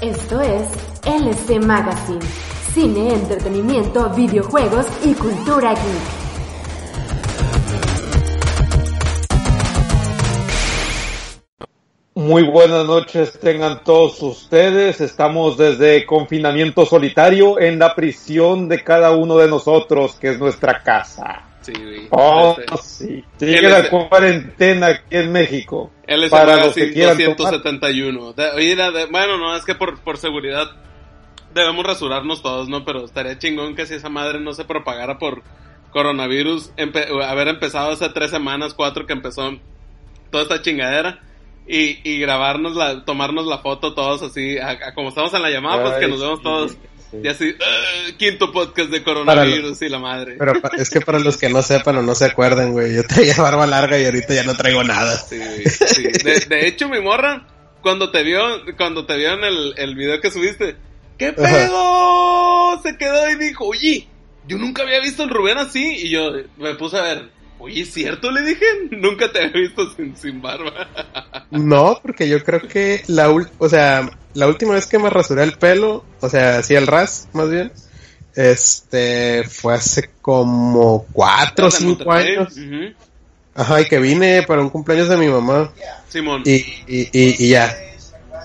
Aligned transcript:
Esto 0.00 0.40
es 0.40 0.68
LC 1.04 1.58
Magazine. 1.64 2.20
Cine, 2.72 3.14
entretenimiento, 3.14 4.10
videojuegos 4.10 4.86
y 5.04 5.14
cultura 5.14 5.70
geek. 5.70 6.26
Muy 12.14 12.42
buenas 12.44 12.86
noches 12.86 13.38
tengan 13.38 13.84
todos 13.84 14.22
ustedes. 14.22 15.00
Estamos 15.00 15.56
desde 15.56 16.04
confinamiento 16.06 16.84
solitario 16.84 17.60
en 17.60 17.78
la 17.78 17.94
prisión 17.94 18.68
de 18.68 18.82
cada 18.82 19.12
uno 19.12 19.38
de 19.38 19.48
nosotros, 19.48 20.16
que 20.16 20.30
es 20.30 20.38
nuestra 20.38 20.82
casa. 20.82 21.45
Sí, 21.66 21.72
güey. 21.72 22.06
Oh, 22.10 22.56
Este, 22.58 22.76
sí. 22.82 23.24
Sigue 23.38 23.68
la 23.68 23.90
cuarentena 23.90 24.86
aquí 24.86 25.02
en 25.10 25.32
México. 25.32 25.90
Para 26.30 26.56
los 26.64 26.74
que 26.74 26.92
quieran 26.92 27.16
tomar. 27.18 27.36
271. 27.36 28.32
De- 28.34 28.50
oye, 28.50 28.76
de- 28.76 29.06
bueno, 29.06 29.36
no, 29.36 29.56
es 29.56 29.64
que 29.64 29.74
por, 29.74 30.00
por 30.00 30.16
seguridad 30.16 30.70
debemos 31.52 31.84
rasurarnos 31.84 32.42
todos, 32.42 32.68
¿no? 32.68 32.84
Pero 32.84 33.04
estaría 33.04 33.38
chingón 33.38 33.74
que 33.74 33.86
si 33.86 33.94
esa 33.94 34.08
madre 34.08 34.38
no 34.40 34.52
se 34.52 34.64
propagara 34.64 35.18
por 35.18 35.42
coronavirus, 35.90 36.72
empe- 36.76 37.08
haber 37.24 37.48
empezado 37.48 37.90
hace 37.90 38.08
tres 38.10 38.30
semanas, 38.30 38.74
cuatro 38.74 39.06
que 39.06 39.12
empezó 39.14 39.58
toda 40.30 40.42
esta 40.44 40.62
chingadera. 40.62 41.20
Y, 41.68 41.98
y 42.08 42.20
grabarnos 42.20 42.76
la, 42.76 43.04
tomarnos 43.04 43.44
la 43.46 43.58
foto 43.58 43.92
todos 43.92 44.22
así, 44.22 44.56
a- 44.58 44.70
a 44.70 44.94
como 44.94 45.08
estamos 45.08 45.34
en 45.34 45.42
la 45.42 45.50
llamada, 45.50 45.82
pues 45.82 45.94
que 45.96 46.04
Ay, 46.04 46.10
nos 46.12 46.20
vemos 46.20 46.38
sí, 46.38 46.44
todos. 46.44 46.76
Sí. 47.22 47.26
Y 47.26 47.28
así, 47.28 47.54
"Ah, 47.60 48.10
quinto 48.18 48.52
podcast 48.52 48.90
de 48.90 49.02
coronavirus 49.02 49.82
y 49.82 49.88
la 49.88 49.98
madre. 49.98 50.36
Pero 50.38 50.52
es 50.78 50.90
que 50.90 51.00
para 51.00 51.18
los 51.18 51.36
que 51.36 51.48
no 51.48 51.62
sepan 51.62 51.96
o 51.98 52.02
no 52.02 52.14
se 52.14 52.26
acuerdan, 52.26 52.72
güey, 52.72 52.94
yo 52.94 53.02
traía 53.04 53.34
barba 53.36 53.66
larga 53.66 53.98
y 53.98 54.04
ahorita 54.04 54.34
ya 54.34 54.44
no 54.44 54.54
traigo 54.56 54.82
nada. 54.84 55.16
Sí, 55.18 55.40
sí. 55.66 56.02
De, 56.24 56.40
de 56.48 56.68
hecho, 56.68 56.88
mi 56.88 57.00
morra, 57.00 57.46
cuando 57.82 58.10
te 58.10 58.22
vio, 58.22 58.42
cuando 58.76 59.06
te 59.06 59.16
vio 59.16 59.32
en 59.34 59.44
el, 59.44 59.74
el 59.76 59.94
video 59.94 60.20
que 60.20 60.30
subiste, 60.30 60.76
¿qué 61.18 61.32
pedo? 61.32 62.80
Se 62.82 62.96
quedó 62.96 63.30
y 63.30 63.36
dijo, 63.36 63.64
oye, 63.66 64.08
yo 64.46 64.58
nunca 64.58 64.82
había 64.82 65.00
visto 65.00 65.22
al 65.22 65.30
Rubén 65.30 65.58
así. 65.58 65.84
Y 66.04 66.10
yo 66.10 66.32
me 66.56 66.74
puse 66.74 66.98
a 66.98 67.02
ver, 67.02 67.28
oye, 67.58 67.82
¿es 67.82 67.92
cierto? 67.92 68.30
Le 68.30 68.42
dije, 68.42 68.64
nunca 68.90 69.30
te 69.32 69.38
había 69.44 69.62
visto 69.62 69.90
sin, 69.94 70.16
sin 70.16 70.40
barba. 70.42 70.72
No, 71.50 72.00
porque 72.02 72.28
yo 72.28 72.42
creo 72.42 72.60
que 72.62 73.04
la 73.06 73.30
ul- 73.30 73.48
o 73.58 73.68
sea, 73.68 74.10
la 74.34 74.48
última 74.48 74.74
vez 74.74 74.86
que 74.86 74.98
me 74.98 75.08
rasuré 75.10 75.44
el 75.44 75.52
pelo, 75.52 76.04
o 76.20 76.28
sea, 76.28 76.58
así 76.58 76.74
el 76.74 76.88
ras, 76.88 77.28
más 77.32 77.48
bien, 77.48 77.70
este, 78.34 79.44
fue 79.48 79.74
hace 79.74 80.10
como 80.20 81.06
cuatro 81.12 81.68
o 81.68 81.70
cinco 81.70 82.10
años. 82.10 82.54
Ajá, 83.54 83.80
y 83.80 83.86
que 83.86 83.98
vine 84.00 84.42
para 84.42 84.60
un 84.60 84.70
cumpleaños 84.70 85.08
de 85.08 85.16
mi 85.16 85.28
mamá. 85.28 85.72
Simón. 86.08 86.42
Y, 86.44 86.56
y, 86.88 87.08
y, 87.12 87.44
y 87.46 87.48
ya. 87.50 87.74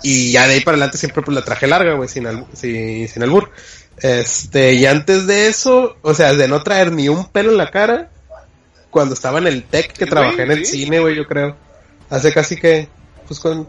Y 0.04 0.32
ya 0.32 0.48
de 0.48 0.54
ahí 0.54 0.62
para 0.62 0.76
adelante 0.76 0.98
siempre 0.98 1.22
pues 1.24 1.36
la 1.36 1.44
traje 1.44 1.68
larga, 1.68 1.94
güey, 1.96 2.08
sin, 2.08 2.28
al- 2.28 2.46
sin, 2.54 3.08
sin 3.08 3.24
albur. 3.24 3.52
Este, 3.98 4.74
y 4.74 4.86
antes 4.86 5.28
de 5.28 5.48
eso, 5.48 5.98
o 6.02 6.14
sea, 6.14 6.34
de 6.34 6.48
no 6.48 6.64
traer 6.64 6.92
ni 6.92 7.10
un 7.10 7.28
pelo 7.30 7.52
en 7.52 7.58
la 7.58 7.72
cara, 7.72 8.10
cuando 8.92 9.16
estaba 9.16 9.40
en 9.40 9.48
el 9.48 9.64
tech 9.64 9.92
que 9.94 10.06
Sí, 10.06 10.10
trabajé 10.12 10.36
güey, 10.36 10.46
en 10.46 10.52
el 10.52 10.66
sí. 10.66 10.84
cine, 10.84 11.00
güey, 11.00 11.16
yo 11.16 11.26
creo. 11.26 11.56
Hace 12.10 12.32
casi 12.34 12.58
que, 12.58 12.88
pues 13.28 13.40
con, 13.40 13.68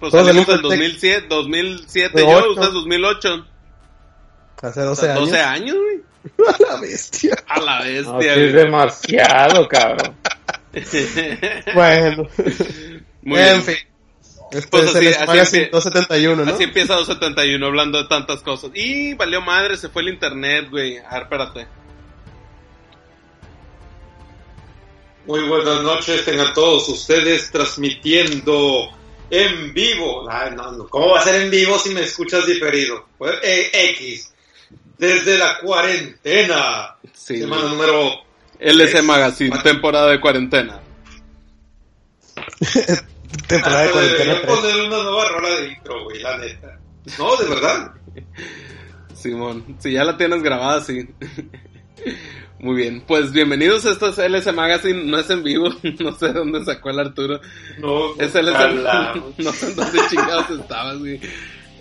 pues 0.00 0.12
salimos 0.12 0.46
del 0.46 0.56
del 0.56 0.62
2007, 0.62 1.26
2007 1.28 2.18
De 2.20 2.22
yo, 2.26 2.36
ocho. 2.38 2.50
usted 2.52 2.72
2008. 2.72 3.46
hace 4.62 4.80
O 4.80 4.84
12 4.86 5.00
sea, 5.02 5.12
años. 5.14 5.20
12 5.28 5.40
años, 5.40 5.76
güey. 5.76 6.00
A 6.48 6.72
la 6.72 6.80
bestia. 6.80 7.36
A 7.46 7.60
la 7.60 7.78
No, 7.78 7.84
bestia, 7.84 8.34
sí 8.34 8.40
es 8.40 8.52
demasiado, 8.54 9.68
cabrón. 9.68 10.16
Bueno, 11.74 12.28
Muy 13.22 13.40
en 13.40 13.46
bien. 13.46 13.62
fin. 13.62 13.76
Este 14.52 14.68
Pues 14.68 14.84
es 14.84 14.96
así- 14.96 15.06
el 15.06 15.14
así 15.40 15.56
empie- 15.58 15.70
271, 15.70 16.44
¿no? 16.44 16.52
Así 16.52 16.62
empieza 16.64 16.94
271 16.94 17.66
hablando 17.66 17.98
de 18.02 18.08
tantas 18.08 18.40
cosas. 18.42 18.70
Y 18.74 19.14
valió 19.14 19.40
madre, 19.40 19.76
se 19.76 19.88
fue 19.88 20.02
el 20.02 20.08
internet, 20.10 20.68
güey. 20.70 20.98
A 20.98 21.14
ver, 21.14 21.22
espérate. 21.24 21.66
Muy 25.26 25.40
buenas 25.48 25.82
noches 25.82 26.24
tengan 26.24 26.54
todos 26.54 26.88
ustedes 26.88 27.50
transmitiendo 27.50 28.88
en 29.28 29.74
vivo. 29.74 30.28
Ay, 30.30 30.52
no, 30.54 30.70
no, 30.70 30.86
¿Cómo 30.86 31.10
va 31.10 31.20
a 31.20 31.24
ser 31.24 31.42
en 31.42 31.50
vivo 31.50 31.78
si 31.78 31.90
me 31.90 32.02
escuchas 32.02 32.46
diferido? 32.46 33.06
Pues, 33.18 33.34
eh, 33.42 33.70
X. 33.72 34.32
Desde 34.96 35.36
la 35.36 35.58
cuarentena. 35.58 36.96
Sí, 37.12 37.40
Semana 37.40 37.64
número 37.64 38.12
LC 38.58 39.02
Magazine, 39.02 39.58
temporada 39.62 40.10
de 40.10 40.20
cuarentena. 40.20 40.80
Temporada 43.48 43.82
de 43.82 43.88
Hasta 43.88 43.92
cuarentena 43.92 44.34
debería 44.34 44.42
3. 44.42 44.46
poner 44.46 44.76
una 44.86 45.02
nueva 45.02 45.28
rola 45.28 45.50
de 45.56 45.68
intro, 45.68 46.04
güey, 46.04 46.22
la 46.22 46.38
neta. 46.38 46.78
No, 47.18 47.36
de 47.36 47.48
verdad. 47.48 47.92
Simón, 49.14 49.76
si 49.80 49.92
ya 49.92 50.04
la 50.04 50.16
tienes 50.16 50.42
grabada, 50.42 50.80
sí. 50.82 51.08
Muy 52.58 52.74
bien, 52.74 53.02
pues 53.06 53.32
bienvenidos 53.32 53.84
a 53.84 53.90
esto 53.90 54.08
es 54.08 54.18
LS 54.18 54.50
Magazine, 54.54 55.04
no 55.04 55.18
es 55.18 55.28
en 55.28 55.42
vivo, 55.42 55.68
no 56.00 56.14
sé 56.14 56.32
dónde 56.32 56.64
sacó 56.64 56.88
el 56.88 57.00
Arturo. 57.00 57.38
No, 57.78 58.14
Es 58.18 58.34
LS, 58.34 58.74
no 59.38 59.52
sé 59.52 59.66
en 59.66 59.76
dónde 59.76 59.98
chingados 60.08 60.50
estabas, 60.50 60.98
güey. 60.98 61.20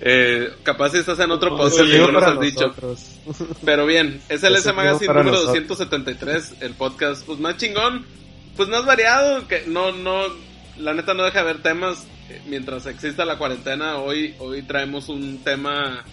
Eh, 0.02 0.50
capaz 0.64 0.90
si 0.90 0.98
estás 0.98 1.18
en 1.20 1.32
otro 1.32 1.52
No, 1.52 1.58
podcast 1.58 1.90
y 1.90 1.98
no 1.98 2.12
nos 2.12 2.42
dicho. 2.42 2.76
Pero 3.66 3.86
bien, 3.86 4.22
es 4.28 4.44
el 4.44 4.56
Es 4.56 4.62
S 4.62 4.70
el 4.70 4.76
Magazine 4.76 5.08
número 5.08 5.32
nosotros. 5.32 5.68
273, 5.68 6.56
el 6.60 6.74
podcast 6.74 7.26
pues 7.26 7.40
más 7.40 7.56
chingón, 7.56 8.06
pues 8.58 8.68
más 8.68 8.86
variado, 8.86 9.48
que 9.48 9.64
no, 9.68 9.94
no, 9.94 10.24
la 10.78 10.94
neta 10.94 11.14
no 11.14 11.24
deja 11.24 11.40
de 11.40 11.46
ver 11.46 11.62
temas 11.62 12.06
eh, 12.30 12.42
mientras 12.48 12.86
exista 12.86 13.24
la 13.24 13.38
cuarentena. 13.38 14.00
Hoy, 14.00 14.36
hoy 14.40 14.62
traemos 14.64 15.08
un 15.08 15.42
tema, 15.42 16.04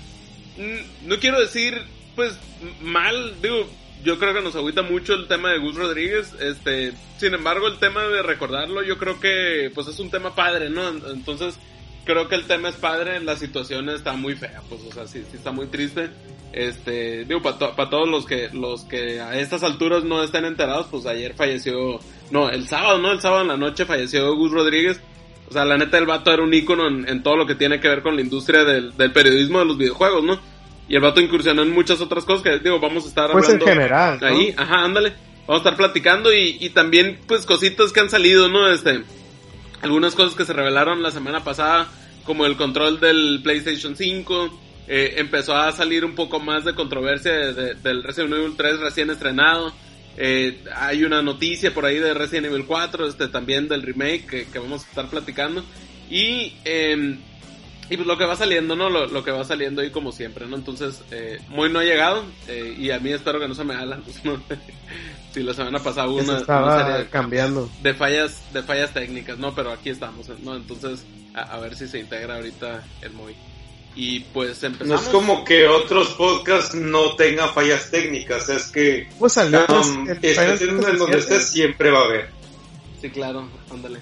mm, 0.56 1.08
no 1.08 1.18
quiero 1.18 1.40
decir 1.40 1.82
pues 2.14 2.38
mal, 2.82 3.34
digo, 3.40 3.66
yo 4.02 4.18
creo 4.18 4.34
que 4.34 4.42
nos 4.42 4.56
agüita 4.56 4.82
mucho 4.82 5.14
el 5.14 5.28
tema 5.28 5.50
de 5.50 5.58
Gus 5.58 5.76
Rodríguez, 5.76 6.34
este, 6.40 6.92
sin 7.18 7.34
embargo 7.34 7.68
el 7.68 7.78
tema 7.78 8.02
de 8.04 8.22
recordarlo 8.22 8.82
yo 8.82 8.98
creo 8.98 9.20
que 9.20 9.70
pues 9.74 9.88
es 9.88 9.98
un 9.98 10.10
tema 10.10 10.34
padre, 10.34 10.70
¿no? 10.70 10.88
Entonces 10.88 11.58
creo 12.04 12.28
que 12.28 12.34
el 12.34 12.44
tema 12.44 12.68
es 12.68 12.76
padre, 12.76 13.20
la 13.20 13.36
situación 13.36 13.88
está 13.88 14.12
muy 14.14 14.34
fea, 14.34 14.60
pues, 14.68 14.82
o 14.82 14.92
sea, 14.92 15.06
sí, 15.06 15.22
sí 15.30 15.36
está 15.36 15.52
muy 15.52 15.66
triste. 15.66 16.10
Este, 16.52 17.24
digo, 17.24 17.40
para 17.40 17.88
todos 17.88 18.08
los 18.08 18.26
que, 18.26 18.50
los 18.52 18.84
que 18.84 19.20
a 19.20 19.38
estas 19.38 19.62
alturas 19.62 20.04
no 20.04 20.22
estén 20.22 20.44
enterados, 20.44 20.86
pues 20.90 21.06
ayer 21.06 21.34
falleció, 21.34 21.98
no, 22.30 22.50
el 22.50 22.68
sábado, 22.68 22.98
¿no? 22.98 23.12
El 23.12 23.20
sábado 23.20 23.42
en 23.42 23.48
la 23.48 23.56
noche 23.56 23.86
falleció 23.86 24.34
Gus 24.34 24.52
Rodríguez. 24.52 25.00
O 25.48 25.52
sea, 25.52 25.64
la 25.64 25.76
neta, 25.76 25.98
el 25.98 26.06
vato 26.06 26.32
era 26.32 26.42
un 26.42 26.52
ícono 26.52 26.88
en, 26.88 27.08
en 27.08 27.22
todo 27.22 27.36
lo 27.36 27.46
que 27.46 27.54
tiene 27.54 27.78
que 27.78 27.88
ver 27.88 28.02
con 28.02 28.16
la 28.16 28.22
industria 28.22 28.64
del, 28.64 28.96
del 28.96 29.12
periodismo 29.12 29.58
de 29.58 29.64
los 29.66 29.78
videojuegos, 29.78 30.24
¿no? 30.24 30.40
Y 30.92 30.96
el 30.96 31.00
vato 31.00 31.22
incursionó 31.22 31.62
en 31.62 31.70
muchas 31.72 32.02
otras 32.02 32.24
cosas 32.26 32.42
que, 32.42 32.58
digo, 32.58 32.78
vamos 32.78 33.06
a 33.06 33.08
estar 33.08 33.32
Pues 33.32 33.46
en 33.48 33.52
hablando 33.54 33.66
general, 33.66 34.18
¿no? 34.20 34.26
ahí, 34.26 34.54
ajá, 34.56 34.84
ándale. 34.84 35.14
Vamos 35.46 35.64
a 35.64 35.70
estar 35.70 35.76
platicando 35.76 36.32
y, 36.34 36.58
y 36.60 36.68
también, 36.68 37.18
pues, 37.26 37.46
cositas 37.46 37.92
que 37.92 38.00
han 38.00 38.10
salido, 38.10 38.48
¿no? 38.50 38.68
Este, 38.70 39.02
algunas 39.80 40.14
cosas 40.14 40.34
que 40.34 40.44
se 40.44 40.52
revelaron 40.52 41.02
la 41.02 41.10
semana 41.10 41.42
pasada, 41.42 41.88
como 42.24 42.44
el 42.46 42.56
control 42.56 43.00
del 43.00 43.40
PlayStation 43.42 43.96
5. 43.96 44.58
eh, 44.88 45.14
empezó 45.18 45.54
a 45.56 45.70
salir 45.72 46.04
un 46.04 46.14
poco 46.16 46.40
más 46.40 46.64
de 46.64 46.74
controversia 46.74 47.32
de- 47.32 47.52
de- 47.54 47.74
del 47.76 48.02
Resident 48.02 48.34
Evil 48.34 48.54
3 48.56 48.78
recién 48.80 49.08
estrenado. 49.10 49.72
Eh, 50.18 50.62
hay 50.76 51.04
una 51.04 51.22
noticia 51.22 51.72
por 51.72 51.86
ahí 51.86 51.98
de 51.98 52.12
Resident 52.12 52.46
Evil 52.48 52.66
4, 52.66 53.06
este, 53.06 53.28
también 53.28 53.68
del 53.68 53.80
remake 53.82 54.26
que, 54.26 54.44
que 54.46 54.58
vamos 54.58 54.84
a 54.84 54.88
estar 54.88 55.06
platicando. 55.08 55.64
Y, 56.10 56.54
eh, 56.66 57.16
y 57.90 57.96
pues 57.96 58.06
lo 58.06 58.16
que 58.16 58.24
va 58.24 58.36
saliendo, 58.36 58.74
¿no? 58.76 58.88
Lo, 58.88 59.06
lo 59.06 59.24
que 59.24 59.30
va 59.30 59.44
saliendo 59.44 59.82
ahí 59.82 59.90
como 59.90 60.12
siempre, 60.12 60.46
¿no? 60.46 60.56
Entonces, 60.56 61.02
eh, 61.10 61.40
muy 61.48 61.70
no 61.70 61.80
ha 61.80 61.84
llegado 61.84 62.24
eh, 62.48 62.74
y 62.78 62.90
a 62.90 62.98
mí 62.98 63.12
espero 63.12 63.38
que 63.40 63.48
no 63.48 63.54
se 63.54 63.64
me 63.64 63.74
haga 63.74 63.86
la 63.86 63.96
luz, 63.96 64.24
¿no? 64.24 64.42
si 65.34 65.42
la 65.42 65.52
semana 65.54 65.78
pasada 65.78 66.08
hubo 66.08 66.18
una, 66.20 66.38
estaba 66.38 66.74
una 66.74 66.86
serie 66.92 67.10
cambiando. 67.10 67.70
de 67.82 67.94
fallas 67.94 68.40
de 68.52 68.62
fallas 68.62 68.92
técnicas, 68.94 69.38
¿no? 69.38 69.54
Pero 69.54 69.72
aquí 69.72 69.90
estamos, 69.90 70.28
¿no? 70.42 70.56
Entonces, 70.56 71.04
a, 71.34 71.42
a 71.42 71.58
ver 71.60 71.74
si 71.76 71.86
se 71.88 71.98
integra 71.98 72.36
ahorita 72.36 72.82
el 73.02 73.12
Moy. 73.12 73.34
Y 73.94 74.20
pues 74.20 74.62
No 74.62 74.68
empezamos. 74.68 75.02
es 75.02 75.08
como 75.10 75.44
que 75.44 75.68
otros 75.68 76.14
podcasts 76.14 76.74
no 76.74 77.14
tengan 77.16 77.50
fallas 77.52 77.90
técnicas, 77.90 78.48
es 78.48 78.68
que 78.68 79.06
Pues 79.18 79.34
salió 79.34 79.66
um, 79.68 80.08
estés 80.08 80.62
en 80.62 80.80
donde 80.98 81.18
estés 81.18 81.48
siempre 81.50 81.90
va 81.90 81.98
a 82.00 82.04
haber. 82.04 82.30
Sí, 83.02 83.10
claro, 83.10 83.46
ándale. 83.70 83.98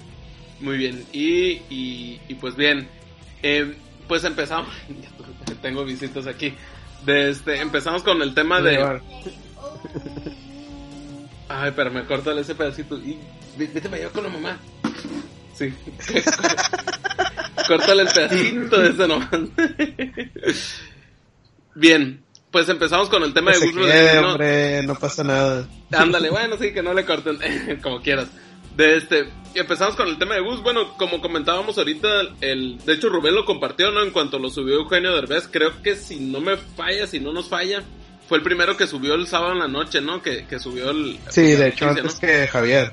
Muy 0.61 0.77
bien, 0.77 1.03
y, 1.11 1.59
y, 1.69 2.21
y 2.29 2.35
pues 2.35 2.55
bien, 2.55 2.87
eh, 3.43 3.75
pues 4.07 4.23
empezamos, 4.23 4.69
tengo 5.61 5.85
visitas 5.85 6.27
aquí, 6.27 6.53
de 7.05 7.29
este, 7.29 7.61
empezamos 7.61 8.03
con 8.03 8.21
el 8.21 8.33
tema 8.33 8.61
de... 8.61 9.01
Ay, 11.49 11.73
pero 11.75 11.91
me 11.91 12.05
corta 12.05 12.31
ese 12.39 12.55
pedacito 12.55 12.97
y 12.97 13.17
vete 13.57 13.81
para 13.81 13.97
allá 13.97 14.09
con 14.09 14.23
la 14.23 14.29
mamá. 14.29 14.57
Sí. 15.53 15.73
Córtale 17.67 18.03
el 18.03 18.07
pedacito 18.07 18.79
de 18.79 18.89
ese 18.89 19.07
nomás. 19.07 19.29
Bien, 21.75 22.23
pues 22.51 22.69
empezamos 22.69 23.09
con 23.09 23.23
el 23.23 23.33
tema 23.33 23.51
de 23.51 23.59
Gus 23.59 23.75
hombre, 24.23 24.83
no 24.83 24.95
pasa 24.95 25.23
nada. 25.23 25.67
Ándale, 25.91 26.29
bueno, 26.29 26.57
sí, 26.57 26.73
que 26.73 26.81
no 26.81 26.93
le 26.93 27.05
corten, 27.05 27.37
como 27.81 28.01
quieras. 28.01 28.27
De 28.81 28.97
este, 28.97 29.29
empezamos 29.53 29.95
con 29.95 30.07
el 30.07 30.17
tema 30.17 30.33
de 30.33 30.41
Gus. 30.41 30.63
Bueno, 30.63 30.97
como 30.97 31.21
comentábamos 31.21 31.77
ahorita, 31.77 32.07
el, 32.41 32.79
de 32.83 32.93
hecho 32.93 33.09
Rubén 33.09 33.35
lo 33.35 33.45
compartió, 33.45 33.91
¿no? 33.91 34.01
En 34.01 34.09
cuanto 34.09 34.39
lo 34.39 34.49
subió 34.49 34.77
Eugenio 34.77 35.13
Derbez, 35.13 35.47
creo 35.51 35.83
que 35.83 35.95
si 35.95 36.19
no 36.19 36.41
me 36.41 36.57
falla, 36.57 37.05
si 37.05 37.19
no 37.19 37.31
nos 37.31 37.47
falla, 37.47 37.83
fue 38.27 38.39
el 38.39 38.43
primero 38.43 38.75
que 38.77 38.87
subió 38.87 39.13
el 39.13 39.27
sábado 39.27 39.51
en 39.51 39.59
la 39.59 39.67
noche, 39.67 40.01
¿no? 40.01 40.23
Que, 40.23 40.47
que 40.47 40.57
subió 40.57 40.89
el... 40.89 41.19
Sí, 41.29 41.43
de 41.43 41.67
hecho, 41.67 41.85
noticia, 41.85 42.01
antes 42.01 42.15
¿no? 42.15 42.27
que 42.27 42.47
Javier. 42.47 42.91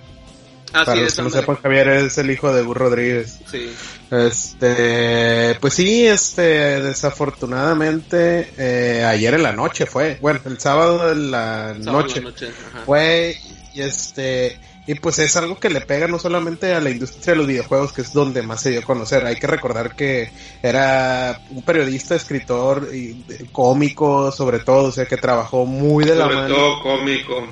Así 0.74 0.84
Para 0.84 0.96
los 0.96 1.08
es, 1.08 1.16
que 1.16 1.22
no 1.22 1.30
sepan, 1.30 1.56
Javier 1.56 1.88
es 1.88 2.18
el 2.18 2.30
hijo 2.30 2.52
de 2.52 2.62
Gus 2.62 2.76
Rodríguez. 2.76 3.40
Sí, 3.50 3.70
Este, 4.10 5.56
pues 5.58 5.72
sí, 5.72 6.06
este, 6.06 6.82
desafortunadamente, 6.82 8.52
eh, 8.58 9.04
ayer 9.06 9.32
en 9.32 9.42
la 9.42 9.52
noche 9.52 9.86
fue, 9.86 10.18
bueno, 10.20 10.40
el 10.44 10.60
sábado 10.60 11.10
en 11.12 11.30
la 11.30 11.68
sábado 11.68 11.76
en 11.76 11.84
noche 11.84 12.20
la 12.20 12.28
noche, 12.28 12.50
ajá. 12.74 12.82
fue, 12.84 13.38
y 13.72 13.80
este, 13.80 14.60
y 14.88 14.94
pues 14.96 15.20
es 15.20 15.36
algo 15.36 15.60
que 15.60 15.70
le 15.70 15.80
pega 15.82 16.08
no 16.08 16.18
solamente 16.18 16.74
a 16.74 16.80
la 16.80 16.90
industria 16.90 17.34
de 17.34 17.36
los 17.38 17.46
videojuegos, 17.46 17.92
que 17.92 18.00
es 18.02 18.12
donde 18.12 18.42
más 18.42 18.60
se 18.62 18.70
dio 18.70 18.80
a 18.80 18.84
conocer, 18.84 19.24
hay 19.24 19.36
que 19.36 19.46
recordar 19.46 19.94
que 19.94 20.30
era 20.62 21.40
un 21.50 21.62
periodista, 21.62 22.16
escritor, 22.16 22.88
y 22.92 23.24
eh, 23.28 23.46
cómico, 23.52 24.32
sobre 24.32 24.58
todo, 24.58 24.88
o 24.88 24.92
sea, 24.92 25.06
que 25.06 25.16
trabajó 25.16 25.64
muy 25.66 26.04
de 26.04 26.14
la 26.16 26.24
Sobre 26.24 26.36
mano 26.36 26.54
todo 26.56 26.82
cómico. 26.82 27.46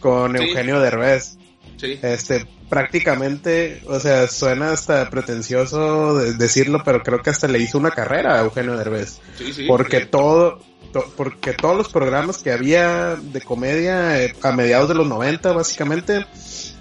con 0.00 0.36
Sí. 0.36 0.44
Eugenio 0.44 0.80
Derbez 0.80 1.36
Sí, 1.78 1.98
este 2.02 2.44
prácticamente, 2.68 3.80
o 3.86 3.98
sea, 4.00 4.28
suena 4.28 4.72
hasta 4.72 5.08
pretencioso 5.08 6.16
de- 6.18 6.34
decirlo, 6.34 6.82
pero 6.84 7.02
creo 7.02 7.22
que 7.22 7.30
hasta 7.30 7.48
le 7.48 7.58
hizo 7.58 7.78
una 7.78 7.90
carrera 7.90 8.34
a 8.38 8.42
Eugenio 8.44 8.76
Derbez, 8.76 9.18
sí, 9.38 9.52
sí. 9.52 9.64
porque 9.66 10.00
todo 10.06 10.58
to- 10.92 11.06
porque 11.16 11.52
todos 11.54 11.76
los 11.76 11.88
programas 11.88 12.38
que 12.42 12.52
había 12.52 13.14
de 13.16 13.40
comedia 13.40 14.22
eh, 14.22 14.34
a 14.42 14.52
mediados 14.52 14.88
de 14.88 14.94
los 14.96 15.06
90 15.06 15.52
básicamente 15.52 16.26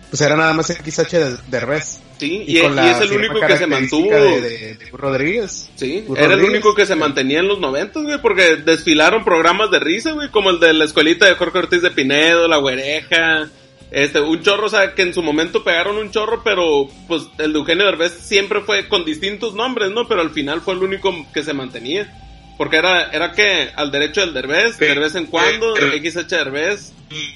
pues 0.09 0.21
era 0.21 0.35
nada 0.35 0.53
más 0.53 0.67
XH 0.67 1.11
de 1.17 1.37
Derbez 1.47 1.99
Sí, 2.19 2.43
y, 2.47 2.57
y 2.57 2.61
con 2.61 2.75
la 2.75 2.91
es 2.91 3.01
el 3.01 3.11
único 3.17 3.39
que 3.39 3.57
se 3.57 3.67
mantuvo. 3.67 4.11
de, 4.11 4.41
de- 4.41 4.73
de 4.75 4.89
Rodríguez. 4.91 5.69
Sí, 5.75 6.03
Gus 6.05 6.19
era 6.19 6.33
el 6.33 6.43
único 6.43 6.75
que 6.75 6.85
se 6.85 6.95
mantenía 6.95 7.39
en 7.39 7.47
los 7.47 7.59
noventas, 7.59 8.03
güey, 8.03 8.21
porque 8.21 8.57
desfilaron 8.57 9.23
programas 9.23 9.71
de 9.71 9.79
risa, 9.79 10.11
güey, 10.11 10.29
como 10.29 10.49
el 10.49 10.59
de 10.59 10.73
la 10.73 10.83
escuelita 10.85 11.25
de 11.27 11.35
Jorge 11.35 11.59
Ortiz 11.59 11.81
de 11.81 11.91
Pinedo, 11.91 12.47
La 12.49 12.57
Güereja, 12.57 13.47
este, 13.91 14.19
un 14.19 14.41
chorro, 14.41 14.65
o 14.65 14.69
sea, 14.69 14.93
que 14.95 15.01
en 15.03 15.13
su 15.13 15.23
momento 15.23 15.63
pegaron 15.63 15.97
un 15.97 16.11
chorro, 16.11 16.41
pero 16.43 16.87
pues 17.07 17.23
el 17.37 17.53
de 17.53 17.59
Eugenio 17.59 17.85
Derbez 17.85 18.11
siempre 18.21 18.61
fue 18.61 18.87
con 18.89 19.05
distintos 19.05 19.53
nombres, 19.53 19.89
¿no? 19.91 20.07
Pero 20.07 20.19
al 20.21 20.31
final 20.31 20.59
fue 20.61 20.73
el 20.73 20.83
único 20.83 21.13
que 21.33 21.43
se 21.43 21.53
mantenía. 21.53 22.13
Porque 22.57 22.75
era, 22.75 23.09
era 23.11 23.31
que 23.31 23.69
al 23.73 23.89
derecho 23.89 24.19
del 24.19 24.33
Derbez, 24.33 24.75
Sí. 24.77 24.83
de 24.85 24.99
vez 24.99 25.15
en 25.15 25.27
cuando, 25.27 25.73
Sí. 25.77 25.83
XH 26.11 26.35
Derbez, 26.35 26.91
Sí, 27.09 27.35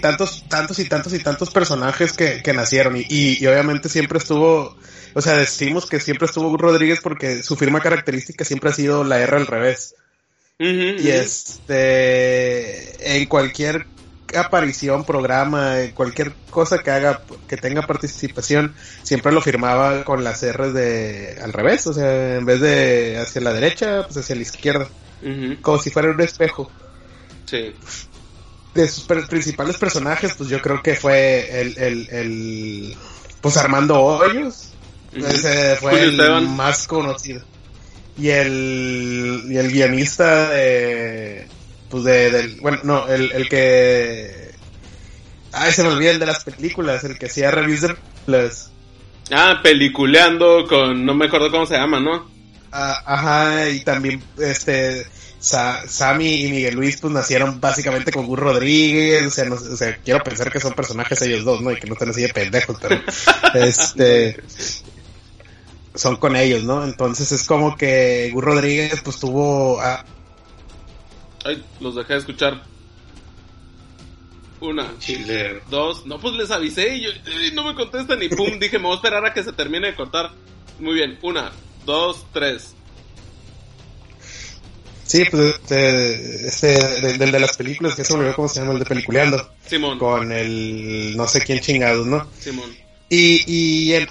tantos, 0.00 0.44
tantos 0.48 0.78
y 0.78 0.86
tantos 0.86 1.12
y 1.12 1.18
tantos 1.18 1.50
personajes 1.50 2.12
que, 2.12 2.42
que 2.42 2.52
nacieron 2.52 2.96
y, 2.96 3.04
y, 3.08 3.42
y 3.42 3.46
obviamente 3.46 3.88
siempre 3.88 4.18
estuvo, 4.18 4.76
o 5.14 5.20
sea, 5.20 5.36
decimos 5.36 5.86
que 5.86 6.00
siempre 6.00 6.26
estuvo 6.26 6.50
Gus 6.50 6.60
Rodríguez 6.60 7.00
porque 7.02 7.42
su 7.42 7.56
firma 7.56 7.80
característica 7.80 8.44
siempre 8.44 8.70
ha 8.70 8.72
sido 8.72 9.04
la 9.04 9.20
R 9.20 9.36
al 9.36 9.46
revés. 9.46 9.94
Y 10.58 11.08
este, 11.08 13.16
en 13.16 13.26
cualquier 13.26 13.86
aparición, 14.34 15.04
programa, 15.04 15.82
en 15.82 15.90
cualquier 15.92 16.32
cosa 16.50 16.78
que 16.78 16.90
haga, 16.90 17.22
que 17.46 17.58
tenga 17.58 17.86
participación, 17.86 18.74
siempre 19.02 19.32
lo 19.32 19.42
firmaba 19.42 20.02
con 20.04 20.24
las 20.24 20.42
R 20.42 20.72
de 20.72 21.38
al 21.42 21.52
revés, 21.52 21.86
o 21.86 21.92
sea, 21.92 22.36
en 22.36 22.46
vez 22.46 22.60
de 22.60 23.18
hacia 23.18 23.42
la 23.42 23.52
derecha, 23.52 24.04
pues 24.04 24.16
hacia 24.16 24.34
la 24.34 24.42
izquierda, 24.42 24.88
como 25.60 25.78
si 25.78 25.90
fuera 25.90 26.10
un 26.10 26.20
espejo. 26.20 26.70
sí. 27.44 27.74
De 28.76 28.88
sus 28.88 29.04
principales 29.04 29.76
personajes, 29.78 30.34
pues 30.36 30.48
yo 30.48 30.60
creo 30.60 30.82
que 30.82 30.94
fue 30.94 31.60
el, 31.60 31.78
el, 31.78 32.08
el 32.10 32.96
pues 33.40 33.56
Armando 33.56 34.00
Hoyos, 34.00 34.72
ese 35.12 35.76
fue 35.76 36.02
el 36.02 36.10
Esteban. 36.20 36.56
más 36.56 36.86
conocido. 36.86 37.42
Y 38.18 38.28
el, 38.30 39.42
y 39.48 39.56
el 39.56 39.70
guionista 39.70 40.50
de, 40.50 41.46
pues 41.90 42.04
de, 42.04 42.30
del, 42.30 42.60
bueno, 42.60 42.78
no, 42.82 43.06
el, 43.08 43.30
el 43.32 43.48
que, 43.48 44.52
ay, 45.52 45.72
se 45.72 45.82
me 45.82 45.90
olvida 45.90 46.12
el 46.12 46.18
de 46.18 46.26
las 46.26 46.44
películas, 46.44 47.04
el 47.04 47.18
que 47.18 47.26
hacía 47.26 47.50
reviews 47.50 47.82
de 47.82 47.88
películas. 47.94 48.70
Ah, 49.30 49.60
peliculeando 49.62 50.66
con, 50.66 51.04
no 51.04 51.14
me 51.14 51.26
acuerdo 51.26 51.50
cómo 51.50 51.66
se 51.66 51.74
llama, 51.74 52.00
¿no? 52.00 52.30
Ah, 52.72 53.02
ajá, 53.04 53.68
y 53.70 53.80
también, 53.80 54.22
este, 54.38 55.06
Sa- 55.46 55.86
Sammy 55.86 56.44
y 56.44 56.50
Miguel 56.50 56.74
Luis, 56.74 56.96
pues 57.00 57.12
nacieron 57.12 57.60
básicamente 57.60 58.10
con 58.10 58.26
Gus 58.26 58.38
Rodríguez, 58.38 59.26
o 59.26 59.30
sea, 59.30 59.44
no- 59.44 59.54
o 59.54 59.76
sea, 59.76 59.96
quiero 60.04 60.22
pensar 60.24 60.50
que 60.50 60.58
son 60.58 60.72
personajes 60.72 61.22
ellos 61.22 61.44
dos, 61.44 61.60
¿no? 61.60 61.70
Y 61.70 61.76
que 61.76 61.86
no 61.86 61.92
están 61.92 62.08
así 62.10 62.22
de 62.22 62.30
pendejos, 62.30 62.76
pero, 62.80 63.00
este, 63.54 64.42
son 65.94 66.16
con 66.16 66.34
ellos, 66.34 66.64
¿no? 66.64 66.82
Entonces 66.84 67.30
es 67.30 67.44
como 67.44 67.76
que 67.76 68.30
Gus 68.32 68.42
Rodríguez, 68.42 69.00
pues 69.04 69.18
tuvo, 69.20 69.80
ah, 69.80 70.04
Ay, 71.44 71.64
los 71.78 71.94
dejé 71.94 72.14
de 72.14 72.18
escuchar. 72.18 72.62
Una, 74.58 74.98
Chile. 74.98 75.60
dos, 75.70 76.06
no, 76.06 76.18
pues 76.18 76.34
les 76.34 76.50
avisé 76.50 76.96
y 76.96 77.02
yo, 77.02 77.10
no 77.54 77.62
me 77.62 77.74
contestan 77.76 78.20
y 78.22 78.28
pum, 78.28 78.58
dije, 78.60 78.78
me 78.78 78.84
voy 78.86 78.94
a 78.94 78.96
esperar 78.96 79.24
a 79.24 79.32
que 79.32 79.44
se 79.44 79.52
termine 79.52 79.88
de 79.88 79.94
cortar. 79.94 80.32
Muy 80.80 80.94
bien, 80.94 81.18
una, 81.22 81.52
dos, 81.84 82.26
tres. 82.32 82.74
Sí, 85.06 85.24
pues, 85.30 85.54
este, 85.54 86.46
este, 86.48 87.00
del, 87.00 87.18
del 87.18 87.32
de 87.32 87.40
las 87.40 87.56
películas, 87.56 87.94
que 87.94 88.04
se 88.04 88.12
me 88.14 88.20
olvidó 88.20 88.36
cómo 88.36 88.48
se 88.48 88.60
llama, 88.60 88.72
el 88.72 88.78
de 88.80 88.84
Peliculeando, 88.84 89.54
Simón, 89.66 89.98
con 89.98 90.32
el, 90.32 91.16
no 91.16 91.26
sé 91.26 91.40
quién 91.40 91.60
chingados, 91.60 92.06
¿no? 92.06 92.30
Simón. 92.38 92.74
Y, 93.08 93.44
y, 93.46 93.92
el- 93.94 94.08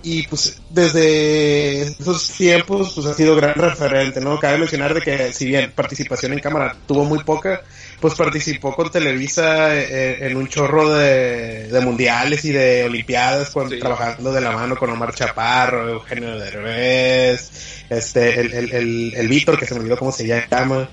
y 0.00 0.26
pues 0.28 0.62
desde 0.68 1.82
esos 1.82 2.30
tiempos 2.30 2.92
pues 2.94 3.06
ha 3.08 3.14
sido 3.14 3.34
gran 3.34 3.54
referente, 3.56 4.20
¿no? 4.20 4.38
Cabe 4.38 4.58
mencionar 4.58 4.94
de 4.94 5.00
que 5.02 5.32
si 5.32 5.44
bien 5.46 5.72
participación 5.74 6.32
en 6.32 6.38
cámara 6.38 6.76
tuvo 6.86 7.04
muy 7.04 7.18
poca, 7.24 7.62
pues 8.00 8.14
participó 8.14 8.74
con 8.76 8.90
Televisa 8.92 9.76
eh, 9.76 10.18
en 10.20 10.36
un 10.36 10.46
chorro 10.48 10.88
de, 10.94 11.66
de 11.66 11.80
mundiales 11.80 12.44
y 12.44 12.52
de 12.52 12.84
olimpiadas, 12.84 13.50
con- 13.50 13.68
Sí. 13.68 13.78
trabajando 13.80 14.32
de 14.32 14.40
la 14.40 14.52
mano 14.52 14.76
con 14.76 14.88
Omar 14.90 15.12
Chaparro, 15.14 15.88
Eugenio 15.90 16.38
Derbez, 16.38 17.50
este, 17.90 18.40
el, 18.40 18.52
el, 18.54 18.72
el, 18.74 19.14
el 19.14 19.28
Víctor, 19.28 19.58
que 19.58 19.66
se 19.66 19.74
me 19.74 19.80
olvidó 19.80 19.96
cómo 19.98 20.12
se 20.12 20.26
llama, 20.26 20.88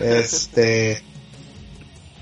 este, 0.00 1.02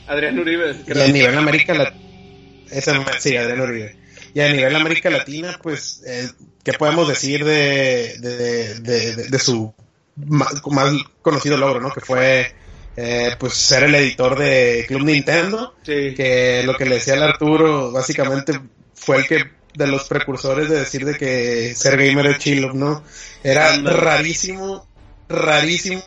Adrián 0.06 0.38
Uribe, 0.38 0.76
y 0.86 1.00
a 1.00 1.08
nivel 1.08 1.36
América 1.38 1.74
Latina, 1.74 3.10
sí, 3.18 3.36
Adrián 3.36 3.60
Uribe. 3.60 3.96
Y 4.34 4.40
a 4.40 4.52
nivel 4.52 4.74
América 4.74 5.10
Latina, 5.10 5.58
pues, 5.62 6.02
eh, 6.06 6.28
¿qué 6.64 6.72
podemos 6.72 7.06
decir 7.08 7.44
de, 7.44 8.16
de, 8.18 8.80
de, 8.80 9.14
de- 9.16 9.28
de 9.28 9.38
su 9.38 9.72
más, 10.16 10.48
más 10.70 10.92
conocido 11.22 11.56
logro, 11.56 11.80
¿no? 11.80 11.90
Que 11.92 12.00
fue, 12.00 12.52
eh, 12.96 13.36
pues, 13.38 13.54
ser 13.54 13.84
el 13.84 13.94
editor 13.94 14.36
de 14.38 14.84
Club 14.88 15.02
Nintendo, 15.04 15.74
Sí, 15.84 16.14
que 16.16 16.62
lo 16.64 16.76
que 16.76 16.84
le 16.84 16.96
decía 16.96 17.14
al 17.14 17.22
Arturo, 17.22 17.92
básicamente, 17.92 18.58
fue 18.94 19.18
el 19.18 19.26
que, 19.28 19.44
de 19.74 19.86
los 19.86 20.08
precursores 20.08 20.68
de 20.68 20.80
decir 20.80 21.04
de 21.04 21.16
que 21.16 21.74
ser 21.74 21.96
gamer 21.96 22.26
es 22.26 22.38
chilo, 22.38 22.72
¿no? 22.72 23.02
Era 23.42 23.76
rarísimo, 23.76 24.86
rarísimo. 25.28 26.02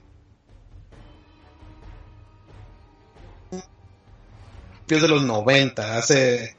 de 4.87 5.07
los 5.07 5.23
90, 5.23 5.97
hace 5.97 6.55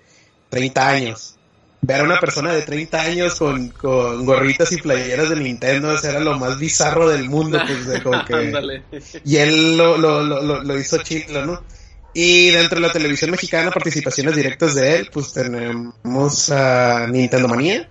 30 0.50 0.88
años. 0.88 1.34
Ver 1.80 2.00
a 2.00 2.04
una 2.04 2.20
persona 2.20 2.52
de 2.52 2.62
30 2.62 3.00
años 3.00 3.36
con, 3.36 3.70
con 3.70 4.26
gorritas 4.26 4.70
y 4.72 4.82
playeras 4.82 5.30
de 5.30 5.36
Nintendo, 5.36 5.94
eso 5.94 6.08
era 6.08 6.20
lo 6.20 6.38
más 6.38 6.58
bizarro 6.58 7.08
del 7.08 7.24
mundo, 7.30 7.58
pues, 7.66 7.86
de 7.86 8.02
como 8.02 8.22
que... 8.24 8.34
ándale. 8.34 8.82
Y 9.24 9.36
él 9.36 9.78
lo, 9.78 9.96
lo, 9.96 10.22
lo, 10.22 10.42
lo, 10.42 10.62
lo 10.62 10.78
hizo 10.78 10.98
chilo, 10.98 11.46
¿no? 11.46 11.62
Y 12.14 12.50
dentro 12.50 12.80
de 12.80 12.86
la 12.86 12.92
televisión 12.92 13.30
mexicana, 13.30 13.70
participaciones 13.70 14.34
directas 14.34 14.74
de 14.74 14.96
él, 14.96 15.10
pues 15.12 15.32
tenemos 15.32 16.50
a 16.50 17.06
Nintendo 17.06 17.48
Manía, 17.48 17.88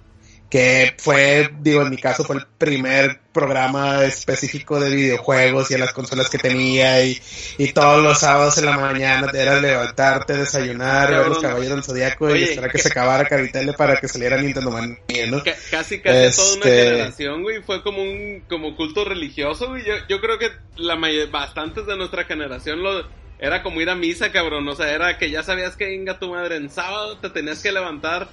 que 0.49 0.95
fue, 0.97 1.49
digo, 1.59 1.81
en 1.81 1.89
mi 1.89 1.97
caso 1.97 2.23
fue 2.23 2.37
el 2.37 2.45
primer 2.57 3.19
programa 3.33 4.03
específico 4.05 4.79
de 4.79 4.89
videojuegos 4.89 5.69
y 5.69 5.73
en 5.73 5.81
las 5.81 5.91
consolas 5.91 6.29
que 6.29 6.37
tenía 6.37 7.03
y, 7.03 7.21
y 7.57 7.73
todos 7.73 8.01
los 8.01 8.19
sábados 8.19 8.57
en 8.57 8.65
la 8.65 8.77
mañana 8.77 9.29
era 9.33 9.59
levantarte, 9.59 10.37
desayunar, 10.37 11.11
ver 11.11 11.27
los 11.27 11.39
caballeros 11.39 11.75
del 11.75 11.83
zodiaco 11.83 12.33
y 12.33 12.43
esperar 12.43 12.71
que 12.71 12.77
se 12.79 12.87
acabara 12.87 13.25
Caritele 13.25 13.73
para 13.73 13.97
que 13.97 14.07
saliera 14.07 14.41
Nintendo 14.41 14.71
Manía, 14.71 15.27
¿no? 15.29 15.43
casi, 15.69 15.99
casi 15.99 16.01
toda 16.01 16.53
una 16.53 16.65
este 16.65 16.85
generación, 16.85 17.43
güey, 17.43 17.61
fue 17.61 17.83
como 17.83 18.01
un 18.01 18.43
como 18.47 18.75
culto 18.75 19.03
religioso, 19.03 19.67
güey. 19.69 19.83
Yo, 19.85 19.95
yo 20.07 20.21
creo 20.21 20.39
que 20.39 20.49
la 20.77 20.97
bastantes 21.29 21.85
de 21.85 21.97
nuestra 21.97 22.23
generación 22.23 22.81
lo 22.81 23.05
era 23.39 23.63
como 23.63 23.81
ir 23.81 23.89
a 23.89 23.95
misa, 23.95 24.31
cabrón. 24.31 24.67
O 24.67 24.75
sea, 24.75 24.91
era 24.91 25.17
que 25.17 25.29
ya 25.29 25.43
sabías 25.43 25.75
que 25.75 25.93
inga 25.93 26.19
tu 26.19 26.29
madre 26.29 26.55
en 26.55 26.69
sábado 26.69 27.17
te 27.17 27.29
tenías 27.29 27.61
que 27.61 27.71
levantar 27.71 28.27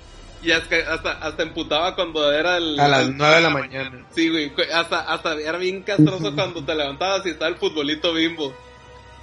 y 0.44 0.52
hasta, 0.52 1.12
hasta 1.12 1.42
emputaba 1.42 1.94
cuando 1.94 2.30
era 2.30 2.58
el... 2.58 2.78
A 2.78 2.86
las 2.86 3.08
nueve 3.08 3.36
de 3.36 3.40
la 3.40 3.50
mañana. 3.50 4.06
Sí, 4.14 4.28
güey. 4.28 4.52
Hasta, 4.72 5.00
hasta 5.00 5.34
era 5.40 5.56
bien 5.56 5.82
castroso 5.82 6.30
cuando 6.34 6.64
te 6.64 6.74
levantabas 6.74 7.24
y 7.26 7.30
estaba 7.30 7.50
el 7.50 7.56
futbolito 7.56 8.12
bimbo. 8.12 8.54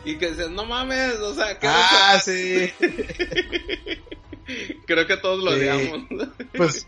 Y 0.04 0.18
que 0.18 0.32
decías, 0.32 0.50
no 0.50 0.66
mames, 0.66 1.16
o 1.18 1.36
sea... 1.36 1.60
¿qué 1.60 1.68
ah, 1.70 2.20
sí. 2.24 2.72
Creo 4.88 5.06
que 5.06 5.18
todos 5.18 5.44
lo 5.44 5.52
odiamos. 5.52 6.08
pues... 6.58 6.88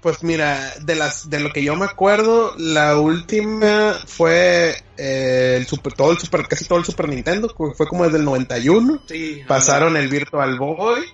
Pues 0.00 0.22
mira, 0.22 0.74
de 0.80 0.94
las 0.94 1.28
de 1.28 1.40
lo 1.40 1.52
que 1.52 1.64
yo 1.64 1.74
me 1.74 1.84
acuerdo, 1.84 2.54
la 2.56 2.98
última 3.00 3.94
fue 4.06 4.76
eh, 4.96 5.56
el 5.56 5.66
super, 5.66 5.92
todo 5.92 6.12
el 6.12 6.18
super, 6.18 6.46
casi 6.46 6.66
todo 6.66 6.78
el 6.78 6.84
Super 6.84 7.08
Nintendo, 7.08 7.52
fue 7.74 7.86
como 7.88 8.04
desde 8.04 8.18
el 8.18 8.24
91. 8.24 9.02
Sí, 9.08 9.42
Pasaron 9.48 9.96
el 9.96 10.08
Virtual 10.08 10.56
Boy. 10.56 11.04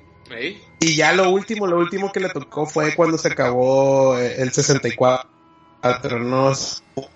Y 0.80 0.96
ya 0.96 1.12
lo 1.12 1.30
último, 1.30 1.66
lo 1.66 1.78
último 1.78 2.12
que 2.12 2.20
le 2.20 2.28
tocó 2.28 2.66
fue 2.66 2.94
cuando 2.94 3.16
se 3.16 3.28
acabó 3.28 4.18
eh, 4.18 4.36
el 4.38 4.52
64. 4.52 5.28
No, 6.18 6.52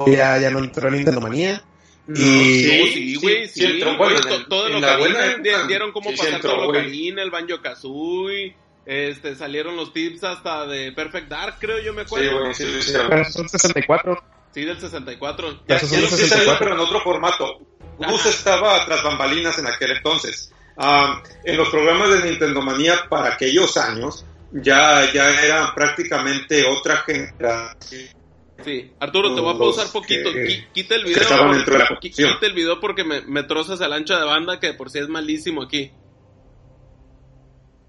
ya, 0.06 0.38
ya 0.38 0.50
no 0.50 0.60
entró 0.60 0.88
en 0.88 0.94
Nintendo 0.94 1.20
Manía. 1.20 1.62
y... 2.08 2.14
sí, 2.14 3.14
güey, 3.16 3.48
sí, 3.48 3.64
entró, 3.64 3.96
bueno, 3.98 4.20
todo 4.48 4.68
lo 4.68 4.80
que 4.80 5.66
dieron 5.68 5.92
como 5.92 6.10
pasar 6.10 6.40
todo 6.40 6.66
lo 6.66 6.72
que 6.72 6.80
el 6.80 7.30
Banjo 7.30 7.60
Kazooie, 7.60 8.54
este, 8.88 9.34
salieron 9.34 9.76
los 9.76 9.92
tips 9.92 10.24
hasta 10.24 10.66
de 10.66 10.92
Perfect 10.92 11.28
Dark, 11.28 11.56
creo 11.60 11.78
yo 11.78 11.92
me 11.92 12.02
acuerdo. 12.02 12.54
Sí, 12.54 12.64
sí, 12.64 12.82
sí. 12.82 12.98
Pero 13.06 13.22
son 13.26 13.46
64. 13.46 14.24
Sí, 14.50 14.64
del 14.64 14.80
64. 14.80 15.64
Ya, 15.68 15.78
ya, 15.78 15.86
ya 15.86 16.08
sí 16.08 16.26
salió, 16.26 16.56
pero 16.58 16.72
en 16.72 16.80
otro 16.80 16.98
formato. 17.02 17.58
Gus 17.98 18.24
estaba 18.24 18.82
tras 18.86 19.02
bambalinas 19.02 19.58
en 19.58 19.66
aquel 19.66 19.90
entonces. 19.90 20.50
Ah, 20.78 21.22
en 21.44 21.58
los 21.58 21.68
programas 21.68 22.08
de 22.08 22.30
Nintendo 22.30 22.62
Manía 22.62 22.94
para 23.10 23.34
aquellos 23.34 23.76
años 23.76 24.24
ya, 24.52 25.12
ya 25.12 25.28
era 25.44 25.74
prácticamente 25.74 26.64
otra 26.64 26.96
generación. 26.98 28.08
Sí, 28.64 28.90
Arturo, 29.00 29.34
te 29.34 29.42
voy 29.42 29.54
a 29.54 29.58
pausar 29.58 29.88
poquito. 29.92 30.30
quita 30.72 30.94
el 30.94 31.04
video. 31.04 31.20
quita 32.00 32.46
el 32.46 32.54
video 32.54 32.80
porque 32.80 33.04
me, 33.04 33.20
me 33.20 33.42
trozas 33.42 33.82
el 33.82 33.92
ancho 33.92 34.18
de 34.18 34.24
banda 34.24 34.58
que 34.58 34.72
por 34.72 34.88
si 34.88 35.00
es 35.00 35.08
malísimo 35.08 35.64
aquí. 35.64 35.92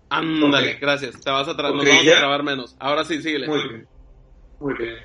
Ándale, 0.10 0.76
gracias. 0.76 1.20
Te 1.20 1.30
vas 1.30 1.48
a, 1.48 1.54
nos 1.54 1.58
vamos 1.58 1.88
a 1.88 2.04
grabar 2.04 2.44
menos. 2.44 2.76
Ahora 2.80 3.04
sí, 3.04 3.22
síguele. 3.22 3.48
Muy 3.48 3.68
bien. 3.68 3.88
Muy 4.60 4.74
bien. 4.74 4.96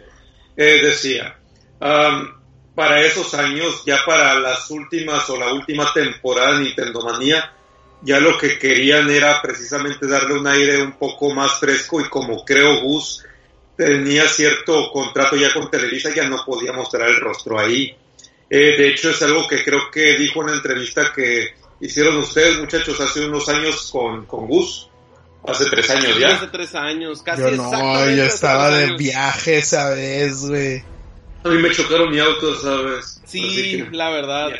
Eh, 0.56 0.80
decía, 0.82 1.36
para 1.78 3.00
esos 3.02 3.34
años, 3.34 3.84
ya 3.84 3.98
para 4.06 4.34
las 4.38 4.70
últimas 4.70 5.28
o 5.30 5.38
la 5.38 5.52
última 5.52 5.92
temporada 5.92 6.58
de 6.58 6.64
Nintendo 6.64 7.00
Manía, 7.02 7.52
ya 8.02 8.20
lo 8.20 8.36
que 8.38 8.58
querían 8.58 9.10
era 9.10 9.40
precisamente 9.40 10.06
darle 10.06 10.34
un 10.34 10.46
aire 10.46 10.82
un 10.82 10.92
poco 10.92 11.30
más 11.30 11.58
fresco 11.58 12.00
y 12.00 12.08
como 12.08 12.44
creo 12.44 12.82
Gus 12.82 13.24
tenía 13.76 14.28
cierto 14.28 14.90
contrato 14.92 15.36
ya 15.36 15.52
con 15.52 15.70
Televisa, 15.70 16.14
ya 16.14 16.28
no 16.28 16.44
podía 16.44 16.72
mostrar 16.72 17.08
el 17.08 17.20
rostro 17.20 17.58
ahí. 17.58 17.96
Eh, 18.48 18.76
de 18.76 18.88
hecho, 18.88 19.10
es 19.10 19.22
algo 19.22 19.48
que 19.48 19.64
creo 19.64 19.90
que 19.90 20.16
dijo 20.16 20.40
en 20.40 20.48
una 20.48 20.56
entrevista 20.56 21.12
que 21.14 21.54
hicieron 21.80 22.18
ustedes, 22.18 22.58
muchachos, 22.58 23.00
hace 23.00 23.26
unos 23.26 23.48
años 23.48 23.90
con, 23.90 24.26
con 24.26 24.46
Gus. 24.46 24.90
Hace 25.46 25.66
tres 25.70 25.90
años 25.90 26.18
ya. 26.18 26.36
Hace 26.36 26.46
tres 26.48 26.74
años, 26.74 27.22
casi 27.22 27.42
Yo 27.42 27.50
no, 27.52 28.10
yo 28.10 28.24
estaba 28.24 28.70
de 28.70 28.96
viaje 28.96 29.58
esa 29.58 29.90
vez, 29.90 30.46
güey. 30.46 30.82
A 31.44 31.48
mí 31.48 31.58
me 31.58 31.70
chocaron 31.70 32.10
mi 32.10 32.18
auto, 32.18 32.54
¿sabes? 32.56 33.20
Sí, 33.26 33.84
la 33.92 34.08
verdad. 34.10 34.52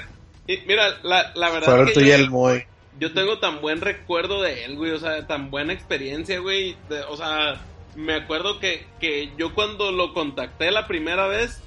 mira, 0.66 0.98
la, 1.02 1.32
la 1.34 1.50
verdad. 1.50 1.66
Fueron 1.66 1.92
tú 1.92 2.00
y 2.00 2.10
el 2.10 2.30
Moy 2.30 2.64
yo 2.98 3.12
tengo 3.12 3.38
tan 3.38 3.60
buen 3.60 3.80
recuerdo 3.80 4.42
de 4.42 4.64
él, 4.64 4.76
güey, 4.76 4.92
o 4.92 4.98
sea, 4.98 5.26
tan 5.26 5.50
buena 5.50 5.72
experiencia, 5.72 6.38
güey, 6.38 6.76
o 7.08 7.16
sea, 7.16 7.60
me 7.96 8.14
acuerdo 8.14 8.60
que, 8.60 8.86
que 9.00 9.32
yo 9.36 9.54
cuando 9.54 9.92
lo 9.92 10.14
contacté 10.14 10.70
la 10.70 10.86
primera 10.86 11.26
vez, 11.26 11.60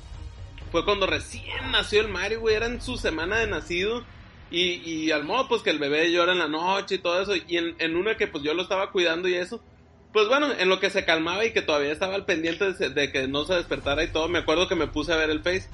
fue 0.72 0.86
cuando 0.86 1.06
recién 1.06 1.72
nació 1.72 2.02
el 2.02 2.08
Mario, 2.08 2.42
güey, 2.42 2.56
era 2.56 2.68
en 2.68 2.82
su 2.82 2.98
semana 2.98 3.38
de 3.38 3.48
nacido, 3.48 4.04
y, 4.52 4.82
y 4.90 5.12
al 5.12 5.24
modo, 5.24 5.48
pues 5.48 5.62
que 5.62 5.70
el 5.70 5.80
bebé 5.80 6.12
llora 6.12 6.32
en 6.32 6.40
la 6.40 6.48
noche 6.48 6.96
y 6.96 7.00
todo 7.00 7.22
eso, 7.22 7.34
y 7.36 7.58
en, 7.58 7.76
en 7.80 7.96
una 7.96 8.16
que 8.16 8.28
pues 8.28 8.44
yo 8.44 8.54
lo 8.54 8.64
estaba 8.64 8.92
cuidando 8.92 9.28
y 9.28 9.36
eso, 9.36 9.62
pues 10.14 10.28
bueno, 10.28 10.48
en 10.58 10.70
lo 10.70 10.80
que 10.80 10.90
se 10.90 11.06
calmaba 11.06 11.46
y 11.46 11.52
que 11.52 11.62
todavía 11.62 11.92
estaba 11.92 12.16
al 12.16 12.26
pendiente 12.26 12.74
de, 12.74 12.90
de 12.90 13.12
que 13.12 13.28
no 13.28 13.46
se 13.46 13.56
despertara 13.56 14.04
y 14.04 14.12
todo, 14.12 14.28
me 14.28 14.40
acuerdo 14.40 14.68
que 14.68 14.76
me 14.76 14.88
puse 14.88 15.14
a 15.14 15.18
ver 15.18 15.30
el 15.30 15.44
Face. 15.44 15.70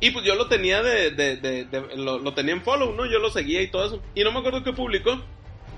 Y 0.00 0.12
pues 0.12 0.24
yo 0.24 0.36
lo 0.36 0.46
tenía 0.46 0.82
de, 0.82 1.10
de, 1.10 1.36
de, 1.36 1.96
lo, 1.96 2.18
lo, 2.18 2.32
tenía 2.32 2.54
en 2.54 2.62
follow, 2.62 2.94
¿no? 2.94 3.04
Yo 3.06 3.18
lo 3.18 3.30
seguía 3.30 3.62
y 3.62 3.68
todo 3.68 3.84
eso. 3.84 4.02
Y 4.14 4.22
no 4.22 4.30
me 4.30 4.38
acuerdo 4.38 4.62
qué 4.62 4.72
publicó. 4.72 5.20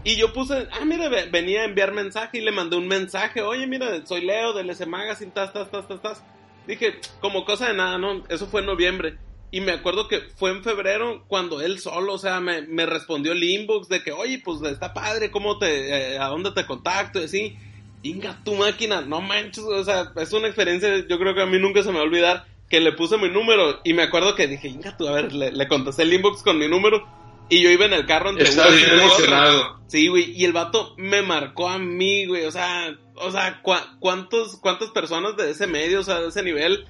Y 0.05 0.17
yo 0.17 0.33
puse, 0.33 0.67
ah, 0.73 0.85
mira, 0.85 1.09
venía 1.31 1.63
a 1.63 1.65
enviar 1.65 1.93
mensaje 1.93 2.39
y 2.39 2.41
le 2.43 2.53
mandé 2.53 2.77
un 2.77 2.87
mensaje. 2.87 3.41
Oye, 3.41 3.67
mira, 3.67 4.05
soy 4.05 4.23
Leo 4.23 4.53
del 4.53 4.69
S 4.71 4.85
Magazine, 4.85 5.33
tas, 5.35 5.53
tas, 5.53 5.71
tas, 5.71 5.89
tas, 5.89 6.03
tas. 6.03 6.25
Dije, 6.67 7.01
como 7.21 7.45
cosa 7.45 7.69
de 7.69 7.75
nada, 7.75 7.97
¿no? 7.97 8.23
Eso 8.29 8.47
fue 8.47 8.61
en 8.61 8.67
noviembre. 8.67 9.17
Y 9.53 9.61
me 9.61 9.73
acuerdo 9.73 10.07
que 10.07 10.21
fue 10.21 10.51
en 10.51 10.63
febrero 10.63 11.25
cuando 11.27 11.61
él 11.61 11.81
solo, 11.81 12.15
o 12.15 12.19
sea, 12.19 12.41
me, 12.41 12.63
me 12.63 12.87
respondió 12.87 13.33
el 13.33 13.43
inbox 13.43 13.89
de 13.89 14.03
que, 14.03 14.13
oye, 14.13 14.41
pues 14.45 14.63
está 14.63 14.95
padre, 14.95 15.31
¿cómo 15.31 15.59
te, 15.59 16.15
eh, 16.15 16.19
a 16.19 16.27
dónde 16.27 16.53
te 16.53 16.67
contacto? 16.67 17.21
Y 17.21 17.25
así, 17.25 17.57
inga 18.03 18.39
tu 18.45 18.55
máquina, 18.55 19.01
no 19.01 19.21
manches, 19.21 19.65
o 19.65 19.85
sea, 19.85 20.13
es 20.17 20.33
una 20.33 20.47
experiencia, 20.47 21.05
yo 21.07 21.19
creo 21.19 21.35
que 21.35 21.43
a 21.43 21.47
mí 21.47 21.59
nunca 21.59 21.83
se 21.83 21.89
me 21.89 21.97
va 21.97 22.01
a 22.01 22.05
olvidar 22.05 22.47
que 22.69 22.81
le 22.81 22.93
puse 22.93 23.19
mi 23.19 23.29
número 23.29 23.81
y 23.83 23.93
me 23.93 24.05
acuerdo 24.05 24.37
que 24.37 24.47
dije, 24.47 24.69
venga 24.69 24.97
tú, 24.97 25.09
a 25.09 25.13
ver, 25.13 25.33
le, 25.33 25.51
le, 25.51 25.69
contesté 25.69 26.05
el 26.05 26.13
inbox 26.13 26.43
con 26.43 26.57
mi 26.57 26.69
número 26.69 27.05
y 27.49 27.61
yo 27.61 27.71
iba 27.71 27.85
en 27.85 27.93
el 27.93 28.07
carro 28.07 28.31
entre 28.31 28.49
Estaba 28.49 28.71
bien 28.71 28.91
emocionado. 28.91 29.81
Sí, 29.89 30.07
güey, 30.07 30.31
y 30.31 30.45
el 30.45 30.53
vato 30.53 30.95
me 30.97 31.21
marcó 31.23 31.69
a 31.69 31.79
mí, 31.79 32.27
güey, 32.27 32.45
o 32.45 32.53
sea, 32.53 32.97
o 33.17 33.33
sea, 33.33 33.61
cuántos, 33.99 34.57
cuántas 34.61 34.91
personas 34.91 35.37
de 35.37 35.51
ese 35.51 35.67
medio, 35.67 35.99
o 35.99 36.05
sea, 36.05 36.21
de 36.21 36.29
ese 36.29 36.45
nivel, 36.45 36.87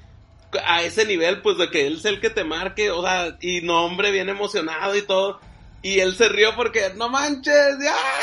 a 0.67 0.83
ese 0.83 1.05
nivel, 1.07 1.43
pues 1.43 1.59
de 1.59 1.71
que 1.71 1.87
él 1.87 1.95
es 1.99 2.05
el 2.05 2.21
que 2.21 2.31
te 2.31 2.45
marque, 2.45 2.91
o 2.91 3.03
sea, 3.03 3.37
y 3.41 3.61
no, 3.63 3.85
hombre, 3.85 4.11
bien 4.11 4.29
emocionado 4.29 4.97
y 4.97 5.03
todo. 5.03 5.41
Y 5.83 6.01
él 6.01 6.15
se 6.15 6.29
rió 6.29 6.55
porque, 6.57 6.93
no 6.97 7.09
manches, 7.09 7.77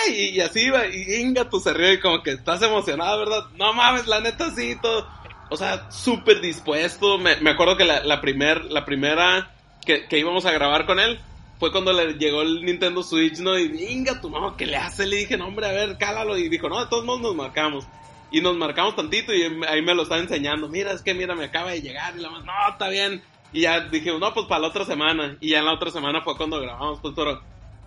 y, 0.10 0.30
y 0.30 0.42
así 0.42 0.66
iba, 0.66 0.86
y 0.88 1.16
inga, 1.16 1.50
tú 1.50 1.60
se 1.60 1.74
rió 1.74 1.92
y 1.92 2.00
como 2.00 2.22
que 2.22 2.32
estás 2.32 2.62
emocionado, 2.62 3.20
¿verdad? 3.20 3.46
No 3.56 3.74
mames, 3.74 4.06
la 4.06 4.20
neta 4.22 4.52
sí, 4.56 4.78
todo 4.80 5.08
o 5.50 5.58
sea, 5.58 5.90
súper 5.92 6.42
dispuesto. 6.42 7.18
Me, 7.18 7.38
me, 7.38 7.52
acuerdo 7.52 7.78
que 7.78 7.86
la, 7.86 8.02
la, 8.04 8.22
la 8.70 8.86
primera 8.86 9.52
que, 9.86 10.08
que, 10.08 10.20
íbamos 10.20 10.46
a 10.46 10.52
grabar 10.52 10.86
con 10.86 11.00
él 11.00 11.20
fue 11.60 11.72
cuando 11.72 11.94
le 11.94 12.14
llegó 12.14 12.42
el 12.42 12.64
Nintendo 12.64 13.02
Switch, 13.04 13.40
¿no? 13.40 13.58
Y 13.58 13.68
venga, 13.68 14.20
tú, 14.22 14.30
no, 14.30 14.56
¿qué 14.58 14.66
le 14.66 14.78
hace? 14.78 15.06
Le 15.06 15.18
dije, 15.18 15.38
no, 15.38 15.48
hombre, 15.48 15.68
a 15.68 15.72
ver, 15.72 15.98
cálalo. 15.98 16.38
Y 16.38 16.50
dijo, 16.50 16.70
no, 16.70 16.80
de 16.80 16.90
todos 16.90 17.06
modos 17.06 17.22
nos 17.22 17.36
marcamos. 17.36 17.86
Y 18.32 18.42
nos 18.42 18.58
marcamos 18.58 18.96
tantito 18.96 19.34
y 19.34 19.44
ahí 19.68 19.82
me 19.82 19.96
lo 19.96 20.04
estaba 20.04 20.22
enseñando. 20.22 20.68
Mira, 20.68 20.92
es 20.92 21.02
que 21.02 21.14
mira, 21.14 21.36
me 21.36 21.46
acaba 21.46 21.72
de 21.72 21.82
llegar. 21.82 22.16
Y 22.18 22.22
la 22.22 22.30
más, 22.30 22.44
no, 22.44 22.54
está 22.70 22.90
bien. 22.90 23.22
Y 23.54 23.62
ya 23.62 23.82
dije, 23.82 24.12
no, 24.18 24.34
pues 24.34 24.46
para 24.48 24.62
la 24.62 24.68
otra 24.68 24.86
semana. 24.86 25.38
Y 25.40 25.50
ya 25.50 25.60
en 25.60 25.66
la 25.66 25.74
otra 25.74 25.92
semana 25.92 26.22
fue 26.22 26.36
cuando 26.38 26.60
grabamos, 26.60 27.00
pues, 27.02 27.14
pero. 27.16 27.42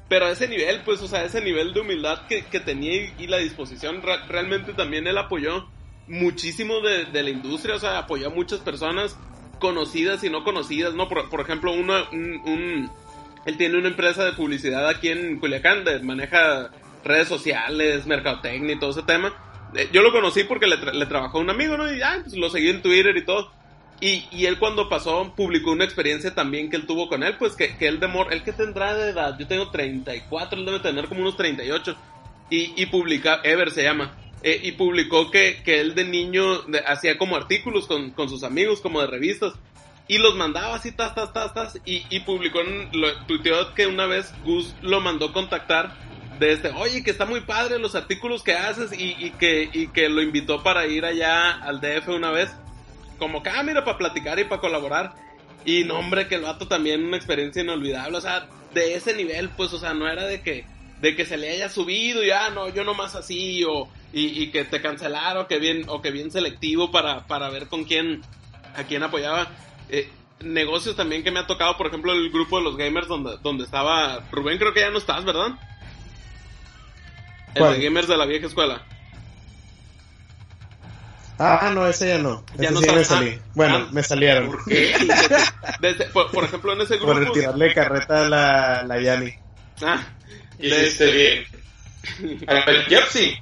Pero 0.09 0.29
ese 0.29 0.49
nivel, 0.49 0.81
pues, 0.85 1.01
o 1.03 1.07
sea, 1.07 1.23
ese 1.23 1.41
nivel 1.41 1.73
de 1.73 1.83
humildad 1.83 2.27
que, 2.27 2.45
que 2.45 2.59
tenía 2.59 3.13
y, 3.17 3.29
la 3.29 3.37
disposición, 3.37 4.03
realmente 4.03 4.73
también 4.73 5.07
él 5.07 5.17
apoyó 5.17 5.69
muchísimo 6.09 6.81
de, 6.81 7.05
de, 7.05 7.23
la 7.23 7.31
industria, 7.31 7.77
o 7.77 7.79
sea, 7.79 7.97
apoyó 7.97 8.27
a 8.27 8.31
muchas 8.31 8.59
personas 8.59 9.17
conocidas 9.61 10.25
y 10.25 10.31
no 10.31 10.43
conocidas, 10.43 10.95
¿no? 10.95 11.09
Por, 11.09 11.31
por 11.31 11.41
ejemplo, 11.41 11.71
uno, 11.71 11.95
un, 12.11 12.91
él 13.47 13.57
tiene 13.57 13.79
una 13.79 13.87
empresa 13.87 14.25
de 14.25 14.33
publicidad 14.33 14.89
aquí 14.89 15.11
en 15.11 15.39
Culiacán, 15.39 15.85
de, 15.85 16.01
maneja 16.01 16.71
redes 17.05 17.29
sociales, 17.29 18.07
mercadotecnia 18.07 18.75
y 18.75 18.79
todo 18.81 18.91
ese 18.91 19.03
tema. 19.03 19.33
Eh, 19.75 19.89
yo 19.93 20.03
lo 20.03 20.13
conocí 20.13 20.45
porque 20.45 20.67
le, 20.67 20.77
le 20.77 21.07
trabajó 21.07 21.39
un 21.39 21.51
amigo, 21.51 21.77
¿no? 21.77 21.93
Y 21.93 22.01
pues, 22.23 22.37
lo 22.37 22.51
seguí 22.51 22.69
en 22.71 22.83
Twitter 22.83 23.17
y 23.17 23.25
todo. 23.25 23.51
Y, 24.01 24.27
y, 24.31 24.47
él 24.47 24.59
cuando 24.59 24.89
pasó 24.89 25.35
publicó 25.37 25.73
una 25.73 25.85
experiencia 25.85 26.35
también 26.35 26.71
que 26.71 26.77
él 26.77 26.87
tuvo 26.87 27.07
con 27.07 27.23
él, 27.23 27.37
pues 27.39 27.55
que, 27.55 27.77
que 27.77 27.87
él 27.87 28.01
de 28.01 28.07
mor, 28.09 28.33
él 28.33 28.43
que 28.43 28.53
tendrá 28.53 28.95
de 28.95 29.11
edad, 29.11 29.37
yo 29.39 29.47
tengo 29.47 29.71
34, 29.71 30.59
él 30.59 30.65
debe 30.65 30.81
tener 30.81 31.07
como 31.07 31.21
unos 31.21 31.37
38. 31.37 31.95
Y, 32.49 32.83
y 32.83 32.87
publica, 32.87 33.41
Ever 33.45 33.71
se 33.71 33.83
llama, 33.83 34.17
eh, 34.43 34.59
y 34.63 34.73
publicó 34.73 35.31
que, 35.31 35.63
que, 35.63 35.81
él 35.81 35.95
de 35.95 36.05
niño 36.05 36.63
hacía 36.87 37.19
como 37.19 37.37
artículos 37.37 37.87
con, 37.87 38.11
con, 38.13 38.31
sus 38.31 38.43
amigos, 38.43 38.81
como 38.81 39.03
de 39.03 39.07
revistas, 39.07 39.53
y 40.09 40.17
los 40.17 40.35
mandaba 40.35 40.77
así, 40.77 40.93
tas, 40.93 41.15
tas, 41.15 41.33
tas, 41.35 41.53
tas, 41.53 41.79
y, 41.85 42.05
y 42.09 42.21
publicó, 42.21 42.63
en, 42.63 42.89
lo, 42.93 43.15
tuiteó 43.27 43.75
que 43.75 43.87
una 43.87 44.07
vez 44.07 44.33
Gus 44.45 44.75
lo 44.81 45.01
mandó 45.03 45.33
contactar 45.35 45.95
de 46.41 46.53
este, 46.53 46.71
oye, 46.71 47.05
que 47.05 47.11
está 47.11 47.27
muy 47.27 47.43
padre 47.43 47.79
los 47.79 47.95
artículos 47.95 48.43
que 48.43 48.55
haces 48.55 48.99
y, 48.99 49.15
y, 49.19 49.31
que, 49.33 49.69
y 49.71 49.89
que 49.89 50.09
lo 50.09 50.23
invitó 50.23 50.63
para 50.63 50.87
ir 50.87 51.05
allá 51.05 51.51
al 51.51 51.83
DF 51.83 52.09
una 52.09 52.31
vez. 52.31 52.51
Como 53.19 53.43
que, 53.43 53.51
ah, 53.51 53.63
mira, 53.63 53.85
para 53.85 53.99
platicar 53.99 54.39
y 54.39 54.45
para 54.45 54.63
colaborar. 54.63 55.13
Y 55.67 55.85
no, 55.85 55.99
hombre, 55.99 56.29
que 56.29 56.37
el 56.37 56.43
vato 56.43 56.67
también 56.67 57.05
una 57.05 57.19
experiencia 57.19 57.63
inolvidable. 57.63 58.17
O 58.17 58.21
sea, 58.23 58.49
de 58.73 58.95
ese 58.95 59.15
nivel, 59.15 59.51
pues, 59.51 59.75
o 59.75 59.79
sea, 59.79 59.93
no 59.93 60.09
era 60.09 60.25
de 60.25 60.41
que, 60.41 60.65
de 61.03 61.15
que 61.15 61.27
se 61.27 61.37
le 61.37 61.51
haya 61.51 61.69
subido 61.69 62.25
y, 62.25 62.31
ah, 62.31 62.49
no, 62.49 62.71
yo 62.71 62.85
nomás 62.85 63.15
así, 63.15 63.63
o, 63.65 63.91
y, 64.11 64.43
y 64.43 64.51
que 64.51 64.65
te 64.65 64.81
cancelaron, 64.81 65.47
que 65.47 65.59
bien, 65.59 65.85
o 65.89 66.01
que 66.01 66.11
bien 66.11 66.31
selectivo 66.31 66.91
para, 66.91 67.27
para 67.27 67.51
ver 67.51 67.67
con 67.67 67.85
quién, 67.85 68.23
a 68.75 68.85
quién 68.85 69.03
apoyaba. 69.03 69.51
Eh, 69.91 70.09
negocios 70.41 70.97
también 70.97 71.23
que 71.23 71.31
me 71.31 71.41
ha 71.41 71.47
tocado, 71.47 71.77
por 71.77 71.89
ejemplo, 71.89 72.15
el 72.15 72.31
grupo 72.31 72.57
de 72.57 72.65
los 72.65 72.79
gamers 72.79 73.09
donde, 73.09 73.37
donde 73.43 73.65
estaba 73.65 74.25
Rubén, 74.33 74.57
creo 74.57 74.73
que 74.73 74.81
ya 74.81 74.91
no 74.91 74.97
estás, 74.97 75.23
¿verdad? 75.27 75.59
El 77.55 77.61
¿Cuál? 77.63 77.75
de 77.79 77.85
gamers 77.85 78.09
de 78.09 78.17
la 78.17 78.27
vieja 78.27 78.47
escuela. 78.47 78.83
Ah, 81.39 81.71
no, 81.75 81.87
ese 81.87 82.09
ya 82.09 82.19
no. 82.19 82.45
Ya 82.57 82.65
Ese 82.69 82.73
no 82.75 82.81
sí 82.81 82.85
está- 82.87 82.97
me 82.99 83.05
salí. 83.05 83.39
ah, 83.41 83.45
bueno, 83.55 83.77
ah, 83.77 83.89
me 83.93 84.03
salieron. 84.03 84.51
¿Por 84.51 84.65
qué? 84.67 84.95
Desde- 85.81 86.05
por, 86.11 86.31
por 86.31 86.45
ejemplo, 86.45 86.73
en 86.75 86.83
ese 86.83 86.99
Por 86.99 87.15
grupo. 87.17 87.33
retirarle 87.35 87.73
carreta 87.73 88.27
a 88.27 88.29
la, 88.29 88.83
la 88.83 89.01
Yani. 89.01 89.35
Ah, 89.83 90.03
Hiciste 90.59 91.11
bien. 91.11 92.41
Al 92.47 92.85
Jepsi. 92.85 93.39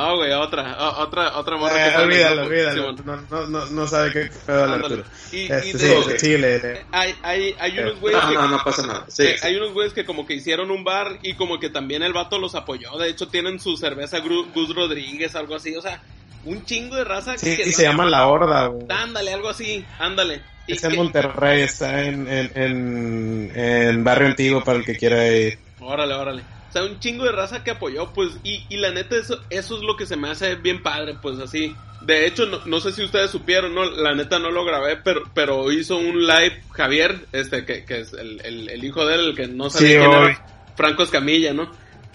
No, 0.00 0.16
güey, 0.16 0.32
otra, 0.32 0.76
o- 0.78 1.02
otra, 1.02 1.36
otra 1.38 1.56
morra 1.56 1.74
que 1.74 1.80
Eh, 1.80 1.92
el 1.94 2.00
olvídalo, 2.02 2.42
olvídalo. 2.46 2.92
No, 3.04 3.16
no, 3.30 3.46
no, 3.46 3.66
no 3.66 3.86
sabe 3.88 4.12
qué 4.12 4.30
pedo 4.46 4.66
la. 4.66 4.74
Arturo. 4.76 5.02
Y, 5.32 5.36
y 5.36 5.50
Este, 5.52 5.78
de- 5.78 6.02
sí, 6.02 6.18
sí, 6.18 6.38
le- 6.38 6.58
le- 6.60 6.84
hay, 6.92 7.14
hay, 7.22 7.54
hay 7.58 7.78
Eh, 7.78 7.82
unos 7.82 8.00
güeyes 8.00 8.22
No, 8.22 8.28
que, 8.28 8.34
no, 8.36 8.48
no 8.48 8.64
pasa 8.64 8.86
nada. 8.86 9.04
Sí, 9.08 9.22
Eh, 9.24 9.36
sí. 9.38 9.46
Hay 9.46 9.56
unos 9.56 9.72
güeyes 9.72 9.92
que 9.92 10.04
como 10.04 10.26
que 10.26 10.34
hicieron 10.34 10.70
un 10.70 10.84
bar 10.84 11.18
y 11.22 11.34
como 11.34 11.58
que 11.58 11.68
también 11.70 12.02
el 12.02 12.12
vato 12.12 12.38
los 12.38 12.54
apoyó. 12.54 12.96
De 12.96 13.08
hecho, 13.08 13.28
tienen 13.28 13.58
su 13.58 13.76
cerveza 13.76 14.18
Gru- 14.18 14.52
Gus 14.54 14.74
Rodríguez, 14.74 15.34
algo 15.34 15.56
así. 15.56 15.74
O 15.76 15.82
sea, 15.82 16.00
un 16.44 16.64
chingo 16.64 16.94
de 16.96 17.04
raza 17.04 17.36
Sí, 17.36 17.56
que... 17.56 17.68
y 17.68 17.72
se 17.72 17.82
llama 17.82 18.04
La 18.06 18.26
Horda, 18.28 18.66
güey. 18.68 18.86
Ándale, 18.88 19.32
algo 19.34 19.48
así, 19.48 19.84
ándale. 19.98 20.42
Es 20.68 20.84
en 20.84 20.90
que- 20.90 20.96
Monterrey, 20.96 21.62
está 21.62 22.02
en, 22.04 22.28
en, 22.30 22.52
en, 22.54 23.52
en 23.56 24.04
Barrio 24.04 24.28
Antiguo 24.28 24.62
para 24.62 24.78
el 24.78 24.84
que 24.84 24.96
quiera 24.96 25.26
ir. 25.26 25.58
Órale, 25.80 26.14
órale. 26.14 26.42
O 26.68 26.72
sea, 26.72 26.84
un 26.84 27.00
chingo 27.00 27.24
de 27.24 27.32
raza 27.32 27.64
que 27.64 27.70
apoyó, 27.70 28.12
pues, 28.12 28.32
y, 28.44 28.64
y 28.68 28.76
la 28.76 28.90
neta, 28.90 29.16
eso, 29.16 29.40
eso 29.50 29.76
es 29.76 29.82
lo 29.82 29.96
que 29.96 30.04
se 30.06 30.16
me 30.16 30.28
hace 30.28 30.54
bien 30.56 30.82
padre, 30.82 31.14
pues 31.20 31.38
así. 31.38 31.74
De 32.02 32.26
hecho, 32.26 32.46
no, 32.46 32.60
no 32.66 32.78
sé 32.80 32.92
si 32.92 33.02
ustedes 33.02 33.30
supieron, 33.30 33.74
no, 33.74 33.84
la 33.90 34.14
neta 34.14 34.38
no 34.38 34.50
lo 34.50 34.64
grabé, 34.64 34.96
pero, 34.96 35.22
pero 35.34 35.72
hizo 35.72 35.96
un 35.96 36.26
live 36.26 36.62
Javier, 36.72 37.20
este, 37.32 37.64
que, 37.64 37.84
que 37.84 38.00
es 38.00 38.12
el, 38.12 38.40
el, 38.44 38.68
el 38.68 38.84
hijo 38.84 39.04
de 39.06 39.14
él, 39.14 39.20
el 39.30 39.34
que 39.34 39.46
no 39.48 39.70
sabía 39.70 39.88
Sí, 39.88 39.96
quién 39.96 40.10
hoy. 40.10 40.26
era, 40.30 40.46
Franco 40.76 41.02
Escamilla, 41.02 41.52
¿no? 41.54 41.70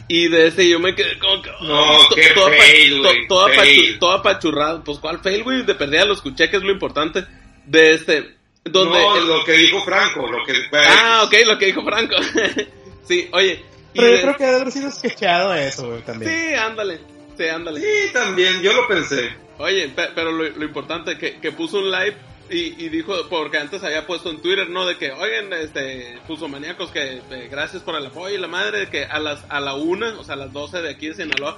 Y 0.08 0.28
de 0.28 0.48
este 0.48 0.68
yo 0.70 0.80
me 0.80 0.94
quedé 0.96 1.18
como 1.18 1.42
que... 1.42 1.50
No, 1.62 1.98
to- 2.10 2.16
qué 2.16 2.30
todo 2.36 2.48
fail, 2.50 3.02
todo 3.28 3.48
apachu- 3.48 4.00
todo 4.00 4.12
apachurrado. 4.12 4.84
Pues, 4.84 5.00
¿cuál 5.00 5.20
fail, 5.20 5.44
güey? 5.44 5.64
De 5.64 5.76
perdida 5.76 6.06
lo 6.06 6.14
escuché, 6.14 6.50
que 6.50 6.58
es 6.58 6.64
lo 6.64 6.72
importante. 6.72 7.26
De 7.66 7.94
este... 7.94 8.36
Donde 8.66 9.00
no, 9.00 9.18
el- 9.18 9.28
lo 9.28 9.44
que 9.46 9.54
dijo 9.54 9.82
Franco, 9.84 10.28
lo 10.30 10.46
que... 10.46 10.54
Ah, 10.74 11.24
ok, 11.26 11.34
lo 11.46 11.58
que 11.58 11.66
dijo 11.68 11.84
Franco. 11.84 12.16
sí, 13.08 13.28
oye. 13.32 13.64
Pero 13.94 14.08
de- 14.08 14.16
yo 14.16 14.22
creo 14.22 14.36
que 14.38 14.44
debe 14.46 14.56
haber 14.58 14.72
sido 14.72 14.92
sketchado 14.92 15.54
eso, 15.54 15.90
güey, 15.90 16.02
también. 16.02 16.32
Sí, 16.32 16.54
ándale. 16.56 17.00
Sí, 17.38 17.48
ándale. 17.48 17.80
Sí, 17.82 18.14
también, 18.14 18.62
yo 18.62 18.74
lo 18.74 18.88
pensé. 18.88 19.30
Oye, 19.58 19.90
pe- 19.90 20.10
pero 20.16 20.32
lo, 20.32 20.44
lo 20.50 20.64
importante 20.66 21.18
que, 21.18 21.40
que 21.40 21.52
puso 21.52 21.80
un 21.80 21.92
live 21.92 22.16
y, 22.50 22.84
y 22.86 22.90
dijo, 22.90 23.16
porque 23.30 23.58
antes 23.58 23.84
había 23.84 24.06
puesto 24.06 24.30
en 24.30 24.42
Twitter, 24.42 24.70
¿no? 24.70 24.86
De 24.86 24.98
que, 24.98 25.12
oigan, 25.12 25.52
este, 25.54 26.20
puso 26.28 26.48
maníacos 26.48 26.92
que 26.92 27.22
eh, 27.32 27.48
gracias 27.50 27.82
por 27.82 27.96
el 27.96 28.06
apoyo 28.06 28.36
y 28.36 28.38
la 28.40 28.48
madre, 28.48 28.90
que 28.90 29.06
a 29.06 29.20
las 29.20 29.44
a 29.50 29.60
la 29.60 29.74
una, 29.76 30.20
o 30.20 30.24
sea, 30.24 30.34
a 30.36 30.38
las 30.38 30.54
12 30.54 30.82
de 30.82 30.90
aquí 30.92 31.08
de 31.08 31.16
Sinaloa, 31.16 31.58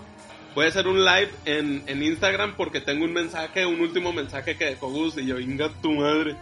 voy 0.54 0.66
a 0.66 0.70
hacer 0.70 0.88
un 0.88 1.04
live 1.04 1.30
en, 1.46 1.84
en 1.88 2.04
Instagram 2.04 2.56
porque 2.56 2.80
tengo 2.80 3.04
un 3.04 3.12
mensaje, 3.14 3.66
un 3.66 3.82
último 3.82 4.14
mensaje 4.14 4.56
que 4.56 4.66
dejó 4.66 4.90
Gus 4.90 5.18
y 5.18 5.26
yo, 5.26 5.40
inga 5.40 5.70
tu 5.82 5.92
madre. 5.92 6.36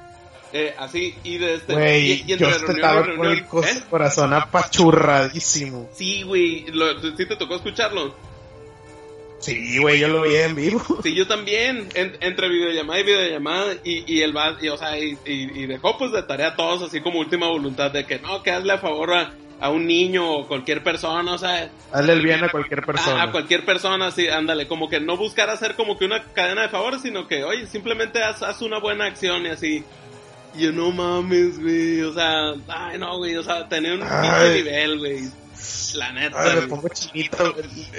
Eh, 0.56 0.76
así, 0.78 1.16
y 1.24 1.40
de 1.40 1.56
este... 1.56 1.74
Güey, 1.74 2.12
y- 2.12 2.24
y 2.28 2.34
entre 2.34 2.38
yo 2.38 2.50
reunión 2.50 2.68
y 2.68 2.76
estaba 2.76 3.00
con 3.02 3.08
reunión, 3.08 3.34
el 3.34 3.48
cos- 3.48 3.66
¿eh? 3.68 3.84
corazón 3.90 4.34
apachurradísimo. 4.34 5.90
Sí, 5.94 6.22
güey, 6.22 6.66
lo- 6.72 7.02
¿sí 7.02 7.26
te 7.26 7.36
tocó 7.36 7.56
escucharlo? 7.56 8.14
Sí, 9.40 9.78
güey, 9.80 10.00
yo 10.00 10.08
lo 10.08 10.22
vi 10.22 10.36
en 10.36 10.56
vivo. 10.56 10.82
Sí, 11.04 11.14
yo 11.16 11.28
también, 11.28 11.90
en- 11.96 12.16
entre 12.22 12.48
videollamada 12.50 13.00
y 13.00 13.04
videollamada, 13.04 13.74
y, 13.84 14.14
y 14.14 14.22
el 14.22 14.36
va, 14.36 14.56
y, 14.62 14.70
o 14.70 14.78
sea, 14.78 14.98
y, 14.98 15.18
y- 15.26 15.64
y 15.64 15.66
dejó 15.66 15.98
pues 15.98 16.12
de 16.12 16.24
tarea 16.24 16.50
a 16.50 16.56
todos 16.56 16.84
así 16.84 17.02
como 17.02 17.20
última 17.20 17.48
voluntad 17.48 17.92
de 17.92 18.06
que 18.06 18.20
no, 18.20 18.42
que 18.42 18.52
hazle 18.52 18.74
a 18.74 18.78
favor 18.78 19.12
a, 19.14 19.34
a 19.60 19.70
un 19.70 19.86
niño 19.86 20.32
o 20.32 20.48
cualquier 20.48 20.82
persona, 20.84 21.34
o 21.34 21.38
sea, 21.38 21.70
Hazle 21.92 22.14
el 22.14 22.22
bien 22.22 22.44
a 22.44 22.50
cualquier 22.50 22.82
a, 22.82 22.86
persona. 22.86 23.24
a 23.24 23.32
cualquier 23.32 23.66
persona, 23.66 24.12
sí, 24.12 24.28
ándale, 24.30 24.68
como 24.68 24.88
que 24.88 25.00
no 25.02 25.18
buscar 25.18 25.50
hacer 25.50 25.76
como 25.76 25.98
que 25.98 26.06
una 26.06 26.24
cadena 26.24 26.62
de 26.62 26.70
favores, 26.70 27.02
sino 27.02 27.28
que, 27.28 27.44
oye, 27.44 27.66
simplemente 27.68 28.22
haz, 28.24 28.44
haz 28.44 28.62
una 28.62 28.78
buena 28.80 29.06
acción 29.06 29.46
y 29.46 29.50
así. 29.50 29.84
Y 30.56 30.62
yo, 30.62 30.72
no 30.72 30.92
mames, 30.92 31.60
güey, 31.60 32.02
o 32.04 32.14
sea, 32.14 32.54
ay, 32.68 32.98
no, 33.00 33.18
güey, 33.18 33.36
o 33.36 33.44
sea, 33.44 33.68
tener 33.68 33.94
un 33.94 34.00
pinche 34.08 34.54
nivel, 34.54 35.00
güey, 35.00 35.24
la 35.96 36.12
neta, 36.12 36.42
Ay, 36.42 36.50
me 36.50 36.56
güey. 36.58 36.68
pongo 36.70 36.90
chinito. 36.90 37.56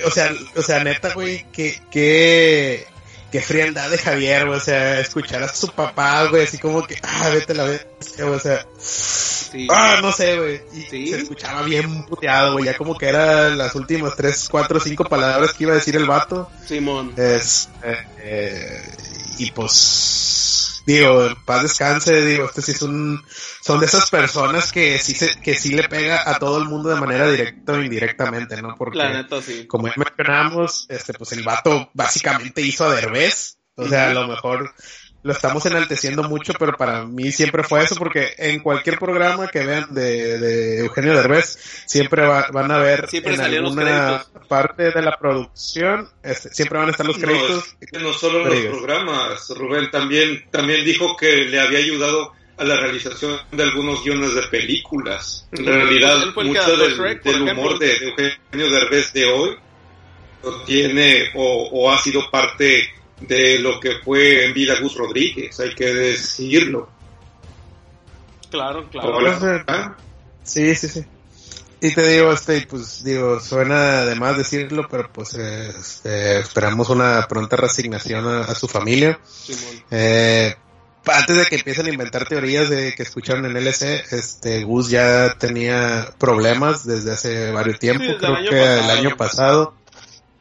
O 0.06 0.10
sea, 0.10 0.32
o 0.56 0.62
sea, 0.62 0.84
neta, 0.84 1.12
güey, 1.14 1.44
que, 1.52 1.80
que, 1.90 2.86
que 3.32 3.40
frialdad 3.40 3.90
de 3.90 3.98
Javier, 3.98 4.46
güey. 4.46 4.58
O 4.58 4.60
sea, 4.60 5.00
escuchar 5.00 5.42
a 5.42 5.48
su 5.52 5.68
papá, 5.68 6.26
güey, 6.26 6.44
así 6.44 6.58
como 6.58 6.86
que, 6.86 6.96
ah, 7.02 7.30
vete 7.30 7.54
la 7.54 7.64
vez, 7.64 7.86
o 8.22 8.38
sea, 8.38 8.64
Sí. 8.78 9.66
ah, 9.70 9.98
no 10.02 10.10
sé, 10.12 10.36
güey. 10.36 10.60
Y 10.72 10.82
Sí. 10.82 11.06
se 11.08 11.18
escuchaba 11.18 11.62
bien 11.62 12.04
puteado, 12.06 12.54
güey. 12.54 12.64
Ya 12.66 12.76
como 12.76 12.96
que 12.98 13.06
eran 13.06 13.56
las 13.56 13.74
últimas 13.76 14.14
tres, 14.16 14.48
cuatro, 14.50 14.80
cinco 14.80 15.04
palabras 15.04 15.52
que 15.54 15.62
iba 15.64 15.72
a 15.72 15.76
decir 15.76 15.94
el 15.96 16.06
vato. 16.06 16.50
Simón. 16.66 17.12
Es, 17.16 17.68
eh, 17.84 17.96
eh, 18.18 18.82
y 19.38 19.50
pues, 19.52 20.63
digo, 20.86 21.28
paz 21.44 21.62
descanse, 21.62 22.24
digo, 22.24 22.46
este 22.46 22.62
sí 22.62 22.72
es 22.72 22.82
un, 22.82 23.22
son 23.60 23.80
de 23.80 23.86
esas 23.86 24.10
personas 24.10 24.72
que 24.72 24.98
sí 24.98 25.14
se, 25.14 25.40
que 25.40 25.54
sí 25.54 25.74
le 25.74 25.84
pega 25.88 26.28
a 26.28 26.38
todo 26.38 26.58
el 26.58 26.68
mundo 26.68 26.90
de 26.90 27.00
manera 27.00 27.28
directa 27.28 27.72
o 27.72 27.82
indirectamente, 27.82 28.60
¿no? 28.60 28.74
Porque, 28.76 28.98
La 28.98 29.12
neta, 29.12 29.40
sí. 29.42 29.66
como 29.66 29.88
ya 29.88 29.94
mencionamos, 29.96 30.86
este, 30.88 31.14
pues 31.14 31.32
el 31.32 31.42
vato 31.42 31.90
básicamente 31.94 32.60
hizo 32.60 32.84
a 32.84 32.94
Derbez, 32.94 33.58
o 33.76 33.88
sea, 33.88 34.10
a 34.10 34.14
lo 34.14 34.28
mejor 34.28 34.72
lo 35.24 35.32
estamos 35.32 35.64
enalteciendo 35.64 36.22
mucho, 36.24 36.52
pero 36.58 36.76
para 36.76 37.06
mí 37.06 37.32
siempre 37.32 37.64
fue 37.64 37.82
eso, 37.82 37.94
porque 37.96 38.34
en 38.36 38.60
cualquier 38.60 38.98
programa 38.98 39.48
que 39.48 39.64
vean 39.64 39.86
de, 39.94 40.38
de 40.38 40.78
Eugenio 40.80 41.14
Derbez, 41.14 41.58
siempre 41.86 42.26
va- 42.26 42.48
van 42.52 42.70
a 42.70 42.76
ver 42.78 43.08
Siempre 43.08 43.32
en 43.32 43.38
salían 43.38 43.62
los 43.62 43.70
alguna 43.76 44.18
créditos. 44.20 44.48
parte 44.48 44.90
de 44.90 45.00
la 45.02 45.16
producción, 45.18 46.10
este, 46.22 46.50
siempre 46.50 46.78
van 46.78 46.88
a 46.88 46.90
estar 46.90 47.06
los 47.06 47.16
créditos. 47.16 47.74
no 48.00 48.12
solo 48.12 48.44
los 48.44 48.60
programas, 48.66 49.48
Rubén 49.56 49.90
también, 49.90 50.44
también 50.50 50.84
dijo 50.84 51.16
que 51.16 51.36
le 51.46 51.58
había 51.58 51.78
ayudado 51.78 52.32
a 52.58 52.64
la 52.64 52.76
realización 52.76 53.40
de 53.50 53.62
algunos 53.62 54.04
guiones 54.04 54.34
de 54.34 54.42
películas. 54.42 55.48
En 55.52 55.64
realidad, 55.64 56.18
mucho 56.36 56.76
del, 56.76 57.00
humor 57.50 57.78
de, 57.78 57.96
Eugenio 57.96 58.70
Derbez 58.70 59.12
de 59.14 59.24
hoy 59.24 59.56
lo 60.42 60.62
tiene 60.64 61.30
o, 61.34 61.68
o 61.72 61.90
ha 61.90 61.98
sido 61.98 62.30
parte 62.30 62.90
de 63.20 63.58
lo 63.58 63.80
que 63.80 63.98
fue 64.04 64.46
en 64.46 64.54
vida 64.54 64.74
Gus 64.80 64.96
Rodríguez, 64.96 65.58
hay 65.60 65.74
que 65.74 65.92
decirlo. 65.92 66.88
Claro, 68.50 68.88
claro. 68.90 69.16
Hola. 69.16 69.64
¿Ah? 69.66 69.96
Sí, 70.42 70.74
sí, 70.74 70.88
sí. 70.88 71.04
Y 71.80 71.92
te 71.92 72.06
digo, 72.08 72.32
este, 72.32 72.66
pues 72.66 73.04
digo, 73.04 73.40
suena 73.40 74.04
de 74.04 74.14
más 74.14 74.38
decirlo, 74.38 74.86
pero 74.90 75.12
pues 75.12 75.34
este, 75.34 76.38
esperamos 76.38 76.88
una 76.88 77.26
pronta 77.28 77.56
resignación 77.56 78.26
a, 78.26 78.40
a 78.40 78.54
su 78.54 78.68
familia. 78.68 79.18
Eh, 79.90 80.54
antes 81.06 81.36
de 81.36 81.44
que 81.44 81.56
empiecen 81.56 81.86
a 81.86 81.90
inventar 81.90 82.26
teorías 82.26 82.70
de 82.70 82.94
que 82.94 83.02
escucharon 83.02 83.44
en 83.44 83.56
LC, 83.56 84.04
este 84.12 84.64
Gus 84.64 84.88
ya 84.88 85.36
tenía 85.38 86.08
problemas 86.18 86.86
desde 86.86 87.12
hace 87.12 87.50
varios 87.52 87.78
tiempos, 87.78 88.06
Sí, 88.06 88.12
desde 88.14 88.26
creo 88.26 88.38
el 88.38 88.48
que 88.48 88.56
pasado, 88.56 88.78
el 88.78 88.90
año 88.90 89.08
año 89.08 89.16
pasado, 89.16 89.74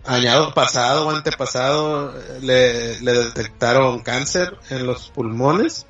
año 0.05 0.53
pasado 0.53 1.07
o 1.07 1.11
antepasado, 1.11 2.13
le, 2.41 2.99
le 3.01 3.11
detectaron 3.13 3.99
cáncer 3.99 4.55
en 4.69 4.85
los 4.85 5.09
pulmones. 5.09 5.85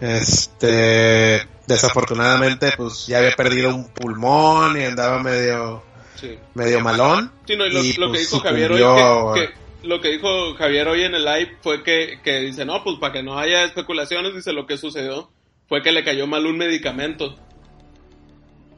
Este, 0.00 1.46
desafortunadamente, 1.66 2.72
pues 2.76 3.06
ya 3.06 3.18
había 3.18 3.32
perdido 3.36 3.74
un 3.74 3.88
pulmón 3.88 4.80
y 4.80 4.84
andaba 4.84 5.22
medio, 5.22 5.82
Sí. 6.16 6.38
medio 6.54 6.80
malón. 6.80 7.32
Sí, 7.46 7.56
no, 7.56 7.66
y 7.66 7.70
lo, 7.72 7.82
Y, 7.84 7.92
lo 7.94 8.06
que 8.06 8.18
pues, 8.18 8.30
dijo 8.30 8.42
Javier 8.42 8.72
hoy, 8.72 9.40
que- 9.40 9.86
lo 9.88 10.00
que 10.00 10.08
dijo 10.10 10.54
Javier 10.54 10.88
hoy 10.88 11.02
en 11.04 11.14
el 11.14 11.24
live 11.24 11.56
fue 11.62 11.82
que, 11.82 12.20
que 12.22 12.38
dice, 12.40 12.64
no, 12.64 12.82
pues 12.84 12.96
para 13.00 13.12
que 13.12 13.22
no 13.22 13.38
haya 13.38 13.64
especulaciones, 13.64 14.34
dice 14.34 14.52
lo 14.52 14.66
que 14.66 14.76
sucedió 14.76 15.30
fue 15.68 15.82
que 15.82 15.90
le 15.92 16.04
cayó 16.04 16.26
mal 16.26 16.46
un 16.46 16.58
medicamento. 16.58 17.34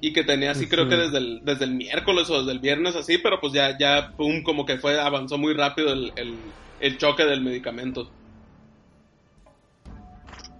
Y 0.04 0.12
que 0.12 0.22
tenía 0.22 0.50
así, 0.50 0.66
creo 0.66 0.86
que 0.86 0.96
desde 0.96 1.16
el, 1.16 1.40
desde 1.44 1.64
el 1.64 1.72
miércoles 1.72 2.28
o 2.28 2.40
desde 2.40 2.52
el 2.52 2.58
viernes 2.58 2.94
así, 2.94 3.16
pero 3.16 3.40
pues 3.40 3.54
ya, 3.54 3.78
ya, 3.78 4.12
pum, 4.14 4.42
como 4.42 4.66
que 4.66 4.76
fue, 4.76 5.00
avanzó 5.00 5.38
muy 5.38 5.54
rápido 5.54 5.94
el, 5.94 6.12
el, 6.16 6.34
el 6.78 6.98
choque 6.98 7.24
del 7.24 7.40
medicamento. 7.40 8.10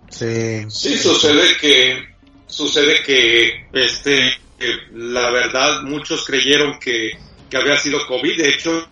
Sí. 0.09 0.65
Sí, 0.71 0.97
sucede 0.97 1.59
que 1.61 2.07
sucede 2.47 3.03
que 3.05 3.67
este 3.75 4.33
la 4.95 5.31
verdad 5.31 5.83
muchos 5.83 6.25
creyeron 6.25 6.79
que, 6.79 7.11
que 7.51 7.57
había 7.59 7.77
sido 7.77 7.99
COVID. 8.07 8.39
De 8.39 8.49
hecho, 8.49 8.89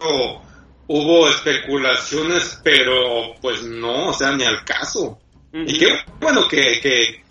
hubo 0.87 1.31
especulaciones, 1.31 2.61
pero 2.63 3.37
pues 3.41 3.63
no, 3.63 4.09
o 4.09 4.13
sea, 4.13 4.33
ni 4.33 4.45
al 4.45 4.63
caso. 4.67 5.19
Y 5.55 5.79
qué 5.79 5.99
bueno 6.21 6.47
que, 6.47 6.79
que, 6.83 7.23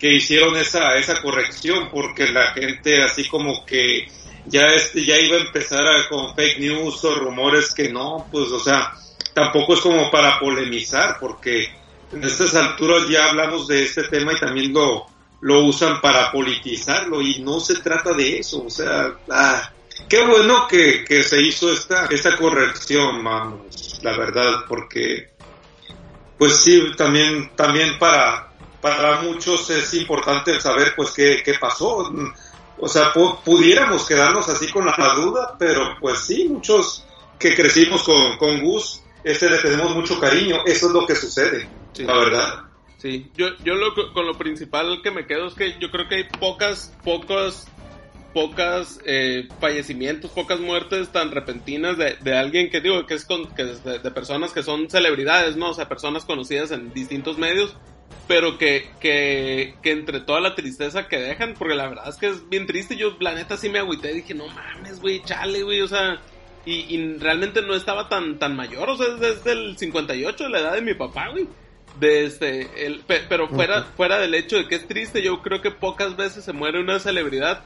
que, 0.00 0.14
hicieron 0.14 0.56
esa, 0.56 0.96
esa 0.96 1.20
corrección, 1.20 1.88
porque 1.90 2.28
la 2.28 2.52
gente 2.52 3.02
así 3.02 3.28
como 3.28 3.64
que 3.64 4.08
ya, 4.46 4.66
este, 4.74 5.04
ya 5.04 5.18
iba 5.18 5.36
a 5.36 5.40
empezar 5.40 5.86
a, 5.86 6.08
con 6.08 6.34
fake 6.34 6.58
news 6.58 7.04
o 7.04 7.14
rumores 7.16 7.74
que 7.74 7.90
no, 7.90 8.26
pues 8.32 8.50
o 8.50 8.58
sea, 8.58 8.94
tampoco 9.34 9.74
es 9.74 9.80
como 9.80 10.10
para 10.10 10.38
polemizar, 10.40 11.18
porque 11.20 11.68
en 12.12 12.24
estas 12.24 12.54
alturas 12.54 13.08
ya 13.08 13.30
hablamos 13.30 13.68
de 13.68 13.84
este 13.84 14.04
tema 14.04 14.32
y 14.32 14.40
también 14.40 14.72
lo, 14.72 15.06
lo 15.42 15.64
usan 15.64 16.00
para 16.00 16.32
politizarlo 16.32 17.20
y 17.20 17.40
no 17.40 17.60
se 17.60 17.76
trata 17.76 18.12
de 18.12 18.38
eso, 18.38 18.64
o 18.64 18.70
sea, 18.70 19.14
ah, 19.30 19.70
qué 20.08 20.24
bueno 20.24 20.66
que, 20.66 21.04
que 21.04 21.22
se 21.22 21.40
hizo 21.42 21.72
esta, 21.72 22.06
esta 22.06 22.36
corrección, 22.36 23.22
vamos, 23.22 24.00
la 24.02 24.16
verdad, 24.16 24.64
porque 24.66 25.30
pues 26.40 26.56
sí, 26.56 26.92
también, 26.96 27.50
también 27.54 27.98
para, 27.98 28.49
para 28.80 29.22
muchos 29.22 29.68
es 29.70 29.92
importante 29.94 30.60
saber 30.60 30.94
pues 30.96 31.10
qué, 31.10 31.42
qué 31.44 31.54
pasó. 31.54 32.12
O 32.78 32.88
sea, 32.88 33.12
pudiéramos 33.12 34.06
quedarnos 34.06 34.48
así 34.48 34.70
con 34.70 34.86
la 34.86 35.14
duda, 35.14 35.56
pero 35.58 35.96
pues 36.00 36.20
sí, 36.20 36.48
muchos 36.48 37.04
que 37.38 37.54
crecimos 37.54 38.02
con, 38.02 38.36
con 38.38 38.62
Gus, 38.62 39.02
este 39.22 39.50
le 39.50 39.58
tenemos 39.58 39.94
mucho 39.94 40.18
cariño, 40.18 40.56
eso 40.66 40.86
es 40.86 40.92
lo 40.92 41.06
que 41.06 41.14
sucede, 41.14 41.68
la 41.98 42.16
verdad. 42.16 42.64
Sí, 42.96 43.30
yo, 43.34 43.48
yo 43.64 43.74
lo, 43.74 43.94
con 44.12 44.26
lo 44.26 44.36
principal 44.36 45.00
que 45.02 45.10
me 45.10 45.26
quedo 45.26 45.46
es 45.46 45.54
que 45.54 45.78
yo 45.78 45.90
creo 45.90 46.08
que 46.08 46.16
hay 46.16 46.24
pocas, 46.24 46.94
pocas 47.02 47.66
pocas 48.32 49.00
eh, 49.04 49.48
fallecimientos, 49.60 50.30
pocas 50.30 50.60
muertes 50.60 51.08
tan 51.08 51.30
repentinas 51.30 51.98
de, 51.98 52.16
de 52.20 52.36
alguien 52.36 52.70
que 52.70 52.80
digo 52.80 53.04
que 53.06 53.14
es, 53.14 53.24
con, 53.24 53.46
que 53.54 53.64
de, 53.64 54.10
personas 54.10 54.52
que 54.52 54.62
son 54.62 54.88
celebridades, 54.88 55.56
¿no? 55.56 55.70
O 55.70 55.74
sea, 55.74 55.88
personas 55.88 56.24
conocidas 56.24 56.70
en 56.70 56.92
distintos 56.92 57.38
medios, 57.38 57.76
pero 58.30 58.58
que, 58.58 58.88
que, 59.00 59.74
que 59.82 59.90
entre 59.90 60.20
toda 60.20 60.40
la 60.40 60.54
tristeza 60.54 61.08
que 61.08 61.18
dejan, 61.18 61.54
porque 61.58 61.74
la 61.74 61.88
verdad 61.88 62.08
es 62.08 62.14
que 62.14 62.28
es 62.28 62.48
bien 62.48 62.64
triste, 62.64 62.96
yo 62.96 63.16
la 63.18 63.34
neta 63.34 63.56
sí 63.56 63.68
me 63.68 63.80
agüité, 63.80 64.14
dije, 64.14 64.34
no 64.34 64.46
mames, 64.46 65.00
güey, 65.00 65.20
chale, 65.24 65.64
güey, 65.64 65.80
o 65.80 65.88
sea, 65.88 66.20
y, 66.64 66.94
y, 66.94 67.18
realmente 67.18 67.60
no 67.60 67.74
estaba 67.74 68.08
tan, 68.08 68.38
tan 68.38 68.54
mayor, 68.54 68.88
o 68.88 68.96
sea, 68.96 69.08
desde 69.16 69.50
el 69.50 69.76
58, 69.76 70.44
de 70.44 70.48
la 70.48 70.60
edad 70.60 70.74
de 70.74 70.80
mi 70.80 70.94
papá, 70.94 71.30
güey. 71.30 71.48
De 71.98 72.24
este, 72.24 72.86
el, 72.86 73.02
pero 73.28 73.48
fuera, 73.48 73.82
fuera 73.96 74.20
del 74.20 74.36
hecho 74.36 74.58
de 74.58 74.68
que 74.68 74.76
es 74.76 74.86
triste, 74.86 75.22
yo 75.22 75.42
creo 75.42 75.60
que 75.60 75.72
pocas 75.72 76.16
veces 76.16 76.44
se 76.44 76.52
muere 76.52 76.80
una 76.80 77.00
celebridad 77.00 77.64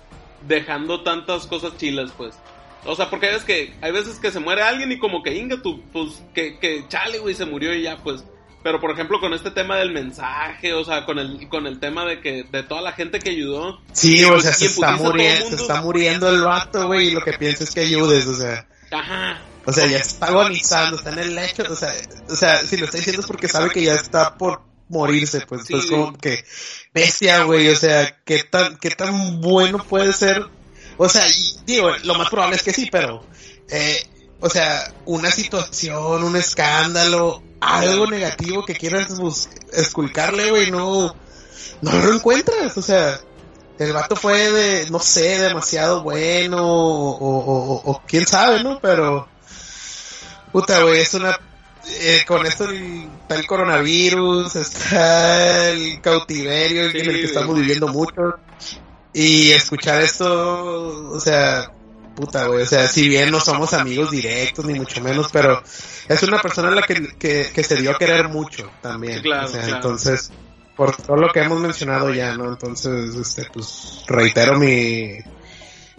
dejando 0.48 1.02
tantas 1.02 1.46
cosas 1.46 1.76
chilas, 1.76 2.10
pues. 2.16 2.38
O 2.86 2.96
sea, 2.96 3.10
porque 3.10 3.34
es 3.34 3.44
que 3.44 3.74
hay 3.82 3.92
veces 3.92 4.18
que 4.18 4.30
se 4.30 4.40
muere 4.40 4.62
alguien 4.62 4.90
y 4.92 4.98
como 4.98 5.22
que 5.22 5.34
inga 5.34 5.60
tú, 5.60 5.82
pues, 5.92 6.24
que, 6.32 6.58
que 6.58 6.88
chale, 6.88 7.18
güey, 7.18 7.34
se 7.34 7.44
murió 7.44 7.74
y 7.74 7.82
ya, 7.82 7.98
pues. 7.98 8.24
Pero 8.64 8.80
por 8.80 8.90
ejemplo, 8.92 9.20
con 9.20 9.34
este 9.34 9.50
tema 9.50 9.76
del 9.76 9.92
mensaje, 9.92 10.72
o 10.72 10.82
sea, 10.82 11.04
con 11.04 11.18
el, 11.18 11.50
con 11.50 11.66
el 11.66 11.78
tema 11.78 12.06
de 12.06 12.22
que, 12.22 12.46
de 12.50 12.62
toda 12.62 12.80
la 12.80 12.92
gente 12.92 13.18
que 13.18 13.28
ayudó. 13.28 13.78
Sí, 13.92 14.24
o 14.24 14.40
sea, 14.40 14.54
se 14.54 14.66
está, 14.66 14.92
muriendo, 14.96 15.50
se 15.50 15.56
está 15.56 15.82
muriendo 15.82 16.30
el 16.30 16.40
vato, 16.40 16.86
güey, 16.86 17.08
y 17.08 17.10
lo 17.10 17.20
que 17.20 17.34
piensa 17.34 17.64
es 17.64 17.70
que 17.70 17.80
ayudes, 17.80 18.26
o 18.26 18.34
sea. 18.34 18.66
Ajá. 18.90 19.42
O 19.66 19.72
sea, 19.72 19.86
ya 19.86 19.98
está 19.98 20.28
agonizando, 20.28 20.96
está 20.96 21.10
en 21.10 21.18
el 21.18 21.34
lecho, 21.34 21.62
o 21.68 21.76
sea, 21.76 21.92
o 22.26 22.34
sea, 22.34 22.56
si 22.56 22.78
lo 22.78 22.86
está 22.86 22.96
diciendo 22.96 23.20
es 23.20 23.26
porque 23.26 23.48
sabe 23.48 23.68
que 23.68 23.82
ya 23.82 23.96
está 23.96 24.38
por 24.38 24.62
morirse, 24.88 25.42
pues, 25.46 25.66
pues 25.68 25.84
como 25.84 26.16
que 26.16 26.42
bestia, 26.94 27.42
güey, 27.42 27.68
o 27.68 27.76
sea, 27.76 28.18
qué 28.24 28.44
tan, 28.44 28.78
qué 28.78 28.90
tan 28.90 29.42
bueno 29.42 29.76
puede 29.84 30.14
ser, 30.14 30.42
o 30.96 31.08
sea, 31.08 31.24
digo, 31.66 31.90
lo 32.04 32.14
más 32.14 32.30
probable 32.30 32.56
es 32.56 32.62
que 32.62 32.72
sí, 32.72 32.88
pero, 32.90 33.26
eh, 33.68 34.02
o 34.40 34.48
sea, 34.48 34.90
una 35.04 35.30
situación, 35.30 36.24
un 36.24 36.36
escándalo, 36.36 37.42
algo 37.64 38.06
negativo 38.06 38.64
que 38.64 38.74
quieras 38.74 39.08
esculcarle, 39.72 40.50
güey, 40.50 40.70
no, 40.70 41.14
no 41.82 41.92
lo 41.92 42.14
encuentras, 42.14 42.76
o 42.76 42.82
sea, 42.82 43.20
el 43.78 43.92
vato 43.92 44.16
fue 44.16 44.52
de, 44.52 44.90
no 44.90 44.98
sé, 44.98 45.38
demasiado 45.40 46.02
bueno, 46.02 46.66
o, 46.66 47.16
o, 47.18 47.92
o 47.92 48.02
quién 48.06 48.26
sabe, 48.26 48.62
¿no? 48.62 48.78
Pero, 48.80 49.28
puta, 50.52 50.82
güey, 50.82 51.00
es 51.00 51.14
una 51.14 51.38
eh, 51.86 52.24
con 52.26 52.46
esto 52.46 52.64
está 52.70 53.36
el 53.36 53.46
coronavirus, 53.46 54.56
está 54.56 55.70
el 55.70 56.00
cautiverio 56.00 56.84
en 56.84 56.96
el 56.96 57.20
que 57.20 57.24
estamos 57.24 57.56
viviendo 57.56 57.88
mucho. 57.88 58.38
Y 59.12 59.50
escuchar 59.52 60.02
esto, 60.02 61.10
o 61.12 61.20
sea, 61.20 61.70
puta, 62.14 62.46
güey, 62.46 62.62
o 62.62 62.66
sea, 62.66 62.86
si 62.86 63.08
bien 63.08 63.30
no 63.30 63.40
somos 63.40 63.72
amigos 63.74 64.10
directos, 64.10 64.64
ni 64.64 64.74
mucho 64.74 65.00
menos, 65.00 65.28
pero 65.32 65.62
es 66.08 66.22
una 66.22 66.40
persona 66.40 66.68
a 66.68 66.72
la 66.72 66.82
que, 66.82 67.16
que, 67.18 67.64
se 67.64 67.76
dio 67.76 67.92
a 67.92 67.98
querer 67.98 68.28
mucho 68.28 68.70
también. 68.80 69.22
o 69.26 69.48
sea, 69.48 69.68
entonces, 69.68 70.30
por 70.76 70.96
todo 70.96 71.16
lo 71.16 71.32
que 71.32 71.40
hemos 71.40 71.60
mencionado 71.60 72.12
ya, 72.12 72.36
¿no? 72.36 72.48
Entonces, 72.48 73.14
este, 73.14 73.46
pues, 73.52 74.04
reitero 74.06 74.58
mi, 74.58 75.18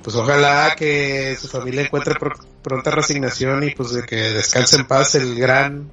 pues 0.06 0.16
ojalá 0.18 0.76
que 0.76 1.36
su 1.36 1.48
familia 1.48 1.82
encuentre 1.82 2.16
pronta 2.62 2.92
resignación 2.92 3.64
y 3.64 3.72
pues 3.72 3.92
de 3.92 4.04
que 4.04 4.16
descanse 4.16 4.76
en 4.76 4.86
paz 4.86 5.16
el 5.16 5.36
gran 5.36 5.92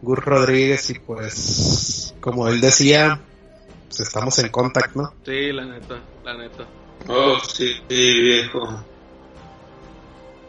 Gur 0.00 0.24
Rodríguez 0.24 0.88
y 0.88 0.98
pues 0.98 2.14
como 2.20 2.48
él 2.48 2.62
decía, 2.62 3.20
pues 3.86 4.00
estamos 4.00 4.38
en 4.38 4.48
contacto, 4.48 5.02
¿no? 5.02 5.14
Sí, 5.26 5.52
la 5.52 5.66
neta, 5.66 6.00
la 6.24 6.38
neta. 6.38 6.66
Oh, 7.08 7.38
sí, 7.38 7.76
viejo. 7.88 8.84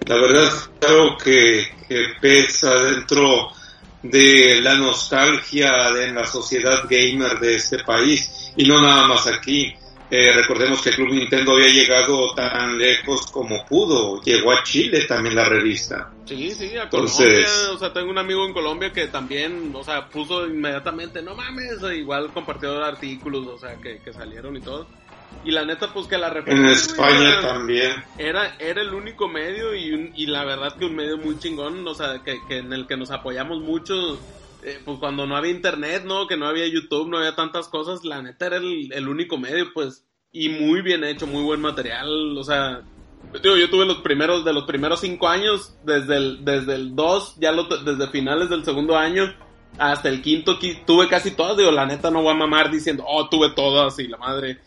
La 0.08 0.16
verdad 0.16 0.52
creo 0.80 1.18
que, 1.18 1.68
que 1.88 2.04
pesa 2.20 2.76
dentro 2.84 3.50
de 4.04 4.60
la 4.62 4.76
nostalgia 4.76 5.92
de 5.92 6.12
la 6.12 6.26
sociedad 6.26 6.84
gamer 6.90 7.40
de 7.40 7.56
este 7.56 7.84
país 7.84 8.52
y 8.58 8.68
no 8.68 8.82
nada 8.82 9.08
más 9.08 9.28
aquí 9.28 9.74
eh, 10.14 10.34
recordemos 10.34 10.82
que 10.82 10.90
el 10.90 10.96
Club 10.96 11.14
Nintendo 11.14 11.54
había 11.54 11.70
llegado 11.70 12.36
tan 12.36 12.78
lejos 12.78 13.28
como 13.28 13.66
pudo. 13.66 14.22
Llegó 14.22 14.52
a 14.52 14.62
Chile 14.62 15.06
también 15.06 15.36
la 15.36 15.46
revista. 15.46 16.12
Sí, 16.26 16.52
sí, 16.52 16.76
a 16.76 16.90
Colombia. 16.90 17.48
O 17.72 17.78
sea, 17.78 17.94
tengo 17.94 18.12
un 18.12 18.18
amigo 18.18 18.46
en 18.46 18.52
Colombia 18.52 18.92
que 18.92 19.08
también, 19.08 19.72
o 19.74 19.86
sea, 19.86 20.10
puso 20.10 20.46
inmediatamente, 20.46 21.22
no 21.22 21.34
mames, 21.34 21.78
igual 21.96 22.30
compartió 22.34 22.84
artículos, 22.84 23.48
o 23.48 23.58
sea, 23.58 23.78
que, 23.78 24.02
salieron 24.12 24.58
y 24.58 24.60
todo. 24.60 24.86
Y 25.44 25.52
la 25.52 25.66
neta, 25.66 25.92
pues 25.92 26.08
que 26.08 26.18
la 26.18 26.28
En 26.46 26.66
España 26.66 27.42
también. 27.42 28.04
Era, 28.18 28.56
era 28.60 28.82
el 28.82 28.94
único 28.94 29.28
medio 29.28 29.74
y, 29.76 30.12
y 30.16 30.28
la 30.28 30.46
verdad 30.46 30.78
que 30.78 30.86
un 30.86 30.96
medio 30.96 31.18
muy 31.18 31.40
chingón, 31.40 31.88
o 31.88 31.96
sea, 31.96 32.22
que, 32.24 32.38
que 32.48 32.58
en 32.58 32.72
el 32.74 32.86
que 32.86 32.96
nos 32.96 33.10
apoyamos 33.10 33.60
mucho 33.60 34.20
eh, 34.64 34.80
pues 34.86 35.00
cuando 35.00 35.26
no 35.26 35.36
había 35.36 35.52
internet, 35.52 36.04
¿no? 36.06 36.28
Que 36.28 36.38
no 36.38 36.46
había 36.46 36.68
YouTube, 36.68 37.10
no 37.10 37.18
había 37.18 37.36
tantas 37.36 37.68
cosas, 37.68 38.04
la 38.04 38.22
neta 38.22 38.46
era 38.46 38.58
el, 38.58 39.08
único 39.08 39.38
medio, 39.38 39.74
pues, 39.74 40.06
y 40.32 40.50
muy 40.50 40.82
bien 40.82 41.04
hecho, 41.04 41.26
muy 41.26 41.44
buen 41.44 41.60
material, 41.60 42.38
o 42.38 42.44
sea, 42.44 42.82
digo, 43.42 43.58
yo 43.58 43.70
tuve 43.72 43.86
los 43.86 43.98
primeros, 43.98 44.46
de 44.46 44.54
los 44.54 44.66
primeros 44.66 45.02
cinco 45.02 45.28
años, 45.28 45.76
desde 45.84 46.18
el, 46.18 46.46
desde 46.46 46.76
el 46.76 46.96
2, 46.96 47.38
ya 47.40 47.52
lo, 47.52 47.64
desde 47.64 48.08
finales 48.10 48.50
del 48.50 48.64
segundo 48.64 48.96
año, 48.96 49.34
hasta 49.80 50.10
el 50.10 50.22
quinto, 50.22 50.60
tuve 50.86 51.08
casi 51.08 51.32
todas, 51.32 51.58
digo, 51.58 51.72
la 51.72 51.88
neta 51.88 52.12
no 52.12 52.22
voy 52.22 52.32
a 52.32 52.38
mamar 52.38 52.70
diciendo, 52.70 53.04
oh, 53.08 53.30
tuve 53.30 53.50
todas 53.56 53.98
y 53.98 54.08
la 54.08 54.18
madre, 54.18 54.60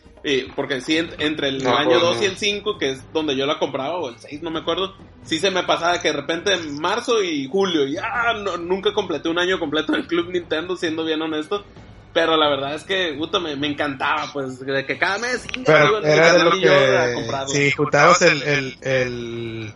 porque 0.55 0.81
sí, 0.81 0.97
entre 1.19 1.49
el 1.49 1.67
año 1.67 1.99
2 1.99 2.21
y 2.21 2.25
el 2.25 2.37
5, 2.37 2.77
que 2.79 2.91
es 2.91 3.13
donde 3.13 3.35
yo 3.35 3.45
la 3.45 3.59
compraba, 3.59 3.97
o 3.97 4.09
el 4.09 4.17
6, 4.17 4.41
no 4.41 4.49
me 4.49 4.59
acuerdo, 4.59 4.95
sí 5.23 5.37
se 5.37 5.51
me 5.51 5.63
pasaba 5.63 6.01
que 6.01 6.07
de 6.07 6.15
repente 6.15 6.53
en 6.53 6.79
marzo 6.79 7.21
y 7.21 7.47
julio, 7.47 7.85
ya 7.85 8.33
no, 8.33 8.57
nunca 8.57 8.93
completé 8.93 9.29
un 9.29 9.37
año 9.37 9.59
completo 9.59 9.93
en 9.93 10.01
el 10.01 10.07
Club 10.07 10.31
Nintendo, 10.31 10.75
siendo 10.75 11.03
bien 11.03 11.21
honesto. 11.21 11.63
Pero 12.11 12.37
la 12.37 12.47
verdad 12.47 12.75
es 12.75 12.85
que, 12.85 13.13
puta, 13.17 13.39
me, 13.39 13.57
me 13.57 13.67
encantaba, 13.67 14.29
pues, 14.31 14.57
de 14.59 14.85
que 14.85 14.97
cada 14.97 15.17
mes... 15.17 15.45
Pero 15.65 16.01
era 16.01 16.33
de 16.33 16.43
lo 16.45 16.51
que... 16.51 17.47
Sí, 17.47 17.71
juntabas 17.71 18.21
el, 18.21 18.41
el, 18.41 18.77
el, 18.81 19.73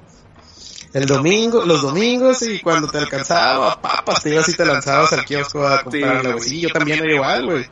el 0.94 1.06
domingo, 1.06 1.66
los 1.66 1.82
domingos 1.82 2.42
y 2.44 2.60
cuando 2.60 2.88
te 2.88 2.98
alcanzaba, 2.98 3.82
papas, 3.82 4.24
te 4.24 4.34
ibas 4.34 4.48
y 4.48 4.56
te 4.56 4.66
lanzabas 4.66 5.12
al 5.12 5.26
kiosco 5.26 5.68
a 5.68 5.84
comprarla, 5.84 6.40
sí, 6.40 6.62
yo 6.62 6.70
también 6.70 7.04
era 7.04 7.14
igual, 7.14 7.46
güey. 7.46 7.66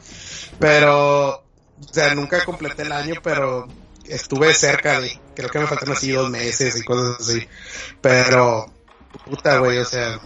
Pero 0.60 1.47
o 1.80 1.94
sea, 1.94 2.14
nunca 2.16 2.44
completé 2.46 2.84
el 2.84 2.92
año, 2.92 3.16
pero 3.22 3.68
estuve 4.06 4.54
cerca 4.54 5.00
de, 5.00 5.20
creo 5.36 5.50
que 5.50 5.60
me 5.60 5.68
faltan 5.68 5.92
así 5.92 6.12
dos 6.12 6.30
meses 6.30 6.76
y 6.76 6.84
cosas 6.84 7.18
así. 7.20 7.48
Pero, 8.02 8.66
puta, 9.26 9.58
güey, 9.60 9.78
o 9.80 9.86
sea, 9.86 10.20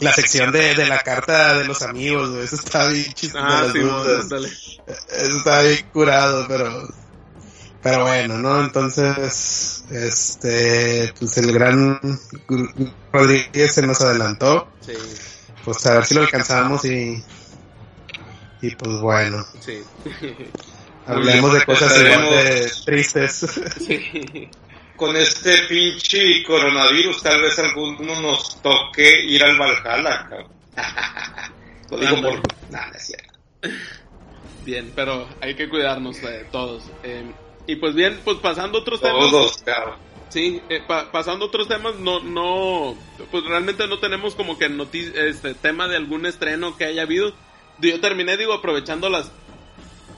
la 0.00 0.12
sección 0.12 0.52
de, 0.52 0.74
de 0.74 0.86
la 0.86 0.98
carta 1.00 1.58
de 1.58 1.64
los 1.64 1.82
amigos, 1.82 2.30
güey, 2.30 2.44
eso 2.44 2.56
está 2.56 2.88
bien 2.88 3.12
chistoso. 3.12 3.44
Ah, 3.44 3.68
sí, 3.72 3.80
eso 5.10 5.36
está 5.38 5.62
bien 5.62 5.86
curado, 5.92 6.46
pero, 6.48 6.88
pero 7.82 8.02
bueno, 8.02 8.38
¿no? 8.38 8.60
Entonces, 8.60 9.84
este, 9.90 11.12
pues 11.18 11.36
el 11.38 11.52
gran 11.52 12.00
Rodríguez 13.12 13.74
se 13.74 13.82
nos 13.86 14.00
adelantó. 14.00 14.68
Sí. 14.80 14.92
Pues 15.64 15.84
a 15.86 15.94
ver 15.94 16.06
si 16.06 16.14
lo 16.14 16.20
alcanzamos 16.20 16.84
y 16.84 17.24
y 18.62 18.74
pues 18.74 19.00
bueno. 19.00 19.44
Sí. 19.60 19.80
Hablemos 21.06 21.52
de 21.54 21.64
cosas 21.64 21.92
Esperemos. 21.92 22.26
igual 22.30 22.44
de 22.44 22.72
tristes. 22.84 23.46
Sí. 23.86 24.48
Con 24.96 25.14
este 25.14 25.52
pinche 25.68 26.42
coronavirus, 26.44 27.22
tal 27.22 27.42
vez 27.42 27.58
alguno 27.58 28.18
nos 28.22 28.62
toque 28.62 29.24
ir 29.26 29.44
al 29.44 29.58
Valhalla. 29.58 30.26
Lo 31.90 31.98
digo 32.00 32.22
por... 32.22 32.40
Nada, 32.70 32.90
es 32.96 33.06
cierto. 33.08 33.34
Bien, 34.64 34.90
pero 34.96 35.28
hay 35.42 35.54
que 35.54 35.68
cuidarnos 35.68 36.16
eh, 36.22 36.46
todos. 36.50 36.82
Eh, 37.02 37.30
y 37.66 37.76
pues 37.76 37.94
bien, 37.94 38.20
pues 38.24 38.38
pasando 38.38 38.78
a 38.78 38.80
otros 38.80 39.00
temas. 39.02 39.30
Todos, 39.30 39.58
cabrón. 39.58 39.96
Sí, 40.30 40.62
eh, 40.70 40.80
pa- 40.86 41.12
pasando 41.12 41.44
a 41.44 41.48
otros 41.48 41.68
temas, 41.68 41.96
no, 41.96 42.20
no, 42.20 42.96
pues 43.30 43.44
realmente 43.44 43.86
no 43.86 43.98
tenemos 43.98 44.34
como 44.34 44.58
que 44.58 44.68
noti- 44.70 45.12
este 45.14 45.54
tema 45.54 45.88
de 45.88 45.96
algún 45.96 46.24
estreno 46.26 46.74
que 46.76 46.86
haya 46.86 47.02
habido. 47.02 47.34
Yo 47.80 48.00
terminé, 48.00 48.36
digo, 48.36 48.54
aprovechando 48.54 49.08
las, 49.08 49.30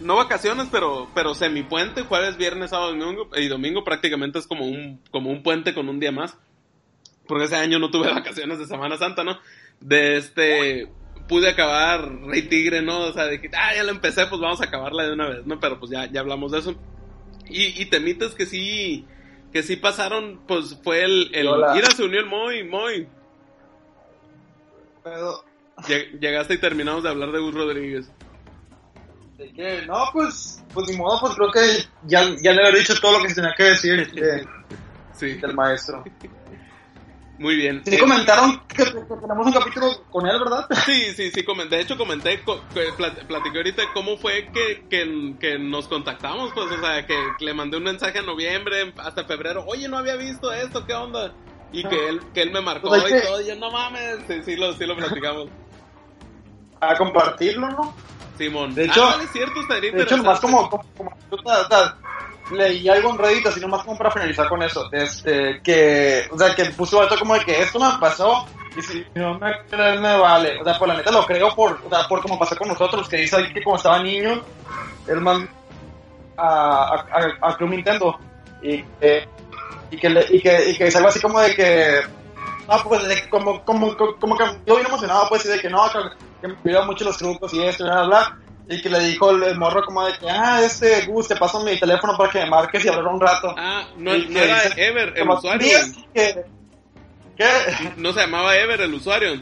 no 0.01 0.16
vacaciones, 0.16 0.68
pero, 0.71 1.09
pero 1.14 1.35
semipuente, 1.35 2.03
jueves, 2.03 2.37
viernes, 2.37 2.71
sábado 2.71 2.94
domingo, 2.94 3.29
y 3.37 3.49
domingo 3.49 3.85
prácticamente 3.85 4.38
es 4.38 4.47
como 4.47 4.66
un, 4.66 5.01
como 5.11 5.31
un 5.31 5.42
puente 5.42 5.75
con 5.75 5.88
un 5.88 6.01
día 6.01 6.12
más. 6.12 6.37
Porque 7.27 7.44
ese 7.44 7.57
año 7.57 7.79
no 7.79 7.90
tuve 7.90 8.11
vacaciones 8.14 8.59
de 8.59 8.66
Semana 8.66 8.97
Santa, 8.97 9.25
¿no? 9.25 9.38
De 9.81 10.16
este, 10.16 10.88
pude 11.29 11.49
acabar 11.49 12.11
Rey 12.27 12.42
Tigre, 12.42 12.83
¿no? 12.83 13.01
O 13.01 13.12
sea, 13.12 13.27
de 13.27 13.40
que, 13.40 13.51
ah, 13.55 13.75
ya 13.75 13.83
la 13.83 13.90
empecé, 13.90 14.27
pues 14.27 14.40
vamos 14.40 14.61
a 14.61 14.64
acabarla 14.64 15.05
de 15.05 15.12
una 15.12 15.29
vez, 15.29 15.47
¿no? 15.47 15.59
Pero 15.61 15.79
pues 15.79 15.90
ya, 15.90 16.11
ya 16.11 16.21
hablamos 16.21 16.53
de 16.53 16.59
eso. 16.61 16.75
Y, 17.49 17.81
y 17.81 17.87
temitas 17.87 18.35
que 18.35 18.47
sí, 18.47 19.05
que 19.53 19.62
sí 19.62 19.77
pasaron, 19.77 20.40
pues 20.47 20.79
fue 20.83 21.03
el, 21.05 21.31
el 21.33 21.49
Hola. 21.49 21.75
mira, 21.75 21.90
se 21.90 22.05
unió 22.05 22.21
el 22.21 22.27
Moy, 22.27 22.64
Moy. 22.64 23.09
Pero, 25.03 25.44
Llegaste 25.86 26.54
y 26.54 26.58
terminamos 26.58 27.02
de 27.02 27.08
hablar 27.10 27.30
de 27.32 27.38
Gus 27.40 27.54
Rodríguez. 27.54 28.10
¿de 29.36 29.52
qué? 29.52 29.82
No, 29.86 30.06
pues, 30.12 30.64
pues 30.74 30.88
ni 30.90 30.96
modo, 30.96 31.20
pues 31.20 31.34
creo 31.34 31.50
que 31.52 31.84
ya, 32.08 32.22
ya 32.42 32.52
le 32.52 32.66
había 32.66 32.80
dicho 32.80 32.94
todo 33.00 33.18
lo 33.18 33.22
que 33.22 33.28
se 33.28 33.36
tenía 33.36 33.54
que 33.56 33.62
decir 33.64 34.10
de- 34.12 34.44
Sí, 35.14 35.34
del 35.34 35.54
maestro. 35.54 36.02
muy 37.38 37.54
bien. 37.56 37.82
Sí 37.84 37.96
comentaron 37.98 38.60
que, 38.66 38.84
que 38.84 38.90
tenemos 38.92 39.46
un 39.46 39.52
capítulo 39.52 40.04
con 40.10 40.26
él, 40.26 40.38
¿verdad? 40.40 40.66
Sí, 40.84 41.12
sí, 41.14 41.30
sí, 41.30 41.44
de 41.70 41.80
hecho 41.80 41.96
comenté, 41.96 42.38
platiqué 42.38 43.56
ahorita 43.58 43.82
cómo 43.94 44.16
fue 44.16 44.50
que, 44.52 44.86
que, 44.90 45.34
que 45.38 45.58
nos 45.58 45.86
contactamos, 45.86 46.52
pues, 46.52 46.66
o 46.72 46.80
sea, 46.80 47.06
que 47.06 47.16
le 47.38 47.54
mandé 47.54 47.76
un 47.76 47.84
mensaje 47.84 48.18
en 48.18 48.26
noviembre, 48.26 48.92
hasta 48.96 49.24
febrero, 49.24 49.64
oye, 49.68 49.88
no 49.88 49.98
había 49.98 50.16
visto 50.16 50.52
esto, 50.52 50.84
¿qué 50.84 50.94
onda? 50.94 51.32
Y 51.70 51.84
que 51.84 52.08
él, 52.08 52.20
que 52.34 52.42
él 52.42 52.50
me 52.50 52.60
marcó 52.60 52.88
Pues 52.88 53.04
es 53.04 53.22
y 53.22 53.26
todo, 53.26 53.40
y 53.40 53.46
yo, 53.46 53.54
no 53.56 53.70
mames, 53.70 54.18
sí, 54.26 54.40
sí, 54.44 54.56
lo, 54.56 54.72
sí 54.72 54.84
lo 54.84 54.96
platicamos. 54.96 55.48
A 56.80 56.94
compartirlo, 56.96 57.68
¿no? 57.70 57.94
Simón. 58.36 58.74
De 58.74 58.84
hecho- 58.84 59.04
ah, 59.04 59.10
vale, 59.12 59.24
es 59.24 59.32
cierto, 59.32 59.60
estaría 59.60 59.90
De 59.92 60.02
hecho, 60.02 60.16
nomás 60.16 60.38
como, 60.40 60.70
como, 60.70 60.84
como- 60.96 61.10
o 61.30 61.38
sea, 61.68 61.96
leí 62.52 62.88
algo 62.88 63.10
en 63.10 63.18
Reddit, 63.18 63.46
así 63.46 63.60
nomás 63.60 63.82
como 63.82 63.98
para 63.98 64.10
finalizar 64.10 64.48
con 64.48 64.62
eso, 64.62 64.88
este, 64.92 65.60
que, 65.62 66.26
o 66.30 66.38
sea, 66.38 66.54
que 66.54 66.64
puso 66.66 67.00
alto 67.00 67.18
como 67.18 67.34
de 67.34 67.40
que 67.44 67.60
esto 67.62 67.78
me 67.78 67.98
pasó, 67.98 68.46
y 68.76 68.80
si 68.82 69.04
no 69.16 69.38
me 69.38 69.52
crees 69.68 70.00
me 70.00 70.16
vale, 70.16 70.58
o 70.60 70.64
sea, 70.64 70.78
pues 70.78 70.88
la 70.88 70.96
neta 70.96 71.10
lo 71.10 71.26
creo 71.26 71.54
por, 71.54 71.80
o 71.84 71.88
sea, 71.90 72.06
por 72.08 72.22
como 72.22 72.38
pasó 72.38 72.56
con 72.56 72.68
nosotros, 72.68 73.08
que 73.08 73.16
dice 73.18 73.36
ahí 73.36 73.52
que 73.52 73.62
como 73.62 73.76
estaba 73.76 74.02
niño, 74.02 74.40
él 75.08 75.20
man 75.20 75.48
a, 76.36 76.46
a, 76.46 77.06
a, 77.42 77.48
a 77.50 77.56
Club 77.56 77.70
Nintendo, 77.70 78.18
y 78.62 78.82
que, 78.82 79.28
y 79.90 79.96
que, 79.98 80.08
le- 80.08 80.26
y 80.30 80.40
que, 80.40 80.70
y 80.70 80.78
que 80.78 80.86
es 80.86 80.96
algo 80.96 81.08
así 81.08 81.20
como 81.20 81.40
de 81.40 81.54
que, 81.54 82.00
no, 82.68 82.83
pues, 82.85 83.09
de 83.09 83.28
como, 83.31 83.64
como, 83.64 83.96
como, 83.96 84.37
que 84.37 84.44
yo 84.66 84.76
bien 84.76 84.87
emocionado, 84.87 85.28
pues, 85.28 85.44
y 85.46 85.48
de 85.48 85.59
que 85.61 85.70
no, 85.70 85.83
que, 86.42 86.48
me 86.62 86.85
mucho 86.85 87.04
los 87.04 87.16
trucos 87.16 87.52
y 87.54 87.62
esto, 87.64 87.85
y 87.85 87.88
bla, 87.88 88.04
bla. 88.04 88.38
Y 88.70 88.83
que 88.83 88.90
le 88.90 88.98
dijo 89.00 89.31
el, 89.31 89.42
el 89.44 89.59
morro 89.59 89.83
como 89.83 90.04
de 90.04 90.12
que, 90.18 90.28
ah, 90.28 90.61
este, 90.62 91.07
Gus, 91.07 91.26
te 91.28 91.37
paso 91.37 91.64
mi 91.64 91.81
teléfono 91.81 92.14
para 92.18 92.31
que 92.31 92.40
me 92.40 92.50
marques 92.50 92.85
y 92.85 92.88
hablar 92.88 93.07
un 93.07 93.18
rato. 93.20 93.54
Ah, 93.57 93.87
no, 93.96 94.14
Y 94.14 94.28
no 94.28 94.38
era 94.40 94.62
dice- 94.64 94.87
Ever, 94.87 95.14
el 95.16 95.28
usuario. 95.31 95.78
que, 96.12 96.44
¿Qué? 97.38 97.46
No 97.96 98.12
se 98.12 98.20
llamaba 98.20 98.54
Ever, 98.57 98.83
el 98.83 98.92
usuario. 98.92 99.40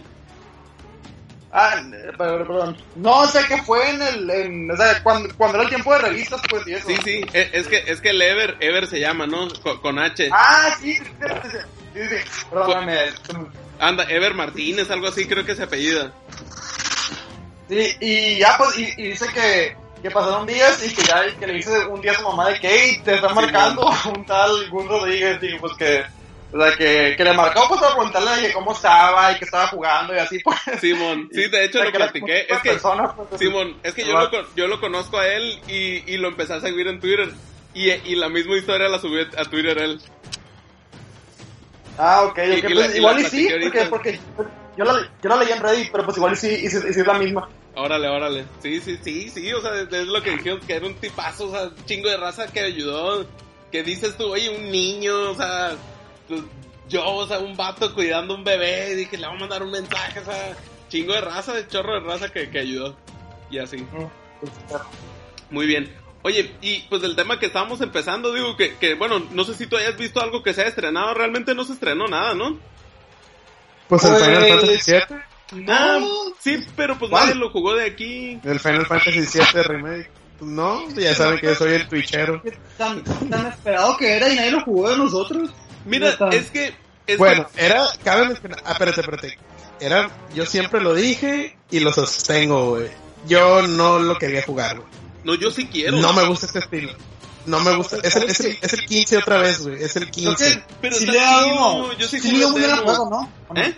Ah, 1.51 1.75
perdón. 2.19 2.77
No, 2.97 3.27
sé 3.27 3.45
que 3.49 3.57
fue 3.63 3.89
en 3.91 4.03
el, 4.03 4.31
en, 4.31 4.71
o 4.71 4.77
sea, 4.77 5.03
cuando, 5.03 5.35
cuando 5.37 5.57
era 5.57 5.65
el 5.65 5.71
tiempo 5.71 5.93
de 5.95 5.99
revistas, 6.01 6.41
pues, 6.51 6.67
y 6.69 6.75
eso. 6.75 6.87
Sí, 6.87 6.97
sí, 7.03 7.25
e- 7.33 7.51
es 7.55 7.67
que, 7.67 7.83
es 7.87 8.01
que 8.01 8.11
el 8.11 8.21
Ever, 8.23 8.57
Ever 8.61 8.87
se 8.87 9.01
llama, 9.01 9.27
¿no? 9.27 9.49
Con, 9.63 9.81
con 9.81 9.99
H. 9.99 10.29
Ah, 10.33 10.77
sí, 10.81 10.99
Perdóname. 12.51 12.99
Anda, 13.79 14.05
Ever 14.05 14.35
Martínez, 14.35 14.91
algo 14.91 15.09
así, 15.09 15.27
creo 15.27 15.45
que 15.45 15.55
se 15.55 15.65
apellida. 15.65 16.13
Sí, 17.69 17.97
y 18.01 18.39
ya, 18.39 18.57
pues, 18.59 18.79
y, 18.79 18.85
y 18.97 19.09
dice 19.09 19.27
que, 19.35 19.77
que 20.03 20.11
pasaron 20.11 20.47
días 20.47 20.85
y 20.87 20.95
que 20.95 21.03
ya 21.03 21.25
que 21.39 21.47
le 21.47 21.55
dice 21.55 21.87
un 21.87 22.01
día 22.01 22.13
a 22.13 22.15
su 22.15 22.23
mamá 22.23 22.49
de 22.49 22.61
que, 22.61 22.69
hey, 22.71 23.03
te 23.05 23.17
está 23.17 23.29
marcando 23.31 23.91
un 24.15 24.25
tal 24.25 24.71
Gus 24.71 24.87
Rodríguez, 24.87 25.39
y 25.43 25.59
pues 25.59 25.73
que, 25.77 26.05
o 26.53 26.61
sea, 26.61 26.77
que, 26.77 27.15
que 27.17 27.25
le 27.25 27.33
marcó 27.33 27.67
pues 27.69 27.81
para 27.81 27.95
preguntarle 27.95 28.53
cómo 28.53 28.73
estaba 28.73 29.33
y 29.33 29.39
que 29.39 29.45
estaba 29.45 29.67
jugando 29.67 30.15
y 30.15 30.19
así, 30.19 30.39
pues. 30.39 30.59
Simón, 30.81 31.29
sí, 31.33 31.49
de 31.49 31.65
hecho 31.65 31.83
lo 31.85 31.91
platiqué. 31.91 32.47
Es 32.49 32.61
que, 32.61 32.75
pues. 32.75 33.41
Simón, 33.41 33.77
es 33.83 33.95
que 33.95 34.05
yo 34.05 34.13
lo, 34.13 34.55
yo 34.55 34.67
lo 34.69 34.81
conozco 34.81 35.19
a 35.19 35.27
él 35.27 35.61
y, 35.67 36.11
y 36.11 36.17
lo 36.19 36.29
empecé 36.29 36.55
a 36.55 36.61
seguir 36.61 36.87
en 36.87 37.01
Twitter. 37.01 37.31
Y, 37.75 37.91
y 37.91 38.15
la 38.15 38.31
misma 38.31 38.57
historia 38.57 38.89
la 38.89 38.99
subí 38.99 39.21
a 39.21 39.45
Twitter 39.45 39.77
él. 39.83 40.01
Ah, 41.99 42.25
ok, 42.25 42.39
Y- 42.39 42.41
ok, 42.41 42.57
y 42.59 42.63
pues, 42.63 42.75
la- 42.75 42.95
y 42.95 42.99
igual 42.99 43.15
la 43.15 43.21
y 43.21 43.25
sí, 43.25 43.49
porque, 43.63 43.85
porque 43.87 44.21
yo 44.77 44.85
la, 44.85 45.11
yo 45.23 45.29
la 45.31 45.37
leí 45.37 45.53
en 45.53 45.61
Reddit, 45.61 45.91
pero 45.93 46.05
pues 46.05 46.17
igual 46.17 46.33
y 46.35 46.37
sí, 46.37 46.49
y 46.49 46.69
sí, 46.69 46.77
y 46.89 46.93
sí 46.93 47.01
es 47.01 47.07
la 47.07 47.15
misma. 47.15 47.49
Órale, 47.75 48.09
órale. 48.09 48.45
Sí, 48.63 48.81
sí, 48.81 48.99
sí, 49.03 49.29
sí, 49.29 49.53
o 49.53 49.61
sea, 49.61 49.73
es, 49.81 50.07
lo 50.07 50.23
que 50.23 50.31
dijeron, 50.31 50.61
que 50.61 50.75
era 50.75 50.87
un 50.87 50.95
tipazo, 50.95 51.49
o 51.49 51.51
sea, 51.51 51.71
chingo 51.85 52.09
de 52.09 52.17
raza 52.17 52.47
que 52.53 52.61
ayudó. 52.61 53.27
Que 53.71 53.83
dices 53.83 54.17
tú, 54.17 54.29
oye, 54.33 54.49
un 54.49 54.71
niño, 54.71 55.31
o 55.31 55.35
sea, 55.35 55.73
pues, 56.29 56.41
yo, 56.89 57.05
o 57.05 57.27
sea, 57.27 57.39
un 57.41 57.57
vato 57.57 57.93
cuidando 57.95 58.35
un 58.35 58.45
bebé, 58.45 58.93
y 58.93 58.95
dije, 58.95 59.19
le 59.19 59.27
voy 59.27 59.37
a 59.37 59.41
mandar 59.41 59.63
un 59.63 59.73
mensaje, 59.73 60.21
o 60.21 60.25
sea, 60.25 60.57
chingo 60.89 61.13
de 61.13 61.21
raza, 61.21 61.53
de 61.53 61.67
chorro 61.69 62.01
de 62.01 62.07
raza 62.07 62.29
que, 62.31 62.49
que 62.49 62.61
ayudó. 62.61 62.97
Y 63.51 63.59
así. 63.59 63.85
Muy 65.51 65.67
bien. 65.67 65.93
Oye, 66.27 66.57
y 66.61 66.81
pues 66.89 67.05
el 67.05 67.15
tema 67.15 67.39
que 67.39 67.47
estábamos 67.47 67.81
empezando, 67.81 68.33
digo 68.35 68.57
que, 68.57 68.75
que, 68.79 68.95
bueno, 68.95 69.25
no 69.31 69.45
sé 69.45 69.55
si 69.55 69.69
tú 69.69 69.77
hayas 69.77 69.97
visto 69.97 70.21
algo 70.21 70.43
que 70.43 70.53
se 70.53 70.63
haya 70.63 70.71
estrenado, 70.71 71.15
realmente 71.15 71.55
no 71.55 71.63
se 71.65 71.75
estrenó 71.75 72.09
nada, 72.09 72.35
¿no? 72.35 72.59
Pues 73.87 74.03
el 74.03 74.11
Pues- 74.11 74.25
Final 74.25 74.49
Fantasy 74.49 74.93
VII. 74.93 75.67
Ah, 75.69 76.01
sí, 76.41 76.67
pero 76.75 76.99
pues 76.99 77.13
¿Cuál? 77.13 77.27
nadie 77.29 77.37
lo 77.39 77.51
jugó 77.51 77.75
de 77.77 77.85
aquí. 77.85 78.41
El 78.43 78.59
Final 78.59 78.87
Fantasy 78.87 79.21
VII 79.21 79.63
Remake. 79.63 80.11
Pues 80.41 80.51
no, 80.51 80.91
ya 80.97 81.15
saben 81.15 81.39
que 81.39 81.47
yo 81.47 81.55
soy 81.55 81.75
el 81.75 81.87
twitchero. 81.87 82.43
Tan, 82.77 83.05
tan 83.05 83.47
esperado 83.47 83.97
que 83.97 84.17
era 84.17 84.29
y 84.29 84.35
nadie 84.35 84.51
lo 84.51 84.63
jugó 84.65 84.91
de 84.91 84.97
nosotros. 84.97 85.51
Mira, 85.85 86.19
es 86.33 86.51
que... 86.51 86.75
Es 87.07 87.19
Bueno, 87.19 87.47
era, 87.57 87.85
cabe 88.03 88.27
mencionar, 88.27 88.61
ah, 88.65 88.73
espérate, 88.73 89.01
espérate. 89.01 89.39
Era, 89.79 90.11
yo 90.35 90.45
siempre 90.45 90.81
lo 90.81 90.93
dije 90.93 91.57
y 91.71 91.79
lo 91.79 91.93
sostengo, 91.93 92.71
güey. 92.71 92.89
Yo 93.29 93.63
no 93.63 94.01
lo 94.01 94.19
quería 94.19 94.43
jugar, 94.43 94.79
güey. 94.81 94.96
No, 95.27 95.35
yo 95.35 95.51
sí 95.51 95.67
quiero. 95.67 95.97
No 95.99 96.13
me 96.13 96.25
gusta 96.27 96.47
este 96.47 96.61
estilo. 96.61 96.93
No 97.47 97.61
me 97.61 97.77
gusta. 97.77 97.99
Es 98.03 98.17
el, 98.17 98.25
es 98.25 98.41
el, 98.41 98.59
es 98.61 98.73
el 98.73 98.87
15 98.87 99.19
otra 99.19 99.39
vez, 99.39 99.61
güey. 99.63 99.83
Es 99.83 99.95
el 99.97 100.11
Creo 100.11 100.35
15. 100.35 100.45
que 100.55 100.63
Pero 100.81 100.97
sí 100.97 101.05
está 101.05 101.13
le 101.13 101.21
ha 101.21 101.47
yo 101.99 102.09
sí 102.09 102.19
jugué 102.21 102.33
le 102.33 102.37
ha 102.37 102.39
ido 102.39 102.51
muy 102.51 102.61
bien 102.61 102.71
al 102.73 102.79
demo. 102.79 102.89
juego, 102.95 103.11
¿no? 103.11 103.61
¿Eh? 103.63 103.75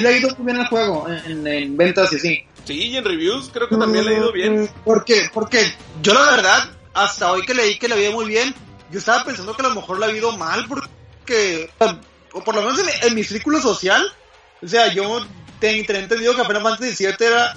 Le 0.00 0.08
ha 0.08 0.12
ido 0.18 0.28
muy 0.36 0.46
bien 0.46 0.60
al 0.60 0.68
juego 0.68 1.06
en, 1.08 1.30
en- 1.30 1.46
en 1.46 1.76
ventas 1.76 2.12
y 2.12 2.16
así. 2.16 2.44
Sí, 2.64 2.74
y 2.88 2.96
en 2.96 3.04
reviews 3.04 3.50
creo 3.52 3.68
que 3.68 3.76
también 3.76 4.04
le 4.04 4.14
ha 4.14 4.18
ido 4.18 4.32
bien. 4.32 4.68
Porque, 4.84 5.30
porque 5.32 5.72
yo 6.02 6.12
la 6.12 6.30
verdad, 6.32 6.70
hasta 6.92 7.30
hoy 7.32 7.46
que 7.46 7.54
leí 7.54 7.78
que 7.78 7.88
le 7.88 7.94
había 7.94 8.10
muy 8.10 8.26
bien, 8.26 8.54
yo 8.90 8.98
estaba 8.98 9.24
pensando 9.24 9.54
que 9.56 9.62
a 9.64 9.68
lo 9.68 9.74
mejor 9.74 9.98
le 9.98 10.06
ha 10.06 10.10
ido 10.10 10.36
mal 10.36 10.66
porque, 10.68 11.70
o 12.32 12.44
por 12.44 12.54
lo 12.54 12.62
menos 12.62 12.78
en, 12.80 12.86
en 13.08 13.14
mi 13.14 13.24
círculo 13.24 13.60
social, 13.60 14.04
o 14.62 14.68
sea, 14.68 14.92
yo 14.92 15.24
te- 15.60 15.82
tenía 15.84 16.02
entendido 16.02 16.34
que 16.36 16.44
Final 16.44 16.62
Fantasy 16.62 17.06
VII 17.06 17.14
era 17.26 17.56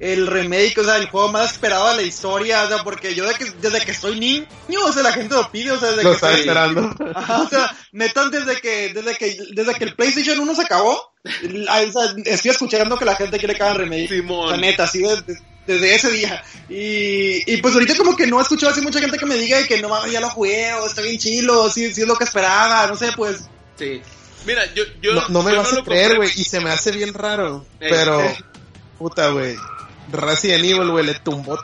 el 0.00 0.26
remake, 0.26 0.76
o 0.78 0.84
sea, 0.84 0.96
el 0.96 1.08
juego 1.08 1.30
más 1.32 1.52
esperado 1.52 1.88
de 1.90 1.96
la 1.96 2.02
historia, 2.02 2.64
o 2.64 2.68
sea, 2.68 2.82
porque 2.84 3.14
yo 3.14 3.26
de 3.28 3.34
que, 3.34 3.44
desde 3.60 3.80
que 3.80 3.94
soy 3.94 4.18
niño, 4.18 4.46
o 4.84 4.92
sea, 4.92 5.02
la 5.02 5.12
gente 5.12 5.34
lo 5.34 5.50
pide, 5.50 5.70
o 5.72 5.78
sea, 5.78 5.90
desde 5.90 6.02
Lo 6.02 6.10
que 6.10 6.14
estaba 6.16 6.32
soy- 6.32 6.40
esperando. 6.40 6.94
Ajá, 7.14 7.42
o 7.42 7.48
sea, 7.48 7.76
neta, 7.92 8.28
desde 8.28 8.60
que, 8.60 8.92
desde 8.92 9.16
que, 9.16 9.36
desde 9.52 9.74
que 9.74 9.84
el 9.84 9.94
PlayStation 9.94 10.38
1 10.40 10.54
se 10.54 10.62
acabó, 10.62 11.12
la- 11.42 11.80
o 11.82 11.92
sea, 11.92 12.14
estoy 12.24 12.50
escuchando 12.50 12.98
que 12.98 13.04
la 13.04 13.16
gente 13.16 13.38
quiere 13.38 13.54
que 13.54 13.62
hagan 13.62 13.78
remake. 13.78 14.08
Simón. 14.08 14.46
O 14.46 14.48
sea, 14.48 14.56
neta, 14.58 14.84
así 14.84 14.98
desde, 15.00 15.38
desde 15.66 15.94
ese 15.94 16.10
día. 16.10 16.42
Y, 16.68 17.50
y 17.54 17.56
pues 17.62 17.72
ahorita 17.74 17.96
como 17.96 18.16
que 18.16 18.26
no 18.26 18.38
he 18.38 18.42
escuchado 18.42 18.72
así 18.72 18.80
mucha 18.82 19.00
gente 19.00 19.16
que 19.16 19.26
me 19.26 19.36
diga 19.36 19.58
de 19.58 19.66
que 19.66 19.80
no 19.80 19.88
mames, 19.88 20.12
ya 20.12 20.20
lo 20.20 20.28
jugué, 20.28 20.74
o 20.74 20.86
está 20.86 21.00
bien 21.02 21.18
chilo, 21.18 21.70
sí, 21.70 21.94
sí 21.94 22.02
es 22.02 22.08
lo 22.08 22.16
que 22.16 22.24
esperaba, 22.24 22.86
no 22.88 22.96
sé, 22.96 23.10
pues. 23.16 23.44
Sí. 23.78 24.02
Mira, 24.44 24.62
yo... 24.74 24.82
yo 25.00 25.14
No, 25.14 25.28
no 25.28 25.42
me 25.42 25.52
yo 25.52 25.58
vas 25.58 25.72
a 25.72 25.82
creer, 25.82 26.16
güey. 26.16 26.28
Y 26.36 26.44
se 26.44 26.60
me 26.60 26.68
hace 26.70 26.90
bien 26.90 27.14
raro. 27.14 27.64
Pero, 27.78 28.20
puta, 28.98 29.28
güey. 29.30 29.56
Resident 30.12 30.64
Evil, 30.64 30.90
güey, 30.90 31.06
le 31.06 31.14
tumbó. 31.14 31.58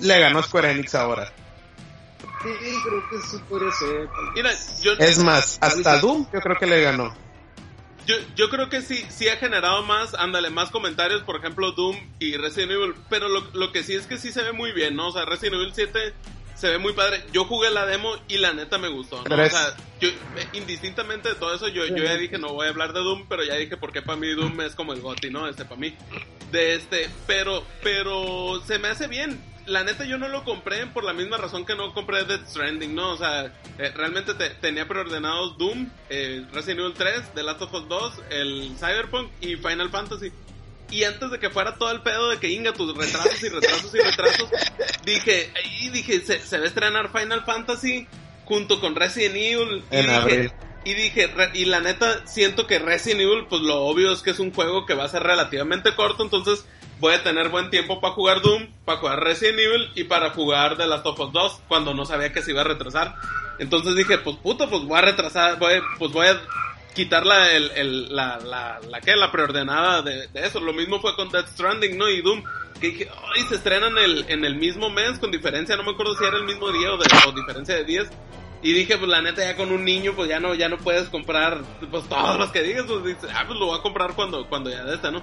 Le 0.00 0.18
ganó 0.18 0.42
Square 0.42 0.72
Enix 0.72 0.94
ahora. 0.94 1.32
Sí, 2.42 2.48
creo 2.84 3.08
que 3.10 3.16
eso 3.16 3.44
podría 3.48 3.70
ser. 3.72 4.08
Mira, 4.34 4.50
yo... 4.82 4.92
Es 4.92 5.22
más, 5.22 5.58
hasta 5.60 5.98
Doom 5.98 6.26
yo 6.32 6.40
creo 6.40 6.56
que 6.56 6.66
le 6.66 6.80
ganó. 6.80 7.14
yo, 8.06 8.16
yo 8.34 8.48
creo 8.48 8.70
que 8.70 8.80
sí, 8.80 9.04
sí 9.10 9.28
ha 9.28 9.36
generado 9.36 9.82
más, 9.84 10.14
ándale, 10.14 10.48
más 10.48 10.70
comentarios, 10.70 11.22
por 11.22 11.36
ejemplo, 11.36 11.72
Doom 11.72 11.96
y 12.18 12.36
Resident 12.38 12.72
Evil, 12.72 12.94
pero 13.10 13.28
lo, 13.28 13.42
lo 13.52 13.72
que 13.72 13.82
sí 13.82 13.94
es 13.94 14.06
que 14.06 14.16
sí 14.16 14.32
se 14.32 14.42
ve 14.42 14.52
muy 14.52 14.72
bien, 14.72 14.96
¿no? 14.96 15.08
O 15.08 15.12
sea, 15.12 15.26
Resident 15.26 15.56
Evil 15.56 15.72
7 15.74 16.14
se 16.60 16.68
ve 16.68 16.78
muy 16.78 16.92
padre. 16.92 17.22
Yo 17.32 17.44
jugué 17.44 17.70
la 17.70 17.86
demo 17.86 18.14
y 18.28 18.36
la 18.38 18.52
neta 18.52 18.76
me 18.78 18.88
gustó, 18.88 19.22
O 19.22 19.48
sea, 19.50 19.76
yo, 20.00 20.08
indistintamente 20.52 21.30
de 21.30 21.34
todo 21.36 21.54
eso, 21.54 21.68
yo, 21.68 21.86
yo 21.86 21.96
ya 22.04 22.16
dije, 22.16 22.38
no 22.38 22.52
voy 22.52 22.66
a 22.66 22.70
hablar 22.70 22.92
de 22.92 23.00
Doom, 23.00 23.26
pero 23.28 23.42
ya 23.44 23.54
dije 23.54 23.76
porque 23.76 24.02
para 24.02 24.18
mí 24.18 24.28
Doom 24.34 24.60
es 24.60 24.74
como 24.74 24.92
el 24.92 25.00
GOTY, 25.00 25.30
¿no? 25.30 25.48
Este, 25.48 25.64
para 25.64 25.80
mí. 25.80 25.94
De 26.52 26.74
este, 26.74 27.08
pero, 27.26 27.64
pero 27.82 28.60
se 28.66 28.78
me 28.78 28.88
hace 28.88 29.06
bien. 29.08 29.40
La 29.66 29.84
neta 29.84 30.04
yo 30.04 30.18
no 30.18 30.26
lo 30.28 30.42
compré 30.44 30.86
por 30.86 31.04
la 31.04 31.12
misma 31.12 31.36
razón 31.36 31.64
que 31.64 31.76
no 31.76 31.94
compré 31.94 32.24
Death 32.24 32.46
Stranding, 32.48 32.94
¿no? 32.94 33.12
O 33.12 33.16
sea, 33.16 33.46
eh, 33.78 33.92
realmente 33.94 34.34
te- 34.34 34.50
tenía 34.50 34.88
preordenados 34.88 35.56
Doom, 35.58 35.88
eh, 36.08 36.44
Resident 36.52 36.80
Evil 36.80 36.94
3, 36.94 37.34
The 37.34 37.42
Last 37.42 37.62
of 37.62 37.74
Us 37.74 37.88
2, 37.88 38.14
el 38.30 38.72
Cyberpunk 38.78 39.30
y 39.40 39.56
Final 39.56 39.90
Fantasy. 39.90 40.32
Y 40.90 41.04
antes 41.04 41.30
de 41.30 41.38
que 41.38 41.50
fuera 41.50 41.76
todo 41.76 41.90
el 41.92 42.02
pedo 42.02 42.30
de 42.30 42.38
que 42.38 42.48
inga 42.48 42.72
tus 42.72 42.96
retrasos 42.96 43.42
y 43.42 43.48
retrasos 43.48 43.94
y 43.94 43.98
retrasos, 43.98 44.50
dije, 45.04 45.52
y 45.80 45.90
dije, 45.90 46.20
se, 46.20 46.40
se 46.40 46.58
va 46.58 46.64
a 46.64 46.68
estrenar 46.68 47.12
Final 47.12 47.44
Fantasy 47.44 48.06
junto 48.44 48.80
con 48.80 48.96
Resident 48.96 49.36
Evil. 49.36 49.84
Y 50.82 50.94
dije, 50.94 51.30
y 51.54 51.66
la 51.66 51.80
neta, 51.80 52.26
siento 52.26 52.66
que 52.66 52.78
Resident 52.78 53.20
Evil, 53.20 53.46
pues 53.48 53.62
lo 53.62 53.82
obvio 53.82 54.12
es 54.12 54.22
que 54.22 54.30
es 54.30 54.40
un 54.40 54.52
juego 54.52 54.86
que 54.86 54.94
va 54.94 55.04
a 55.04 55.08
ser 55.08 55.22
relativamente 55.22 55.94
corto, 55.94 56.24
entonces 56.24 56.64
voy 56.98 57.14
a 57.14 57.22
tener 57.22 57.50
buen 57.50 57.70
tiempo 57.70 58.00
para 58.00 58.14
jugar 58.14 58.40
Doom, 58.40 58.68
para 58.84 58.98
jugar 58.98 59.20
Resident 59.20 59.58
Evil 59.58 59.90
y 59.94 60.04
para 60.04 60.30
jugar 60.30 60.76
The 60.76 60.86
Last 60.86 61.06
of 61.06 61.20
Us 61.20 61.32
2, 61.32 61.60
cuando 61.68 61.94
no 61.94 62.06
sabía 62.06 62.32
que 62.32 62.42
se 62.42 62.50
iba 62.50 62.62
a 62.62 62.64
retrasar. 62.64 63.14
Entonces 63.58 63.94
dije, 63.94 64.18
pues 64.18 64.36
puto, 64.36 64.68
pues 64.70 64.82
voy 64.84 64.98
a 64.98 65.02
retrasar, 65.02 65.58
voy, 65.58 65.74
pues 65.98 66.10
voy 66.12 66.26
a 66.26 66.40
quitar 66.94 67.24
la, 67.26 67.52
el, 67.52 67.70
el- 67.76 68.14
la, 68.14 68.38
la, 68.38 68.80
la, 68.88 69.00
¿qué? 69.00 69.16
la 69.16 69.30
preordenada 69.32 70.02
de, 70.02 70.28
eso. 70.34 70.60
Lo 70.60 70.72
mismo 70.72 71.00
fue 71.00 71.14
con 71.16 71.28
Death 71.30 71.48
Stranding, 71.48 71.96
¿no? 71.96 72.08
Y 72.08 72.20
Doom, 72.22 72.42
que 72.80 72.88
dije, 72.88 73.10
ay, 73.34 73.42
se 73.48 73.56
estrenan 73.56 73.96
el, 73.98 74.24
en 74.28 74.44
el 74.44 74.56
mismo 74.56 74.90
mes, 74.90 75.18
con 75.18 75.30
diferencia, 75.30 75.76
no 75.76 75.82
me 75.84 75.92
acuerdo 75.92 76.14
si 76.16 76.24
era 76.24 76.36
el 76.36 76.44
mismo 76.44 76.70
día 76.70 76.92
o, 76.92 76.96
de, 76.96 77.06
diferencia 77.40 77.74
de 77.74 77.84
días. 77.84 78.08
Y 78.62 78.72
dije, 78.74 78.98
pues 78.98 79.08
la 79.10 79.22
neta, 79.22 79.42
ya 79.42 79.56
con 79.56 79.72
un 79.72 79.84
niño, 79.84 80.12
pues 80.14 80.28
ya 80.28 80.38
no, 80.38 80.54
ya 80.54 80.68
no 80.68 80.76
puedes 80.76 81.08
comprar, 81.08 81.62
pues 81.90 82.06
todos 82.08 82.38
los 82.38 82.50
que 82.50 82.62
digas, 82.62 82.84
pues 82.86 83.04
dices, 83.04 83.30
ah, 83.34 83.44
pues 83.46 83.58
lo 83.58 83.66
voy 83.66 83.78
a 83.78 83.82
comprar 83.82 84.14
cuando, 84.14 84.46
cuando 84.48 84.68
ya 84.68 84.84
de 84.84 84.96
esta, 84.96 85.10
¿no? 85.10 85.22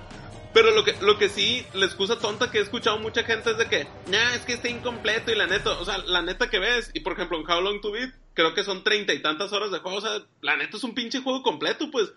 Pero 0.57 0.71
lo 0.71 0.83
que, 0.83 0.95
lo 1.01 1.19
que 1.19 1.29
sí, 1.29 1.63
la 1.75 1.85
excusa 1.85 2.17
tonta 2.17 2.49
que 2.49 2.57
he 2.57 2.61
escuchado 2.61 2.97
mucha 2.97 3.23
gente 3.23 3.51
es 3.51 3.59
de 3.59 3.69
que, 3.69 3.87
nah, 4.07 4.33
es 4.33 4.41
que 4.41 4.53
está 4.53 4.67
incompleto 4.67 5.31
y 5.31 5.35
la 5.35 5.45
neta, 5.45 5.69
o 5.79 5.85
sea, 5.85 5.99
la 5.99 6.23
neta 6.23 6.49
que 6.49 6.57
ves, 6.57 6.89
y 6.95 7.01
por 7.01 7.13
ejemplo 7.13 7.37
en 7.37 7.47
How 7.47 7.61
Long 7.61 7.79
to 7.79 7.91
Beat, 7.91 8.09
creo 8.33 8.55
que 8.55 8.63
son 8.63 8.83
treinta 8.83 9.13
y 9.13 9.21
tantas 9.21 9.53
horas 9.53 9.69
de 9.69 9.77
juego, 9.77 9.99
o 9.99 10.01
sea, 10.01 10.19
la 10.41 10.57
neta 10.57 10.77
es 10.77 10.83
un 10.83 10.95
pinche 10.95 11.21
juego 11.21 11.43
completo, 11.43 11.91
pues. 11.91 12.11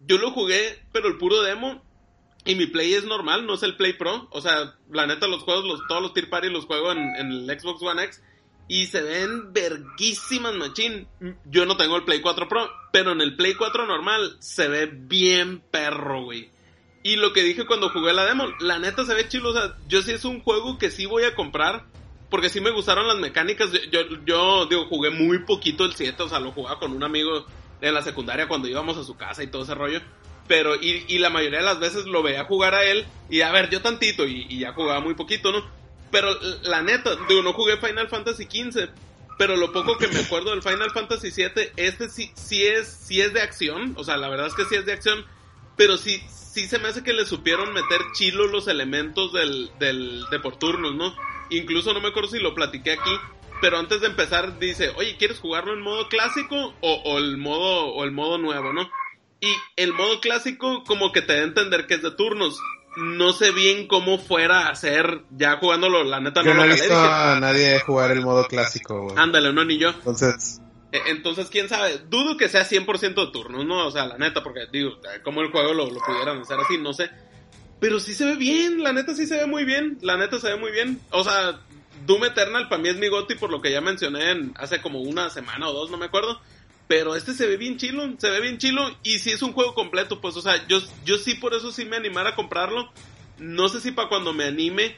Yo 0.00 0.18
lo 0.18 0.32
jugué, 0.32 0.84
pero 0.92 1.08
el 1.08 1.16
puro 1.16 1.40
demo, 1.40 1.82
y 2.44 2.56
mi 2.56 2.66
Play 2.66 2.92
es 2.92 3.04
normal, 3.06 3.46
no 3.46 3.54
es 3.54 3.62
el 3.62 3.74
Play 3.78 3.94
Pro. 3.94 4.28
O 4.32 4.42
sea, 4.42 4.76
la 4.90 5.06
neta, 5.06 5.26
los 5.26 5.42
juegos, 5.42 5.64
los, 5.64 5.80
todos 5.88 6.02
los 6.02 6.12
Tier 6.12 6.28
Party 6.28 6.50
los 6.50 6.66
juego 6.66 6.92
en, 6.92 6.98
en 7.16 7.32
el 7.32 7.58
Xbox 7.58 7.80
One 7.82 8.04
X. 8.04 8.22
Y 8.68 8.84
se 8.84 9.00
ven 9.00 9.54
verguísimas, 9.54 10.54
machín. 10.56 11.08
Yo 11.46 11.64
no 11.64 11.78
tengo 11.78 11.96
el 11.96 12.04
Play 12.04 12.20
4 12.20 12.48
Pro, 12.50 12.70
pero 12.92 13.12
en 13.12 13.22
el 13.22 13.34
Play 13.34 13.54
4 13.54 13.86
normal 13.86 14.36
se 14.40 14.68
ve 14.68 14.84
bien 14.92 15.60
perro, 15.70 16.24
güey. 16.24 16.50
Y 17.02 17.16
lo 17.16 17.32
que 17.32 17.42
dije 17.42 17.66
cuando 17.66 17.90
jugué 17.90 18.12
la 18.12 18.24
demo, 18.24 18.46
la 18.60 18.78
neta 18.78 19.04
se 19.04 19.14
ve 19.14 19.28
chido. 19.28 19.50
O 19.50 19.52
sea, 19.52 19.76
yo 19.88 20.02
sí 20.02 20.12
es 20.12 20.24
un 20.24 20.40
juego 20.40 20.78
que 20.78 20.90
sí 20.90 21.06
voy 21.06 21.24
a 21.24 21.34
comprar. 21.34 21.84
Porque 22.30 22.50
sí 22.50 22.60
me 22.60 22.70
gustaron 22.70 23.08
las 23.08 23.16
mecánicas. 23.16 23.70
Yo, 23.90 24.00
yo, 24.26 24.66
digo, 24.66 24.86
jugué 24.86 25.10
muy 25.10 25.38
poquito 25.40 25.84
el 25.84 25.94
7. 25.94 26.22
O 26.22 26.28
sea, 26.28 26.40
lo 26.40 26.52
jugaba 26.52 26.78
con 26.78 26.92
un 26.92 27.02
amigo 27.02 27.46
en 27.80 27.94
la 27.94 28.02
secundaria 28.02 28.48
cuando 28.48 28.68
íbamos 28.68 28.98
a 28.98 29.04
su 29.04 29.16
casa 29.16 29.42
y 29.42 29.46
todo 29.46 29.62
ese 29.62 29.74
rollo. 29.74 30.00
Pero, 30.46 30.74
y, 30.76 31.04
y 31.08 31.18
la 31.18 31.30
mayoría 31.30 31.60
de 31.60 31.64
las 31.64 31.80
veces 31.80 32.04
lo 32.04 32.22
veía 32.22 32.44
jugar 32.44 32.74
a 32.74 32.84
él. 32.84 33.06
Y 33.30 33.40
a 33.40 33.50
ver, 33.50 33.70
yo 33.70 33.80
tantito. 33.80 34.26
Y, 34.26 34.46
y 34.48 34.58
ya 34.58 34.74
jugaba 34.74 35.00
muy 35.00 35.14
poquito, 35.14 35.52
¿no? 35.52 35.64
Pero 36.10 36.28
la 36.62 36.82
neta, 36.82 37.16
digo, 37.28 37.42
no 37.42 37.52
jugué 37.52 37.78
Final 37.78 38.08
Fantasy 38.08 38.44
XV. 38.44 38.88
Pero 39.38 39.56
lo 39.56 39.72
poco 39.72 39.96
que 39.96 40.08
me 40.08 40.18
acuerdo 40.18 40.50
del 40.50 40.62
Final 40.62 40.90
Fantasy 40.90 41.30
VII, 41.30 41.70
este 41.76 42.08
sí, 42.08 42.32
sí, 42.34 42.66
es, 42.66 42.88
sí 42.88 43.20
es 43.20 43.32
de 43.32 43.40
acción. 43.40 43.94
O 43.96 44.02
sea, 44.02 44.16
la 44.16 44.28
verdad 44.28 44.48
es 44.48 44.54
que 44.54 44.64
sí 44.64 44.74
es 44.74 44.84
de 44.84 44.92
acción. 44.92 45.24
Pero 45.78 45.96
sí, 45.96 46.20
sí 46.28 46.66
se 46.66 46.78
me 46.78 46.88
hace 46.88 47.02
que 47.02 47.14
le 47.14 47.24
supieron 47.24 47.72
meter 47.72 48.00
chilo 48.12 48.46
los 48.48 48.68
elementos 48.68 49.32
del, 49.32 49.70
del, 49.78 50.24
de 50.30 50.40
por 50.40 50.56
turnos, 50.56 50.94
¿no? 50.94 51.14
Incluso 51.48 51.94
no 51.94 52.00
me 52.00 52.08
acuerdo 52.08 52.28
si 52.28 52.40
lo 52.40 52.54
platiqué 52.54 52.92
aquí. 52.92 53.12
Pero 53.60 53.78
antes 53.78 54.00
de 54.00 54.08
empezar 54.08 54.58
dice, 54.58 54.90
oye, 54.96 55.16
¿quieres 55.16 55.38
jugarlo 55.38 55.72
en 55.72 55.80
modo 55.80 56.08
clásico 56.08 56.74
o, 56.80 56.92
o 57.04 57.18
el 57.18 57.38
modo 57.38 57.86
o 57.86 58.04
el 58.04 58.12
modo 58.12 58.38
nuevo, 58.38 58.72
no? 58.72 58.90
Y 59.40 59.48
el 59.76 59.92
modo 59.92 60.20
clásico 60.20 60.84
como 60.84 61.12
que 61.12 61.22
te 61.22 61.34
da 61.34 61.40
a 61.40 61.44
entender 61.44 61.86
que 61.86 61.94
es 61.94 62.02
de 62.02 62.10
turnos. 62.10 62.60
No 62.96 63.32
sé 63.32 63.52
bien 63.52 63.86
cómo 63.86 64.18
fuera 64.18 64.68
a 64.68 64.74
ser 64.74 65.22
ya 65.30 65.58
jugándolo, 65.58 66.02
la 66.02 66.20
neta 66.20 66.42
Yo 66.42 66.54
no 66.54 66.54
no 66.54 66.66
lo 66.66 66.72
he 66.72 66.74
visto 66.74 66.98
a 66.98 67.38
nadie 67.38 67.78
jugar 67.80 68.10
el 68.10 68.22
modo 68.22 68.46
clásico, 68.46 69.02
güey. 69.02 69.16
Ándale, 69.16 69.52
no, 69.52 69.64
ni 69.64 69.78
yo. 69.78 69.90
Entonces, 69.90 70.60
Entonces, 70.90 71.48
quién 71.50 71.68
sabe, 71.68 71.98
dudo 72.08 72.36
que 72.36 72.48
sea 72.48 72.66
100% 72.66 73.26
de 73.26 73.32
turnos, 73.32 73.66
¿no? 73.66 73.86
O 73.86 73.90
sea, 73.90 74.06
la 74.06 74.16
neta, 74.16 74.42
porque 74.42 74.66
digo, 74.72 74.98
como 75.22 75.42
el 75.42 75.50
juego 75.50 75.74
lo, 75.74 75.90
lo 75.90 76.00
pudieran 76.00 76.40
hacer 76.40 76.58
así, 76.58 76.78
no 76.78 76.92
sé. 76.92 77.10
Pero 77.80 78.00
sí 78.00 78.14
se 78.14 78.24
ve 78.24 78.36
bien, 78.36 78.82
la 78.82 78.92
neta 78.92 79.14
sí 79.14 79.26
se 79.26 79.36
ve 79.36 79.46
muy 79.46 79.64
bien, 79.64 79.98
la 80.00 80.16
neta 80.16 80.38
se 80.38 80.48
ve 80.48 80.56
muy 80.56 80.72
bien. 80.72 81.00
O 81.10 81.22
sea, 81.22 81.60
Doom 82.06 82.24
Eternal 82.24 82.68
para 82.68 82.80
mí 82.80 82.88
es 82.88 82.96
mi 82.96 83.08
goti 83.08 83.34
por 83.34 83.50
lo 83.50 83.60
que 83.60 83.70
ya 83.70 83.80
mencioné 83.80 84.30
en, 84.30 84.52
hace 84.56 84.80
como 84.80 85.00
una 85.00 85.30
semana 85.30 85.68
o 85.68 85.72
dos, 85.72 85.90
no 85.90 85.98
me 85.98 86.06
acuerdo. 86.06 86.40
Pero 86.88 87.14
este 87.14 87.34
se 87.34 87.46
ve 87.46 87.58
bien 87.58 87.76
chilo, 87.76 88.14
se 88.16 88.30
ve 88.30 88.40
bien 88.40 88.56
chilo 88.56 88.82
y 89.02 89.18
si 89.18 89.30
es 89.30 89.42
un 89.42 89.52
juego 89.52 89.74
completo, 89.74 90.22
pues, 90.22 90.36
o 90.36 90.40
sea, 90.40 90.66
yo, 90.66 90.78
yo 91.04 91.18
sí 91.18 91.34
por 91.34 91.52
eso 91.54 91.70
sí 91.70 91.84
me 91.84 91.96
animara 91.96 92.30
a 92.30 92.34
comprarlo. 92.34 92.90
No 93.38 93.68
sé 93.68 93.80
si 93.80 93.92
para 93.92 94.08
cuando 94.08 94.32
me 94.32 94.44
anime 94.44 94.96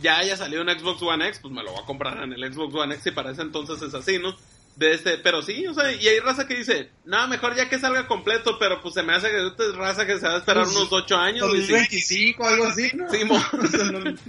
ya 0.00 0.18
haya 0.18 0.36
salido 0.36 0.62
en 0.62 0.78
Xbox 0.78 1.02
One 1.02 1.26
X, 1.28 1.40
pues 1.42 1.52
me 1.52 1.62
lo 1.62 1.72
voy 1.72 1.82
a 1.82 1.86
comprar 1.86 2.22
en 2.22 2.32
el 2.32 2.52
Xbox 2.52 2.74
One 2.74 2.94
X 2.94 3.08
y 3.08 3.10
para 3.10 3.32
ese 3.32 3.42
entonces 3.42 3.82
es 3.82 3.92
así, 3.92 4.18
¿no? 4.18 4.34
De 4.76 4.94
este, 4.94 5.18
pero 5.18 5.42
sí, 5.42 5.66
o 5.66 5.74
sea, 5.74 5.92
y 5.92 6.08
hay 6.08 6.18
raza 6.20 6.46
que 6.48 6.56
dice, 6.56 6.90
no, 7.04 7.28
mejor 7.28 7.54
ya 7.54 7.68
que 7.68 7.78
salga 7.78 8.06
completo, 8.08 8.56
pero 8.58 8.80
pues 8.80 8.94
se 8.94 9.02
me 9.02 9.12
hace 9.14 9.28
que 9.30 9.46
esta 9.48 9.64
es 9.64 9.74
raza 9.74 10.06
que 10.06 10.18
se 10.18 10.26
va 10.26 10.34
a 10.34 10.38
esperar 10.38 10.64
Pues, 10.64 10.76
unos 10.76 10.92
8 10.92 11.16
años, 11.18 11.48
güey, 11.48 11.60
sí. 11.62 11.72
2025, 11.72 12.46
algo 12.46 12.64
así, 12.64 12.90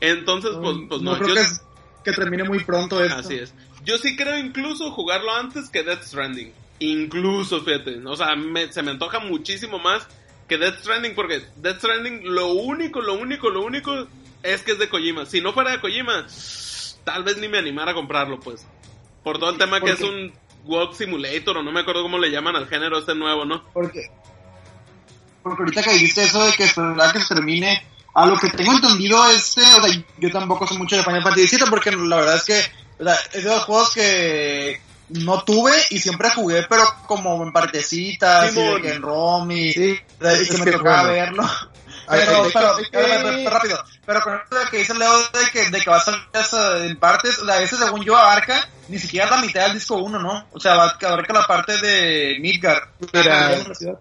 Entonces, 0.00 0.52
pues, 0.60 0.76
pues 0.88 1.02
no, 1.02 1.12
no 1.12 1.18
creo 1.18 1.28
yo- 1.28 1.34
que, 1.34 1.40
es- 1.40 1.62
que 2.04 2.12
termine 2.12 2.44
muy 2.44 2.64
pronto 2.64 3.02
esto. 3.02 3.18
Así 3.18 3.34
es. 3.34 3.52
Yo 3.84 3.98
sí 3.98 4.16
creo 4.16 4.38
incluso 4.38 4.90
jugarlo 4.92 5.34
antes 5.34 5.68
que 5.68 5.82
Death 5.82 6.02
Stranding. 6.04 6.52
Incluso, 6.78 7.60
fíjate. 7.62 8.00
O 8.06 8.16
sea, 8.16 8.34
me- 8.36 8.72
se 8.72 8.82
me 8.82 8.90
antoja 8.92 9.18
muchísimo 9.20 9.78
más 9.78 10.06
que 10.48 10.56
Death 10.58 10.80
Stranding 10.80 11.14
porque 11.14 11.42
Death 11.56 11.78
Stranding 11.78 12.20
lo 12.24 12.48
único, 12.48 13.00
lo 13.00 13.14
único, 13.14 13.50
lo 13.50 13.62
único 13.62 14.06
es 14.42 14.62
que 14.62 14.72
es 14.72 14.78
de 14.78 14.88
Kojima. 14.88 15.26
Si 15.26 15.40
no 15.40 15.52
fuera 15.52 15.72
de 15.72 15.80
Kojima, 15.80 16.26
tal 17.04 17.22
vez 17.24 17.36
ni 17.38 17.48
me 17.48 17.58
animara 17.58 17.92
a 17.92 17.94
comprarlo, 17.94 18.40
pues. 18.40 18.66
Por 19.22 19.38
todo 19.38 19.50
el 19.50 19.58
tema 19.58 19.80
que 19.80 19.82
¿Por 19.82 19.90
es 19.90 19.98
qué? 19.98 20.04
un 20.04 20.32
Walk 20.64 20.94
Simulator 20.94 21.58
o 21.58 21.62
no 21.62 21.72
me 21.72 21.80
acuerdo 21.80 22.02
cómo 22.02 22.18
le 22.18 22.30
llaman 22.30 22.56
al 22.56 22.68
género 22.68 22.98
este 22.98 23.14
nuevo, 23.14 23.44
¿no? 23.44 23.64
Porque, 23.72 24.10
porque 25.42 25.62
ahorita 25.62 25.82
que 25.82 25.92
dijiste 25.92 26.24
eso 26.24 26.44
de 26.44 26.52
que 26.52 26.64
esperar 26.64 27.12
que 27.12 27.20
se 27.20 27.34
termine, 27.34 27.82
a 28.14 28.26
lo 28.26 28.36
que 28.36 28.50
tengo 28.50 28.72
entendido 28.72 29.28
este, 29.30 29.62
o 29.62 29.82
sea, 29.82 30.04
yo 30.18 30.30
tampoco 30.30 30.66
sé 30.66 30.74
mucho 30.74 30.96
de 30.96 31.02
Final 31.02 31.22
Fantasy 31.22 31.56
VII 31.56 31.66
porque 31.70 31.92
la 31.92 32.16
verdad 32.16 32.36
es 32.36 32.44
que 32.44 32.60
o 32.98 33.04
sea, 33.04 33.14
es 33.32 33.44
de 33.44 33.50
los 33.50 33.64
juegos 33.64 33.94
que 33.94 34.80
no 35.10 35.42
tuve 35.42 35.72
y 35.90 35.98
siempre 35.98 36.30
jugué, 36.30 36.64
pero 36.68 36.82
como 37.06 37.42
en 37.42 37.52
partecitas, 37.52 38.54
y 38.54 38.60
de 38.60 38.80
que 38.82 38.92
en 38.92 39.02
ROM 39.02 39.50
y, 39.50 39.72
sí, 39.72 39.98
y 40.20 40.48
que 40.48 40.58
me 40.64 40.70
tocaba 40.70 41.02
bueno, 41.02 41.12
verlo. 41.12 41.50
Pero, 42.10 42.42
pero, 42.52 42.76
pero 42.90 43.50
rápido, 43.50 43.84
pero 44.04 44.20
con 44.20 44.34
esto 44.36 44.56
de 44.58 44.66
que 44.70 44.76
dice 44.78 44.94
Leo 44.94 45.18
de 45.18 45.50
que, 45.52 45.70
de 45.70 45.80
que 45.80 45.90
va 45.90 45.96
a 45.98 46.00
salir 46.00 46.20
eso 46.34 46.76
en 46.78 46.98
partes, 46.98 47.38
o 47.38 47.44
sea, 47.46 47.62
ese 47.62 47.76
según 47.76 48.02
yo 48.02 48.16
abarca 48.16 48.68
ni 48.88 48.98
siquiera 48.98 49.30
la 49.30 49.38
mitad 49.42 49.62
del 49.64 49.74
disco 49.74 49.96
1, 49.96 50.18
¿no? 50.18 50.46
O 50.52 50.58
sea, 50.58 50.72
abarca 50.72 51.32
la 51.32 51.46
parte 51.46 51.78
de 51.78 52.38
Midgard. 52.40 52.82
Mira, 53.12 53.58
la 53.58 53.74
ciudad. 53.74 53.98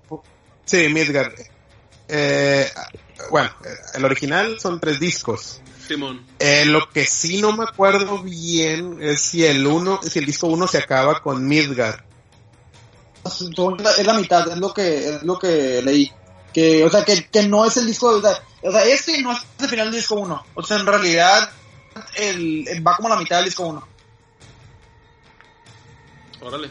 sí, 0.65 0.87
Midgard. 0.89 1.33
Eh, 2.07 2.67
bueno, 3.29 3.49
eh, 3.63 3.69
el 3.93 4.05
original 4.05 4.59
son 4.59 4.79
tres 4.79 4.99
discos. 4.99 5.61
Simón. 5.87 6.25
Eh, 6.39 6.65
lo 6.65 6.89
que 6.89 7.05
sí 7.05 7.41
no 7.41 7.51
me 7.51 7.63
acuerdo 7.63 8.19
bien 8.23 8.97
es 9.01 9.21
si 9.21 9.45
el 9.45 9.65
uno, 9.67 9.99
si 10.03 10.19
el 10.19 10.25
disco 10.25 10.47
1 10.47 10.67
se 10.67 10.77
acaba 10.79 11.19
con 11.21 11.47
Midgard. 11.47 11.99
La- 13.83 13.91
es 13.91 14.05
la 14.05 14.13
mitad, 14.13 14.47
es 14.49 14.57
lo 14.57 14.73
que 14.73 15.09
es 15.09 15.23
lo 15.23 15.37
que 15.37 15.81
leí. 15.83 16.11
Que, 16.53 16.83
o 16.85 16.89
sea, 16.89 17.03
que, 17.05 17.27
que 17.27 17.43
no 17.47 17.65
es 17.65 17.77
el 17.77 17.85
disco, 17.85 18.07
o 18.07 18.21
sea, 18.21 18.31
o 18.63 18.71
sea, 18.71 18.83
este 18.85 19.21
no 19.21 19.31
es 19.31 19.39
el 19.59 19.69
final 19.69 19.87
del 19.91 19.95
disco 20.01 20.15
1. 20.15 20.45
O 20.55 20.63
sea, 20.63 20.77
en 20.77 20.85
realidad 20.85 21.51
el, 22.15 22.67
el- 22.67 22.85
va 22.85 22.95
como 22.95 23.09
la 23.09 23.17
mitad 23.17 23.37
del 23.37 23.45
disco 23.45 23.67
1. 23.67 23.87
Órale. 26.41 26.69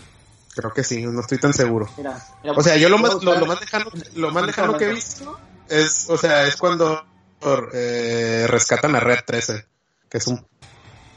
Creo 0.54 0.72
que 0.72 0.82
sí, 0.82 1.02
no 1.06 1.20
estoy 1.20 1.38
tan 1.38 1.52
seguro. 1.52 1.88
Mira, 1.96 2.20
mira, 2.42 2.56
O 2.56 2.62
sea, 2.62 2.76
yo 2.76 2.88
lo 2.88 2.96
a 2.96 3.00
más, 3.00 3.22
lo, 3.22 3.46
más 3.46 3.60
lejano, 3.60 3.90
lo 4.14 4.30
más 4.32 4.44
lejano 4.46 4.76
que 4.76 4.86
he 4.86 4.94
visto 4.94 5.38
es, 5.68 6.06
o 6.08 6.16
sea, 6.18 6.46
es 6.46 6.56
cuando 6.56 7.04
eh, 7.72 8.46
rescatan 8.48 8.96
a 8.96 9.00
Red 9.00 9.20
13, 9.26 9.66
que 10.08 10.18
es 10.18 10.26
un 10.26 10.44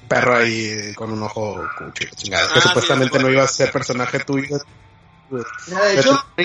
perro 0.08 0.36
ahí 0.38 0.94
con 0.94 1.12
un 1.12 1.24
ojo 1.24 1.64
cucho, 1.78 2.04
chingada, 2.16 2.54
que 2.54 2.60
Ah, 2.60 2.62
sí, 2.62 2.68
supuestamente 2.68 3.18
sí, 3.18 3.24
no 3.24 3.30
iba 3.32 3.44
a 3.44 3.48
ser 3.48 3.72
personaje 3.72 4.20
tuyo. 4.20 4.58
Mira, 5.30 5.86
de 5.86 6.00
hecho, 6.00 6.24
¿Te 6.36 6.44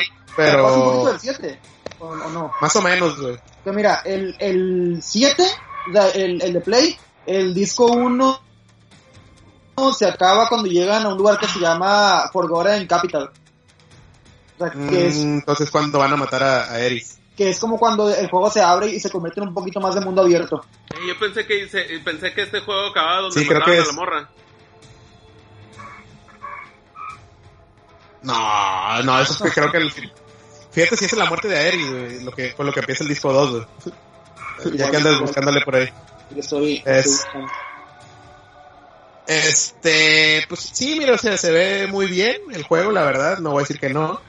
acuerdas 0.51 0.73
un 0.77 0.85
poquito 0.85 1.03
pero 1.05 1.11
del 1.13 1.21
7? 1.21 1.61
¿O, 1.99 2.07
o 2.09 2.15
no? 2.31 2.53
más 2.61 2.77
o 2.77 2.83
menos, 2.83 3.21
güey. 3.21 3.37
Que 3.65 3.73
mira, 3.73 4.03
el, 4.05 4.37
el 4.39 4.99
7, 5.03 5.43
o 5.89 5.93
sea, 5.93 6.09
el, 6.11 6.41
el 6.43 6.53
de 6.53 6.61
Play, 6.61 6.97
el 7.27 7.55
disco 7.55 7.87
1 7.87 8.41
se 9.97 10.07
acaba 10.07 10.49
cuando 10.49 10.69
llegan 10.69 11.05
a 11.05 11.09
un 11.11 11.19
lugar 11.19 11.39
que 11.39 11.49
se 11.49 11.59
llama 11.59 12.29
Forgotten 12.33 12.87
Capital. 12.87 13.31
O 14.55 14.59
sea, 14.59 14.71
que 14.71 15.07
es, 15.09 15.17
Mm, 15.19 15.35
entonces, 15.39 15.71
cuando 15.71 15.99
van 15.99 16.13
a 16.13 16.17
matar 16.17 16.43
a, 16.43 16.71
a 16.73 16.81
Eris? 16.81 17.19
que 17.37 17.51
es 17.51 17.61
como 17.61 17.79
cuando 17.79 18.09
el 18.09 18.31
juego 18.31 18.49
se 18.51 18.63
abre 18.63 18.87
y 18.89 18.99
se 18.99 19.11
convierte 19.11 19.41
en 19.43 19.49
un 19.49 19.55
poquito 19.55 19.79
más 19.79 19.95
de 19.95 20.01
mundo 20.01 20.23
abierto. 20.23 20.65
Yo 21.07 21.19
pensé 21.19 21.47
que 21.47 21.69
pensé 22.03 22.33
que 22.33 22.41
este 22.43 22.61
juego 22.61 22.87
acababa 22.89 23.21
donde 23.23 23.39
Sí, 23.39 23.47
creo 23.47 23.63
que 23.63 23.73
a 23.73 23.75
es- 23.75 23.87
la 23.89 23.93
morra. 23.93 24.31
No, 28.23 29.03
no, 29.03 29.21
eso 29.21 29.33
es 29.33 29.43
que 29.43 29.61
creo 29.61 29.71
que 29.71 29.79
el... 29.79 29.93
Fíjate 30.77 30.97
si 30.99 31.05
es 31.07 31.13
la 31.15 31.25
muerte 31.25 31.49
de 31.49 31.57
Aerys, 31.57 31.91
güey, 31.91 32.21
lo 32.23 32.33
que, 32.33 32.53
con 32.55 32.67
lo 32.67 32.73
que 32.73 32.81
empieza 32.81 33.03
el 33.03 33.09
disco 33.09 33.33
2, 33.33 33.51
güey. 34.61 34.77
Ya 34.77 34.91
que 34.91 34.99
andas 34.99 35.19
buscándole 35.19 35.63
por 35.63 35.75
ahí. 35.77 35.89
Yo 36.31 36.41
Estoy, 36.41 36.83
Es-. 36.85 37.25
Este, 39.27 40.45
pues 40.49 40.61
sí, 40.73 40.97
mira, 40.99 41.15
o 41.15 41.19
sea, 41.19 41.37
se 41.37 41.51
ve 41.51 41.87
muy 41.89 42.07
bien 42.07 42.37
el 42.53 42.63
juego, 42.63 42.93
la 42.93 43.03
verdad, 43.05 43.39
no 43.39 43.51
voy 43.53 43.61
a 43.61 43.63
decir 43.63 43.81
que 43.81 43.89
no. 43.89 44.21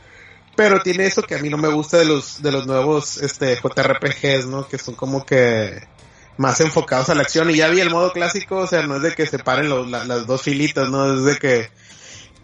Pero 0.56 0.82
tiene 0.82 1.06
eso 1.06 1.22
que 1.22 1.36
a 1.36 1.40
mí 1.40 1.50
no 1.50 1.58
me 1.58 1.68
gusta 1.68 1.98
de 1.98 2.06
los, 2.06 2.42
de 2.42 2.52
los 2.52 2.66
nuevos, 2.66 3.18
este, 3.18 3.58
JRPGs, 3.58 4.48
¿no? 4.48 4.68
Que 4.68 4.78
son 4.80 4.96
como 4.96 5.24
que 5.26 5.88
más 6.38 6.60
enfocados 6.62 7.10
a 7.10 7.16
la 7.16 7.22
acción. 7.24 7.52
Y 7.52 7.58
ya 7.58 7.68
vi 7.68 7.80
el 7.82 7.92
modo 7.92 8.12
clásico, 8.12 8.58
o 8.60 8.68
sea, 8.68 8.82
no 8.88 8.96
es 8.96 9.02
de 9.04 9.14
que 9.14 9.28
se 9.28 9.38
paren 9.38 9.70
los- 9.70 9.88
la- 9.88 10.06
las 10.06 10.26
dos 10.26 10.42
filitas, 10.42 10.90
¿no? 10.90 11.14
Es 11.14 11.24
de 11.26 11.36
que 11.38 11.70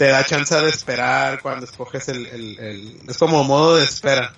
te 0.04 0.10
da 0.10 0.26
chance 0.26 0.54
de 0.60 0.70
esperar 0.70 1.42
cuando 1.42 1.64
escoges 1.66 2.10
el, 2.10 2.26
el, 2.28 2.60
el- 2.60 2.98
es 3.08 3.18
como 3.18 3.42
modo 3.46 3.78
de 3.78 3.86
espera. 3.86 4.34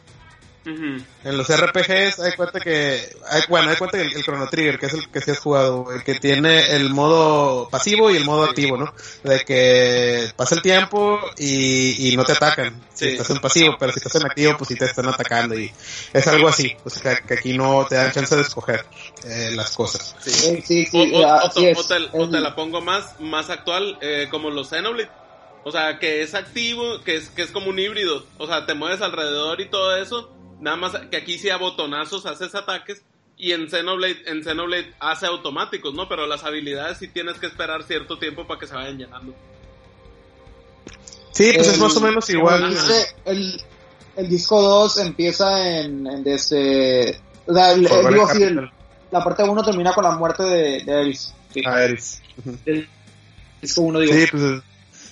En 0.68 1.38
los 1.38 1.48
RPGs 1.48 2.20
hay 2.20 2.32
cuenta 2.34 2.60
que, 2.60 3.00
hay, 3.30 3.42
bueno, 3.50 3.70
hay 3.70 3.76
cuenta 3.78 3.98
que 4.00 4.04
el, 4.04 4.14
el 4.16 4.24
Chrono 4.24 4.48
Trigger, 4.48 4.80
que 4.80 4.88
es 4.88 4.94
el 4.94 5.10
que 5.12 5.22
se 5.22 5.32
has 5.32 5.40
jugado, 5.40 5.92
el 5.92 6.04
que 6.04 6.16
tiene 6.16 6.72
el 6.76 6.90
modo 6.92 7.70
pasivo 7.70 8.10
y 8.12 8.18
el 8.18 8.26
modo 8.26 8.44
activo, 8.46 8.76
¿no? 8.78 8.92
De 9.24 9.42
que 9.42 10.32
pasa 10.36 10.56
el 10.56 10.62
tiempo 10.64 11.20
y, 11.38 12.12
y 12.12 12.18
no 12.18 12.24
te 12.26 12.32
atacan 12.34 12.82
si 12.94 13.06
Sí. 13.06 13.12
estás 13.12 13.30
en 13.32 13.38
pasivo, 13.40 13.76
pero 13.80 13.92
si 13.92 14.00
estás 14.00 14.16
en 14.16 14.26
activo, 14.26 14.56
pues 14.58 14.68
sí 14.70 14.76
te 14.76 14.86
están 14.86 15.08
atacando 15.08 15.54
y 15.60 15.72
es 16.14 16.28
algo 16.28 16.48
así, 16.48 16.76
o 16.84 16.90
sea, 16.90 17.16
que, 17.16 17.34
aquí 17.36 17.56
no 17.58 17.86
te 17.88 17.96
dan 17.96 18.12
chance 18.12 18.36
de 18.36 18.42
escoger 18.42 18.86
eh, 19.24 19.52
las 19.56 19.70
cosas. 19.72 20.16
Sí, 20.24 20.32
O, 20.32 20.62
sí, 20.66 20.88
o- 20.94 21.44
o 21.46 21.84
te- 21.84 21.96
El- 22.14 22.32
te 22.32 22.40
la 22.40 22.56
pongo 22.56 22.82
más, 22.82 23.20
más 23.20 23.50
actual, 23.52 23.98
eh, 24.02 24.28
como 24.32 24.50
los 24.50 24.70
Xenoblade. 24.70 25.10
O 25.68 25.72
sea, 25.72 25.98
que 25.98 26.22
es 26.22 26.36
activo, 26.36 27.02
que 27.04 27.16
es, 27.16 27.30
que 27.30 27.42
es 27.42 27.50
como 27.52 27.70
un 27.72 27.80
híbrido. 27.80 28.24
O 28.38 28.46
sea, 28.46 28.66
te 28.68 28.76
mueves 28.76 29.02
alrededor 29.02 29.60
y 29.62 29.66
todo 29.70 29.98
eso. 29.98 30.32
Nada 30.62 30.78
más 30.78 30.94
que 31.10 31.18
aquí 31.18 31.40
sí 31.40 31.50
a 31.50 31.58
botonazos 31.58 32.26
haces 32.28 32.54
ataques. 32.54 33.02
Y 33.36 33.52
en 33.52 33.68
Xenoblade, 33.70 34.22
en 34.28 34.44
Xenoblade 34.44 34.94
hace 35.00 35.26
automáticos, 35.26 35.94
¿no? 35.96 36.08
Pero 36.08 36.28
las 36.28 36.44
habilidades 36.44 37.00
sí 37.00 37.08
tienes 37.08 37.38
que 37.40 37.48
esperar 37.48 37.84
cierto 37.84 38.18
tiempo 38.20 38.46
para 38.48 38.60
que 38.60 38.68
se 38.68 38.76
vayan 38.76 38.98
llenando. 38.98 39.34
Sí, 41.32 41.52
pues 41.54 41.68
es 41.68 41.80
más 41.80 41.98
o 41.98 42.02
menos 42.02 42.30
igual. 42.30 42.74
el, 43.26 43.62
el 44.16 44.30
disco 44.30 44.62
2 44.62 45.00
empieza 45.00 45.80
en, 45.80 46.08
en 46.08 46.24
desde... 46.24 47.20
O 47.48 47.54
sea, 47.54 47.74
el- 47.74 47.82
digo, 47.82 48.30
sí, 48.30 48.46
la 49.12 49.24
parte 49.24 49.44
1 49.44 49.64
termina 49.64 49.94
con 49.94 50.04
la 50.04 50.12
muerte 50.12 50.44
de, 50.44 50.84
de 50.84 50.94
Ares. 50.94 51.34
Sí. 51.54 51.62
A 51.66 51.84
Eris. 51.84 52.22
Ujú. 52.38 52.58
El 52.66 52.88
disco 53.62 53.82
1, 53.82 54.00
digo. 54.00 54.14
Sí, 54.14 54.26
pues 54.32 54.44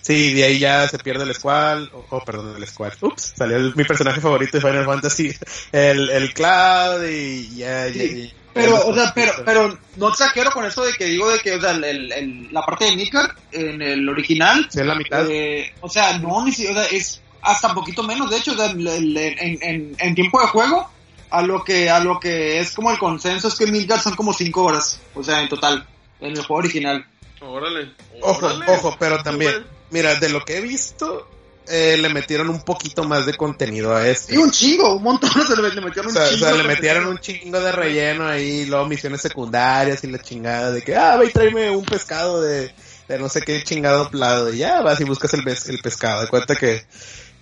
sí, 0.04 0.34
de 0.36 0.44
ahí 0.44 0.60
ya 0.60 0.88
se 0.88 1.00
pierde 1.00 1.24
el 1.24 1.34
Squall, 1.34 1.90
o 1.94 2.06
oh, 2.12 2.24
perdón, 2.24 2.54
el 2.56 2.68
Squall. 2.68 2.94
Ups, 3.02 3.34
salió 3.36 3.58
el- 3.58 3.76
mi 3.76 3.84
personaje 3.84 4.22
favorito 4.22 4.58
de 4.58 4.62
Final 4.62 4.86
Fantasy, 4.86 5.34
el, 5.72 6.10
el 6.12 6.32
Cloud 6.36 7.04
y 7.10 7.56
ya, 7.56 7.88
ya- 7.88 7.94
Sí, 7.94 8.28
ya- 8.28 8.34
Pero, 8.54 8.72
ya 8.78 8.80
o 8.86 8.94
sea, 8.94 9.12
pero, 9.16 9.34
pero 9.44 9.80
no 9.96 10.10
exagero 10.10 10.52
con 10.52 10.64
eso 10.66 10.84
de 10.86 10.94
que 10.94 11.06
digo 11.06 11.28
de 11.32 11.40
que, 11.40 11.54
o 11.56 11.60
sea, 11.62 11.72
el, 11.72 11.84
el- 11.84 12.12
el- 12.12 12.54
la 12.54 12.62
parte 12.62 12.86
de 12.86 12.96
Nicker 12.96 13.28
en 13.52 13.82
el 13.82 14.08
original, 14.08 14.68
Sí, 14.70 14.80
en 14.80 14.88
la 14.90 14.94
mitad. 14.96 15.26
eh, 15.28 15.74
o 15.82 15.90
sea, 15.90 16.20
no, 16.20 16.46
ni 16.46 16.52
si, 16.52 16.68
o 16.68 16.74
sea, 16.74 16.86
es 16.86 17.20
hasta 17.42 17.70
un 17.70 17.74
poquito 17.74 18.04
menos, 18.04 18.30
de 18.30 18.38
hecho, 18.38 18.52
o 18.52 18.56
sea, 18.56 18.68
en, 18.70 18.88
en, 18.88 19.96
en 19.98 20.16
tiempo 20.16 20.40
de 20.40 20.48
juego, 20.48 20.88
a 21.32 21.42
lo 21.42 21.64
que, 21.64 21.90
a 21.90 22.00
lo 22.00 22.20
que 22.20 22.60
es 22.60 22.72
como 22.74 22.92
el 22.92 23.00
consenso 23.00 23.48
es 23.48 23.56
que 23.56 23.66
Midgard 23.66 24.00
son 24.02 24.16
como 24.16 24.32
5 24.34 24.64
horas, 24.64 25.00
o 25.16 25.24
sea, 25.24 25.42
en 25.42 25.50
total, 25.50 25.86
en 26.22 26.30
el 26.38 26.38
juego 26.46 26.60
original. 26.60 27.04
Órale. 27.42 27.92
Ojo, 28.22 28.46
órale. 28.46 28.66
ojo, 28.72 28.96
pero 29.00 29.22
también. 29.24 29.66
Mira, 29.94 30.16
de 30.16 30.28
lo 30.30 30.44
que 30.44 30.58
he 30.58 30.62
visto, 30.62 31.28
eh, 31.68 31.96
le 31.98 32.10
metieron 32.10 32.50
un 32.50 32.62
poquito 32.64 33.04
más 33.06 33.26
de 33.26 33.36
contenido 33.36 33.96
a 33.96 34.06
este. 34.08 34.34
Y 34.34 34.38
un 34.38 34.52
chingo, 34.52 34.96
un 34.96 35.04
montón, 35.04 35.30
se 35.48 35.56
le, 35.56 35.70
le 35.70 35.82
metieron 35.82 36.08
O 36.08 36.10
un 36.10 36.14
sea, 36.14 36.26
o 36.26 36.30
chingo. 36.30 36.46
sea, 36.46 36.56
le 36.56 36.64
metieron 36.64 37.06
un 37.08 37.20
chingo 37.20 37.62
de 37.62 37.72
relleno 37.72 38.28
ahí, 38.28 38.66
luego 38.66 38.86
misiones 38.88 39.22
secundarias 39.22 40.04
y 40.04 40.08
la 40.08 40.20
chingada 40.20 40.72
de 40.72 40.82
que, 40.82 40.96
ah, 40.96 41.16
ve 41.18 41.28
y 41.28 41.32
tráeme 41.32 41.70
un 41.70 41.86
pescado 41.86 42.42
de, 42.42 42.74
de 43.08 43.20
no 43.20 43.30
sé 43.30 43.42
qué 43.42 43.64
chingado 43.64 44.10
plado. 44.10 44.52
Y 44.52 44.58
ya 44.58 44.82
vas 44.82 45.00
y 45.00 45.06
buscas 45.06 45.34
el, 45.36 45.48
el 45.48 45.80
pescado. 45.80 46.22
De 46.22 46.28
cuenta 46.28 46.56
que 46.56 46.84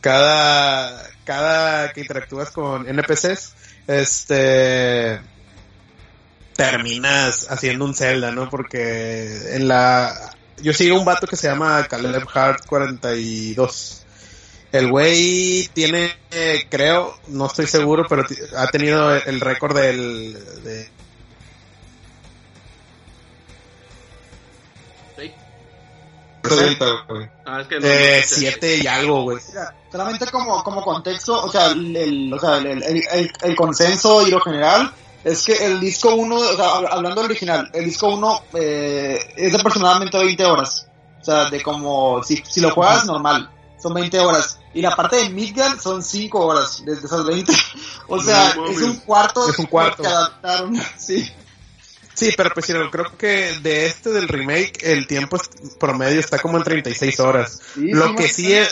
cada, 0.02 1.10
cada 1.24 1.91
que 1.93 2.02
interactúas 2.02 2.52
con 2.52 2.88
NPCs, 2.88 3.54
este, 3.88 5.20
terminas 6.56 7.47
haciendo 7.49 7.86
un 7.86 7.95
Zelda, 7.95 8.32
¿no? 8.32 8.49
Porque 8.49 9.56
en 9.56 9.68
la, 9.68 10.36
yo 10.62 10.74
sigo 10.74 10.97
un 10.97 11.05
vato 11.05 11.28
que 11.28 11.36
se 11.36 11.47
llama 11.47 11.86
Caleb 11.88 12.26
Hart 12.34 12.66
42. 12.66 13.97
El 14.72 14.89
güey 14.89 15.70
tiene, 15.74 16.16
eh, 16.32 16.66
creo, 16.70 17.18
no 17.28 17.47
estoy 17.47 17.68
seguro, 17.68 18.05
pero 18.07 18.24
ha 18.55 18.68
tenido 18.68 19.14
el 19.14 19.41
récord 19.41 19.76
del, 19.76 20.34
de, 20.64 20.89
Sí. 25.18 25.32
60, 26.43 26.86
güey. 27.09 27.30
Ah, 27.45 27.62
es 27.62 27.68
que 27.68 27.76
no. 27.80 27.82
de 27.82 27.89
no 27.89 27.95
sé. 27.99 28.20
Eh, 28.20 28.24
siete 28.26 28.78
y 28.78 28.88
algo, 28.88 29.24
güey. 29.24 29.38
Mira, 29.49 29.76
solamente 29.91 30.26
como, 30.28 30.64
como 30.64 30.82
contexto, 30.82 31.43
o 31.43 31.51
sea, 31.51 31.68
el, 31.68 31.95
el- 31.95 32.34
o 32.34 32.39
sea, 32.39 32.57
el, 32.57 32.82
el- 32.84 33.03
el- 33.12 33.32
el 33.41 33.55
consenso 33.55 34.26
y 34.28 34.32
lo 34.32 34.39
general 34.39 34.93
es 35.24 35.44
que 35.46 35.66
el 35.66 35.80
disco 35.80 36.16
1, 36.16 36.36
o 36.36 36.56
sea, 36.56 36.66
hab- 36.66 36.88
hablando 36.92 37.22
del 37.22 37.32
original, 37.32 37.70
el 37.74 37.86
disco 37.86 38.08
1 38.10 38.44
eh, 38.56 39.20
es 39.36 39.52
de 39.54 39.58
aproximadamente 39.60 40.18
20 40.18 40.46
horas. 40.46 40.88
O 41.22 41.24
sea, 41.24 41.50
de 41.50 41.62
como, 41.62 42.24
si, 42.24 42.42
si 42.50 42.62
lo 42.62 42.72
juegas 42.72 43.06
normal, 43.06 43.50
son 43.82 43.94
20 43.94 44.20
horas. 44.20 44.58
Y 44.74 44.82
la 44.82 44.96
parte 44.96 45.18
de 45.18 45.30
Midgard 45.30 45.80
son 45.80 46.02
5 46.02 46.40
horas 46.46 46.82
desde 46.86 47.06
esas 47.06 47.26
20. 47.26 47.54
O 48.08 48.22
sea, 48.22 48.54
No 48.56 48.68
es 48.68 48.82
un 48.82 48.96
cuarto, 48.98 49.48
Es 49.48 49.60
un 49.60 49.66
cuarto. 49.68 50.02
que 50.04 50.08
adaptaron. 50.10 50.82
Sí. 50.98 51.30
Sí, 52.14 52.32
pero 52.36 52.52
pues 52.54 52.66
creo 52.66 53.18
que 53.18 53.58
de 53.62 53.86
este 53.88 54.10
del 54.12 54.28
remake 54.28 54.80
el 54.84 55.08
tiempo 55.08 55.38
es- 55.38 55.50
promedio 55.80 56.20
está 56.20 56.40
como 56.40 56.58
en 56.58 56.64
36 56.64 57.20
horas. 57.20 57.60
Sí, 57.74 57.92
Lo 57.92 58.10
sí, 58.10 58.16
que 58.16 58.28
sí 58.28 58.54
he, 58.54 58.68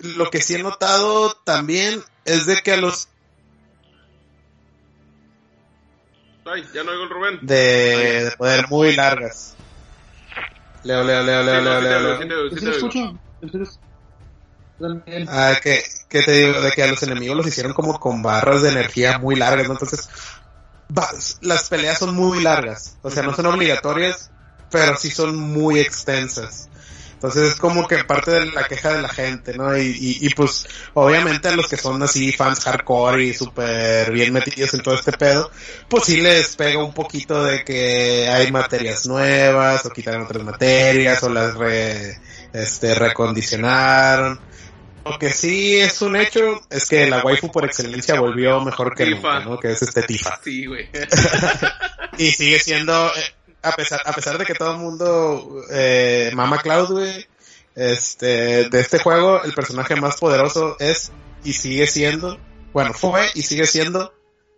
lo 0.00 0.30
que 0.30 0.40
sí 0.42 0.54
he 0.56 0.62
notado 0.62 1.32
también 1.44 2.02
es 2.24 2.46
de 2.46 2.56
que 2.62 2.72
a 2.72 2.76
los 2.76 3.08
Ay, 6.44 6.64
ya 6.74 6.82
no 6.82 6.90
oigo 6.92 7.04
el 7.04 7.10
Rubén. 7.10 7.38
de, 7.42 8.24
de 8.24 8.30
poder 8.32 8.68
muy 8.68 8.94
largas. 8.96 9.56
Leo, 10.82 11.04
leo, 11.04 11.22
leo, 11.22 11.42
leo, 11.44 11.60
leo, 11.60 11.80
leo, 11.80 11.98
oigo, 12.00 12.24
leo. 12.24 12.50
sí 12.50 12.60
te 12.64 12.70
escucho. 12.70 13.18
Ah, 15.28 15.54
que, 15.62 15.82
que 16.08 16.22
te 16.22 16.32
digo, 16.32 16.60
de 16.60 16.72
que 16.72 16.82
a 16.82 16.88
los 16.88 17.02
enemigos 17.04 17.36
los 17.36 17.46
hicieron 17.46 17.72
como 17.72 17.98
con 18.00 18.22
barras 18.22 18.62
de 18.62 18.70
energía 18.70 19.18
muy 19.18 19.36
largas, 19.36 19.68
¿no? 19.68 19.74
Entonces, 19.74 20.08
va- 20.96 21.08
las 21.42 21.68
peleas 21.68 21.98
son 21.98 22.14
muy 22.16 22.42
largas. 22.42 22.98
O 23.02 23.10
sea, 23.10 23.22
no 23.22 23.32
son 23.34 23.46
obligatorias, 23.46 24.32
pero 24.68 24.96
sí 24.96 25.10
son 25.10 25.36
muy 25.36 25.78
extensas. 25.78 26.68
Entonces 27.22 27.52
es 27.52 27.54
como 27.54 27.86
que 27.86 28.02
parte 28.02 28.32
de 28.32 28.46
la 28.46 28.64
queja 28.64 28.94
de 28.94 29.00
la 29.00 29.08
gente, 29.08 29.56
¿no? 29.56 29.78
Y, 29.78 29.82
y, 29.82 30.26
y 30.26 30.30
pues, 30.30 30.66
obviamente 30.94 31.46
a 31.46 31.54
los 31.54 31.68
que 31.68 31.76
son 31.76 32.02
así 32.02 32.32
fans 32.32 32.64
hardcore 32.64 33.26
y 33.26 33.32
súper 33.32 34.10
bien 34.10 34.32
metidos 34.32 34.74
en 34.74 34.82
todo 34.82 34.96
este 34.96 35.12
pedo, 35.12 35.48
pues 35.88 36.02
sí 36.02 36.20
les 36.20 36.56
pega 36.56 36.82
un 36.82 36.92
poquito 36.92 37.44
de 37.44 37.62
que 37.62 38.28
hay 38.28 38.50
materias 38.50 39.06
nuevas, 39.06 39.86
o 39.86 39.90
quitaron 39.90 40.22
otras 40.22 40.42
materias, 40.42 41.22
o 41.22 41.28
las 41.28 41.54
re, 41.54 42.18
este, 42.52 42.92
recondicionaron. 42.96 44.40
Lo 45.04 45.16
que 45.16 45.30
sí 45.30 45.76
es 45.78 46.02
un 46.02 46.16
hecho 46.16 46.60
es 46.70 46.88
que 46.88 47.06
la 47.08 47.22
waifu 47.22 47.52
por 47.52 47.64
excelencia 47.64 48.18
volvió 48.18 48.60
mejor 48.62 48.96
que 48.96 49.06
nunca, 49.06 49.38
¿no? 49.44 49.60
Que 49.60 49.70
es 49.70 49.82
este 49.82 50.02
Tifa. 50.02 50.40
Sí, 50.42 50.66
güey. 50.66 50.88
Y 52.18 52.30
sigue 52.32 52.58
siendo, 52.58 53.06
eh, 53.06 53.34
a 53.62 53.72
pesar, 53.72 54.00
a 54.04 54.12
pesar 54.12 54.38
de 54.38 54.44
que 54.44 54.54
todo 54.54 54.72
el 54.72 54.78
mundo 54.78 55.64
eh, 55.70 56.30
mama 56.34 56.58
Cloud, 56.60 56.90
güey, 56.90 57.26
este, 57.74 58.68
de 58.68 58.80
este 58.80 58.98
juego, 58.98 59.42
el 59.44 59.52
personaje 59.54 59.96
más 59.96 60.16
poderoso 60.16 60.76
es 60.78 61.12
y 61.44 61.52
sigue 61.54 61.86
siendo, 61.86 62.38
bueno, 62.72 62.92
fue 62.92 63.26
y 63.34 63.42
sigue 63.42 63.66
siendo 63.66 64.12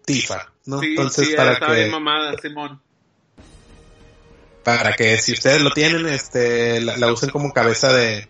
Tifa, 0.04 0.52
¿no? 0.66 0.80
Sí, 0.80 0.86
Entonces, 0.90 1.28
sí, 1.28 1.34
para 1.34 1.58
bien 1.72 1.86
que, 1.86 1.90
mamada, 1.90 2.34
Simón. 2.40 2.80
para 4.62 4.92
que 4.94 5.18
si 5.18 5.32
ustedes 5.32 5.60
lo 5.60 5.70
tienen, 5.70 6.06
este, 6.06 6.80
la, 6.80 6.96
la 6.96 7.12
usen 7.12 7.30
como 7.30 7.52
cabeza 7.52 7.92
de, 7.92 8.28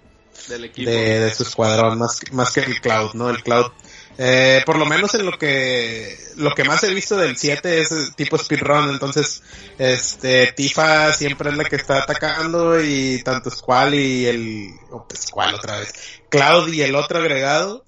Del 0.49 0.65
equipo. 0.65 0.91
de, 0.91 1.21
de 1.21 1.35
su 1.35 1.45
escuadrón, 1.45 1.99
más, 1.99 2.21
más 2.33 2.53
que 2.53 2.61
el 2.61 2.81
Cloud, 2.81 3.15
¿no? 3.15 3.31
El 3.31 3.43
Cloud 3.43 3.73
Eh, 4.17 4.63
por 4.65 4.79
lo 4.79 4.87
menos 4.87 5.15
en 5.15 5.27
lo 5.27 5.37
que 5.37 6.17
lo 6.37 6.55
que 6.55 6.63
más 6.65 6.85
he 6.85 6.95
visto 6.95 7.17
del 7.17 7.37
7 7.37 7.81
es 7.81 8.15
tipo 8.15 8.39
speedrun, 8.39 8.91
entonces 8.91 9.43
este 9.77 10.53
Tifa 10.53 11.13
siempre 11.13 11.51
es 11.51 11.57
la 11.57 11.65
que 11.65 11.77
está 11.77 11.99
atacando 11.99 12.81
y 12.81 13.23
tanto 13.25 13.51
Squall 13.51 13.95
y 13.95 14.27
el 14.27 14.69
o 14.91 15.07
pues, 15.09 15.23
Squall 15.23 15.55
otra 15.55 15.81
vez, 15.81 15.93
Cloud 16.29 16.73
y 16.73 16.83
el 16.83 16.95
otro 16.95 17.19
agregado 17.19 17.85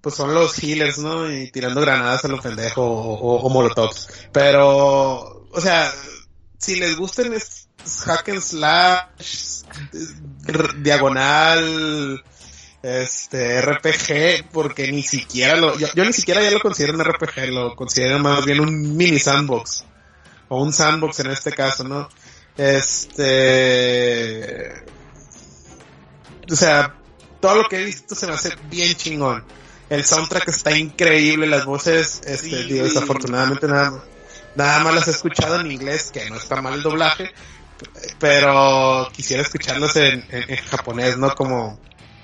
pues 0.00 0.14
son 0.14 0.34
los 0.34 0.58
healers, 0.62 0.98
¿no? 0.98 1.30
Y 1.30 1.50
tirando 1.50 1.80
granadas 1.80 2.24
a 2.24 2.28
los 2.28 2.40
pendejos 2.40 2.78
o, 2.78 2.90
o, 2.90 3.40
o 3.40 3.50
molotovs. 3.50 4.08
Pero, 4.32 5.46
o 5.50 5.60
sea, 5.60 5.92
si 6.58 6.76
les 6.76 6.96
gustan 6.96 7.32
es 7.34 7.68
hack 8.04 8.28
and 8.30 8.40
slash, 8.40 9.62
diagonal, 10.78 12.22
este 12.82 13.60
RPG, 13.60 14.48
porque 14.52 14.90
ni 14.90 15.02
siquiera 15.02 15.56
lo, 15.56 15.76
yo, 15.78 15.88
ni 16.04 16.12
siquiera 16.12 16.42
ya 16.42 16.50
lo 16.50 16.60
considero 16.60 16.94
un 16.94 17.04
RPG, 17.04 17.48
lo 17.50 17.76
considero 17.76 18.18
más 18.18 18.44
bien 18.46 18.60
un 18.60 18.96
mini 18.96 19.18
sandbox, 19.18 19.84
o 20.48 20.62
un 20.62 20.72
sandbox 20.72 21.20
en 21.20 21.30
este 21.30 21.52
caso, 21.52 21.84
¿no? 21.84 22.08
Este, 23.40 24.72
o 26.50 26.56
sea, 26.56 26.94
todo 27.40 27.62
lo 27.62 27.68
que 27.68 27.80
he 27.80 27.84
visto 27.84 28.14
se 28.14 28.26
me 28.26 28.32
hace 28.34 28.52
bien 28.70 28.94
chingón. 28.94 29.44
El 29.88 30.04
soundtrack 30.04 30.48
está 30.48 30.76
increíble, 30.76 31.46
las 31.46 31.64
voces, 31.64 32.20
este, 32.24 32.48
desafortunadamente 32.84 33.66
nada, 33.66 34.02
nada 34.54 34.78
más 34.84 34.94
las 34.94 35.08
he 35.08 35.10
escuchado 35.10 35.60
en 35.60 35.70
inglés, 35.70 36.10
que 36.12 36.28
no 36.30 36.36
está 36.36 36.60
mal 36.62 36.74
el 36.74 36.82
doblaje, 36.82 37.32
pero 38.18 39.08
quisiera 39.12 39.42
en- 40.30 40.50
en 40.50 40.56
japonés, 40.64 41.16
¿no? 41.16 41.34
Como, 41.34 41.80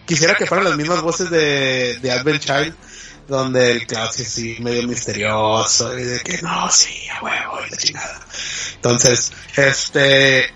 quisiera 0.07 0.35
que 0.35 0.47
fueran 0.47 0.65
las 0.65 0.77
mismas 0.77 1.03
voces 1.03 1.31
de, 1.31 1.99
de 2.01 2.11
Advent 2.11 2.41
Child, 2.41 2.75
donde 3.29 3.73
el 3.73 3.87
Cloud 3.87 4.11
sí, 4.13 4.25
sí, 4.25 4.57
medio 4.61 4.87
misterioso, 4.87 5.99
y 5.99 6.05
de 6.05 6.21
que 6.21 6.41
no, 6.43 6.71
sí, 6.71 7.09
a 7.09 7.23
huevo, 7.23 7.59
y 7.67 7.71
la 7.71 7.77
chingada. 7.77 8.21
Entonces, 8.77 9.33
este, 9.57 10.55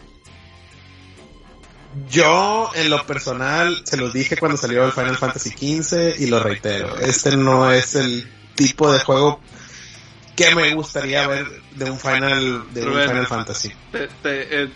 yo, 2.09 2.71
en 2.75 2.91
lo 2.91 3.05
personal, 3.07 3.83
se 3.85 3.97
los 3.97 4.13
dije 4.13 4.37
cuando 4.37 4.57
salió 4.57 4.85
el 4.85 4.93
Final 4.93 5.17
Fantasy 5.17 5.51
XV 5.51 6.21
y 6.21 6.27
lo 6.27 6.41
reitero. 6.41 6.99
Este 7.01 7.37
no 7.37 7.73
es 7.73 7.97
el 7.97 8.31
tipo 8.55 8.93
de 8.93 9.01
juego 9.01 9.41
que 10.37 10.55
me 10.55 10.75
gustaría 10.75 11.27
ver 11.27 11.47
de 11.77 11.91
un 11.91 11.99
Final, 11.99 12.65
de 12.73 12.87
un. 12.87 12.93
Final 13.03 13.27
Fantasy. 13.27 13.73
Te, 13.93 14.09
te, 14.23 14.67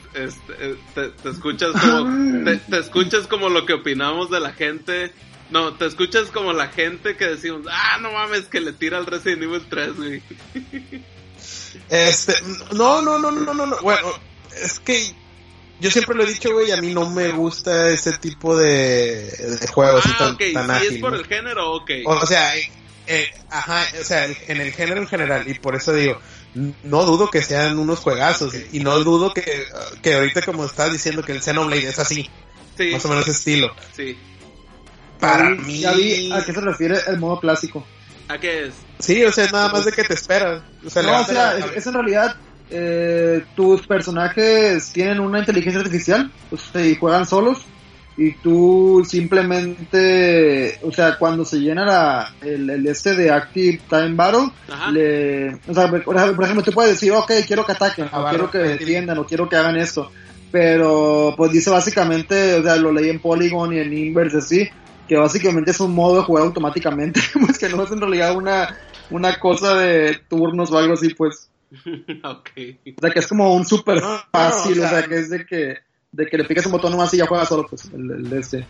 te- 0.95 1.09
te 1.09 1.29
escuchas 1.31 1.73
como 1.81 2.45
te, 2.45 2.79
escuchas 2.79 3.27
como 3.27 3.49
lo 3.49 3.65
que 3.67 3.73
opinamos 3.75 4.31
de 4.31 4.41
la 4.41 4.53
gente 4.53 5.13
no 5.51 5.75
te 5.75 5.87
escuchas 5.87 6.31
como 6.31 6.53
la 6.53 6.69
gente 6.69 7.17
que 7.17 7.27
decimos 7.27 7.63
ah 7.71 7.99
no 8.01 8.11
mames 8.13 8.47
que 8.47 8.61
le 8.61 8.73
tira 8.73 8.99
al 8.99 9.07
Resident 9.07 9.43
Evil 9.43 9.63
3 9.69 9.97
güey 9.97 10.23
Este, 11.91 12.35
no, 12.73 13.03
no, 13.03 13.19
no, 13.19 13.31
no, 13.31 13.53
no, 13.55 13.67
no. 13.67 13.77
Bueno, 13.83 14.09
es 14.63 14.81
que 14.81 15.13
yo 15.81 15.91
siempre 15.91 16.15
lo 16.17 16.23
he 16.23 16.27
dicho, 16.27 16.53
güey, 16.53 16.71
a 16.71 16.77
mí 16.81 16.95
no 16.95 17.11
me 17.11 17.31
gusta 17.33 17.89
ese 17.91 18.17
tipo 18.19 18.57
de, 18.57 19.25
de 19.31 19.67
juegos 19.69 20.05
así 20.05 20.15
ah 20.15 20.19
tan, 20.19 20.35
ok 20.35 20.43
tan 20.55 20.67
si 20.67 20.73
ágil, 20.73 20.95
es 20.95 21.01
por 21.01 21.13
¿no? 21.13 21.19
el 21.19 21.27
género 21.27 21.73
ok 21.75 21.91
O 22.07 22.27
sea, 22.27 22.53
eh, 23.07 23.31
ajá, 23.51 23.85
o 24.01 24.05
sea, 24.05 24.27
en 24.27 24.61
el 24.61 24.73
género 24.73 25.01
en 25.01 25.07
general, 25.07 25.49
y 25.49 25.55
por 25.55 25.75
eso 25.75 25.93
digo, 25.93 26.19
no 26.83 27.05
dudo 27.05 27.31
que 27.31 27.43
sean 27.43 27.79
unos 27.79 28.01
juegazos, 28.01 28.55
y 28.73 28.81
no 28.81 28.99
dudo 29.01 29.33
que, 29.35 29.65
que 30.03 30.15
ahorita 30.15 30.43
como 30.43 30.65
estás 30.65 30.93
diciendo 30.93 31.23
que 31.23 31.33
el 31.33 31.43
Xenoblade 31.43 31.89
es 31.89 31.99
así, 31.99 32.29
sí 32.77 32.91
más 32.93 33.05
o 33.05 33.09
menos 33.09 33.29
ese 33.29 33.39
estilo. 33.39 33.75
sí 33.95 34.17
Para 35.21 35.51
mí, 35.51 35.81
Ya 35.81 35.93
vi 35.93 36.33
a 36.33 36.45
qué 36.45 36.53
se 36.53 36.61
refiere 36.61 36.99
el 37.07 37.19
modo 37.19 37.41
clásico. 37.41 37.87
a 38.29 38.39
qué 38.39 38.67
es 38.67 38.75
sí, 38.99 39.25
o 39.25 39.33
sea, 39.33 39.47
nada 39.51 39.69
más 39.69 39.85
de 39.85 39.93
que 39.93 40.05
te 40.05 40.15
espera. 40.15 40.65
O 40.85 40.91
sea, 40.91 41.03
No, 41.03 41.21
o 41.21 41.25
sea, 41.25 41.59
es, 41.59 41.77
es 41.77 41.87
en 41.87 41.95
realidad 41.95 42.37
eh, 42.71 43.45
tus 43.55 43.87
personajes 43.87 44.93
tienen 44.93 45.21
una 45.21 45.41
inteligencia 45.41 45.81
artificial 45.81 46.33
sea, 46.73 46.87
y 46.87 46.97
juegan 46.97 47.27
solos 47.27 47.67
y 48.17 48.33
tú 48.37 49.05
simplemente, 49.09 50.79
o 50.83 50.93
sea, 50.93 51.19
cuando 51.19 51.45
se 51.45 51.59
llena 51.59 51.85
la, 51.85 52.35
el, 52.43 52.71
el 52.71 52.87
este 52.87 53.15
de 53.15 53.31
Active 53.31 53.81
Time 53.89 54.15
Battle, 54.15 54.51
Ajá. 54.69 54.91
le, 54.93 55.55
o 55.67 55.75
sea, 55.75 55.91
por 55.91 56.45
ejemplo, 56.45 56.63
tú 56.63 56.73
puedes 56.73 56.93
decir, 56.93 57.11
ok, 57.13 57.33
quiero 57.47 57.67
que 57.67 57.73
ataquen, 57.73 58.09
Ah, 58.13 58.21
o 58.21 58.29
quiero 58.29 58.51
que 58.51 58.59
defiendan, 58.59 59.19
o 59.19 59.27
quiero 59.27 59.49
que 59.49 59.57
hagan 59.57 59.77
esto, 59.77 60.11
pero 60.53 61.35
pues 61.37 61.51
dice 61.51 61.71
básicamente, 61.71 62.55
o 62.55 62.63
sea, 62.63 62.77
lo 62.77 62.93
leí 62.93 63.11
en 63.11 63.21
Polygon 63.21 63.75
y 63.75 63.79
en 63.79 63.93
Inverse 63.93 64.39
así, 64.39 64.69
que 65.09 65.17
básicamente 65.17 65.73
es 65.73 65.81
un 65.81 65.93
modo 65.95 66.19
de 66.19 66.23
jugar 66.23 66.45
automáticamente, 66.45 67.21
pues 67.45 67.59
que 67.59 67.69
no 67.69 67.83
es 67.83 67.91
en 67.91 68.01
realidad 68.01 68.37
una, 68.37 68.79
una 69.11 69.39
cosa 69.41 69.75
de 69.75 70.21
turnos 70.29 70.71
o 70.71 70.79
algo 70.79 70.95
así, 70.95 71.13
pues. 71.15 71.51
ok 72.23 72.51
O 72.97 73.01
sea, 73.01 73.11
que 73.11 73.19
es 73.19 73.27
como 73.27 73.53
un 73.53 73.65
super 73.65 74.01
No, 74.01 74.15
no, 74.15 74.23
fácil, 74.31 74.81
o 74.81 74.89
sea, 74.89 75.03
que 75.03 75.19
es 75.19 75.31
de 75.31 75.45
que, 75.45 75.79
de 76.17 76.27
que 76.27 76.39
le 76.39 76.45
picas 76.45 76.65
un 76.67 76.73
botón 76.73 76.93
nomás 76.93 77.13
y 77.15 77.19
ya 77.19 77.27
juega 77.27 77.45
solo, 77.45 77.67
pues, 77.69 77.85
el, 77.87 78.11
el 78.11 78.31
de 78.31 78.39
este. 78.41 78.67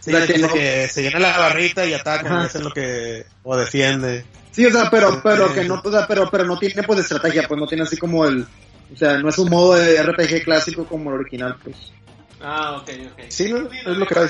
Sí, 0.00 0.12
o 0.12 0.16
sea, 0.18 0.26
que 0.26 0.32
que, 0.34 0.38
no- 0.40 0.52
que 0.52 0.88
se 0.88 1.02
llena 1.02 1.18
la 1.18 1.38
barrita 1.38 1.86
y 1.86 1.94
ataca 1.94 2.26
Ajá. 2.28 2.42
y 2.42 2.46
hacen 2.46 2.64
lo 2.64 2.70
que, 2.72 3.24
o 3.42 3.56
defiende. 3.56 4.24
Sí, 4.50 4.66
o 4.66 4.70
sea, 4.70 4.90
pero, 4.90 5.20
pero 5.22 5.52
que 5.52 5.64
no, 5.64 5.80
o 5.84 5.90
sea, 5.90 6.06
pero, 6.06 6.30
pero 6.30 6.44
no 6.44 6.58
tiene 6.58 6.82
pues 6.82 7.00
estrategia, 7.00 7.48
pues 7.48 7.58
no 7.60 7.66
tiene 7.66 7.84
así 7.84 7.96
como 7.96 8.24
el, 8.26 8.46
o 8.92 8.96
sea, 8.96 9.18
no 9.18 9.28
es 9.28 9.38
un 9.38 9.48
modo 9.50 9.74
de 9.74 10.02
RPG 10.02 10.44
clásico 10.44 10.84
como 10.86 11.10
el 11.10 11.20
original, 11.20 11.56
pues. 11.62 11.76
ah 12.40 12.76
ok 12.82 12.90
ok 13.12 13.20
Sí, 13.28 13.50
no, 13.52 13.68
es 13.70 13.96
lo 13.96 14.06
que 14.06 14.14
era. 14.14 14.28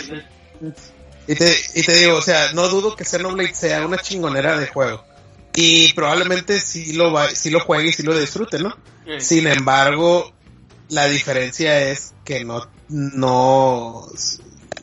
Y 1.26 1.34
te, 1.34 1.57
y 1.74 1.82
te 1.82 1.92
digo, 1.94 2.16
o 2.16 2.22
sea, 2.22 2.52
no 2.52 2.68
dudo 2.68 2.94
que 2.94 3.05
Xenoblade 3.05 3.55
sea 3.55 3.86
una 3.86 3.96
chingonera 3.98 4.59
de 4.59 4.66
juego. 4.66 5.05
Y 5.57 5.92
probablemente 5.94 6.61
sí 6.61 6.92
lo 6.94 7.12
va, 7.12 7.30
sí 7.30 7.48
lo 7.50 7.61
juegue 7.61 7.88
y 7.88 7.92
sí 7.92 8.02
lo 8.02 8.18
disfrute, 8.18 8.59
¿no? 8.59 8.76
Sin 9.18 9.46
embargo, 9.46 10.34
la 10.95 11.07
diferencia 11.09 11.90
es 11.90 12.14
que 12.24 12.45
no, 12.45 12.66
no, 12.88 14.07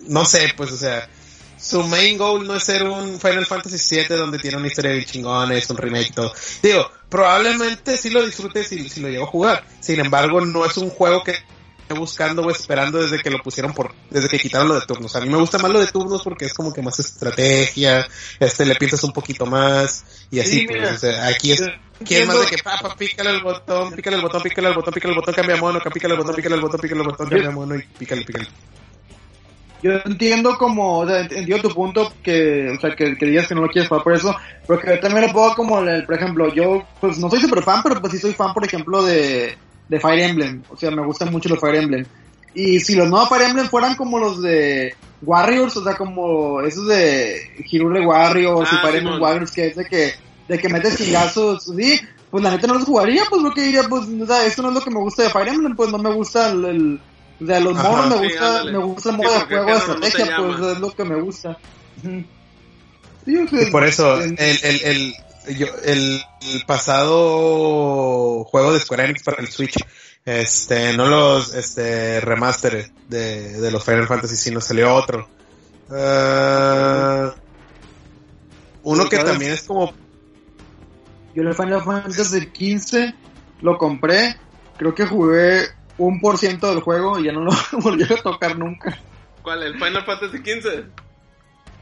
no 0.08 0.26
sé, 0.26 0.54
pues, 0.58 0.72
o 0.74 0.78
sea, 0.78 1.10
su 1.58 1.84
main 1.84 2.18
goal 2.18 2.46
no 2.46 2.56
es 2.56 2.64
ser 2.64 2.84
un 2.84 3.20
Final 3.20 3.46
Fantasy 3.46 3.96
VII 3.96 4.18
donde 4.18 4.38
tiene 4.38 4.58
una 4.58 4.68
historia 4.68 4.92
bien 4.92 5.06
chingona, 5.06 5.56
es 5.56 5.70
un 5.70 5.78
remake 5.78 6.10
y 6.10 6.14
todo. 6.14 6.34
Digo, 6.62 6.86
probablemente 7.08 7.98
sí 7.98 8.10
lo 8.10 8.26
disfrute 8.26 8.64
si, 8.66 8.90
si 8.90 9.00
lo 9.00 9.08
llego 9.08 9.24
a 9.24 9.28
jugar. 9.28 9.64
Sin 9.80 10.00
embargo, 10.02 10.42
no 10.42 10.66
es 10.66 10.76
un 10.78 10.90
juego 10.90 11.24
que 11.24 11.32
esté 11.32 11.94
buscando 11.94 12.42
o 12.42 12.52
esperando 12.52 13.02
desde 13.02 13.20
que 13.20 13.30
lo 13.30 13.42
pusieron 13.42 13.74
por, 13.74 13.94
desde 14.10 14.28
que 14.28 14.40
quitaron 14.40 14.68
lo 14.68 14.76
de 14.76 14.86
turnos. 14.86 15.16
A 15.16 15.22
mí 15.22 15.30
me 15.30 15.38
gusta 15.38 15.60
más 15.60 15.72
lo 15.72 15.80
de 15.80 15.88
turnos 15.88 16.24
porque 16.24 16.46
es 16.46 16.54
como 16.54 16.74
que 16.74 16.82
más 16.82 17.00
estrategia, 17.00 18.06
este, 18.38 18.66
le 18.66 18.76
piensas 18.76 19.04
un 19.06 19.14
poquito 19.14 19.46
más, 19.46 20.04
y 20.30 20.42
así, 20.42 20.60
Sí, 20.60 20.68
pues, 20.68 20.92
o 20.92 20.98
sea, 20.98 21.28
aquí 21.28 21.54
es, 21.54 21.62
Es 22.10 22.28
más 22.28 22.40
de 22.40 22.46
que, 22.56 22.64
papá, 22.64 22.96
pícale 22.96 23.30
el 23.32 23.42
botón, 23.42 23.92
pícale 23.94 24.16
el 24.18 24.22
botón, 24.22 24.42
pícale 24.42 24.68
el 24.70 24.74
botón, 24.76 24.94
pícale 24.94 25.14
el 25.14 25.20
botón, 25.20 25.34
cambia 25.36 25.56
mono, 25.58 25.80
pícale 25.94 26.14
el 26.14 26.20
botón, 26.20 26.36
pícale 26.36 26.56
el 26.56 26.62
botón, 26.62 26.80
pícale 26.82 27.02
el 27.02 27.08
botón, 27.08 27.30
cambia 27.30 27.52
mono 27.52 27.76
y 27.76 27.82
pícale, 27.84 28.24
pícale. 28.24 28.48
Yo 29.84 29.94
entiendo 30.06 30.58
como, 30.60 31.00
o 31.00 31.08
sea, 31.08 31.22
ent- 31.24 31.36
entiendo 31.36 31.70
tu 31.70 31.74
punto 31.76 32.14
que, 32.22 32.70
o 32.78 32.80
sea, 32.80 32.96
que, 32.96 33.16
que 33.18 33.26
digas 33.26 33.48
que 33.48 33.56
no 33.56 33.62
lo 33.62 33.68
quieres 33.68 33.90
jugar 33.90 34.04
por 34.04 34.14
eso, 34.14 34.36
pero 34.68 34.80
que 34.80 34.98
también 34.98 35.26
lo 35.28 35.34
puedo 35.34 35.56
como, 35.56 35.80
el, 35.82 36.06
por 36.06 36.16
ejemplo, 36.16 36.54
yo, 36.54 36.84
pues 37.00 37.18
no 37.18 37.30
soy 37.32 37.42
super 37.42 37.64
fan, 37.64 37.82
pero 37.82 38.00
pues 38.00 38.14
sí 38.14 38.20
soy 38.20 38.34
fan, 38.34 38.54
por 38.54 38.64
ejemplo, 38.64 39.02
de, 39.04 39.58
de 39.88 40.00
Fire 40.00 40.20
Emblem, 40.20 40.62
o 40.70 40.78
sea, 40.78 40.92
me 40.92 41.04
gustan 41.04 41.32
mucho 41.32 41.50
los 41.50 41.60
Fire 41.60 41.76
Emblem. 41.76 42.06
Y 42.54 42.80
si 42.80 42.96
los 42.96 43.10
nuevos 43.10 43.28
Fire 43.30 43.42
Emblem 43.50 43.68
fueran 43.70 43.96
como 43.96 44.20
los 44.20 44.40
de 44.44 44.94
Warriors, 45.24 45.76
o 45.78 45.84
sea, 45.84 45.96
como 45.96 46.62
esos 46.62 46.88
de 46.88 47.42
Hirule 47.72 48.06
Warriors 48.06 48.70
y 48.72 48.76
Ah, 48.76 48.80
Fire 48.84 48.96
Emblem. 48.98 49.20
Warriors, 49.22 49.52
que 49.52 49.66
es 49.68 49.76
de 49.78 49.86
que, 49.86 50.14
de 50.52 50.60
que 50.60 50.70
metes 50.70 50.98
chingazos, 50.98 51.64
sí, 51.78 52.00
pues 52.30 52.44
la 52.44 52.52
neta 52.52 52.68
no 52.68 52.74
los 52.76 52.84
jugaría, 52.84 53.24
pues 53.30 53.42
lo 53.42 53.52
que 53.54 53.62
diría, 53.62 53.84
pues, 53.88 54.04
o 54.22 54.26
sea, 54.26 54.46
esto 54.46 54.62
no 54.62 54.70
es 54.70 54.76
lo 54.76 54.82
que 54.82 54.90
me 54.92 55.00
gusta 55.00 55.24
de 55.24 55.30
Fire 55.30 55.48
Emblem, 55.48 55.76
pues 55.76 55.90
no 55.92 55.98
me 55.98 56.14
gusta 56.14 56.50
el, 56.52 56.66
el- 56.66 57.02
o 57.40 57.46
sea, 57.46 57.60
los 57.60 57.78
Ajá. 57.78 57.90
monos 57.90 58.08
me 58.10 58.16
Sí, 58.18 58.24
gusta, 58.34 58.48
ándale. 58.48 58.72
me 58.78 58.84
gusta 58.86 59.10
el 59.10 59.16
Sí, 59.16 59.22
modo 59.22 59.32
de 59.34 59.40
porque 59.40 59.56
juego 59.56 59.66
de 59.66 59.74
no 59.74 59.80
estrategia, 59.80 60.38
pues 60.38 60.72
es 60.74 60.80
lo 60.80 60.92
que 60.92 61.06
me 61.06 61.22
gusta. 61.22 61.58
Sí, 63.26 63.38
o 63.38 63.48
sea, 63.48 63.62
Y 63.68 63.72
por 63.72 63.84
eso, 63.86 64.22
el, 64.22 64.36
el, 64.38 64.82
el, 64.84 65.14
yo, 65.58 65.68
el, 65.84 66.22
el 66.54 66.66
pasado 66.68 68.44
juego 68.44 68.74
de 68.74 68.80
Square 68.80 69.06
Enix 69.06 69.24
para 69.24 69.42
el 69.42 69.48
Switch, 69.50 69.76
este, 70.26 70.94
no 70.98 71.08
los, 71.08 71.54
este, 71.56 72.20
remaster 72.22 72.92
de, 73.08 73.60
de 73.60 73.72
los 73.72 73.84
Final 73.84 74.08
Fantasy, 74.08 74.36
sino 74.36 74.60
salió 74.62 74.94
otro. 74.94 75.30
Ah, 75.90 77.34
uno 78.84 79.10
que 79.10 79.18
también 79.18 79.52
es 79.54 79.64
como, 79.64 79.94
Yo 81.36 81.44
el 81.44 81.54
Final 81.54 81.82
Fantasy 81.84 82.48
15 82.52 83.16
lo 83.62 83.78
compré, 83.78 84.36
creo 84.78 84.94
que 84.96 85.06
jugué 85.06 85.62
un 85.98 86.20
por 86.20 86.38
ciento 86.38 86.68
del 86.70 86.82
juego 86.82 87.20
y 87.20 87.26
ya 87.26 87.32
no 87.32 87.42
lo 87.42 87.52
volví 87.82 88.04
a 88.04 88.22
tocar 88.22 88.58
nunca. 88.58 88.98
¿Cuál? 89.42 89.64
¿El 89.64 89.74
Final 89.74 90.06
Fantasy 90.06 90.38
XV? 90.38 90.84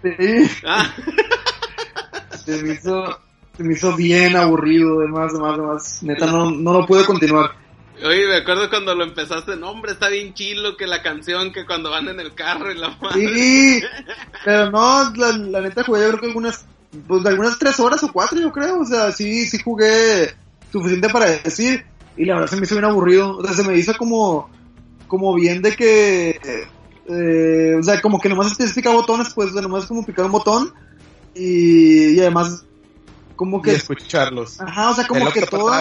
Sí, 0.02 0.50
Ah, 0.66 0.94
se 2.46 2.64
me 2.64 2.74
hizo, 2.74 3.20
se 3.58 3.64
me 3.64 3.74
hizo 3.74 3.96
bien 3.96 4.36
aburrido, 4.36 5.00
demás, 5.00 5.34
demás, 5.34 5.58
demás. 5.58 6.04
Neta, 6.04 6.26
no, 6.28 6.52
no 6.52 6.74
lo 6.74 6.86
pude 6.86 7.04
continuar. 7.06 7.52
oye, 8.06 8.28
me 8.28 8.38
acuerdo 8.38 8.70
cuando 8.70 8.96
lo 8.96 9.04
empezaste, 9.04 9.58
no 9.58 9.72
hombre, 9.72 9.92
está 9.92 10.08
bien 10.08 10.34
chilo 10.34 10.78
que 10.78 10.88
la 10.88 11.02
canción, 11.02 11.52
que 11.52 11.66
cuando 11.66 11.90
van 11.92 12.08
en 12.08 12.20
el 12.22 12.34
carro 12.34 12.72
y 12.72 12.78
la 12.78 12.90
madre. 13.02 13.28
Sí, 13.28 13.82
pero 14.46 14.72
no, 14.72 15.12
la, 15.16 15.32
la 15.38 15.62
neta 15.62 15.84
jugué 15.84 16.02
yo 16.02 16.08
creo 16.10 16.20
que 16.22 16.28
algunas 16.28 16.66
pues 17.08 17.26
algunas 17.26 17.60
tres 17.60 17.80
horas 17.80 18.04
o 18.04 18.12
cuatro, 18.12 18.40
yo 18.40 18.52
creo. 18.52 18.80
O 18.80 18.86
sea, 18.86 19.12
sí, 19.12 19.46
sí 19.46 19.60
jugué 19.64 20.34
suficiente 20.72 21.10
para 21.10 21.30
decir. 21.30 21.86
Y 22.18 22.26
la 22.26 22.36
verdad 22.36 22.50
se 22.50 22.56
me 22.58 22.64
hizo 22.64 22.76
bien 22.76 22.86
aburrido. 22.86 23.38
O 23.38 23.46
sea, 23.46 23.54
se 23.54 23.64
me 23.64 23.78
hizo 23.78 23.94
como, 23.98 24.50
como 25.08 25.34
bien 25.36 25.62
de 25.62 25.76
que, 25.76 26.40
eh, 27.08 27.76
o 27.80 27.84
sea, 27.84 28.02
como 28.02 28.20
que 28.20 28.30
nomás 28.30 28.48
especifica 28.48 28.92
botones, 28.92 29.34
pues, 29.34 29.50
o 29.50 29.54
sea, 29.54 29.62
nomás 29.62 29.84
es 29.84 29.88
como 29.88 30.06
picar 30.06 30.26
un 30.26 30.32
botón. 30.32 30.74
Y, 31.36 32.16
y 32.16 32.20
además, 32.20 32.66
como 33.36 33.60
Y 33.60 33.62
que, 33.62 33.72
escucharlos. 33.72 34.60
ajá, 34.60 34.90
o 34.90 34.96
sea, 34.96 35.08
como 35.08 35.28
El 35.28 35.34
que 35.34 35.42
todo, 35.46 35.72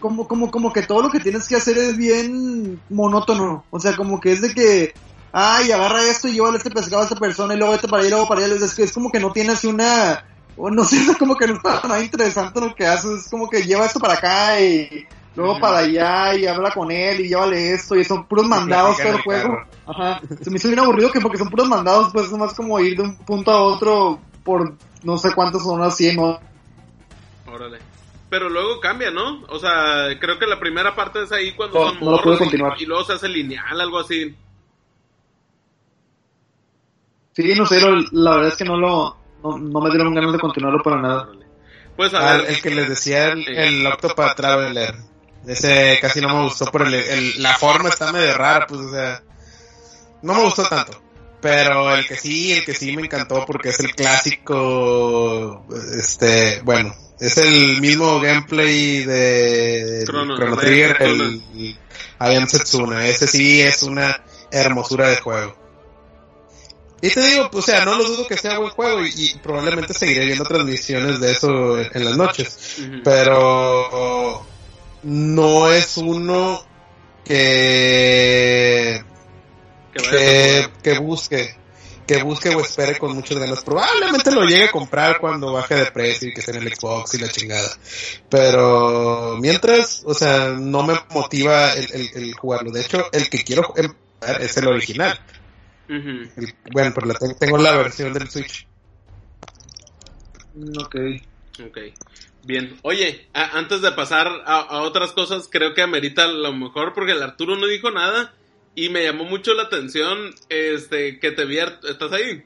como, 0.00 0.26
como, 0.26 0.50
como 0.50 0.72
que 0.72 0.82
todo 0.82 1.02
lo 1.02 1.10
que 1.10 1.20
tienes 1.20 1.46
que 1.48 1.56
hacer 1.56 1.76
es 1.76 1.96
bien 1.96 2.80
monótono. 2.88 3.64
O 3.70 3.80
sea, 3.80 3.94
como 3.96 4.20
que 4.20 4.32
es 4.32 4.40
de 4.40 4.54
que, 4.54 4.94
ay, 5.32 5.72
agarra 5.72 6.02
esto 6.04 6.28
y 6.28 6.32
llévale 6.32 6.56
este 6.56 6.70
pescado 6.70 7.02
a 7.02 7.04
esta 7.04 7.16
persona 7.16 7.54
y 7.54 7.58
luego 7.58 7.74
este 7.74 7.88
para 7.88 8.00
allá 8.00 8.08
y 8.08 8.10
luego 8.12 8.28
para 8.28 8.44
allá. 8.44 8.54
Es, 8.54 8.74
que 8.74 8.84
es 8.84 8.92
como 8.92 9.10
que 9.10 9.20
no 9.20 9.32
tienes 9.32 9.64
una, 9.64 10.24
o 10.56 10.70
no 10.70 10.84
sé, 10.84 10.96
es 11.10 11.16
como 11.16 11.36
que 11.36 11.46
no 11.46 11.54
está 11.54 11.80
nada 11.84 12.02
interesante 12.02 12.60
lo 12.60 12.74
que 12.74 12.86
haces. 12.86 13.24
Es 13.24 13.28
como 13.30 13.48
que 13.48 13.62
lleva 13.64 13.86
esto 13.86 14.00
para 14.00 14.14
acá 14.14 14.60
y 14.60 15.06
luego 15.34 15.58
para 15.60 15.78
allá 15.78 16.34
y 16.34 16.46
habla 16.46 16.70
con 16.70 16.90
él 16.90 17.20
y 17.20 17.28
llévale 17.28 17.72
esto 17.74 17.94
y 17.96 18.04
son 18.04 18.26
puros 18.26 18.46
mandados 18.46 18.96
todo 18.96 19.08
el 19.08 19.22
juego. 19.22 19.58
Ajá. 19.86 20.20
Se 20.40 20.50
me 20.50 20.56
hizo 20.56 20.68
bien 20.68 20.80
aburrido 20.80 21.10
que 21.12 21.20
porque 21.20 21.38
son 21.38 21.50
puros 21.50 21.68
mandados, 21.68 22.10
pues 22.12 22.30
nomás 22.32 22.54
como 22.54 22.80
ir 22.80 22.96
de 22.96 23.02
un 23.02 23.16
punto 23.18 23.50
a 23.50 23.62
otro 23.62 24.18
por 24.44 24.74
no 25.02 25.18
sé 25.18 25.32
cuántas 25.34 25.62
son 25.62 25.90
100 25.92 26.18
o 26.18 26.40
Órale. 27.52 27.78
Pero 28.28 28.48
luego 28.48 28.80
cambia, 28.80 29.10
¿no? 29.12 29.44
O 29.50 29.58
sea, 29.60 30.08
creo 30.20 30.36
que 30.38 30.46
la 30.46 30.58
primera 30.58 30.96
parte 30.96 31.22
es 31.22 31.30
ahí 31.30 31.52
cuando 31.52 31.78
No, 31.78 31.90
son 31.90 32.00
no 32.00 32.06
morros 32.10 32.34
y- 32.36 32.38
continuar. 32.38 32.72
y 32.80 32.84
luego 32.86 33.04
se 33.04 33.12
hace 33.12 33.28
lineal, 33.28 33.80
algo 33.80 34.00
así. 34.00 34.34
Sí, 37.34 37.54
no 37.54 37.66
sé, 37.66 37.80
lo- 37.80 38.00
la 38.12 38.30
verdad 38.32 38.48
es 38.48 38.56
que 38.56 38.64
no 38.64 38.76
lo, 38.78 39.16
no, 39.50 39.58
no 39.58 39.80
me 39.80 39.90
dieron 39.90 40.14
ganas 40.14 40.32
de 40.32 40.38
continuarlo 40.38 40.82
para 40.82 41.00
nada. 41.00 41.28
Pues 41.96 42.12
a 42.14 42.34
Ah, 42.34 42.42
el 42.46 42.60
que 42.60 42.70
les 42.70 42.88
decía 42.88 43.28
el, 43.32 43.46
el 43.48 43.86
Octopath 43.86 44.36
Traveler. 44.36 44.94
Ese 45.46 45.98
casi 46.02 46.20
no 46.20 46.28
me 46.28 46.42
gustó 46.44 46.66
por 46.66 46.82
el, 46.86 46.94
el- 46.94 47.42
la 47.42 47.54
forma 47.56 47.88
está 47.88 48.12
medio 48.12 48.36
rara, 48.36 48.66
pues, 48.66 48.80
o 48.80 48.90
sea, 48.90 49.22
no 50.22 50.34
me 50.34 50.42
gustó 50.42 50.64
tanto. 50.64 51.00
Pero 51.40 51.94
el 51.94 52.06
que 52.06 52.16
sí, 52.16 52.52
el 52.52 52.64
que 52.64 52.74
sí 52.74 52.94
me 52.96 53.02
encantó 53.02 53.44
porque 53.46 53.68
es 53.68 53.78
el 53.80 53.94
clásico, 53.94 55.64
este, 55.96 56.60
bueno, 56.64 56.92
es 57.20 57.36
el 57.38 57.80
mismo 57.80 58.20
gameplay 58.20 59.04
de 59.04 60.04
Chrono- 60.36 60.56
Trigger, 60.56 60.96
el, 61.02 61.78
el 62.20 62.48
Setsuna. 62.48 63.06
Ese 63.06 63.26
sí 63.28 63.60
es 63.62 63.82
una 63.82 64.20
hermosura 64.50 65.08
de 65.08 65.16
juego. 65.16 65.56
Y 67.06 67.10
te 67.14 67.20
digo, 67.20 67.50
pues, 67.50 67.64
o 67.64 67.66
sea, 67.66 67.84
no 67.84 67.96
lo 67.96 68.04
dudo 68.04 68.26
que 68.26 68.36
sea 68.36 68.58
buen 68.58 68.70
juego 68.70 69.04
y, 69.04 69.10
y 69.16 69.34
probablemente 69.42 69.92
seguiré 69.94 70.24
viendo 70.26 70.44
transmisiones 70.44 71.20
de 71.20 71.32
eso 71.32 71.78
en, 71.78 71.88
en 71.94 72.04
las 72.04 72.16
noches. 72.16 72.76
Pero 73.04 74.46
no 75.02 75.70
es 75.72 75.96
uno 75.98 76.64
que, 77.24 79.02
que 80.82 80.98
busque, 80.98 81.56
que 82.06 82.22
busque 82.22 82.48
o 82.50 82.60
espere 82.60 82.98
con 82.98 83.14
muchas 83.14 83.38
ganas. 83.38 83.62
Probablemente 83.62 84.30
lo 84.30 84.44
llegue 84.44 84.64
a 84.64 84.70
comprar 84.70 85.18
cuando 85.20 85.52
baje 85.52 85.74
de 85.74 85.86
precio 85.86 86.28
y 86.28 86.34
que 86.34 86.40
esté 86.40 86.52
en 86.56 86.62
el 86.62 86.74
Xbox 86.74 87.14
y 87.14 87.18
la 87.18 87.28
chingada. 87.28 87.68
Pero 88.28 89.36
mientras, 89.40 90.02
o 90.04 90.14
sea, 90.14 90.50
no 90.50 90.82
me 90.82 90.94
motiva 91.10 91.72
el, 91.74 91.88
el- 91.92 92.10
el 92.14 92.34
jugarlo. 92.34 92.70
De 92.70 92.80
hecho, 92.82 93.06
el 93.12 93.28
que 93.28 93.38
quiero 93.44 93.74
es 94.40 94.56
el 94.56 94.66
original. 94.68 95.18
El- 95.88 96.54
bueno, 96.72 96.92
pero 96.94 97.06
la 97.06 97.14
tengo 97.38 97.58
la 97.58 97.76
versión 97.76 98.12
del 98.12 98.28
Switch. 98.28 98.66
Ok. 100.78 100.96
Ok, 101.66 101.78
bien. 102.44 102.76
Oye, 102.82 103.28
a- 103.32 103.56
antes 103.58 103.80
de 103.82 103.92
pasar 103.92 104.26
a, 104.44 104.58
a 104.60 104.82
otras 104.82 105.12
cosas, 105.12 105.48
creo 105.50 105.72
que 105.74 105.82
amerita 105.82 106.26
lo 106.26 106.52
mejor 106.52 106.92
porque 106.94 107.12
el 107.12 107.22
Arturo 107.22 107.56
no 107.56 107.66
dijo 107.66 107.90
nada 107.90 108.34
y 108.74 108.90
me 108.90 109.02
llamó 109.04 109.24
mucho 109.24 109.54
la 109.54 109.64
atención 109.64 110.34
este 110.50 111.18
que 111.18 111.30
te 111.32 111.44
vi, 111.46 111.58
¿estás 111.58 112.12
ahí? 112.12 112.44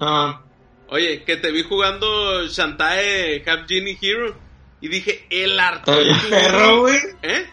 Ah, 0.00 0.42
Oye, 0.88 1.24
que 1.24 1.36
te 1.38 1.50
vi 1.50 1.62
jugando 1.62 2.46
Shantae 2.46 3.42
Half 3.46 3.66
Genie 3.66 3.98
Hero 4.00 4.36
y 4.80 4.88
dije, 4.88 5.26
el 5.30 5.58
Arturo. 5.58 5.98
bien 5.98 6.16
perro, 6.30 6.80
güey. 6.82 6.98
¿Eh? 7.22 7.46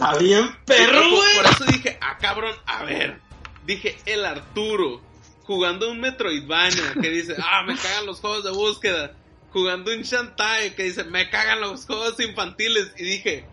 Está 0.00 0.16
bien 0.18 0.56
perro, 0.64 1.10
güey. 1.10 1.36
Por 1.36 1.46
eso 1.46 1.64
dije, 1.66 1.98
ah, 2.00 2.16
cabrón, 2.18 2.54
a 2.66 2.84
ver. 2.84 3.20
Dije, 3.66 3.98
el 4.06 4.24
Arturo, 4.24 5.00
jugando 5.44 5.90
un 5.90 6.00
Metroidvania, 6.00 6.94
que 7.00 7.10
dice, 7.10 7.36
ah, 7.38 7.62
me 7.66 7.76
cagan 7.76 8.06
los 8.06 8.20
juegos 8.20 8.44
de 8.44 8.50
búsqueda. 8.50 9.12
Jugando 9.52 9.92
un 9.92 10.02
Shantae, 10.02 10.74
que 10.74 10.84
dice, 10.84 11.04
me 11.04 11.28
cagan 11.28 11.60
los 11.60 11.84
juegos 11.84 12.18
infantiles. 12.20 12.92
Y 12.96 13.04
dije, 13.04 13.44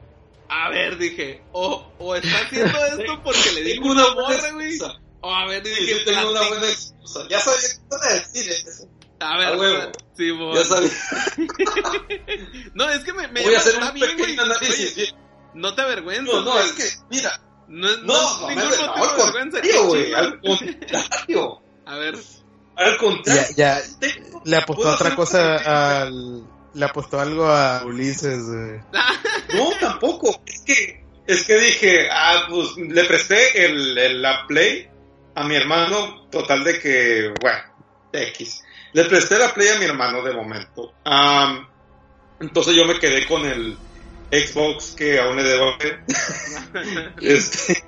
a 0.47 0.69
ver, 0.69 0.97
dije, 0.97 1.41
o, 1.51 1.91
o 1.99 2.15
está 2.15 2.37
haciendo 2.45 2.77
esto 2.97 3.21
porque 3.23 3.51
le 3.53 3.61
digo 3.63 3.81
Tengo 3.83 3.91
una 3.91 4.13
morra, 4.15 4.51
güey. 4.53 4.77
O 5.21 5.33
a 5.35 5.45
ver, 5.47 5.63
dije, 5.63 5.95
sí, 5.97 6.05
tengo 6.05 6.31
una 6.31 6.47
buena 6.47 6.67
excusa. 6.69 7.27
Ya 7.29 7.39
sabía 7.41 7.67
iban 7.87 8.03
a 8.09 8.13
decir. 8.13 8.51
eso. 8.51 8.87
A 9.19 9.37
ver, 9.39 9.47
a 9.47 9.57
huevo. 9.57 9.91
sí, 10.15 10.31
Ya 10.55 10.63
sabía. 10.63 10.91
No, 12.75 12.89
es 12.89 13.03
que 13.03 13.13
me, 13.13 13.27
me 13.29 13.41
Voy 13.43 13.55
a 13.55 13.57
llama- 13.57 13.59
hacer 13.59 13.73
está 13.73 13.87
un 13.87 13.93
bien, 13.95 14.07
güey. 14.13 14.21
pequeño 14.21 14.41
análisis. 14.43 14.93
Oye, 14.97 15.13
no 15.53 15.73
te 15.75 15.81
avergüences, 15.81 16.33
No, 16.33 16.41
no, 16.41 16.59
es 16.59 16.71
que, 16.73 16.83
mira, 17.09 17.39
No 17.67 17.87
es, 17.89 17.97
no, 18.03 18.13
no 18.41 18.47
ningún 18.49 18.63
no, 18.63 18.87
motivo 18.87 19.03
al 19.03 19.51
de 19.51 19.61
vergüenza. 19.61 20.17
al 20.19 20.39
contrario. 20.41 21.61
A 21.85 21.95
ver, 21.97 22.15
Al 22.75 22.97
contrario. 22.97 23.41
Ya, 23.55 23.77
ya, 23.79 23.81
tengo- 23.99 24.41
le 24.45 24.57
apostó 24.57 24.89
otra 24.93 25.15
cosa 25.15 26.01
al, 26.01 26.43
le 26.73 26.85
apostó 26.85 27.19
algo 27.19 27.47
a 27.47 27.83
Ulises, 27.85 28.43
güey. 28.45 28.79
No, 29.55 29.69
tampoco. 29.79 30.41
Es 30.45 30.59
que, 30.65 31.05
es 31.25 31.43
que 31.45 31.55
dije, 31.57 32.09
ah, 32.11 32.47
pues 32.49 32.75
le 32.77 33.03
presté 33.05 33.65
el, 33.65 33.97
el- 33.97 34.21
la 34.21 34.45
Play 34.47 34.89
a 35.35 35.43
mi 35.43 35.55
hermano, 35.55 36.27
total 36.29 36.63
de 36.65 36.79
que, 36.79 37.33
bueno, 37.41 37.59
X. 38.11 38.61
Le 38.93 39.05
presté 39.05 39.37
la 39.39 39.53
Play 39.53 39.69
a 39.69 39.79
mi 39.79 39.85
hermano 39.85 40.21
de 40.21 40.33
momento. 40.33 40.93
Entonces 42.39 42.75
yo 42.75 42.85
me 42.85 42.99
quedé 42.99 43.25
con 43.25 43.45
el 43.45 43.77
Xbox 44.31 44.95
que 44.97 45.19
aún 45.19 45.37
le 45.37 45.43
debo. 45.43 45.75
Este, 47.21 47.83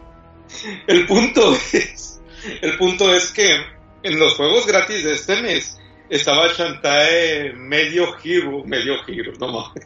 el 0.88 1.06
punto 1.06 1.56
es, 1.74 2.20
el 2.62 2.78
punto 2.78 3.14
es 3.14 3.32
que 3.32 3.66
en 4.04 4.20
los 4.20 4.34
juegos 4.36 4.66
gratis 4.66 5.04
de 5.04 5.14
este 5.14 5.42
mes 5.42 5.78
estaba 6.10 6.48
Shantae 6.48 7.54
medio 7.54 8.16
hero, 8.24 8.64
medio 8.66 8.96
hero, 9.08 9.34
no. 9.40 9.74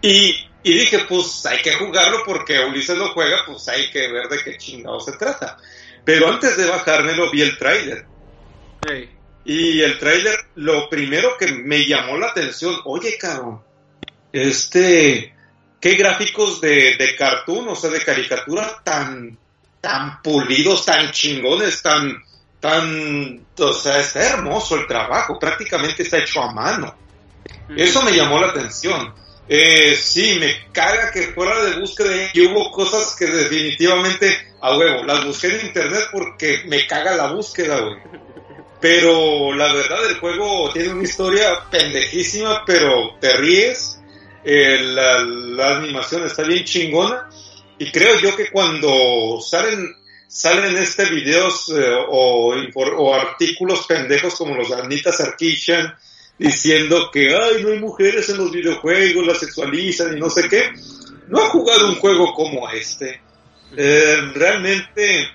Y, 0.00 0.46
y 0.62 0.74
dije, 0.74 1.00
pues 1.08 1.44
hay 1.44 1.60
que 1.60 1.72
jugarlo 1.72 2.18
porque 2.24 2.60
Ulises 2.60 2.96
lo 2.96 3.08
juega, 3.08 3.38
pues 3.44 3.66
hay 3.66 3.90
que 3.90 4.06
ver 4.12 4.28
de 4.28 4.38
qué 4.44 4.56
chingado 4.56 5.00
se 5.00 5.10
trata. 5.12 5.56
Pero 6.04 6.28
antes 6.28 6.56
de 6.56 6.66
bajármelo 6.66 7.30
vi 7.32 7.42
el 7.42 7.58
tráiler. 7.58 8.06
Hey, 8.88 9.10
Y 9.44 9.80
el 9.80 9.98
tráiler, 9.98 10.36
lo 10.54 10.88
primero 10.88 11.36
que 11.36 11.48
me 11.48 11.84
llamó 11.84 12.16
la 12.16 12.28
atención, 12.28 12.76
oye 12.84 13.18
cabrón, 13.18 13.60
este, 14.32 15.34
qué 15.80 15.94
gráficos 15.94 16.60
de, 16.60 16.96
de 16.96 17.16
cartoon, 17.16 17.68
o 17.68 17.76
sea, 17.76 17.90
de 17.90 18.04
caricatura 18.04 18.80
tan, 18.84 19.38
tan 19.80 20.22
pulidos, 20.22 20.84
tan 20.84 21.10
chingones, 21.12 21.82
tan, 21.82 22.22
tan, 22.60 23.46
o 23.58 23.72
sea, 23.72 24.00
está 24.00 24.28
hermoso 24.30 24.76
el 24.76 24.86
trabajo, 24.86 25.38
prácticamente 25.38 26.02
está 26.02 26.18
hecho 26.18 26.42
a 26.42 26.52
mano. 26.52 26.94
Eso 27.76 28.02
me 28.02 28.12
llamó 28.12 28.40
la 28.40 28.48
atención. 28.48 29.14
Eh, 29.48 29.96
sí, 29.96 30.36
me 30.38 30.70
caga 30.72 31.10
que 31.10 31.28
fuera 31.28 31.62
de 31.64 31.80
búsqueda 31.80 32.30
y 32.34 32.46
hubo 32.46 32.70
cosas 32.70 33.16
que 33.16 33.26
definitivamente, 33.26 34.54
a 34.60 34.76
huevo, 34.76 35.04
las 35.04 35.24
busqué 35.24 35.46
en 35.48 35.66
internet 35.66 36.08
porque 36.12 36.64
me 36.66 36.86
caga 36.86 37.16
la 37.16 37.32
búsqueda, 37.32 37.80
güey. 37.80 37.96
Pero 38.80 39.54
la 39.54 39.72
verdad, 39.72 40.06
el 40.08 40.18
juego 40.18 40.70
tiene 40.72 40.90
una 40.90 41.02
historia 41.02 41.64
pendejísima, 41.70 42.62
pero 42.66 43.16
te 43.20 43.36
ríes. 43.38 43.97
Eh, 44.44 44.80
la, 44.82 45.76
animación 45.76 46.24
está 46.24 46.42
bien 46.42 46.64
chingona. 46.64 47.28
Y 47.78 47.90
creo 47.90 48.18
yo 48.20 48.34
que 48.36 48.50
cuando 48.50 49.40
salen, 49.40 49.94
salen 50.26 50.76
este 50.76 51.04
videos 51.06 51.68
eh, 51.76 51.94
o 52.08 53.14
artículos 53.14 53.86
pendejos 53.86 54.34
como 54.34 54.56
los 54.56 54.68
de 54.68 54.76
Anita 54.76 55.12
Sarkisian 55.12 55.94
diciendo 56.38 57.10
que 57.10 57.34
ay 57.34 57.62
no 57.62 57.70
hay 57.70 57.78
mujeres 57.80 58.28
en 58.28 58.38
los 58.38 58.52
videojuegos, 58.52 59.26
las 59.26 59.38
sexualizan 59.38 60.16
y 60.16 60.20
no 60.20 60.30
sé 60.30 60.48
qué. 60.48 60.70
No 61.26 61.42
ha 61.42 61.48
jugado 61.48 61.88
un 61.88 61.96
juego 61.96 62.32
como 62.32 62.68
este. 62.70 63.20
Eh, 63.76 64.16
realmente 64.34 65.28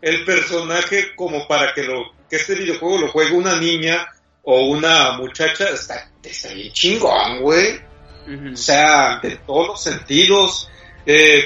el 0.00 0.24
personaje 0.24 1.14
como 1.14 1.46
para 1.46 1.74
que 1.74 1.82
lo 1.82 2.12
que 2.30 2.36
este 2.36 2.54
videojuego 2.54 2.98
lo 2.98 3.08
juegue 3.08 3.32
una 3.32 3.56
niña 3.56 4.06
o 4.44 4.66
una 4.68 5.12
muchacha 5.12 5.68
está, 5.68 6.10
está 6.22 6.54
bien 6.54 6.72
chingón, 6.72 7.42
güey. 7.42 7.80
O 8.52 8.56
sea, 8.56 9.20
de 9.22 9.36
todos 9.36 9.68
los 9.68 9.82
sentidos. 9.82 10.70
eh, 11.06 11.44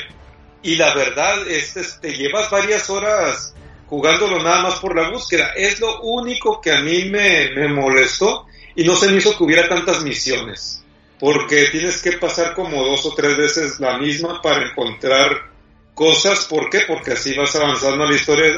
y 0.62 0.76
la 0.76 0.94
verdad, 0.94 1.48
este, 1.48 1.82
te 2.00 2.12
llevas 2.14 2.50
varias 2.50 2.90
horas 2.90 3.54
jugándolo 3.86 4.42
nada 4.42 4.62
más 4.62 4.74
por 4.78 4.94
la 4.94 5.10
búsqueda. 5.10 5.52
Es 5.56 5.80
lo 5.80 6.02
único 6.02 6.60
que 6.60 6.72
a 6.72 6.80
mí 6.80 7.06
me, 7.06 7.50
me 7.54 7.68
molestó 7.68 8.46
y 8.76 8.84
no 8.84 8.94
se 8.94 9.08
me 9.08 9.18
hizo 9.18 9.36
que 9.36 9.44
hubiera 9.44 9.68
tantas 9.68 10.02
misiones. 10.02 10.84
Porque 11.18 11.66
tienes 11.66 12.02
que 12.02 12.12
pasar 12.12 12.54
como 12.54 12.82
dos 12.84 13.04
o 13.06 13.14
tres 13.14 13.36
veces 13.36 13.80
la 13.80 13.98
misma 13.98 14.40
para 14.42 14.68
encontrar 14.70 15.50
cosas. 15.94 16.44
¿Por 16.44 16.70
qué? 16.70 16.80
Porque 16.86 17.12
así 17.12 17.34
vas 17.34 17.54
avanzando 17.56 18.04
en 18.04 18.10
la 18.10 18.16
historia, 18.16 18.52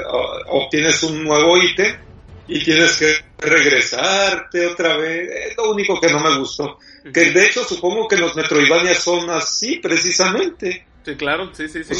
obtienes 0.49 1.03
un 1.03 1.25
nuevo 1.25 1.57
ítem 1.57 1.97
y 2.49 2.63
tienes 2.65 2.97
que 2.97 3.15
regresarte 3.39 4.67
otra 4.67 4.97
vez. 4.97 5.51
Es 5.51 5.57
lo 5.57 5.71
único 5.71 6.01
que 6.01 6.11
no 6.11 6.21
me 6.21 6.39
gustó. 6.39 6.79
Que 7.13 7.31
de 7.31 7.47
hecho 7.47 7.65
supongo 7.65 8.09
que 8.09 8.17
los 8.17 8.35
Metroidvania 8.37 8.95
son 8.95 9.31
así 9.31 9.79
precisamente. 9.79 10.87
Sí, 11.05 11.17
claro, 11.17 11.51
sí, 11.55 11.69
sí, 11.69 11.83
sí. 11.83 11.95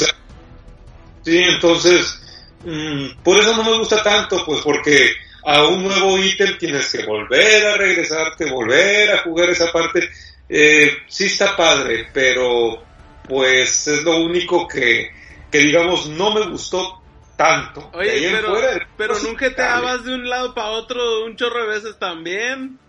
sí, 1.23 1.37
entonces, 1.37 2.21
mm, 2.63 3.21
por 3.23 3.37
eso 3.37 3.55
no 3.55 3.63
me 3.63 3.77
gusta 3.77 4.01
tanto, 4.01 4.45
pues 4.45 4.61
porque 4.61 5.11
a 5.45 5.65
un 5.65 5.83
nuevo 5.83 6.17
ítem 6.17 6.57
tienes 6.57 6.89
que 6.89 7.05
volver 7.05 7.65
a 7.65 7.77
regresarte, 7.77 8.49
volver 8.49 9.11
a 9.11 9.17
jugar 9.23 9.49
esa 9.49 9.71
parte. 9.71 10.09
Eh, 10.47 10.97
sí 11.07 11.25
está 11.25 11.55
padre, 11.55 12.07
pero 12.13 12.83
pues 13.27 13.87
es 13.87 14.03
lo 14.03 14.17
único 14.17 14.67
que, 14.67 15.09
que 15.51 15.59
digamos 15.59 16.07
no 16.07 16.33
me 16.33 16.45
gustó 16.47 17.02
tanto. 17.35 17.91
Oye, 17.93 18.29
pero, 18.31 18.55
pero 18.97 19.17
en 19.17 19.25
un 19.25 19.35
GTA 19.35 19.79
vas 19.81 20.03
de 20.03 20.13
un 20.13 20.29
lado 20.29 20.53
para 20.53 20.69
otro 20.69 21.25
un 21.25 21.35
chorro 21.35 21.61
de 21.61 21.67
veces 21.67 21.97
también. 21.99 22.79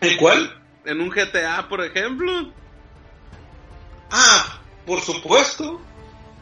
¿En 0.00 0.16
cuál? 0.16 0.56
En 0.84 1.00
un 1.00 1.10
GTA, 1.10 1.68
por 1.68 1.84
ejemplo. 1.84 2.52
Ah, 4.10 4.60
por 4.86 5.00
supuesto. 5.00 5.80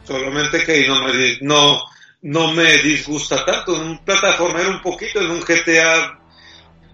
Solamente 0.05 0.63
que 0.63 0.87
no 0.87 1.03
me, 1.03 1.37
no, 1.41 1.79
no 2.21 2.53
me 2.53 2.77
disgusta 2.77 3.45
tanto. 3.45 3.75
En 3.75 3.81
un 3.81 4.05
plataformero 4.05 4.69
un 4.69 4.81
poquito, 4.81 5.19
en 5.19 5.31
un 5.31 5.41
GTA, 5.41 6.19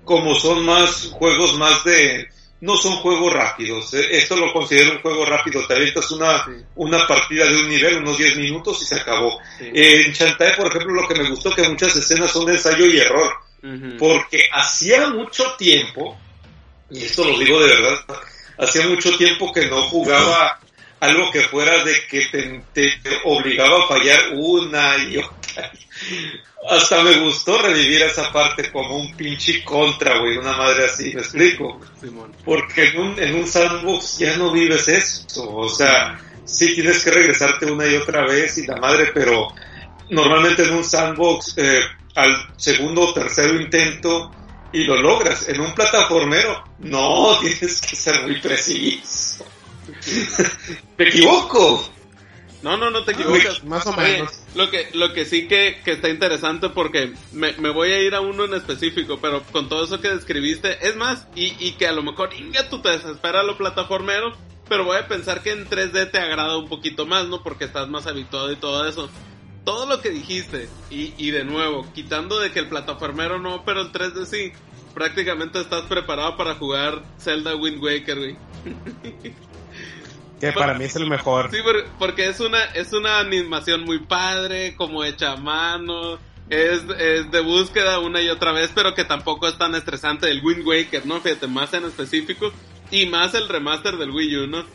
como 0.03 0.35
son 0.35 0.65
más 0.65 1.09
juegos 1.11 1.57
más 1.57 1.83
de... 1.83 2.27
No 2.65 2.75
son 2.77 2.95
juegos 2.97 3.31
rápidos. 3.31 3.93
Eh, 3.93 4.07
esto 4.11 4.35
lo 4.35 4.51
considero 4.51 4.93
un 4.93 5.01
juego 5.01 5.25
rápido. 5.25 5.65
Te 5.67 5.75
avientas 5.75 6.09
una, 6.11 6.45
una 6.75 7.07
partida 7.07 7.45
de 7.45 7.59
un 7.61 7.69
nivel, 7.69 7.97
unos 7.97 8.17
10 8.17 8.37
minutos 8.37 8.81
y 8.81 8.85
se 8.85 8.95
acabó. 8.95 9.39
en 9.59 10.13
Chantae, 10.13 10.55
por 10.55 10.67
ejemplo, 10.67 10.93
lo 10.93 11.07
que 11.07 11.15
me 11.15 11.29
gustó 11.29 11.53
que 11.53 11.67
muchas 11.67 11.95
escenas 11.95 12.31
son 12.31 12.45
de 12.45 12.53
ensayo 12.53 12.85
y 12.85 12.97
error. 12.97 13.33
Porque 13.97 14.47
hacía 14.51 15.09
mucho 15.09 15.55
tiempo 15.57 16.17
y 16.89 17.03
esto 17.03 17.23
lo 17.23 17.37
digo 17.37 17.59
de 17.59 17.67
verdad, 17.67 17.99
hacía 18.57 18.87
mucho 18.87 19.17
tiempo 19.17 19.51
que 19.51 19.65
no 19.67 19.83
jugaba 19.83 20.59
algo 20.99 21.31
que 21.31 21.41
fuera 21.41 21.83
de 21.83 21.93
que 22.07 22.25
te, 22.73 22.93
obligaba 23.23 23.83
a 23.83 23.87
fallar 23.87 24.19
una 24.33 24.97
y 24.97 25.17
otra. 25.17 25.71
Hasta 26.69 27.03
me 27.03 27.19
gustó 27.19 27.57
revivir 27.59 28.01
esa 28.01 28.31
parte 28.31 28.71
como 28.71 28.97
un 28.97 29.15
pinche 29.15 29.63
contra, 29.63 30.19
güey, 30.19 30.37
una 30.37 30.57
madre 30.57 30.85
así, 30.85 31.13
¿me 31.13 31.21
explico? 31.21 31.79
Porque 32.43 32.89
en 32.89 32.99
un, 32.99 33.19
en 33.19 33.35
un 33.35 33.47
sandbox 33.47 34.17
ya 34.17 34.35
no 34.37 34.51
vives 34.51 34.87
eso, 34.87 35.55
o 35.55 35.69
sea, 35.69 36.19
sí 36.43 36.73
tienes 36.73 37.03
que 37.03 37.11
regresarte 37.11 37.65
una 37.65 37.87
y 37.87 37.95
otra 37.95 38.25
vez 38.25 38.57
y 38.57 38.65
la 38.65 38.77
madre, 38.77 39.11
pero 39.13 39.47
normalmente 40.09 40.63
en 40.63 40.73
un 40.73 40.83
sandbox, 40.83 41.53
eh, 41.57 41.79
al 42.15 42.53
segundo 42.57 43.09
o 43.09 43.13
tercero 43.13 43.59
intento, 43.59 44.31
y 44.75 44.83
lo 44.83 45.01
logras. 45.01 45.47
En 45.47 45.61
un 45.61 45.73
plataformero, 45.73 46.63
no, 46.79 47.39
tienes 47.41 47.81
que 47.81 47.95
ser 47.95 48.21
muy 48.23 48.39
preciso. 48.39 49.45
¿Me 50.97 51.07
equivoco? 51.07 51.94
No, 52.65 52.77
no, 52.77 52.89
no 52.89 53.03
te 53.03 53.11
equivocas. 53.11 53.63
Más 53.63 53.85
o 53.85 53.93
menos. 53.93 54.41
lo 54.55 54.71
que, 54.71 54.89
lo 54.93 55.13
que 55.13 55.25
sí 55.25 55.47
que, 55.47 55.79
que 55.85 55.91
está 55.91 56.09
interesante 56.09 56.69
porque 56.69 57.13
me, 57.31 57.53
me, 57.59 57.69
voy 57.69 57.91
a 57.91 58.01
ir 58.01 58.15
a 58.15 58.21
uno 58.21 58.45
en 58.45 58.55
específico, 58.55 59.19
pero 59.21 59.43
con 59.51 59.69
todo 59.69 59.85
eso 59.85 60.01
que 60.01 60.09
describiste, 60.09 60.87
es 60.87 60.95
más, 60.95 61.27
y, 61.35 61.55
y 61.63 61.73
que 61.73 61.87
a 61.87 61.91
lo 61.91 62.01
mejor, 62.01 62.33
Inga, 62.33 62.67
tú 62.67 62.81
te 62.81 62.89
desespera 62.89 63.43
lo 63.43 63.55
plataformero, 63.55 64.35
pero 64.67 64.83
voy 64.83 64.97
a 64.97 65.07
pensar 65.07 65.43
que 65.43 65.51
en 65.51 65.69
3D 65.69 66.09
te 66.09 66.17
agrada 66.17 66.57
un 66.57 66.67
poquito 66.67 67.05
más, 67.05 67.27
¿no? 67.27 67.43
Porque 67.43 67.65
estás 67.65 67.87
más 67.87 68.07
habituado 68.07 68.51
y 68.51 68.55
todo 68.55 68.87
eso 68.87 69.11
todo 69.63 69.87
lo 69.87 69.99
que 69.99 70.11
dijiste, 70.11 70.69
y, 70.91 71.13
y 71.17 71.31
de 71.31 71.43
nuevo, 71.43 71.91
quitando 71.93 72.39
de 72.39 72.51
que 72.51 72.59
el 72.59 72.69
plataformero 72.69 73.39
no, 73.39 73.65
pero 73.65 73.81
el 73.81 73.91
3D 73.91 74.25
sí, 74.25 74.53
prácticamente 74.93 75.59
estás 75.59 75.81
preparado 75.83 76.37
para 76.37 76.55
jugar 76.55 77.03
Zelda 77.19 77.55
Wind 77.55 77.83
Waker, 77.83 78.17
güey. 78.17 78.37
Que 80.39 80.51
para 80.51 80.73
mí 80.73 80.85
es 80.85 80.95
el 80.95 81.09
mejor. 81.09 81.49
Sí, 81.51 81.57
porque 81.97 82.27
es 82.27 82.39
una, 82.39 82.63
es 82.65 82.93
una 82.93 83.19
animación 83.19 83.83
muy 83.83 83.99
padre, 83.99 84.75
como 84.75 85.03
hecha 85.03 85.33
a 85.33 85.37
mano. 85.37 86.19
Es, 86.49 86.83
es 86.99 87.31
de 87.31 87.39
búsqueda 87.39 87.99
una 87.99 88.21
y 88.21 88.29
otra 88.29 88.51
vez, 88.51 88.71
pero 88.75 88.93
que 88.93 89.03
tampoco 89.03 89.47
es 89.47 89.57
tan 89.57 89.73
estresante 89.75 90.29
el 90.29 90.43
Wind 90.43 90.65
Waker, 90.67 91.05
¿no? 91.05 91.21
Fíjate, 91.21 91.47
más 91.47 91.73
en 91.73 91.85
específico. 91.85 92.51
Y 92.91 93.07
más 93.07 93.33
el 93.33 93.47
remaster 93.47 93.97
del 93.97 94.11
Wii 94.11 94.37
U, 94.37 94.47
¿no? 94.47 94.65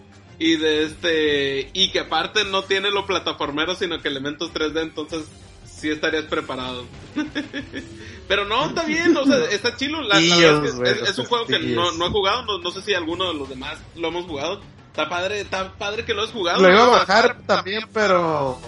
y 0.40 0.56
de 0.56 0.84
este 0.84 1.70
y 1.74 1.92
que 1.92 2.00
aparte 2.00 2.44
no 2.46 2.62
tiene 2.62 2.90
lo 2.90 3.06
plataformero 3.06 3.74
sino 3.76 4.00
que 4.00 4.08
elementos 4.08 4.52
3D 4.52 4.80
entonces 4.80 5.26
sí 5.64 5.90
estarías 5.90 6.24
preparado 6.24 6.86
pero 8.28 8.46
no 8.46 8.64
está 8.64 8.84
bien 8.84 9.14
o 9.16 9.26
sea 9.26 9.36
está 9.50 9.76
chilo 9.76 10.00
la, 10.00 10.18
verdad 10.18 11.08
es, 11.08 11.18
un 11.18 11.26
juego 11.26 11.46
que 11.46 11.58
no, 11.58 11.92
no 11.92 12.06
he 12.06 12.10
jugado 12.10 12.58
no, 12.58 12.70
sé 12.70 12.80
si 12.80 12.94
alguno 12.94 13.28
de 13.28 13.34
los 13.34 13.50
demás 13.50 13.78
lo 13.94 14.08
hemos 14.08 14.24
jugado 14.24 14.62
está 15.02 15.08
padre 15.08 15.40
está 15.40 15.72
padre 15.72 16.04
que 16.04 16.14
lo 16.14 16.22
has 16.22 16.30
jugado 16.30 16.62
lo 16.62 16.70
iba 16.70 16.84
a 16.84 16.88
bajar 16.88 17.38
también 17.46 17.84
pero 17.92 18.60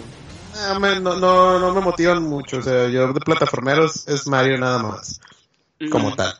eh, 0.55 0.99
no, 1.01 1.15
no, 1.15 1.59
no 1.59 1.73
me 1.73 1.81
motivan 1.81 2.23
mucho 2.23 2.57
o 2.57 2.61
sea 2.61 2.87
yo 2.87 3.11
de 3.13 3.19
plataformeros 3.19 4.07
es 4.07 4.27
Mario 4.27 4.57
nada 4.57 4.79
más 4.79 5.19
como 5.91 6.15
tal 6.15 6.33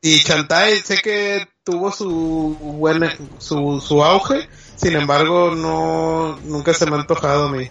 y 0.00 0.22
Chantai 0.22 0.78
sé 0.78 0.98
que 1.02 1.48
tuvo 1.64 1.92
su 1.92 2.56
buena 2.60 3.14
su, 3.38 3.80
su 3.80 4.02
auge 4.02 4.48
sin 4.78 4.94
embargo, 4.94 5.54
no 5.56 6.38
nunca 6.44 6.72
se 6.72 6.86
me 6.86 6.94
ha 6.94 7.00
antojado 7.00 7.48
a 7.48 7.52
mí. 7.52 7.68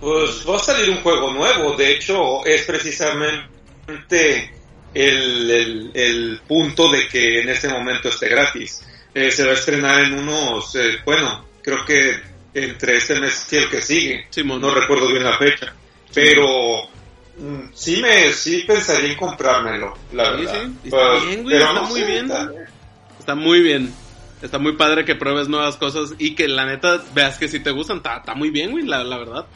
Pues 0.00 0.48
va 0.48 0.56
a 0.56 0.60
salir 0.60 0.90
un 0.90 1.02
juego 1.02 1.32
nuevo. 1.32 1.74
De 1.74 1.92
hecho, 1.92 2.46
es 2.46 2.62
precisamente 2.62 3.48
el, 4.94 5.90
el, 5.92 6.40
punto 6.46 6.88
de 6.92 7.08
que 7.08 7.40
en 7.40 7.48
este 7.48 7.68
momento 7.68 8.10
esté 8.10 8.28
gratis. 8.28 8.80
Eh, 9.18 9.30
se 9.30 9.44
va 9.46 9.52
a 9.52 9.54
estrenar 9.54 10.04
en 10.04 10.18
unos, 10.18 10.74
eh, 10.74 10.98
bueno, 11.02 11.46
creo 11.62 11.86
que 11.86 12.20
entre 12.52 12.98
este 12.98 13.18
mes 13.18 13.50
y 13.50 13.56
el 13.56 13.70
que 13.70 13.80
sigue. 13.80 14.28
No 14.44 14.74
recuerdo 14.74 15.08
bien 15.08 15.24
la 15.24 15.38
fecha. 15.38 15.72
Pero 16.12 16.82
mm, 17.38 17.70
sí 17.72 17.96
me 18.02 18.30
sí 18.34 18.64
pensaría 18.66 19.12
en 19.12 19.16
comprármelo, 19.16 19.96
la 20.12 20.32
verdad. 20.32 20.68
Está 20.84 21.14
bien, 21.24 21.42
güey, 21.44 21.56
está 21.56 21.82
muy 21.82 22.02
bien. 22.02 22.30
Está 23.18 23.34
muy 23.34 23.60
bien 23.62 23.94
está 24.42 24.58
muy 24.58 24.72
padre 24.72 25.06
que 25.06 25.14
pruebes 25.14 25.48
nuevas 25.48 25.76
cosas 25.76 26.10
y 26.18 26.34
que 26.34 26.46
la 26.46 26.66
neta 26.66 27.02
veas 27.14 27.38
que 27.38 27.48
si 27.48 27.60
te 27.60 27.70
gustan, 27.70 27.98
está, 27.98 28.34
muy 28.34 28.50
bien, 28.50 28.70
güey, 28.70 28.84
la, 28.84 29.02
verdad. 29.02 29.46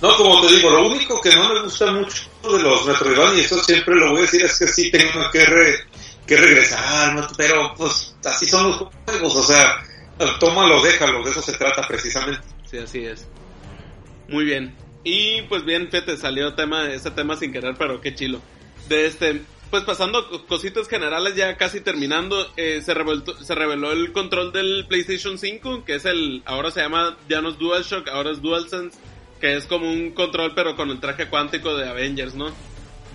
No, 0.00 0.16
como 0.16 0.44
te 0.44 0.52
digo, 0.56 0.68
lo 0.68 0.88
único 0.88 1.20
que 1.20 1.30
no 1.30 1.54
me 1.54 1.62
gusta 1.62 1.92
mucho 1.92 2.24
de 2.42 2.60
los 2.60 2.84
Metroidvania, 2.84 3.40
y 3.40 3.44
eso 3.44 3.62
siempre 3.62 3.94
lo 3.94 4.10
voy 4.10 4.18
a 4.18 4.22
decir, 4.22 4.42
es 4.42 4.58
que 4.58 4.66
sí 4.66 4.90
tengo 4.90 5.30
que, 5.30 5.44
que 6.32 6.40
regresar, 6.40 7.28
pero 7.36 7.74
pues 7.76 8.16
así 8.24 8.46
son 8.46 8.70
los 8.70 8.76
juegos, 9.04 9.36
o 9.36 9.42
sea, 9.42 9.84
tómalo, 10.40 10.82
déjalo, 10.82 11.22
de 11.22 11.30
eso 11.30 11.42
se 11.42 11.52
trata 11.52 11.86
precisamente. 11.86 12.40
Sí, 12.70 12.78
así 12.78 13.04
es. 13.04 13.28
Muy 14.28 14.44
bien. 14.44 14.74
Y 15.04 15.42
pues 15.42 15.64
bien, 15.64 15.88
fíjate, 15.90 16.16
salió 16.16 16.54
tema, 16.54 16.90
ese 16.90 17.10
tema 17.10 17.36
sin 17.36 17.52
querer, 17.52 17.74
pero 17.78 18.00
qué 18.00 18.14
chilo. 18.14 18.40
De 18.88 19.06
este, 19.06 19.42
pues 19.70 19.84
pasando 19.84 20.46
cositas 20.46 20.88
generales, 20.88 21.34
ya 21.34 21.58
casi 21.58 21.80
terminando, 21.82 22.50
eh, 22.56 22.80
se, 22.82 22.94
reveló, 22.94 23.22
se 23.38 23.54
reveló 23.54 23.92
el 23.92 24.12
control 24.12 24.52
del 24.52 24.86
PlayStation 24.88 25.38
5, 25.38 25.84
que 25.84 25.96
es 25.96 26.06
el, 26.06 26.42
ahora 26.46 26.70
se 26.70 26.80
llama, 26.80 27.18
ya 27.28 27.42
no 27.42 27.50
es 27.50 27.58
DualShock, 27.58 28.08
ahora 28.08 28.30
es 28.30 28.40
DualSense, 28.40 28.96
que 29.38 29.56
es 29.56 29.66
como 29.66 29.90
un 29.90 30.12
control 30.12 30.52
pero 30.54 30.76
con 30.76 30.88
el 30.88 30.98
traje 30.98 31.28
cuántico 31.28 31.76
de 31.76 31.90
Avengers, 31.90 32.34
¿no? 32.34 32.52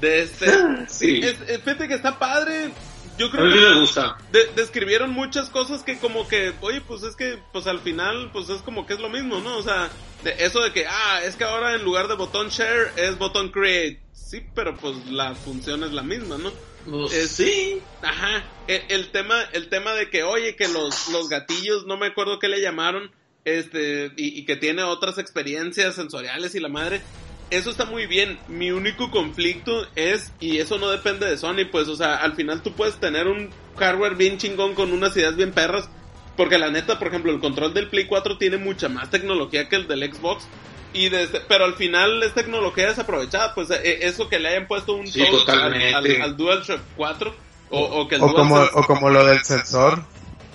De 0.01 0.21
este... 0.21 0.45
sí. 0.87 1.21
Es, 1.23 1.37
fíjate 1.63 1.87
que 1.87 1.95
está 1.95 2.19
padre, 2.19 2.69
yo 3.17 3.29
creo 3.31 3.45
a 3.45 3.47
mí 3.47 3.53
que 3.53 3.59
me 3.59 3.79
gusta. 3.79 4.17
describieron 4.55 5.11
muchas 5.11 5.49
cosas 5.49 5.83
que 5.83 5.97
como 5.97 6.27
que, 6.27 6.53
oye, 6.61 6.81
pues 6.81 7.03
es 7.03 7.15
que, 7.15 7.39
pues 7.51 7.67
al 7.67 7.79
final, 7.79 8.29
pues 8.31 8.49
es 8.49 8.61
como 8.61 8.85
que 8.85 8.93
es 8.93 8.99
lo 8.99 9.09
mismo, 9.09 9.39
¿no? 9.39 9.57
O 9.57 9.63
sea, 9.63 9.89
de 10.23 10.35
eso 10.39 10.61
de 10.61 10.71
que, 10.71 10.85
ah, 10.87 11.21
es 11.23 11.35
que 11.35 11.43
ahora 11.43 11.75
en 11.75 11.83
lugar 11.83 12.07
de 12.07 12.15
botón 12.15 12.49
share 12.49 12.91
es 12.97 13.17
botón 13.17 13.49
create 13.49 14.01
sí, 14.27 14.43
pero 14.53 14.75
pues 14.75 15.09
la 15.09 15.35
función 15.35 15.83
es 15.83 15.93
la 15.93 16.03
misma, 16.03 16.37
¿no? 16.37 16.51
Pues 16.85 17.31
sí. 17.31 17.81
Ajá. 18.01 18.43
El, 18.67 19.09
tema, 19.11 19.41
el 19.53 19.69
tema 19.69 19.93
de 19.93 20.09
que, 20.09 20.23
oye, 20.23 20.55
que 20.55 20.67
los, 20.67 21.09
los 21.09 21.29
gatillos, 21.29 21.85
no 21.85 21.97
me 21.97 22.07
acuerdo 22.07 22.39
qué 22.39 22.49
le 22.49 22.61
llamaron, 22.61 23.11
este, 23.45 24.11
y, 24.17 24.43
que 24.45 24.57
tiene 24.57 24.83
otras 24.83 25.17
experiencias 25.17 25.95
sensoriales 25.95 26.55
y 26.55 26.59
la 26.59 26.67
madre. 26.67 27.01
Eso 27.49 27.69
está 27.69 27.85
muy 27.85 28.07
bien. 28.07 28.37
Mi 28.47 28.71
único 28.71 29.09
conflicto 29.09 29.87
es, 29.95 30.31
y 30.39 30.57
eso 30.57 30.77
no 30.77 30.89
depende 30.89 31.25
de 31.25 31.37
Sony, 31.37 31.65
pues, 31.71 31.87
o 31.87 31.95
sea, 31.95 32.15
al 32.17 32.33
final 32.35 32.61
tú 32.61 32.73
puedes 32.73 32.97
tener 32.99 33.27
un 33.27 33.49
hardware 33.77 34.15
bien 34.15 34.37
chingón 34.37 34.73
con 34.75 34.91
unas 34.91 35.15
ideas 35.15 35.35
bien 35.35 35.51
perras. 35.51 35.89
Porque 36.35 36.57
la 36.59 36.69
neta, 36.69 36.99
por 36.99 37.07
ejemplo, 37.07 37.31
el 37.31 37.39
control 37.39 37.73
del 37.73 37.87
Play 37.89 38.05
4 38.05 38.37
tiene 38.37 38.57
mucha 38.57 38.89
más 38.89 39.09
tecnología 39.09 39.67
que 39.69 39.75
el 39.75 39.87
del 39.87 40.13
Xbox 40.13 40.47
Y 40.93 41.09
desde, 41.09 41.39
pero 41.41 41.65
al 41.65 41.73
final 41.73 42.21
es 42.21 42.33
tecnología 42.35 42.87
desaprovechada, 42.89 43.55
pues 43.55 43.71
eh, 43.71 43.99
eso 44.05 44.29
que 44.29 44.37
le 44.39 44.49
hayan 44.49 44.67
puesto 44.67 44.93
un 44.93 45.07
Sí, 45.07 45.19
touch 45.19 45.29
al, 45.49 45.55
totalmente. 45.71 45.95
al, 45.95 46.21
al 46.21 46.37
DualShock 46.37 46.81
4 46.95 47.35
o, 47.71 47.79
o 47.79 48.07
que 48.07 48.15
el 48.15 48.21
O 48.21 48.33
como, 48.33 48.55
o 48.55 48.83
como 48.83 49.09
lo 49.09 49.25
del 49.25 49.41
sensor. 49.43 50.03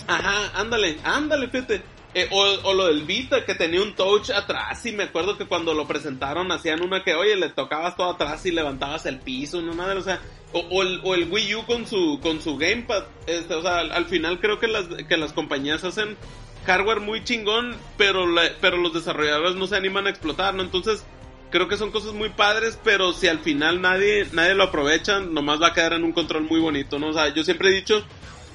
Ajá, 0.06 0.52
ándale, 0.54 0.98
ándale, 1.04 1.48
fíjate. 1.48 1.82
Eh, 2.14 2.28
o, 2.30 2.42
o 2.64 2.74
lo 2.74 2.88
del 2.88 3.04
Vita 3.04 3.46
que 3.46 3.54
tenía 3.54 3.80
un 3.80 3.94
touch 3.94 4.30
atrás 4.30 4.84
y 4.84 4.92
me 4.92 5.04
acuerdo 5.04 5.38
que 5.38 5.46
cuando 5.46 5.72
lo 5.72 5.86
presentaron 5.86 6.52
hacían 6.52 6.82
una 6.82 7.02
que, 7.02 7.14
oye, 7.14 7.36
le 7.36 7.48
tocabas 7.48 7.96
todo 7.96 8.10
atrás 8.10 8.44
y 8.44 8.50
levantabas 8.50 9.06
el 9.06 9.18
piso, 9.18 9.58
una 9.58 9.72
madre, 9.72 9.98
o 9.98 10.02
sea, 10.02 10.20
o, 10.52 10.58
o 10.58 10.82
el, 10.82 11.00
o 11.04 11.14
el 11.14 11.30
Wii 11.30 11.54
U 11.54 11.64
con 11.64 11.86
su, 11.86 12.20
con 12.22 12.42
su 12.42 12.58
gamepad, 12.58 13.04
este, 13.26 13.54
o 13.54 13.62
sea, 13.62 13.78
al, 13.78 13.92
al 13.92 14.04
final 14.04 14.40
creo 14.40 14.58
que 14.58 14.68
las, 14.68 14.88
que 15.08 15.16
las 15.16 15.32
compañías 15.32 15.84
hacen 15.84 16.18
hardware 16.66 17.00
muy 17.00 17.24
chingón, 17.24 17.74
pero, 17.96 18.26
pero 18.60 18.76
los 18.76 18.92
desarrolladores 18.92 19.56
no 19.56 19.66
se 19.66 19.76
animan 19.76 20.06
a 20.06 20.10
explotar, 20.10 20.54
¿no? 20.54 20.62
Entonces, 20.62 21.04
creo 21.50 21.66
que 21.66 21.76
son 21.76 21.90
cosas 21.90 22.12
muy 22.12 22.28
padres, 22.28 22.78
pero 22.84 23.12
si 23.12 23.28
al 23.28 23.38
final 23.38 23.80
nadie, 23.80 24.26
nadie 24.32 24.54
lo 24.54 24.64
aprovecha, 24.64 25.20
nomás 25.20 25.60
va 25.60 25.68
a 25.68 25.72
quedar 25.72 25.94
en 25.94 26.04
un 26.04 26.12
control 26.12 26.42
muy 26.42 26.60
bonito, 26.60 26.98
¿no? 26.98 27.08
O 27.08 27.12
sea, 27.12 27.32
yo 27.32 27.42
siempre 27.42 27.70
he 27.70 27.72
dicho 27.72 28.04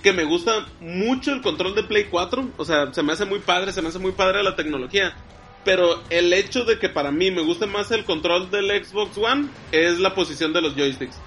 que 0.02 0.14
me 0.14 0.24
gusta 0.24 0.66
mucho 0.80 1.34
el 1.34 1.42
control 1.42 1.76
de 1.76 1.84
Play 1.84 2.06
4, 2.06 2.52
o 2.58 2.66
sea, 2.66 2.94
se 2.94 3.04
me 3.04 3.14
hace 3.14 3.26
muy 3.26 3.40
padre, 3.40 3.72
se 3.72 3.82
me 3.82 3.90
hace 3.90 4.00
muy 4.00 4.12
padre 4.12 4.44
la 4.44 4.56
tecnología, 4.56 5.16
pero 5.64 6.02
el 6.10 6.32
hecho 6.34 6.64
de 6.64 6.80
que 6.80 6.90
para 6.90 7.12
mí 7.12 7.32
me 7.32 7.42
guste 7.42 7.66
más 7.66 7.92
el 7.92 8.06
control 8.06 8.50
del 8.52 8.68
Xbox 8.84 9.18
One 9.18 9.50
es 9.72 10.00
la 10.00 10.14
posición 10.14 10.54
de 10.54 10.62
los 10.62 10.76
joysticks. 10.76 11.20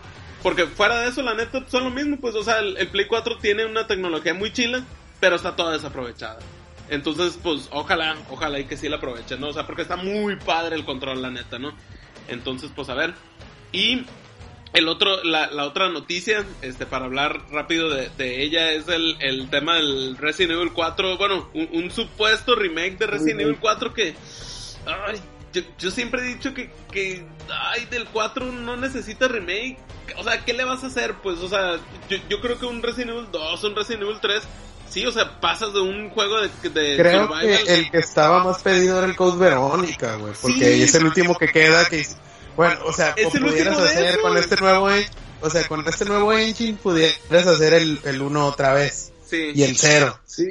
Porque 0.43 0.67
fuera 0.67 1.01
de 1.01 1.09
eso, 1.09 1.23
la 1.23 1.35
neta, 1.35 1.63
son 1.69 1.85
lo 1.85 1.91
mismo, 1.91 2.17
pues, 2.19 2.35
o 2.35 2.43
sea, 2.43 2.61
el, 2.61 2.89
Play 2.89 3.07
4 3.07 3.37
tiene 3.39 3.67
una 3.67 3.87
tecnología 3.87 4.33
muy 4.33 4.53
chila, 4.53 4.83
pero 5.21 5.37
está 5.37 5.55
toda 5.55 5.73
desaprovechada. 5.73 6.39
Entonces, 6.89 7.39
pues, 7.43 7.69
ojalá, 7.71 8.17
ojalá 8.31 8.59
y 8.59 8.65
que 8.65 8.77
sí 8.77 8.89
la 8.89 8.97
aprovechen, 8.97 9.41
¿no? 9.41 9.49
O 9.49 9.53
sea, 9.53 9.67
porque 9.67 9.83
está 9.83 9.97
muy 9.97 10.37
padre 10.37 10.77
el 10.77 10.85
control, 10.85 11.21
la 11.21 11.31
neta, 11.31 11.59
¿no? 11.59 11.75
Entonces, 12.27 12.71
pues, 12.75 12.89
a 12.89 12.95
ver. 12.95 13.13
Y 13.73 14.05
el 14.73 14.89
otro, 14.89 15.23
la, 15.25 15.51
la 15.51 15.65
otra 15.65 15.89
noticia, 15.89 16.45
este, 16.63 16.87
para 16.87 17.07
hablar 17.07 17.41
rápido 17.51 17.91
de, 17.91 18.09
de 18.17 18.43
ella, 18.43 18.71
es 18.73 18.87
el, 18.89 19.17
el 19.21 19.51
tema 19.51 19.77
del 19.77 20.17
Resident 20.17 20.53
Evil 20.59 20.73
4. 20.73 21.17
Bueno, 21.19 21.49
un, 21.55 21.69
un 21.73 21.91
supuesto 21.91 22.55
remake 22.55 22.97
de 22.99 23.07
Resident 23.07 23.41
Evil 23.41 23.57
4 23.61 23.93
que. 23.93 24.15
Ay, 24.87 25.21
yo, 25.53 25.63
yo 25.79 25.91
siempre 25.91 26.23
he 26.23 26.35
dicho 26.35 26.55
que, 26.55 26.71
que. 26.93 27.25
Ay, 27.51 27.87
del 27.91 28.07
4 28.07 28.47
no 28.47 28.77
necesita 28.77 29.27
remake. 29.29 29.77
O 30.17 30.25
sea, 30.25 30.45
¿qué 30.45 30.53
le 30.53 30.65
vas 30.65 30.83
a 30.85 30.89
hacer? 30.89 31.15
Pues, 31.23 31.39
o 31.41 31.49
sea, 31.49 31.77
yo, 32.09 32.19
yo 32.29 32.41
creo 32.41 32.59
que 32.59 32.67
un 32.67 32.83
Resident 32.83 33.11
Evil 33.11 33.27
2, 33.33 33.65
un 33.65 33.75
Resident 33.77 34.03
Evil 34.03 34.19
3. 34.21 34.43
Sí, 34.89 35.07
o 35.07 35.13
sea, 35.13 35.41
pasas 35.41 35.73
de 35.73 35.79
un 35.81 36.11
juego 36.11 36.41
de, 36.41 36.49
de 36.71 36.97
Creo 36.97 37.29
survival. 37.29 37.65
que 37.65 37.75
el 37.75 37.91
que 37.93 37.99
estaba 37.99 38.43
más 38.43 38.61
pedido 38.61 38.99
era 38.99 39.07
el 39.07 39.15
Code 39.15 39.39
Verónica, 39.39 40.17
güey. 40.17 40.33
Porque 40.43 40.59
Sí. 40.77 40.83
es 40.83 40.95
el 40.97 41.05
último 41.05 41.39
que 41.39 41.47
queda 41.47 41.85
que... 41.89 42.05
Bueno, 42.57 42.81
o 42.85 42.93
sea, 42.93 43.15
Es 43.17 43.27
o 43.35 43.37
el 43.39 43.45
pudieras 43.47 43.79
hacer 43.79 44.07
eso. 44.07 44.21
con 44.23 44.37
este 44.37 44.57
nuevo... 44.57 44.89
O 45.43 45.49
sea, 45.49 45.67
con 45.67 45.87
este 45.89 46.05
nuevo 46.05 46.33
engine 46.35 46.77
pudieras 46.83 47.47
hacer 47.47 47.73
el, 47.73 47.99
el 48.05 48.21
1 48.21 48.47
otra 48.47 48.75
vez. 48.75 49.13
Sí. 49.27 49.53
Y 49.55 49.63
el 49.63 49.77
0. 49.77 50.21
Sí. 50.27 50.45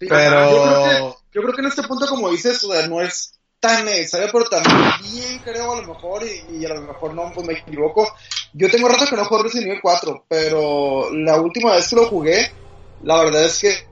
Sí, 0.00 0.06
Pero- 0.08 0.50
Yo 0.50 0.62
creo, 0.62 0.84
que, 0.84 1.14
yo 1.34 1.42
creo 1.42 1.54
que 1.54 1.60
en 1.60 1.66
este 1.66 1.82
punto, 1.82 2.06
como 2.06 2.30
dices, 2.30 2.62
o 2.64 2.72
sea, 2.72 2.86
no 2.86 3.02
es 3.02 3.34
tan 3.60 3.84
necesario, 3.84 4.28
pero 4.32 4.44
también 4.48 5.40
creo 5.44 5.72
a 5.74 5.80
lo 5.82 5.88
mejor, 5.92 6.22
y, 6.24 6.56
y 6.58 6.64
a 6.64 6.68
lo 6.74 6.82
mejor 6.82 7.12
no, 7.14 7.30
pues 7.34 7.46
me 7.46 7.54
equivoco. 7.54 8.08
Yo 8.54 8.70
tengo 8.70 8.88
rato 8.88 9.04
que 9.10 9.16
no 9.16 9.24
juego 9.24 9.42
Resident 9.44 9.66
Evil 9.70 9.80
4, 9.82 10.24
pero 10.28 11.10
la 11.12 11.36
última 11.40 11.72
vez 11.74 11.88
que 11.88 11.96
lo 11.96 12.06
jugué, 12.06 12.50
la 13.02 13.22
verdad 13.24 13.44
es 13.44 13.58
que 13.58 13.86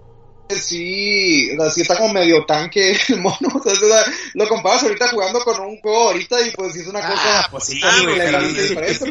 sí, 0.49 1.51
o 1.53 1.61
sea, 1.61 1.71
sí 1.71 1.83
está 1.83 1.97
como 1.97 2.13
medio 2.13 2.45
tanque 2.45 2.97
el 3.09 3.21
mono. 3.21 3.37
O 3.55 3.63
sea, 3.75 4.05
lo 4.35 4.49
comparas 4.49 4.83
ahorita 4.85 5.09
jugando 5.09 5.41
con 5.41 5.61
un 5.61 5.81
juego 5.81 6.09
ahorita 6.09 6.41
y 6.47 6.51
pues 6.53 6.73
sí 6.75 6.81
es 6.81 6.87
una 6.87 7.01
cosa 7.07 7.49
pues 7.51 7.65
sí, 7.65 7.81
Ah, 7.83 7.99
güey, 8.05 8.17
pero, 8.17 8.39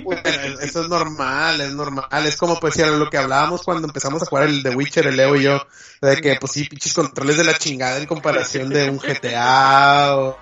pues. 0.03 0.19
pero 0.23 0.59
eso 0.61 0.81
es 0.81 0.89
normal, 0.89 1.61
es 1.61 1.73
normal. 1.73 2.25
Es 2.25 2.37
como 2.37 2.59
pues 2.59 2.75
ya 2.75 2.87
lo 2.87 3.09
que 3.09 3.17
hablábamos 3.17 3.63
cuando 3.63 3.87
empezamos 3.87 4.21
a 4.21 4.25
jugar 4.25 4.45
el 4.45 4.63
The 4.63 4.69
Witcher, 4.75 5.07
el 5.07 5.17
Leo 5.17 5.35
y 5.35 5.43
yo, 5.43 5.65
de 6.01 6.17
que 6.17 6.35
pues 6.35 6.51
sí, 6.53 6.65
pinches 6.65 6.93
controles 6.93 7.37
de 7.37 7.43
la 7.43 7.57
chingada 7.57 7.97
en 7.97 8.05
comparación 8.05 8.69
de 8.69 8.89
un 8.89 8.97
GTA 8.97 10.17
o, 10.17 10.37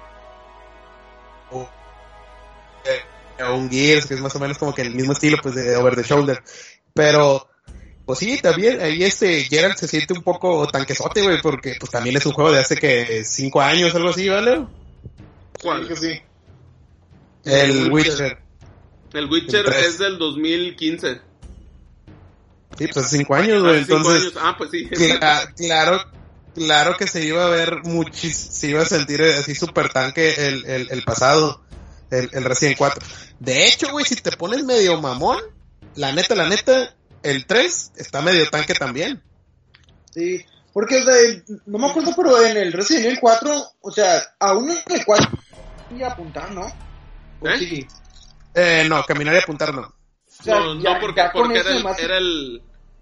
o, 1.52 1.70
eh, 2.86 3.44
o 3.44 3.56
un 3.56 3.70
Gears, 3.70 4.06
que 4.06 4.14
es 4.14 4.22
más 4.22 4.36
o 4.36 4.40
menos 4.40 4.58
como 4.58 4.74
que 4.74 4.82
el 4.84 4.94
mismo 4.94 5.14
estilo 5.14 5.38
pues 5.42 5.56
de 5.56 5.76
Over 5.76 5.96
the 5.96 6.04
Shoulder. 6.04 6.44
Pero 6.94 7.48
pues 8.06 8.20
sí, 8.20 8.40
también 8.42 8.82
ahí 8.82 9.04
este 9.04 9.44
Geralt 9.44 9.78
se 9.78 9.88
siente 9.88 10.14
un 10.14 10.22
poco 10.24 10.68
tanquesote, 10.68 11.22
güey, 11.22 11.42
porque 11.42 11.76
pues 11.80 11.92
también 11.92 12.18
es 12.18 12.26
un 12.26 12.34
juego 12.34 12.52
de 12.52 12.60
hace 12.60 12.76
que 12.76 13.24
cinco 13.24 13.62
años, 13.62 13.94
algo 13.96 14.10
así, 14.10 14.28
¿vale? 14.30 14.66
¿Cuál? 15.62 15.84
Sí, 15.84 15.88
que 15.88 15.96
sí. 15.96 16.22
El 17.46 17.92
Witcher. 17.92 18.38
El 19.14 19.30
Witcher 19.30 19.66
El 19.68 19.74
es 19.86 19.98
del 20.00 20.18
2015. 20.18 21.22
Sí, 22.78 22.88
pues 22.88 23.06
hace 23.06 23.18
cinco 23.18 23.36
años, 23.36 23.62
güey. 23.62 23.84
Cinco 23.84 23.98
Entonces, 23.98 24.22
años. 24.24 24.34
Ah, 24.42 24.56
pues 24.58 24.72
sí. 24.72 24.86
cla- 24.90 25.54
claro, 25.56 26.04
claro 26.56 26.98
que 26.98 27.08
se 27.08 27.24
iba 27.24 27.46
a 27.46 27.50
ver 27.50 27.84
muchis, 27.84 28.36
se 28.36 28.70
iba 28.70 28.82
a 28.82 28.86
sentir 28.86 29.22
así 29.22 29.54
súper 29.56 29.90
tanque 29.90 30.34
el, 30.48 30.66
el, 30.66 30.88
el 30.92 31.04
pasado, 31.04 31.62
el, 32.10 32.30
el 32.34 32.44
Resident 32.44 32.78
4. 32.78 33.06
De 33.40 33.68
hecho, 33.68 33.92
güey, 33.92 34.06
si 34.06 34.16
te 34.16 34.32
pones 34.32 34.64
medio 34.64 35.00
mamón, 35.00 35.40
la 35.96 36.12
neta, 36.12 36.34
la 36.34 36.50
neta, 36.50 36.96
el 37.24 37.46
3 37.46 37.94
está 37.98 38.22
medio 38.22 38.50
tanque 38.50 38.74
también. 38.74 39.22
Sí, 40.12 40.44
porque 40.74 40.98
o 40.98 41.04
sea, 41.06 41.16
el- 41.22 41.44
no 41.66 41.78
me 41.80 41.88
acuerdo, 41.88 42.12
pero 42.16 42.46
en 42.46 42.58
el 42.58 42.72
Resident 42.74 43.06
Evil 43.06 43.20
4, 43.20 43.64
o 43.82 43.92
sea, 43.92 44.22
aún 44.40 44.72
en 44.72 44.78
el 44.96 45.06
4 45.06 45.30
y 45.98 46.04
apuntar, 46.04 46.52
¿no? 46.52 46.66
¿O 47.42 47.48
¿Eh? 47.50 47.58
sí? 47.60 47.88
Eh, 48.56 48.86
no, 48.88 49.04
caminar 49.04 49.34
y 49.36 49.38
apuntar 49.40 49.74
no. 49.74 49.82
O 49.82 50.44
sea, 50.44 50.60
no, 50.60 50.82
ya- 50.82 50.94
no, 50.96 51.00
porque, 51.00 51.24
porque 51.34 51.60
eso 51.60 51.70
era, 51.70 51.78
el, 51.78 52.00
era 52.00 52.18
el 52.18 52.62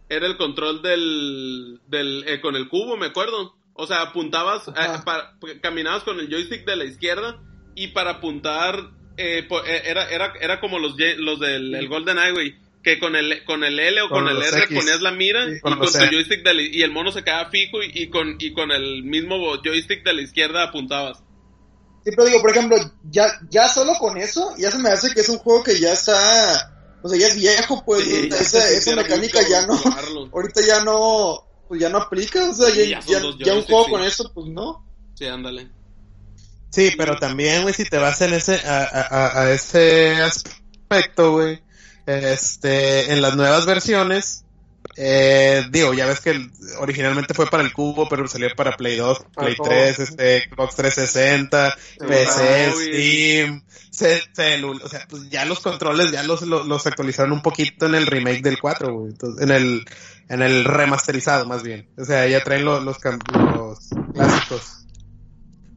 era 0.10 0.28
el 0.28 0.36
control 0.38 0.82
del, 0.82 1.80
del 1.88 2.24
eh, 2.28 2.42
con 2.42 2.56
el 2.56 2.68
cubo, 2.68 2.98
me 2.98 3.08
acuerdo. 3.08 3.56
O 3.74 3.88
sea, 3.88 4.02
apuntabas, 4.02 4.68
eh, 4.68 4.74
para- 5.06 5.34
caminabas 5.62 6.04
con 6.04 6.20
el 6.20 6.30
joystick 6.30 6.66
de 6.66 6.76
la 6.76 6.84
izquierda 6.84 7.40
y 7.76 7.88
para 7.88 8.12
apuntar 8.12 8.92
eh, 9.16 9.44
po- 9.48 9.64
era, 9.64 10.10
era, 10.10 10.34
era 10.42 10.60
como 10.60 10.80
los, 10.80 10.96
los 11.18 11.40
del 11.40 11.74
el 11.76 11.88
Golden 11.88 12.18
Eye, 12.18 12.32
güey. 12.34 12.56
Que 12.84 13.00
con 13.00 13.16
el, 13.16 13.44
con 13.46 13.64
el 13.64 13.80
L 13.80 14.02
o 14.02 14.10
con, 14.10 14.26
Con 14.26 14.36
el 14.36 14.42
R 14.42 14.64
X. 14.64 14.76
ponías 14.78 15.02
la 15.02 15.12
mira 15.12 15.46
Sí, 15.46 15.54
y 15.58 15.60
con 15.60 15.78
tu 15.80 15.86
E. 15.86 16.10
joystick 16.12 16.44
de 16.44 16.54
la- 16.56 16.62
y 16.64 16.82
el 16.82 16.92
mono 16.92 17.12
se 17.12 17.24
quedaba 17.24 17.50
fijo 17.52 17.84
y, 17.84 17.92
y 17.94 18.10
con, 18.10 18.38
y 18.40 18.54
con 18.54 18.72
el 18.72 19.04
mismo 19.04 19.38
joystick 19.64 20.04
de 20.04 20.14
la 20.14 20.22
izquierda 20.22 20.64
apuntabas. 20.64 21.20
Sí, 22.04 22.10
pero 22.16 22.26
digo, 22.26 22.42
por 22.42 22.50
ejemplo, 22.50 22.78
ya, 23.12 23.28
ya 23.52 23.68
solo 23.70 23.94
con 24.00 24.18
eso, 24.18 24.56
ya 24.58 24.72
se 24.72 24.80
me 24.80 24.90
hace 24.90 25.14
que 25.14 25.22
es 25.22 25.30
un 25.30 25.38
juego 25.38 25.64
que 25.64 25.80
ya 25.80 25.94
está, 25.94 26.74
o 27.04 27.08
sea, 27.08 27.20
ya 27.20 27.28
es 27.28 27.36
viejo, 27.36 27.84
pues, 27.86 28.04
Sí, 28.04 28.28
ya 28.30 28.38
esa, 28.38 28.68
esa 28.72 28.96
mecánica 28.96 29.40
ya 29.48 29.68
no, 29.68 29.78
jugarlo. 29.78 30.30
ahorita 30.34 30.62
ya 30.66 30.84
no, 30.84 31.48
pues 31.68 31.80
ya 31.80 31.90
no 31.90 32.00
aplica, 32.00 32.50
o 32.50 32.54
sea, 32.56 32.72
Sí, 32.72 32.90
ya, 32.90 33.00
ya 33.02 33.54
un 33.54 33.62
juego 33.62 33.86
sí. 33.86 33.92
con 33.92 34.02
eso, 34.02 34.32
pues 34.34 34.48
no. 34.48 34.84
Sí, 35.14 35.28
ándale. 35.28 35.70
Sí, 36.72 36.92
pero 36.98 37.16
también, 37.18 37.62
güey, 37.62 37.76
si 37.76 37.84
te 37.86 38.00
vas 38.00 38.20
en 38.22 38.34
ese, 38.34 38.56
a, 38.66 38.80
a- 38.84 39.08
a- 39.28 39.42
a 39.44 39.52
ese 39.52 40.16
aspecto, 40.16 41.34
güey, 41.34 41.62
este, 42.06 43.12
en 43.14 43.22
las 43.22 43.36
nuevas 43.36 43.66
versiones, 43.66 44.44
eh, 44.98 45.64
digo, 45.72 45.94
ya 45.94 46.06
ves 46.06 46.20
que 46.20 46.50
originalmente 46.80 47.34
fue 47.34 47.48
para 47.50 47.64
el 47.64 47.72
cubo, 47.72 48.10
pero 48.10 48.28
salió 48.28 48.50
para 48.56 48.76
Play 48.76 48.98
2, 48.98 49.26
Play 49.36 49.56
todo. 49.56 49.68
3, 49.70 50.00
este, 50.00 50.50
Xbox 50.50 50.76
360, 50.76 51.76
PC, 52.00 52.26
Celular. 52.34 52.74
Steam, 52.74 53.64
ce- 53.92 54.22
celul- 54.36 54.82
o 54.84 54.90
sea, 54.90 55.06
pues 55.10 55.30
ya 55.30 55.46
los 55.46 55.60
controles 55.60 56.12
ya 56.12 56.24
los, 56.24 56.42
los, 56.42 56.66
los 56.68 56.88
actualizaron 56.88 57.32
un 57.32 57.42
poquito 57.42 57.86
en 57.86 57.96
el 57.96 58.08
remake 58.08 58.42
del 58.42 58.60
4, 58.60 58.94
güey, 58.94 59.12
entonces, 59.12 59.44
en 59.44 59.52
el, 59.52 59.86
en 60.30 60.42
el 60.42 60.66
remasterizado 60.66 61.46
más 61.46 61.62
bien, 61.64 61.88
o 61.98 62.04
sea, 62.04 62.28
ya 62.28 62.44
traen 62.44 62.66
los, 62.66 62.84
los, 62.84 62.98
clásicos, 62.98 63.90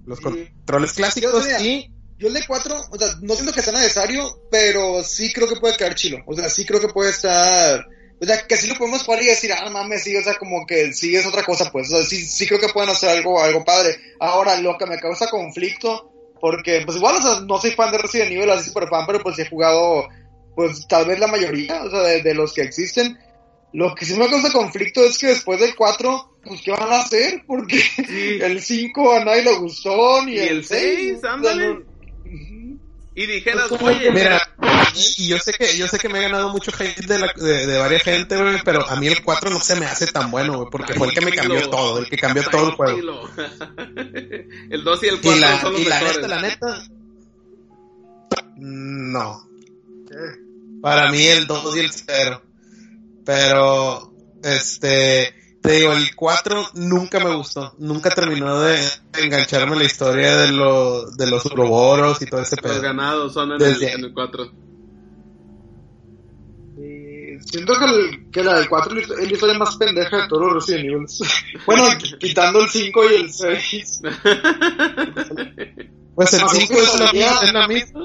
los 0.07 0.19
Sí. 0.19 0.23
controles 0.25 0.93
clásicos 0.93 1.47
y 1.61 1.91
Yo 2.19 2.29
el 2.29 2.35
de 2.35 2.47
4, 2.47 2.77
o 2.91 2.99
sea, 2.99 3.09
no 3.23 3.35
siento 3.35 3.53
que 3.53 3.63
sea 3.63 3.73
necesario, 3.73 4.41
pero 4.51 5.03
sí 5.03 5.33
creo 5.33 5.49
que 5.49 5.57
puede 5.57 5.77
quedar 5.77 5.95
chilo, 5.95 6.19
o 6.27 6.35
sea, 6.35 6.49
sí 6.49 6.65
creo 6.65 6.81
que 6.81 6.89
puede 6.89 7.11
estar, 7.11 7.87
o 8.21 8.25
sea, 8.25 8.47
que 8.47 8.57
sí 8.57 8.69
lo 8.69 8.77
podemos 8.77 9.03
jugar 9.03 9.23
y 9.23 9.27
decir, 9.27 9.53
ah, 9.53 9.69
mames, 9.71 10.05
sí, 10.05 10.17
o 10.17 10.23
sea, 10.23 10.35
como 10.37 10.65
que 10.67 10.93
sí 10.93 11.15
es 11.17 11.27
otra 11.27 11.43
cosa, 11.43 11.71
pues, 11.73 11.93
o 11.93 11.97
sea, 11.97 12.05
sí, 12.05 12.25
sí 12.25 12.47
creo 12.47 12.61
que 12.61 12.69
pueden 12.69 12.91
hacer 12.91 13.11
algo, 13.11 13.43
algo 13.43 13.65
padre. 13.65 13.99
Ahora, 14.21 14.57
lo 14.61 14.79
que 14.79 14.87
me 14.87 14.99
causa 14.99 15.29
conflicto, 15.29 16.13
porque, 16.41 16.83
pues 16.85 16.97
igual, 16.97 17.17
o 17.17 17.23
sea, 17.23 17.41
no 17.41 17.59
soy 17.59 17.73
fan 17.73 17.91
de 17.91 17.99
Resident 17.99 18.33
Evil, 18.33 18.51
así 18.51 18.69
super 18.69 18.89
fan, 18.89 19.05
pero 19.07 19.21
pues 19.21 19.39
he 19.39 19.49
jugado, 19.49 20.07
pues 20.55 20.87
tal 20.87 21.07
vez 21.07 21.19
la 21.19 21.27
mayoría, 21.27 21.83
o 21.83 21.91
sea, 21.91 22.01
de, 22.01 22.23
de 22.23 22.35
los 22.35 22.53
que 22.55 22.63
existen. 22.63 23.19
Lo 23.73 23.93
que 23.93 24.05
sí 24.05 24.17
me 24.17 24.29
causa 24.31 24.53
conflicto 24.53 25.05
es 25.05 25.19
que 25.19 25.27
después 25.27 25.59
del 25.59 25.75
4, 25.75 26.39
pues, 26.45 26.63
¿qué 26.63 26.71
van 26.71 26.93
a 26.93 27.01
hacer? 27.01 27.43
Porque 27.45 27.83
el 28.41 28.63
5 28.63 29.13
a 29.15 29.25
nadie 29.25 29.43
le 29.43 29.57
gustó, 29.57 30.25
ni 30.25 30.35
Y 30.35 30.39
el 30.39 30.49
el 30.49 30.65
6. 30.65 30.81
seis, 30.97 31.25
ándale. 31.25 31.94
Y 33.15 33.27
dijeras, 33.27 33.67
Pues, 33.69 33.83
oye, 33.83 34.11
Mira, 34.11 34.41
y 35.19 35.29
yo 35.29 35.39
sé 35.39 35.53
que 35.53 35.77
yo 35.77 35.87
sé 35.89 35.99
que 35.99 36.09
me 36.09 36.19
he 36.19 36.23
ganado 36.23 36.51
mucho 36.51 36.73
hate 36.79 37.07
de, 37.07 37.19
la, 37.19 37.33
de, 37.37 37.67
de 37.67 37.79
varias 37.79 38.03
gente, 38.03 38.37
güey, 38.37 38.59
pero 38.65 38.89
a 38.89 38.97
mí 38.97 39.07
el 39.07 39.23
4 39.23 39.51
no 39.51 39.61
se 39.61 39.77
me 39.77 39.87
hace 39.87 40.07
tan 40.09 40.31
bueno, 40.31 40.57
güey, 40.57 40.69
porque 40.71 40.95
fue 40.95 41.09
el 41.09 41.15
que 41.15 41.21
me 41.21 41.33
cambió 41.33 41.69
todo, 41.71 41.99
el 41.99 42.09
que 42.09 42.17
cambió 42.17 42.43
todo 42.51 42.69
el 42.69 42.75
juego. 42.75 43.29
el 44.71 44.85
2 44.85 45.03
y 45.03 45.07
el 45.07 45.21
4 45.21 45.37
Y 45.37 45.41
la, 45.41 45.61
son 45.61 45.73
los 45.73 45.81
y 45.81 45.85
la 45.85 46.01
mejores. 46.01 46.17
neta, 46.17 46.29
la 46.29 46.43
neta, 46.43 46.89
no. 48.57 49.49
Para 50.83 51.11
mí 51.11 51.25
el 51.27 51.47
2 51.47 51.77
y 51.77 51.81
el 51.81 51.91
0. 51.91 52.43
Pero, 53.25 54.13
este, 54.43 55.35
te 55.65 55.73
digo, 55.73 55.93
el 55.95 56.15
4 56.15 56.69
nunca 56.75 57.19
me 57.21 57.35
gustó. 57.35 57.75
Nunca 57.79 58.11
terminó 58.11 58.61
de 58.61 58.79
engancharme 59.19 59.73
en 59.73 59.79
la 59.79 59.85
historia 59.87 60.37
de, 60.37 60.53
lo, 60.53 61.11
de 61.11 61.27
los 61.27 61.47
uroboros 61.47 62.21
y 62.21 62.27
todo 62.27 62.43
ese 62.43 62.57
Los 62.57 62.71
pedo. 62.71 62.83
ganados 62.83 63.33
son 63.33 63.53
en 63.53 63.53
el, 63.53 63.59
Desde- 63.59 63.93
en 63.95 64.05
el 64.05 64.13
4. 64.13 64.53
Siento 67.47 67.75
que, 67.79 67.85
el- 67.85 68.31
que 68.31 68.43
la 68.43 68.55
del 68.59 68.69
4 68.69 68.99
es 69.01 69.09
la 69.09 69.23
historia 69.33 69.59
más 69.59 69.77
pendeja 69.77 70.23
de 70.23 70.29
todos 70.29 70.53
los 70.53 70.67
Resident 70.67 70.85
Evil. 70.91 71.07
bueno, 71.67 71.85
quitando 72.19 72.61
el 72.63 72.69
5 72.69 73.11
y 73.11 73.15
el 73.15 73.33
6. 73.33 74.01
Pues 76.15 76.33
el 76.35 76.43
Ah, 76.43 76.49
5 76.49 76.67
porque 76.69 76.83
es 76.83 76.99
la, 77.01 77.07
salía- 77.07 77.31
misma- 77.33 77.43
es 77.45 77.53
la 77.53 77.69
misma. 77.69 78.01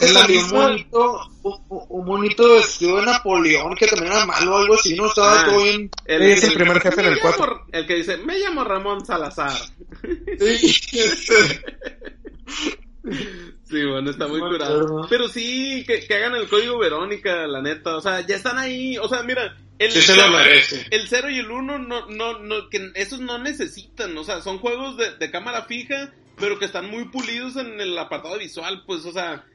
Es 0.00 0.12
la 0.14 0.20
salió 0.20 0.38
un 0.38 0.44
misma. 0.44 0.62
monito, 0.62 1.20
un, 1.42 1.56
un 1.90 2.06
monito 2.06 2.54
vestido 2.54 2.96
de 2.96 3.02
Napoleón 3.06 3.74
que 3.74 3.86
también 3.86 4.12
era 4.12 4.24
malo 4.26 4.54
o 4.54 4.58
algo 4.58 4.74
así, 4.74 4.94
no 4.96 5.06
estaba 5.06 5.42
Ah. 5.42 5.44
todo 5.46 5.62
bien. 5.64 5.90
El, 6.06 6.22
Es 6.22 6.44
el 6.44 6.54
primer 6.54 6.80
jefe 6.80 7.06
el 7.06 7.20
cuatro. 7.20 7.46
llamo- 7.46 7.66
El 7.72 7.86
que 7.86 7.94
dice, 7.96 8.16
me 8.18 8.38
llamo 8.38 8.64
Ramón 8.64 9.04
Salazar. 9.04 9.52
Sí, 10.38 10.80
este, 10.98 11.62
Sí, 13.02 13.84
bueno, 13.84 14.10
está 14.10 14.26
muy 14.26 14.40
curado. 14.40 15.06
Pero 15.08 15.28
sí, 15.28 15.84
que, 15.86 16.00
que 16.00 16.14
hagan 16.14 16.34
el 16.34 16.48
código 16.48 16.78
Verónica, 16.78 17.46
la 17.46 17.62
neta. 17.62 17.96
O 17.96 18.00
sea, 18.00 18.20
ya 18.26 18.36
están 18.36 18.58
ahí. 18.58 18.98
O 18.98 19.08
sea, 19.08 19.22
mira, 19.22 19.56
el, 19.78 19.90
Sí 19.92 20.02
se 20.02 20.16
lo 20.16 20.28
merece. 20.28 20.86
el 20.90 21.08
0 21.08 21.30
y 21.30 21.38
el 21.38 21.50
1, 21.50 21.78
no, 21.78 22.06
no, 22.08 22.38
no, 22.38 22.68
que 22.68 22.90
esos 22.94 23.20
no 23.20 23.38
necesitan. 23.38 24.16
O 24.18 24.24
sea, 24.24 24.42
son 24.42 24.58
juegos 24.58 24.96
de, 24.96 25.16
de 25.16 25.30
cámara 25.30 25.62
fija, 25.64 26.12
pero 26.36 26.58
que 26.58 26.66
están 26.66 26.90
muy 26.90 27.06
pulidos 27.06 27.56
en 27.56 27.80
el 27.80 27.96
apartado 27.98 28.38
visual. 28.38 28.82
Pues, 28.86 29.06
o 29.06 29.12
sea, 29.12 29.46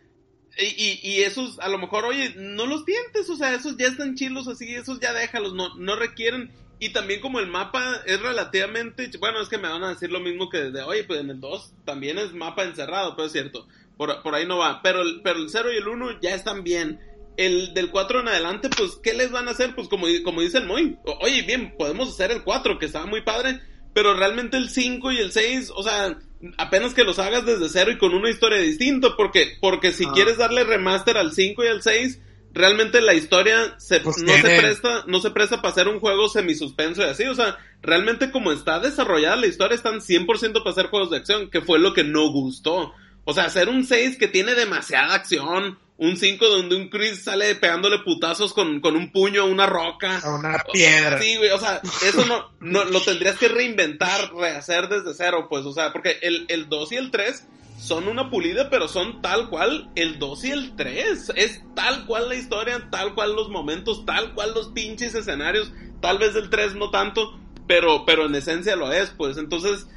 y, 0.58 0.66
y, 0.66 1.00
y 1.04 1.24
esos, 1.24 1.60
a 1.60 1.70
lo 1.70 1.78
mejor, 1.78 2.06
oye, 2.06 2.34
no 2.38 2.66
los 2.66 2.86
tientes. 2.86 3.30
O 3.30 3.36
sea, 3.36 3.54
esos 3.54 3.78
ya 3.78 3.88
están 3.88 4.16
chilos 4.16 4.48
así, 4.48 4.74
esos 4.74 5.00
ya 5.00 5.14
déjalos. 5.14 5.54
No, 5.54 5.76
no 5.76 5.96
requieren. 5.96 6.52
Y 6.80 6.90
también 6.90 7.22
como 7.22 7.40
el 7.40 7.48
mapa 7.48 8.02
es 8.06 8.22
relativamente, 8.22 9.10
bueno, 9.20 9.42
es 9.42 9.48
que 9.48 9.58
me 9.58 9.70
van 9.70 9.84
a 9.84 9.90
decir 9.90 10.12
lo 10.12 10.20
mismo 10.20 10.50
que 10.50 10.58
de, 10.72 10.82
oye, 10.82 11.04
pues 11.06 11.22
en 11.22 11.30
el 11.30 11.40
2 11.40 11.74
también 11.86 12.18
es 12.18 12.34
mapa 12.34 12.64
encerrado, 12.64 13.16
pero 13.16 13.28
es 13.28 13.32
cierto, 13.32 13.68
por, 13.98 14.22
por 14.22 14.36
ahí 14.36 14.46
no 14.46 14.58
va, 14.58 14.82
pero 14.82 15.02
el, 15.02 15.22
pero 15.24 15.40
el 15.40 15.50
0 15.50 15.70
y 15.74 15.78
el 15.78 15.88
1 15.88 16.20
ya 16.22 16.36
están 16.36 16.64
bien. 16.64 17.00
El 17.38 17.74
del 17.74 17.92
4 17.92 18.22
en 18.22 18.28
adelante, 18.30 18.70
pues, 18.76 18.98
¿qué 19.04 19.14
les 19.14 19.32
van 19.32 19.48
a 19.48 19.52
hacer? 19.52 19.76
Pues 19.76 19.88
como, 19.90 20.08
como 20.24 20.42
dice 20.42 20.58
el 20.60 20.66
Moy, 20.68 20.98
oye, 21.22 21.42
bien, 21.44 21.76
podemos 21.78 22.10
hacer 22.10 22.32
el 22.32 22.44
4, 22.44 22.78
que 22.80 22.86
estaba 22.86 23.06
muy 23.06 23.22
padre, 23.22 23.60
pero 23.94 24.14
realmente 24.14 24.58
el 24.58 24.70
5 24.70 25.12
y 25.14 25.18
el 25.20 25.32
6, 25.32 25.72
o 25.76 25.84
sea, 25.84 26.18
apenas 26.58 26.94
que 26.94 27.04
los 27.06 27.20
hagas 27.20 27.46
desde 27.46 27.70
cero 27.70 27.92
y 27.92 27.98
con 27.98 28.14
una 28.14 28.30
historia 28.30 28.58
distinta, 28.60 29.16
porque, 29.18 29.58
porque 29.62 29.92
si 29.94 30.06
Ah. 30.06 30.12
quieres 30.14 30.38
darle 30.38 30.64
remaster 30.66 31.18
al 31.18 31.32
5 31.32 31.64
y 31.64 31.68
al 31.68 31.82
6, 31.82 32.20
realmente 32.56 33.02
la 33.02 33.14
historia 33.14 33.76
se, 33.78 34.00
Pues 34.00 34.18
no 34.24 34.34
se 34.34 34.42
presta, 34.42 35.04
no 35.08 35.20
se 35.20 35.30
presta 35.30 35.58
para 35.58 35.74
hacer 35.74 35.88
un 35.88 36.00
juego 36.00 36.30
semisuspenso 36.30 37.02
y 37.02 37.10
así, 37.10 37.26
o 37.26 37.36
sea, 37.36 37.58
realmente 37.84 38.32
como 38.32 38.52
está 38.52 38.80
desarrollada 38.80 39.36
la 39.36 39.48
historia 39.48 39.76
están 39.76 40.00
100% 40.00 40.54
para 40.54 40.72
hacer 40.72 40.88
juegos 40.88 41.12
de 41.12 41.18
acción, 41.18 41.50
que 41.50 41.62
fue 41.62 41.78
lo 41.78 41.94
que 41.94 42.04
no 42.04 42.32
gustó. 42.32 42.94
O 43.26 43.34
sea, 43.34 43.46
hacer 43.46 43.70
un 43.70 43.86
6 43.86 44.18
que 44.18 44.28
tiene 44.28 44.54
demasiada 44.54 45.16
acción, 45.16 45.80
un 45.98 46.16
5 46.16 46.48
donde 46.48 46.76
un 46.76 46.90
Chris 46.90 47.24
sale 47.24 47.56
pegándole 47.56 48.00
putazos 48.00 48.54
con, 48.54 48.80
con 48.80 48.96
un 48.96 49.12
puño 49.12 49.42
a 49.42 49.46
una 49.46 49.66
roca. 49.66 50.20
A 50.20 50.36
una 50.36 50.64
piedra. 50.72 51.20
Sí, 51.20 51.36
güey, 51.36 51.50
o 51.50 51.60
sea, 51.60 51.82
eso 52.06 52.26
no, 52.26 52.52
no, 52.60 52.86
lo 52.86 53.02
tendrías 53.06 53.38
que 53.38 53.48
reinventar, 53.48 54.34
rehacer 54.34 54.88
desde 54.88 55.14
cero, 55.14 55.48
pues, 55.50 55.66
o 55.66 55.74
sea, 55.74 55.92
porque 55.92 56.20
el, 56.22 56.46
el 56.48 56.70
2 56.70 56.92
y 56.94 56.96
el 56.96 57.12
3 57.12 57.48
son 57.78 58.08
una 58.08 58.30
pulida, 58.30 58.70
pero 58.70 58.88
son 58.88 59.22
tal 59.22 59.50
cual 59.50 59.90
el 59.96 60.18
2 60.18 60.46
y 60.46 60.52
el 60.52 60.76
3. 60.76 61.34
Es 61.36 61.64
tal 61.76 62.06
cual 62.06 62.30
la 62.30 62.36
historia, 62.36 62.90
tal 62.90 63.14
cual 63.14 63.36
los 63.36 63.50
momentos, 63.50 64.06
tal 64.06 64.34
cual 64.34 64.54
los 64.54 64.70
pinches 64.70 65.14
escenarios. 65.14 65.72
Tal 66.02 66.18
vez 66.18 66.36
el 66.36 66.50
3 66.50 66.76
no 66.76 66.90
tanto, 66.90 67.40
pero, 67.68 68.06
pero 68.06 68.26
en 68.26 68.36
esencia 68.36 68.76
lo 68.76 68.92
es, 68.92 69.12
pues. 69.12 69.38
Entonces, 69.38 69.88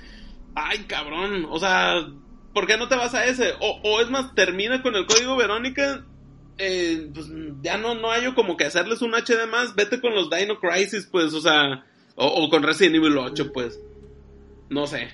ay, 0.55 0.85
cabrón, 0.85 1.47
o 1.51 1.59
sea, 1.59 2.09
¿por 2.53 2.67
qué 2.67 2.77
no 2.77 2.89
te 2.89 2.97
vas 2.97 3.15
a 3.15 3.27
ese? 3.27 3.55
O, 3.61 3.81
o 3.85 4.01
es 4.01 4.11
más, 4.11 4.35
termina 4.35 4.83
con 4.83 4.95
el 4.95 5.07
código 5.07 5.37
Verónica. 5.37 6.05
Eh, 6.61 7.09
pues 7.15 7.29
ya 7.63 7.79
no, 7.79 7.95
no 7.95 8.11
hay 8.11 8.35
como 8.35 8.57
que 8.57 8.65
hacerles 8.65 9.01
un 9.03 9.15
HD 9.15 9.47
más. 9.51 9.75
Vete 9.77 10.01
con 10.01 10.15
los 10.15 10.29
Dino 10.31 10.59
Crisis, 10.59 11.09
pues, 11.11 11.33
o 11.33 11.41
sea, 11.41 11.85
o, 12.17 12.27
o 12.27 12.51
con 12.51 12.65
Resident 12.65 12.97
Evil 12.97 13.17
8, 13.17 13.53
pues. 13.53 13.81
No 14.69 14.87
sé. 14.87 15.09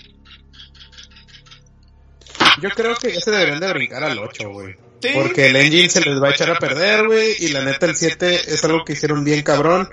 Yo 2.61 2.71
creo 2.71 2.95
que 2.97 3.13
ya 3.13 3.21
se 3.21 3.31
deberían 3.31 3.61
de 3.61 3.73
brincar 3.73 4.05
al 4.05 4.19
8, 4.19 4.51
güey. 4.51 4.75
Sí. 5.01 5.11
Porque 5.15 5.47
el 5.47 5.57
engine 5.57 5.91
se 5.91 6.01
les 6.01 6.23
va 6.23 6.29
a 6.29 6.31
echar 6.31 6.51
a 6.51 6.59
perder, 6.59 7.07
güey. 7.07 7.35
Y 7.41 7.49
la 7.49 7.63
neta, 7.63 7.87
el 7.87 7.97
7 7.97 8.53
es 8.53 8.65
algo 8.65 8.85
que 8.85 8.95
hicieron 8.95 9.25
bien 9.25 9.43
cabrón. 9.43 9.89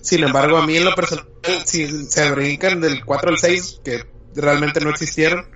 Sin 0.00 0.22
embargo, 0.22 0.58
a 0.58 0.66
mí 0.66 0.76
en 0.76 0.84
lo 0.84 0.94
personal, 0.94 1.26
si 1.64 2.06
se 2.06 2.30
brincan 2.30 2.80
del 2.80 3.04
4 3.04 3.30
al 3.30 3.38
6, 3.38 3.80
que 3.82 4.04
realmente 4.34 4.80
no 4.80 4.90
existieron, 4.90 5.48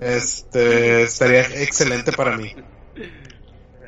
este, 0.00 1.02
estaría 1.02 1.42
excelente 1.62 2.10
para 2.12 2.36
mí. 2.36 2.52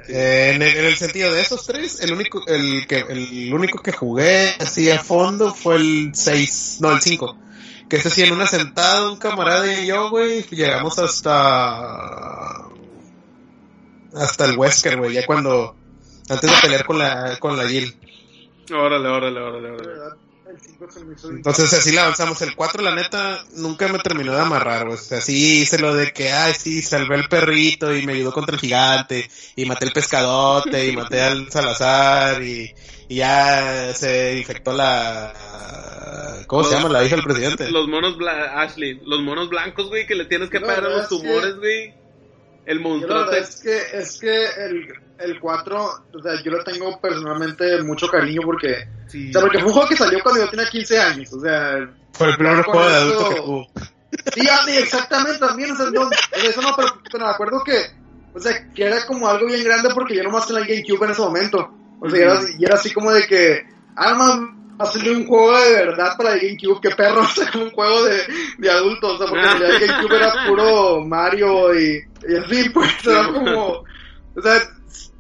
Eh, 0.09 0.53
en, 0.55 0.63
el, 0.63 0.77
en 0.77 0.85
el 0.87 0.97
sentido 0.97 1.33
de 1.33 1.43
esos 1.43 1.67
tres, 1.67 2.01
el 2.01 2.13
único, 2.13 2.47
el 2.47 2.87
que, 2.87 3.01
el 3.01 3.53
único 3.53 3.83
que 3.83 3.93
jugué 3.93 4.55
así 4.59 4.91
a 4.91 4.99
fondo 4.99 5.55
fue 5.55 5.77
el 5.77 6.13
6, 6.15 6.79
no, 6.81 6.93
el 6.93 7.01
5. 7.01 7.39
Que 7.89 7.97
ese 7.97 8.11
sí, 8.11 8.23
en 8.23 8.33
una 8.33 8.47
sentada, 8.47 9.11
un 9.11 9.17
camarada 9.17 9.73
y 9.73 9.87
yo, 9.87 10.11
güey, 10.11 10.43
llegamos 10.51 10.99
hasta, 10.99 12.67
hasta 14.15 14.45
el 14.45 14.59
Wesker, 14.59 14.99
güey, 14.99 15.15
ya 15.15 15.25
cuando, 15.25 15.75
antes 16.29 16.51
de 16.51 16.57
pelear 16.61 16.85
con 16.85 16.99
la, 16.99 17.39
con 17.39 17.57
la 17.57 17.67
Jill. 17.67 17.97
Órale, 18.71 19.09
órale, 19.09 19.41
órale, 19.41 19.71
órale. 19.71 20.17
El 20.49 20.61
5 20.61 20.87
se 20.91 21.05
me 21.05 21.15
hizo 21.15 21.29
bien. 21.29 21.39
Entonces 21.39 21.73
así 21.73 21.93
la 21.93 22.03
avanzamos. 22.03 22.41
El 22.43 22.55
4, 22.55 22.83
la 22.83 22.95
neta, 22.95 23.45
nunca 23.55 23.89
me 23.89 23.99
terminó 23.99 24.33
de 24.33 24.41
amarrar, 24.41 24.87
güey. 24.87 24.99
O 24.99 25.01
sea, 25.01 25.21
sí 25.21 25.61
hice 25.63 25.79
lo 25.79 25.95
de 25.95 26.13
que, 26.13 26.33
ay, 26.33 26.55
sí, 26.55 26.83
salvé 26.83 27.17
al 27.17 27.29
perrito 27.29 27.95
y 27.95 28.07
me 28.07 28.15
ayudó 28.15 28.33
contra 28.33 28.55
el 28.55 28.61
gigante. 28.61 29.31
Y 29.57 29.67
maté 29.67 29.87
el 29.87 29.93
pescadote 29.93 30.89
y 30.89 30.97
maté 30.97 31.21
al 31.21 31.51
Salazar 31.51 32.43
y, 32.43 32.75
y 33.09 33.17
ya 33.17 33.93
se 33.95 34.37
infectó 34.39 34.73
la... 34.73 35.33
¿Cómo 36.47 36.65
se 36.65 36.75
llama? 36.77 36.89
La 36.89 37.05
hija 37.05 37.17
del 37.17 37.25
presidente. 37.25 37.71
Los 37.71 37.89
monos 37.89 38.17
bla 38.17 38.61
Ashley, 38.63 39.01
los 39.05 39.21
monos 39.21 39.49
blancos, 39.51 39.89
güey, 39.89 40.07
que 40.07 40.15
le 40.15 40.25
tienes 40.25 40.49
que 40.49 40.61
La 40.61 40.67
pegar 40.69 40.85
a 40.85 40.89
los 40.89 41.03
es 41.03 41.09
que- 41.09 41.17
tumores, 41.17 41.57
güey. 41.57 41.95
El 42.67 42.81
monstruo 42.81 43.31
es 43.33 43.61
que, 43.63 43.79
es 43.99 44.19
que 44.21 44.45
el, 44.45 44.93
el 45.21 45.41
4, 45.41 45.85
o 45.85 46.23
sea, 46.23 46.33
yo 46.45 46.51
lo 46.51 46.63
tengo 46.65 47.01
personalmente 47.01 47.83
mucho 47.83 48.09
cariño 48.09 48.43
porque, 48.45 48.87
Sí. 49.07 49.31
o 49.31 49.33
sea, 49.33 49.41
porque 49.41 49.59
fue 49.59 49.69
un 49.69 49.73
juego 49.73 49.89
que 49.89 49.97
salió 49.97 50.23
cuando 50.23 50.45
yo 50.45 50.51
tenía 50.51 50.69
15 50.69 50.99
años, 51.01 51.33
o 51.33 51.41
sea, 51.41 51.91
Fue 52.13 52.29
el 52.29 52.37
primer 52.37 52.63
juego 52.65 52.87
de 52.89 52.95
adulto 52.97 53.29
que 53.31 53.35
tuvo. 53.37 53.67
Sí, 54.35 54.49
a 54.51 54.67
mí, 54.67 54.73
exactamente, 54.77 55.39
también, 55.39 55.71
o 55.71 55.77
sea, 55.77 55.87
no, 55.91 56.11
eso 56.45 56.61
no, 56.63 56.75
pero, 56.77 56.89
pero 57.11 57.25
me 57.25 57.31
acuerdo 57.31 57.63
que, 57.65 57.73
o 58.35 58.39
sea, 58.41 58.71
que 58.75 58.85
era 58.85 59.07
como 59.07 59.27
algo 59.29 59.47
bien 59.47 59.65
grande 59.65 59.89
porque 59.95 60.15
yo 60.17 60.23
nomás 60.23 60.47
tenía 60.47 60.63
el 60.63 60.69
GameCube 60.69 61.07
en 61.07 61.11
ese 61.13 61.21
momento. 61.23 61.71
O 62.01 62.09
sea, 62.09 62.19
y 62.19 62.23
era, 62.23 62.41
y 62.59 62.65
era 62.65 62.75
así 62.75 62.93
como 62.93 63.11
de 63.13 63.27
que, 63.27 63.67
ah, 63.97 64.41
a 64.79 64.87
salir 64.87 65.17
un 65.17 65.27
juego 65.27 65.59
de 65.59 65.73
verdad 65.73 66.17
para 66.17 66.37
GameCube, 66.37 66.81
qué 66.81 66.91
perro, 66.91 67.21
o 67.23 67.27
sea, 67.27 67.51
como 67.51 67.65
un 67.65 67.71
juego 67.71 68.05
de, 68.05 68.23
de 68.59 68.71
adultos, 68.71 69.15
o 69.15 69.19
sea, 69.19 69.27
porque 69.27 69.45
en 69.45 69.59
realidad 69.59 69.83
el 69.83 69.89
GameCube 69.89 70.17
era 70.17 70.33
puro 70.49 71.05
Mario 71.05 71.79
y, 71.79 72.05
y 72.29 72.37
así, 72.37 72.69
pues, 72.71 73.07
era 73.07 73.33
como, 73.33 73.67
o 74.37 74.43
sea, 74.43 74.61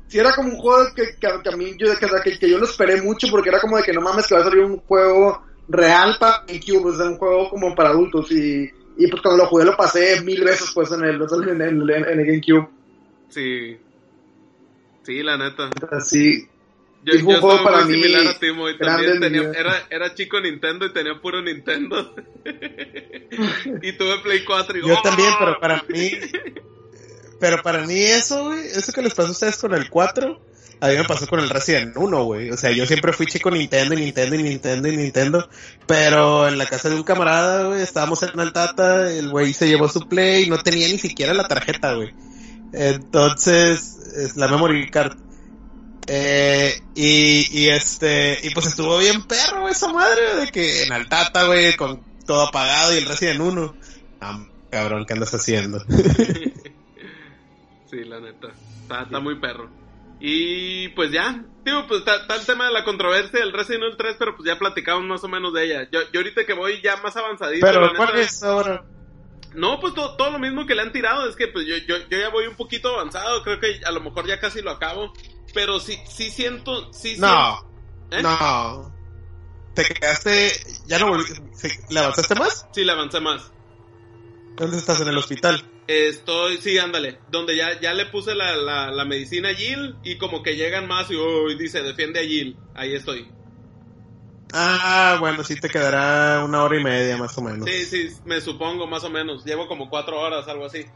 si 0.07 0.19
era 0.19 0.33
como 0.33 0.51
un 0.51 0.59
juego 0.59 0.87
que, 0.95 1.03
que, 1.21 1.29
que 1.43 1.49
a 1.49 1.57
mí, 1.57 1.75
yo, 1.77 1.87
que, 1.99 2.07
que, 2.25 2.39
que 2.39 2.51
yo 2.51 2.59
lo 2.59 2.65
esperé 2.65 3.03
mucho 3.03 3.29
porque 3.31 3.51
era 3.51 3.61
como 3.61 3.77
de 3.77 3.83
que 3.83 3.93
no 3.93 4.01
mames 4.01 4.27
que 4.27 4.35
va 4.35 4.41
a 4.41 4.45
salir 4.45 4.65
un 4.65 4.79
juego 4.79 5.43
real 5.69 6.17
para 6.19 6.45
GameCube, 6.47 6.87
o 6.87 6.97
sea, 6.97 7.07
un 7.07 7.19
juego 7.19 7.51
como 7.51 7.75
para 7.75 7.91
adultos 7.91 8.31
y, 8.33 8.71
y 8.97 9.07
pues 9.07 9.23
cuando 9.23 9.43
lo 9.43 9.49
jugué 9.49 9.65
lo 9.65 9.77
pasé 9.77 10.21
mil 10.23 10.43
veces 10.43 10.71
pues 10.75 10.91
en 10.93 11.05
el, 11.05 11.21
en 11.21 11.61
el, 11.61 11.91
en 11.91 12.21
el 12.21 12.27
GameCube. 12.27 12.69
Sí. 13.29 13.77
Sí, 15.03 15.23
la 15.23 15.37
neta. 15.37 15.71
Así, 15.91 16.49
Yo, 17.05 17.13
fue 17.21 17.23
un 17.23 17.35
yo 17.35 17.41
juego 17.41 17.65
para 17.65 17.85
mí 17.85 17.95
similar 17.95 18.27
a 18.27 18.71
y 18.71 18.79
también 18.79 19.21
tenía, 19.21 19.41
vida. 19.41 19.53
era, 19.57 19.87
era 19.89 20.15
chico 20.15 20.41
Nintendo 20.41 20.87
y 20.87 20.93
tenía 20.93 21.21
puro 21.21 21.41
Nintendo. 21.43 22.15
y 23.83 23.93
tuve 23.93 24.19
Play 24.23 24.45
4 24.45 24.79
y 24.79 24.87
Yo 24.87 24.95
¡oh! 24.95 25.03
también, 25.03 25.33
pero 25.39 25.61
para 25.61 25.85
mí... 25.89 26.11
Pero 27.41 27.63
para 27.63 27.87
mí 27.87 28.01
eso, 28.01 28.47
güey, 28.47 28.67
eso 28.67 28.93
que 28.93 29.03
les 29.03 29.15
pasó 29.15 29.29
a 29.29 29.33
ustedes 29.33 29.59
con 29.59 29.73
el 29.73 29.89
4, 29.89 30.41
a 30.81 30.89
mí 30.89 30.97
me 30.97 31.05
pasó 31.05 31.27
con 31.27 31.41
el 31.41 31.51
Resident 31.51 31.97
1, 31.97 32.25
güey. 32.25 32.51
O 32.51 32.57
sea, 32.57 32.71
yo 32.71 32.87
siempre 32.87 33.13
fui 33.13 33.27
chico 33.27 33.51
Nintendo 33.51 33.95
y 33.95 33.99
Nintendo 33.99 34.37
y 34.37 34.43
Nintendo 34.43 34.89
y 34.89 34.97
Nintendo. 34.97 35.49
Pero 35.87 36.49
en 36.49 36.59
la 36.59 36.67
casa 36.67 36.89
de 36.89 36.97
un 36.97 37.03
camarada, 37.03 37.67
güey, 37.67 37.83
estábamos 37.83 38.23
en 38.23 38.39
Altata, 38.39 39.11
el 39.11 39.29
güey 39.31 39.53
se 39.53 39.69
llevó 39.69 39.89
su 39.89 40.09
Play, 40.09 40.49
no 40.49 40.59
tenía 40.59 40.89
ni 40.89 40.99
siquiera 40.99 41.35
la 41.35 41.49
tarjeta, 41.49 41.95
güey. 41.95 42.13
Entonces, 42.73 43.97
es 44.17 44.37
la 44.37 44.49
memory 44.49 44.91
card. 44.91 45.17
Eh, 46.11 46.81
y, 46.95 47.47
y 47.51 47.69
este, 47.69 48.39
y 48.43 48.51
pues 48.51 48.67
estuvo 48.67 48.97
bien 48.99 49.25
perro 49.25 49.69
esa 49.69 49.93
madre 49.93 50.37
de 50.37 50.51
que 50.51 50.85
en 50.85 50.93
Altata, 50.93 51.45
güey, 51.45 51.77
con 51.77 52.03
todo 52.27 52.49
apagado 52.49 52.95
y 52.95 52.99
el 52.99 53.07
Resident 53.07 53.41
1. 53.41 53.77
Ah, 54.23 54.41
cabrón, 54.71 55.05
¿qué 55.05 55.13
andas 55.13 55.35
haciendo? 55.35 55.81
sí, 57.91 58.05
la 58.05 58.21
neta. 58.21 58.49
Está, 58.83 59.03
está 59.03 59.21
muy 59.21 59.39
perro. 59.39 59.69
Y 60.21 60.89
pues 60.89 61.13
ya, 61.13 61.45
digo, 61.65 61.87
pues 61.87 62.01
está, 62.01 62.35
el 62.35 62.47
tema 62.47 62.67
de 62.67 62.73
la 62.73 62.85
controversia 62.85 63.41
del 63.41 63.53
Resident 63.53 63.85
Evil 63.85 63.97
3, 63.99 64.17
pero 64.19 64.35
pues 64.35 64.49
ya 64.49 64.59
platicamos 64.59 65.05
más 65.05 65.23
o 65.25 65.29
menos 65.29 65.53
de 65.53 65.65
ella. 65.65 65.89
Yo, 65.93 66.01
yo 66.11 66.21
ahorita 66.21 66.45
que 66.45 66.55
voy 66.55 66.81
ya 66.83 66.97
más 66.97 67.17
avanzadito. 67.17 67.65
Pero, 67.65 67.93
¿cuál 67.95 68.19
es 68.19 68.43
ahora? 68.43 68.85
No, 69.55 69.79
pues 69.79 69.95
todo, 69.95 70.17
todo, 70.17 70.31
lo 70.31 70.39
mismo 70.39 70.67
que 70.67 70.75
le 70.75 70.83
han 70.83 70.93
tirado, 70.93 71.29
es 71.29 71.37
que 71.37 71.49
pues 71.49 71.67
yo, 71.67 71.77
yo, 71.87 71.97
yo 72.09 72.19
ya 72.19 72.31
voy 72.31 72.47
un 72.47 72.57
poquito 72.57 72.95
avanzado, 72.95 73.43
creo 73.43 73.61
que 73.61 73.81
a 73.85 73.91
lo 73.91 74.01
mejor 74.01 74.27
ya 74.27 74.41
casi 74.41 74.61
lo 74.61 74.71
acabo, 74.71 75.13
pero 75.55 75.81
sí, 75.81 75.99
sí 76.09 76.31
siento, 76.31 76.93
sí 76.93 77.17
No, 77.19 77.59
¿Eh? 78.11 78.23
no. 78.23 78.95
¿Te 79.75 79.85
quedaste, 79.85 80.53
ya 80.87 80.99
no 80.99 81.09
volviste, 81.09 81.41
le 81.91 82.01
avanzaste 82.01 82.35
más? 82.35 82.67
Sí, 82.73 82.85
le 82.85 82.93
avancé 82.93 83.21
más. 83.21 83.53
¿Dónde 84.57 84.77
estás? 84.77 85.01
¿En 85.01 85.09
el 85.09 85.19
hospital? 85.19 85.63
Estoy, 85.87 86.59
sí, 86.59 86.79
ándale, 86.79 87.21
donde 87.31 87.57
ya, 87.57 87.81
ya 87.81 87.95
le 87.95 88.07
puse 88.07 88.35
la, 88.35 88.57
la, 88.57 88.91
la 88.91 89.05
medicina 89.05 89.51
a 89.51 89.55
Jill 89.55 89.97
y 90.03 90.19
como 90.19 90.43
que 90.43 90.57
llegan 90.57 90.89
más 90.89 91.11
y 91.11 91.17
oh, 91.17 91.49
dice, 91.57 91.83
defiende 91.83 92.21
a 92.21 92.25
Jill, 92.25 92.59
ahí 92.75 92.95
estoy. 92.95 93.31
Ah, 94.53 95.17
bueno, 95.21 95.45
sí 95.45 95.57
te 95.61 95.69
quedará 95.69 96.45
una 96.45 96.63
hora 96.63 96.77
y 96.77 96.83
media 96.83 97.17
más 97.17 97.37
o 97.39 97.43
menos. 97.43 97.69
Sí, 97.69 97.85
sí, 97.85 98.09
me 98.25 98.41
supongo 98.41 98.87
más 98.87 99.05
o 99.05 99.11
menos. 99.11 99.45
Llevo 99.45 99.69
como 99.69 99.91
cuatro 99.91 100.19
horas, 100.19 100.49
algo 100.49 100.67
así. 100.67 100.87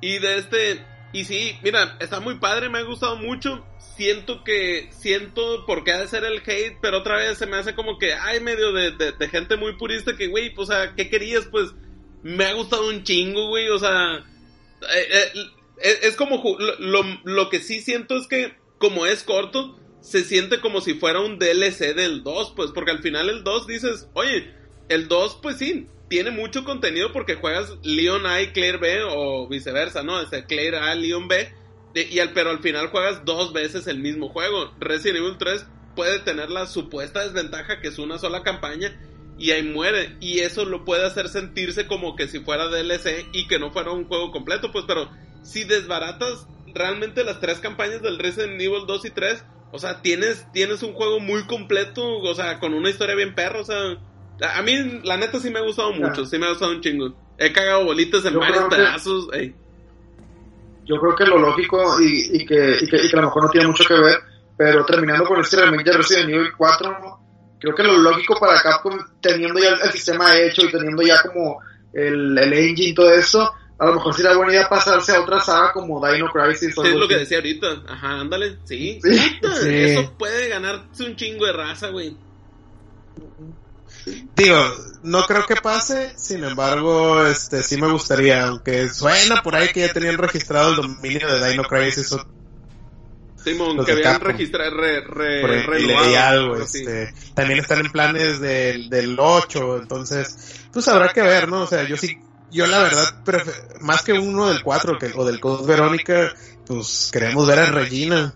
Y 0.00 0.18
de 0.18 0.38
este, 0.38 0.84
y 1.12 1.24
sí, 1.24 1.58
mira, 1.62 1.96
está 2.00 2.20
muy 2.20 2.38
padre, 2.38 2.68
me 2.68 2.78
ha 2.78 2.82
gustado 2.82 3.16
mucho. 3.16 3.66
Siento 3.96 4.44
que, 4.44 4.88
siento 4.92 5.66
por 5.66 5.84
qué 5.84 5.92
ha 5.92 6.00
de 6.00 6.08
ser 6.08 6.24
el 6.24 6.42
hate, 6.46 6.78
pero 6.80 6.98
otra 6.98 7.16
vez 7.16 7.36
se 7.36 7.46
me 7.46 7.56
hace 7.56 7.74
como 7.74 7.98
que 7.98 8.14
hay 8.14 8.40
medio 8.40 8.72
de, 8.72 8.92
de, 8.92 9.28
gente 9.28 9.56
muy 9.56 9.76
purista 9.76 10.16
que, 10.16 10.28
güey, 10.28 10.54
pues, 10.54 10.70
o 10.70 10.72
sea, 10.72 10.94
¿qué 10.94 11.10
querías? 11.10 11.46
Pues, 11.46 11.74
me 12.22 12.44
ha 12.44 12.52
gustado 12.54 12.88
un 12.88 13.02
chingo, 13.02 13.48
güey, 13.48 13.68
o 13.68 13.78
sea, 13.78 14.24
eh, 14.94 15.32
eh, 15.82 15.98
es, 16.02 16.16
como, 16.16 16.42
lo, 16.78 17.02
lo 17.24 17.50
que 17.50 17.58
sí 17.58 17.80
siento 17.80 18.16
es 18.16 18.26
que, 18.26 18.54
como 18.78 19.04
es 19.06 19.24
corto, 19.24 19.78
se 20.00 20.24
siente 20.24 20.60
como 20.60 20.80
si 20.80 20.94
fuera 20.94 21.20
un 21.20 21.38
DLC 21.38 21.94
del 21.94 22.22
2, 22.22 22.52
pues, 22.54 22.70
porque 22.70 22.92
al 22.92 23.02
final 23.02 23.28
el 23.28 23.44
2 23.44 23.66
dices, 23.66 24.08
oye, 24.14 24.54
el 24.88 25.08
2, 25.08 25.40
pues 25.42 25.58
sí, 25.58 25.86
tiene 26.10 26.32
mucho 26.32 26.64
contenido 26.64 27.12
porque 27.12 27.36
juegas 27.36 27.72
Leon 27.84 28.26
A 28.26 28.42
y 28.42 28.48
Claire 28.48 28.78
B 28.78 28.98
o 29.08 29.46
viceversa, 29.46 30.02
¿no? 30.02 30.18
Claire 30.48 30.76
A, 30.78 30.92
Leon 30.96 31.28
B, 31.28 31.54
y 31.94 32.18
al, 32.18 32.32
pero 32.32 32.50
al 32.50 32.58
final 32.58 32.88
juegas 32.88 33.24
dos 33.24 33.52
veces 33.52 33.86
el 33.86 34.00
mismo 34.00 34.28
juego. 34.28 34.74
Resident 34.80 35.18
Evil 35.18 35.38
3 35.38 35.64
puede 35.94 36.18
tener 36.18 36.50
la 36.50 36.66
supuesta 36.66 37.22
desventaja 37.22 37.80
que 37.80 37.88
es 37.88 37.98
una 38.00 38.18
sola 38.18 38.42
campaña 38.42 39.00
y 39.38 39.52
ahí 39.52 39.62
muere. 39.62 40.16
Y 40.20 40.40
eso 40.40 40.64
lo 40.64 40.84
puede 40.84 41.06
hacer 41.06 41.28
sentirse 41.28 41.86
como 41.86 42.16
que 42.16 42.26
si 42.26 42.40
fuera 42.40 42.66
DLC 42.66 43.28
y 43.32 43.46
que 43.46 43.60
no 43.60 43.70
fuera 43.70 43.92
un 43.92 44.06
juego 44.06 44.32
completo, 44.32 44.72
pues, 44.72 44.86
pero 44.88 45.08
si 45.44 45.62
desbaratas 45.62 46.48
realmente 46.74 47.22
las 47.22 47.38
tres 47.38 47.60
campañas 47.60 48.02
del 48.02 48.18
Resident 48.18 48.60
Evil 48.60 48.84
2 48.88 49.04
y 49.04 49.10
3, 49.10 49.44
o 49.70 49.78
sea, 49.78 50.02
tienes, 50.02 50.44
tienes 50.52 50.82
un 50.82 50.92
juego 50.92 51.20
muy 51.20 51.46
completo, 51.46 52.18
o 52.18 52.34
sea, 52.34 52.58
con 52.58 52.74
una 52.74 52.90
historia 52.90 53.14
bien 53.14 53.36
perro, 53.36 53.60
o 53.60 53.64
sea, 53.64 53.96
a 54.40 54.62
mí 54.62 55.00
la 55.04 55.16
neta 55.16 55.38
sí 55.38 55.50
me 55.50 55.58
ha 55.58 55.62
gustado 55.62 55.92
mucho, 55.92 56.24
sí 56.24 56.38
me 56.38 56.46
ha 56.46 56.50
gustado 56.50 56.72
un 56.72 56.80
chingo. 56.80 57.14
He 57.38 57.52
cagado 57.52 57.84
bolitas 57.84 58.24
en 58.24 58.38
varios 58.38 58.64
pedazos. 58.64 59.28
Yo 60.84 60.96
creo 60.96 61.14
que 61.14 61.24
lo 61.24 61.38
lógico 61.38 62.00
y, 62.00 62.42
y, 62.42 62.46
que, 62.46 62.78
y, 62.80 62.86
que, 62.86 62.96
y, 62.96 63.10
que, 63.10 63.16
a 63.16 63.20
lo 63.20 63.28
mejor 63.28 63.44
no 63.44 63.50
tiene 63.50 63.68
mucho 63.68 63.84
que 63.84 63.94
ver, 63.94 64.18
pero 64.56 64.84
terminando 64.84 65.24
con 65.24 65.40
este 65.40 65.64
remake 65.64 65.84
de 65.84 65.92
Resident 65.92 66.30
Evil 66.30 66.52
4, 66.56 67.20
creo 67.60 67.74
que 67.74 67.82
lo 67.82 67.98
lógico 67.98 68.38
para 68.40 68.60
Capcom, 68.60 68.98
teniendo 69.20 69.60
ya 69.60 69.70
el, 69.70 69.90
sistema 69.92 70.36
hecho 70.36 70.66
y 70.66 70.70
teniendo 70.72 71.02
ya 71.02 71.22
como 71.22 71.60
el, 71.92 72.36
el 72.36 72.52
engine 72.52 72.88
y 72.88 72.94
todo 72.94 73.12
eso, 73.12 73.52
a 73.80 73.86
lo 73.86 73.94
mejor 73.94 74.14
sería 74.14 74.36
buena 74.36 74.52
idea 74.52 74.68
pasarse 74.68 75.16
a 75.16 75.22
otra 75.22 75.40
saga 75.40 75.72
como 75.72 76.06
Dino 76.06 76.30
Crisis. 76.30 76.76
es 76.76 76.94
lo 76.94 77.08
que 77.08 77.16
decía 77.16 77.38
ahorita. 77.38 77.66
Ajá, 77.88 78.20
ándale. 78.20 78.58
Sí, 78.64 79.00
sí. 79.02 79.18
Eso 79.42 80.12
puede 80.18 80.48
ganarse 80.48 81.04
un 81.04 81.16
chingo 81.16 81.46
de 81.46 81.52
raza, 81.52 81.88
güey. 81.88 82.14
Digo, 84.36 84.56
no 85.02 85.22
creo 85.24 85.46
que 85.46 85.56
pase, 85.56 86.12
sin 86.16 86.44
embargo, 86.44 87.26
este 87.26 87.62
sí 87.62 87.80
me 87.80 87.90
gustaría, 87.90 88.46
aunque 88.46 88.88
suena 88.88 89.42
por 89.42 89.54
ahí 89.54 89.68
que 89.68 89.80
ya 89.80 89.92
tenían 89.92 90.18
registrado 90.18 90.70
el 90.70 90.76
dominio 90.76 91.28
de 91.32 91.50
Dino 91.50 91.64
Crisis. 91.64 92.16
Simón, 93.42 93.84
que 93.84 93.92
habían 93.92 94.20
registrado, 94.20 94.76
re, 94.76 95.00
re, 95.00 96.18
algo, 96.18 96.56
este, 96.56 97.14
también 97.34 97.60
están 97.60 97.80
en 97.80 97.90
planes 97.90 98.38
del, 98.38 98.90
del 98.90 99.16
8, 99.18 99.78
entonces, 99.78 100.66
pues 100.70 100.86
habrá 100.88 101.08
que 101.12 101.22
ver, 101.22 101.48
¿no? 101.48 101.62
O 101.62 101.66
sea, 101.66 101.88
yo 101.88 101.96
sí 101.96 102.18
yo 102.50 102.66
la 102.66 102.82
verdad, 102.82 103.22
más 103.80 104.02
que 104.02 104.12
uno 104.12 104.48
del 104.48 104.62
4 104.62 104.98
que, 104.98 105.12
o 105.14 105.24
del 105.24 105.40
Code 105.40 105.66
Verónica, 105.66 106.34
pues 106.66 107.10
queremos 107.12 107.46
ver 107.46 107.60
a 107.60 107.66
Regina. 107.66 108.34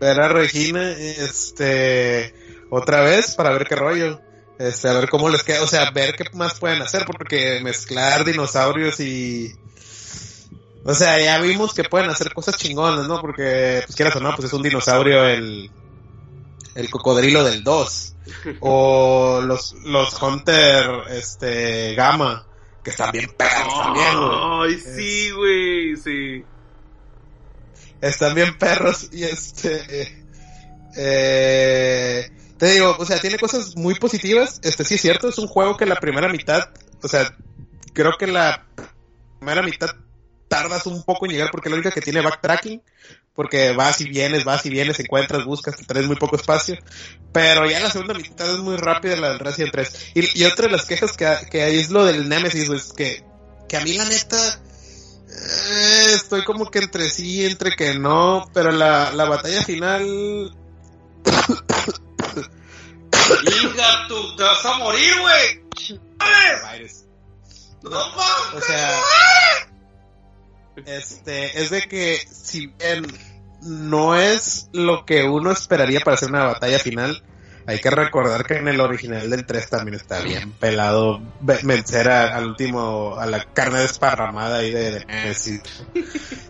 ver 0.00 0.20
a 0.20 0.28
Regina, 0.28 0.92
este, 0.92 2.34
otra 2.70 3.02
vez 3.02 3.34
para 3.34 3.50
ver 3.50 3.66
qué 3.66 3.76
rollo. 3.76 4.20
Este, 4.58 4.88
a 4.88 4.94
ver 4.94 5.08
cómo 5.10 5.28
les 5.28 5.42
queda, 5.42 5.62
o 5.62 5.66
sea, 5.66 5.90
ver 5.90 6.14
qué 6.16 6.24
más 6.32 6.58
pueden 6.58 6.80
hacer, 6.80 7.04
porque 7.04 7.60
mezclar 7.62 8.24
dinosaurios 8.24 9.00
y... 9.00 9.54
O 10.84 10.94
sea, 10.94 11.20
ya 11.20 11.38
vimos 11.40 11.74
que 11.74 11.84
pueden 11.84 12.08
hacer 12.08 12.32
cosas 12.32 12.56
chingonas, 12.56 13.06
¿no? 13.06 13.20
Porque, 13.20 13.82
pues 13.84 13.96
quieras 13.96 14.16
o 14.16 14.20
no, 14.20 14.34
pues 14.34 14.46
es 14.46 14.52
un 14.52 14.62
dinosaurio 14.62 15.24
el, 15.26 15.70
el 16.76 16.90
cocodrilo 16.90 17.42
del 17.42 17.64
2 17.64 18.14
o 18.60 19.40
los, 19.44 19.72
los 19.84 20.22
Hunter 20.22 20.86
este 21.10 21.94
Gamma 21.94 22.46
que 22.82 22.90
están 22.90 23.10
bien 23.10 23.30
perros 23.36 23.74
también, 23.82 24.06
Ay, 24.14 24.78
sí, 24.78 25.30
güey, 25.32 25.96
sí. 25.96 26.44
Están 28.00 28.34
bien 28.34 28.56
perros 28.58 29.08
y 29.12 29.24
este 29.24 30.24
eh, 30.96 32.30
te 32.58 32.66
digo, 32.72 32.96
o 32.98 33.04
sea, 33.04 33.18
tiene 33.18 33.38
cosas 33.38 33.76
muy 33.76 33.94
positivas. 33.94 34.60
Este 34.62 34.84
sí 34.84 34.94
es 34.94 35.00
cierto, 35.00 35.28
es 35.28 35.38
un 35.38 35.46
juego 35.46 35.76
que 35.76 35.86
la 35.86 35.96
primera 35.96 36.28
mitad, 36.28 36.70
o 37.02 37.08
sea, 37.08 37.36
creo 37.92 38.12
que 38.18 38.26
la 38.26 38.66
primera 39.38 39.62
mitad 39.62 39.90
tardas 40.48 40.86
un 40.86 41.02
poco 41.02 41.26
en 41.26 41.32
llegar 41.32 41.50
porque 41.50 41.68
la 41.68 41.76
única 41.76 41.90
que 41.90 42.00
tiene 42.00 42.20
backtracking, 42.20 42.82
porque 43.34 43.72
vas 43.72 44.00
y 44.00 44.08
vienes, 44.08 44.44
vas 44.44 44.64
y 44.64 44.70
vienes, 44.70 44.98
encuentras, 45.00 45.44
buscas, 45.44 45.76
te 45.76 45.84
traes 45.84 46.06
muy 46.06 46.16
poco 46.16 46.36
espacio, 46.36 46.76
pero 47.32 47.68
ya 47.68 47.80
la 47.80 47.90
segunda 47.90 48.14
mitad 48.14 48.50
es 48.50 48.58
muy 48.58 48.76
rápida 48.76 49.16
la 49.16 49.30
del 49.30 49.38
Resident 49.38 49.72
3. 49.72 50.12
Y, 50.14 50.40
y 50.40 50.44
otra 50.44 50.66
de 50.66 50.72
las 50.72 50.86
quejas 50.86 51.12
que, 51.12 51.30
que, 51.50 51.62
hay 51.62 51.78
es 51.78 51.90
lo 51.90 52.04
del 52.04 52.28
Nemesis, 52.28 52.70
es 52.70 52.92
que, 52.92 53.24
que 53.68 53.76
a 53.76 53.80
mí 53.80 53.92
la 53.92 54.06
neta, 54.06 54.60
eh, 55.28 56.12
estoy 56.14 56.44
como 56.44 56.70
que 56.70 56.78
entre 56.78 57.10
sí, 57.10 57.44
entre 57.44 57.72
que 57.72 57.98
no, 57.98 58.48
pero 58.54 58.70
la, 58.70 59.12
la 59.12 59.24
batalla 59.26 59.62
final... 59.62 60.56
Hija, 63.86 64.06
tú 64.08 64.36
te 64.36 64.42
vas 64.42 64.64
a 64.64 64.78
morir, 64.78 65.12
güey. 65.20 65.66
No, 67.82 68.00
o 68.54 68.60
sea, 68.60 68.90
este, 70.84 71.60
es 71.60 71.70
de 71.70 71.82
que 71.82 72.16
si 72.16 72.66
bien 72.66 73.06
no 73.62 74.16
es 74.16 74.68
lo 74.72 75.04
que 75.04 75.24
uno 75.24 75.52
esperaría 75.52 76.00
para 76.00 76.16
hacer 76.16 76.30
una 76.30 76.46
batalla 76.46 76.78
final, 76.78 77.22
hay 77.66 77.80
que 77.80 77.90
recordar 77.90 78.44
que 78.44 78.56
en 78.56 78.68
el 78.68 78.80
original 78.80 79.28
del 79.28 79.44
3 79.44 79.70
también 79.70 79.94
está 79.94 80.20
bien 80.20 80.52
pelado 80.52 81.20
vencer 81.40 82.08
al 82.08 82.46
último, 82.46 83.16
a 83.18 83.26
la 83.26 83.44
carne 83.44 83.80
desparramada 83.80 84.58
ahí 84.58 84.70
de, 84.70 85.04
Nemesis. 85.04 85.62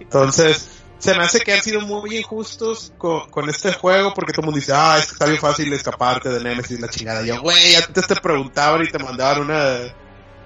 Entonces, 0.01 0.69
se 0.99 1.15
me 1.15 1.25
hace 1.25 1.41
que 1.41 1.53
han 1.53 1.63
sido 1.63 1.81
muy 1.81 2.17
injustos 2.17 2.93
con, 2.99 3.49
este 3.49 3.73
juego 3.73 4.15
porque 4.15 4.33
todo 4.33 4.43
el 4.43 4.47
mundo 4.47 4.61
dice, 4.61 4.73
ah, 4.75 4.97
es 4.99 5.07
que 5.07 5.13
está 5.13 5.27
bien 5.27 5.39
fácil 5.39 5.73
escaparte 5.73 6.31
de 6.31 6.43
Nemesis, 6.43 6.81
la 6.81 6.89
chingada. 6.89 7.25
yo, 7.25 7.41
güey, 7.41 7.75
antes 7.75 8.07
te 8.07 8.17
preguntaban 8.17 8.83
y 8.83 8.89
te 8.89 8.99
mandaban 8.99 9.43
una 9.43 9.93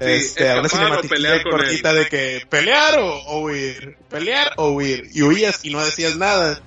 este, 0.01 0.59
una 0.59 0.69
cinemática 0.69 1.43
cortita 1.43 1.93
de 1.93 2.09
que 2.09 2.43
pelear 2.49 2.99
o, 2.99 3.41
huir, 3.41 3.99
pelear 4.09 4.55
o 4.57 4.71
huir, 4.71 5.11
y 5.13 5.23
huías 5.23 5.61
y 5.63 5.71
no 5.71 5.85
decías 5.85 6.17
nada. 6.17 6.61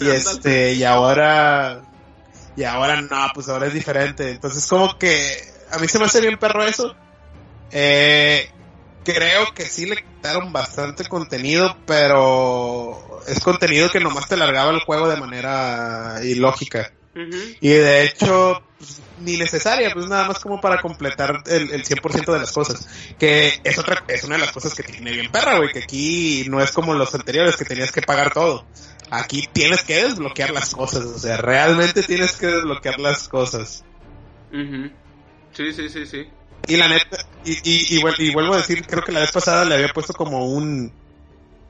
Y 0.00 0.08
este, 0.08 0.72
y 0.72 0.84
ahora, 0.84 1.82
y 2.56 2.64
ahora 2.64 3.02
no, 3.02 3.28
pues 3.34 3.50
ahora 3.50 3.66
es 3.66 3.74
diferente. 3.74 4.30
Entonces 4.30 4.66
como 4.66 4.98
que 4.98 5.36
a 5.70 5.78
mí 5.78 5.88
se 5.88 5.98
me 5.98 6.06
hace 6.06 6.22
bien 6.22 6.38
perro 6.38 6.64
eso. 6.64 6.96
Eh, 7.70 8.50
creo 9.04 9.52
que 9.54 9.66
sí 9.66 9.84
le 9.84 9.96
quitaron 9.96 10.50
bastante 10.50 11.04
contenido, 11.04 11.76
pero 11.86 13.09
es 13.26 13.40
contenido 13.40 13.90
que 13.90 14.00
nomás 14.00 14.28
te 14.28 14.36
largaba 14.36 14.70
el 14.72 14.80
juego 14.80 15.08
de 15.08 15.16
manera 15.16 16.20
ilógica. 16.22 16.92
Y 17.60 17.68
de 17.68 18.04
hecho, 18.04 18.62
pues, 18.78 19.02
ni 19.20 19.36
necesaria, 19.36 19.90
pues 19.92 20.06
nada 20.06 20.28
más 20.28 20.38
como 20.38 20.60
para 20.60 20.80
completar 20.80 21.42
el, 21.46 21.70
el 21.72 21.84
100% 21.84 22.32
de 22.32 22.38
las 22.38 22.52
cosas. 22.52 22.88
Que 23.18 23.60
es 23.64 23.78
otra, 23.78 24.04
es 24.08 24.24
una 24.24 24.36
de 24.36 24.42
las 24.42 24.52
cosas 24.52 24.74
que 24.74 24.82
tiene 24.82 25.10
bien 25.10 25.30
perra, 25.30 25.58
güey, 25.58 25.72
que 25.72 25.80
aquí 25.80 26.44
no 26.48 26.60
es 26.60 26.70
como 26.72 26.94
los 26.94 27.14
anteriores 27.14 27.56
que 27.56 27.64
tenías 27.64 27.92
que 27.92 28.02
pagar 28.02 28.32
todo. 28.32 28.64
Aquí 29.10 29.48
tienes 29.52 29.82
que 29.82 30.04
desbloquear 30.04 30.50
las 30.52 30.72
cosas, 30.74 31.04
o 31.04 31.18
sea, 31.18 31.36
realmente 31.36 32.02
tienes 32.04 32.36
que 32.36 32.46
desbloquear 32.46 33.00
las 33.00 33.28
cosas. 33.28 33.84
Sí, 35.52 35.72
sí, 35.72 35.88
sí, 35.88 36.06
sí. 36.06 36.28
Y 36.68 36.76
la 36.76 36.88
neta, 36.88 37.18
y, 37.44 37.52
y, 37.64 38.00
y 38.18 38.32
vuelvo 38.32 38.54
a 38.54 38.58
decir, 38.58 38.86
creo 38.86 39.02
que 39.02 39.10
la 39.10 39.20
vez 39.20 39.32
pasada 39.32 39.64
le 39.64 39.74
había 39.74 39.88
puesto 39.88 40.12
como 40.12 40.46
un, 40.46 40.92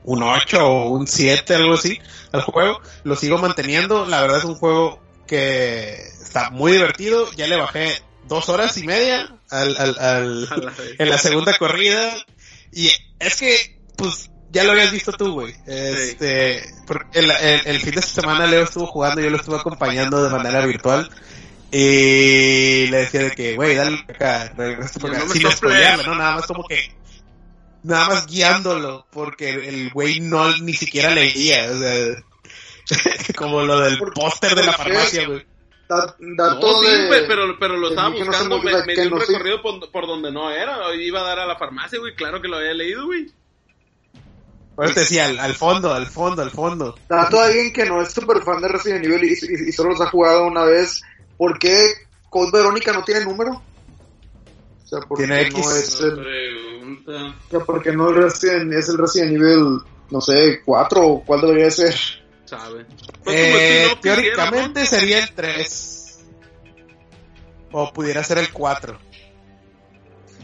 un 0.03 0.23
8 0.23 0.65
o 0.65 0.89
un 0.89 1.07
7, 1.07 1.55
algo 1.55 1.73
así, 1.75 1.99
al 2.31 2.41
juego. 2.41 2.81
Lo 3.03 3.15
sigo 3.15 3.37
manteniendo, 3.37 4.05
la 4.05 4.21
verdad 4.21 4.39
es 4.39 4.43
un 4.45 4.55
juego 4.55 5.01
que 5.27 5.93
está 6.21 6.49
muy 6.49 6.71
divertido, 6.73 7.31
ya 7.33 7.47
le 7.47 7.55
bajé 7.55 8.01
dos 8.27 8.49
horas 8.49 8.77
y 8.77 8.83
media 8.85 9.35
al, 9.49 9.77
al, 9.77 9.97
al- 9.99 10.49
en 10.99 11.09
la 11.09 11.17
segunda 11.17 11.53
corrida. 11.57 12.11
Y 12.73 12.89
es 13.19 13.35
que, 13.37 13.79
pues, 13.97 14.29
ya 14.51 14.63
lo 14.63 14.71
habías 14.71 14.91
visto 14.91 15.11
tú, 15.13 15.33
güey. 15.33 15.55
Este, 15.67 16.57
el, 17.13 17.31
el, 17.31 17.61
el 17.65 17.79
fin 17.79 17.95
de 17.95 18.01
semana 18.01 18.47
Leo 18.47 18.63
estuvo 18.63 18.87
jugando, 18.87 19.21
yo 19.21 19.29
lo 19.29 19.37
estuve 19.37 19.57
acompañando 19.57 20.23
de 20.23 20.29
manera 20.29 20.65
virtual. 20.65 21.09
Y 21.73 22.87
le 22.87 22.97
decía 22.97 23.21
de 23.21 23.31
que, 23.31 23.55
güey, 23.55 23.75
dale 23.75 24.03
acá, 24.09 24.51
regresa 24.57 24.99
acá", 25.07 25.19
sin 25.33 25.41
¿no? 26.03 26.15
Nada 26.15 26.35
más 26.35 26.45
como 26.45 26.65
que, 26.67 26.93
nada 27.83 28.07
más 28.09 28.27
guiándolo, 28.27 29.05
porque 29.11 29.49
el 29.49 29.89
güey 29.91 30.19
no 30.19 30.55
ni 30.57 30.73
siquiera 30.73 31.09
leía, 31.11 31.69
o 31.71 31.77
sea, 31.77 32.15
como 33.35 33.61
lo 33.63 33.79
del 33.81 33.97
póster 34.13 34.55
de 34.55 34.63
la 34.65 34.73
farmacia, 34.73 35.27
güey. 35.27 35.45
Da- 35.89 36.15
No, 36.19 36.79
sí, 36.79 36.87
de- 36.89 37.07
pe- 37.09 37.23
pero, 37.27 37.59
pero 37.59 37.75
lo 37.77 37.89
estaba 37.89 38.09
no 38.09 38.15
buscando, 38.17 38.61
me 38.61 38.71
me, 38.85 38.93
dio 38.93 39.03
un 39.03 39.09
no 39.09 39.19
recorrido 39.19 39.61
por, 39.61 39.91
por 39.91 40.07
donde 40.07 40.31
no 40.31 40.49
era, 40.49 40.77
iba 40.95 41.19
a 41.19 41.23
dar 41.23 41.39
a 41.39 41.45
la 41.45 41.57
farmacia, 41.57 41.99
güey, 41.99 42.15
claro 42.15 42.41
que 42.41 42.47
lo 42.47 42.57
había 42.57 42.73
leído, 42.73 43.05
güey. 43.05 43.27
Por 44.75 44.85
eso 44.85 44.93
te 44.93 44.99
decía, 45.01 45.25
al, 45.25 45.37
al 45.39 45.53
fondo, 45.53 45.93
al 45.93 46.07
fondo, 46.07 46.41
al 46.41 46.49
fondo. 46.51 46.97
Dato 47.09 47.37
de 47.37 47.43
alguien 47.43 47.73
que 47.73 47.85
no 47.85 48.01
es 48.01 48.13
súper 48.13 48.41
fan 48.41 48.61
de 48.61 48.69
Resident 48.69 49.03
Evil 49.05 49.23
y, 49.25 49.33
y- 49.33 49.69
y 49.69 49.71
solo 49.73 49.89
los 49.91 50.01
ha 50.01 50.07
jugado 50.09 50.45
una 50.47 50.63
vez. 50.63 51.01
¿Por 51.37 51.59
qué 51.59 51.87
Code 52.29 52.51
Verónica 52.53 52.93
no 52.93 53.03
tiene 53.03 53.25
número? 53.25 53.61
Sea, 54.91 54.99
¿por 55.07 55.19
Tiene 55.19 55.45
qué 55.45 55.51
no 55.51 55.59
X. 55.59 55.71
es 55.71 56.01
el, 56.01 56.19
o 57.07 57.49
sea, 57.49 57.59
¿por 57.61 57.81
qué 57.81 57.93
no 57.93 58.11
Resident, 58.11 58.73
es 58.73 58.89
el 58.89 58.97
Resident 58.97 59.37
Evil, 59.37 59.79
no 60.09 60.19
sé, 60.19 60.61
4 60.65 61.07
o 61.07 61.23
cuál 61.23 61.39
debería 61.39 61.71
ser? 61.71 61.95
¿Sabe? 62.43 62.85
Pues 63.23 63.37
Eh, 63.37 63.85
spin-off 63.85 63.99
quisiera, 64.01 64.01
teóricamente 64.01 64.85
sería 64.85 65.19
el 65.19 65.31
3. 65.33 66.19
O 67.71 67.93
pudiera 67.93 68.21
ser 68.21 68.39
el 68.39 68.51
4. 68.51 68.99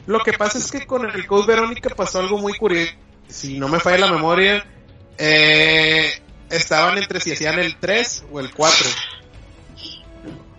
Lo 0.06 0.20
que 0.20 0.32
pasa 0.32 0.60
es 0.60 0.72
que 0.72 0.88
con 0.88 1.10
el 1.10 1.28
Code 1.28 1.48
Verónica 1.48 1.90
pasó 1.94 2.20
algo 2.20 2.38
muy 2.38 2.54
curioso. 2.54 2.94
Si 3.28 3.60
no 3.60 3.68
me 3.68 3.82
falla 3.82 4.06
la 4.06 4.14
memoria, 4.14 4.66
eh, 5.18 6.10
estaban 6.50 6.98
entre 6.98 7.20
si 7.20 7.34
hacían 7.34 7.60
el 7.60 7.76
3 7.76 8.24
o 8.32 8.40
el 8.40 8.54
4. 8.54 8.88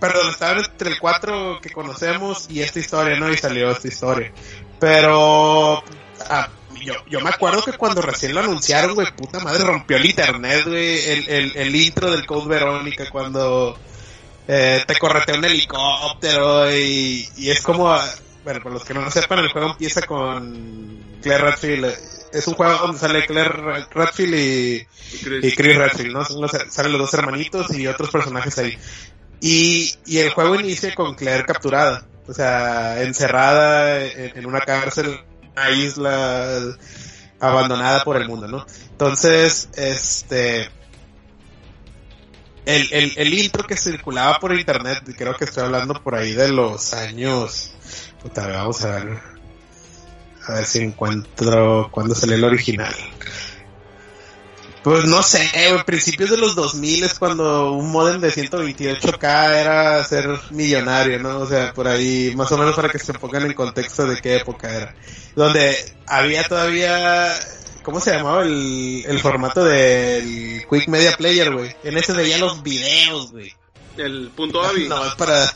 Perdón, 0.01 0.31
estaban 0.31 0.59
entre 0.59 0.91
el 0.91 0.99
4 0.99 1.61
que 1.61 1.71
conocemos 1.71 2.47
y 2.49 2.61
esta 2.61 2.79
historia, 2.79 3.19
¿no? 3.19 3.33
Y 3.33 3.37
salió 3.37 3.71
esta 3.71 3.89
historia. 3.89 4.33
Pero 4.79 5.83
ah, 6.29 6.49
yo, 6.85 6.95
yo 7.09 7.21
me 7.21 7.31
acuerdo 7.31 7.63
que 7.63 7.73
cuando 7.73 8.01
recién 8.01 8.35
lo 8.35 8.41
anunciaron, 8.41 8.95
güey, 8.95 9.09
puta 9.17 9.41
madre, 9.41 9.65
rompió 9.65 9.97
el 9.97 10.07
internet, 10.07 10.65
güey, 10.67 11.11
el, 11.11 11.29
el, 11.29 11.57
el 11.57 11.77
intro 11.77 12.11
del 12.11 12.27
Code 12.27 12.49
Verónica 12.49 13.11
cuando 13.11 13.77
eh, 14.47 14.83
te 14.87 14.97
corretea 14.97 15.37
un 15.37 15.45
helicóptero 15.45 16.75
y, 16.75 17.29
y 17.37 17.51
es 17.51 17.61
como, 17.61 17.95
bueno, 18.45 18.63
para 18.63 18.71
los 18.71 18.85
que 18.85 18.95
no 18.95 19.03
lo 19.03 19.11
sepan, 19.11 19.41
el 19.41 19.51
juego 19.51 19.73
empieza 19.73 20.03
con 20.03 21.19
Claire 21.23 21.45
Redfield. 21.51 21.95
Es 22.33 22.47
un 22.47 22.55
juego 22.55 22.79
donde 22.79 22.99
sale 22.99 23.27
Claire 23.27 23.87
Redfield 23.91 24.35
y, 24.35 24.87
¿no? 24.87 25.41
Chris. 25.41 25.59
y 25.59 25.73
Redfield, 25.73 26.13
¿no? 26.13 26.49
Salen 26.49 26.93
los 26.93 27.01
dos 27.01 27.15
hermanitos 27.15 27.71
y 27.75 27.87
otros 27.87 28.11
personajes 28.11 28.59
ahí. 28.59 28.79
Y, 29.41 29.95
y 30.07 30.19
el 30.19 30.31
juego 30.31 30.57
inicia 30.57 30.95
con 30.95 31.15
Claire 31.15 31.45
capturada, 31.45 32.07
o 32.27 32.35
sea, 32.35 33.03
encerrada 33.03 34.05
en, 34.05 34.45
una 34.47 34.61
cárcel, 34.61 35.21
una 35.53 35.71
isla 35.71 36.77
abandonada 37.41 38.03
por 38.03 38.17
el 38.17 38.27
mundo, 38.27 38.49
¿no? 38.49 38.67
Entonces, 38.91 39.69
este, 39.77 40.69
el, 42.67 43.13
el, 43.17 43.35
intro 43.35 43.65
que 43.65 43.77
circulaba 43.77 44.39
por 44.41 44.53
internet, 44.53 45.03
creo 45.17 45.35
que 45.37 45.45
estoy 45.45 45.65
hablando 45.65 46.03
por 46.03 46.17
ahí 46.17 46.33
de 46.33 46.49
los 46.49 46.93
años, 46.93 47.73
puta, 48.21 48.49
vamos 48.49 48.85
a 48.85 48.97
ver, 48.97 49.21
a 50.49 50.53
ver 50.55 50.65
si 50.65 50.81
encuentro 50.81 51.89
cuándo 51.93 52.15
salió 52.15 52.35
el 52.35 52.45
original. 52.45 52.95
Pues 54.83 55.05
no 55.05 55.23
sé, 55.23 55.51
güey, 55.71 55.85
principios 55.85 56.31
de 56.31 56.37
los 56.39 56.55
2000 56.55 57.05
es 57.05 57.19
cuando 57.19 57.73
un 57.73 57.91
modem 57.91 58.21
de 58.21 58.31
128K 58.33 59.51
era 59.55 60.03
ser 60.05 60.29
millonario, 60.51 61.19
¿no? 61.19 61.41
O 61.41 61.47
sea, 61.47 61.75
por 61.75 61.89
ahí, 61.89 62.33
más 62.37 62.51
o 62.53 62.57
menos 62.59 62.75
para 62.77 62.89
que 62.89 62.99
se 62.99 63.13
pongan 63.15 63.43
en 63.45 63.53
contexto 63.55 64.07
de 64.07 64.21
qué 64.21 64.37
época 64.37 64.73
era. 64.75 64.95
Donde 65.35 65.77
había 66.07 66.45
todavía, 66.49 67.35
¿cómo 67.83 68.01
se 68.01 68.13
llamaba 68.15 68.43
el, 68.43 69.05
el 69.07 69.19
formato 69.19 69.65
del 69.65 70.65
Quick 70.71 70.89
Media 70.89 71.13
Player, 71.17 71.53
güey? 71.53 71.75
En 71.83 71.99
ese 71.99 72.13
veía 72.13 72.39
los 72.39 72.63
videos, 72.63 73.33
güey. 73.33 73.53
El 73.97 74.31
punto 74.35 74.63
AVI. 74.63 74.85
No, 74.89 75.05
es 75.05 75.15
para... 75.17 75.53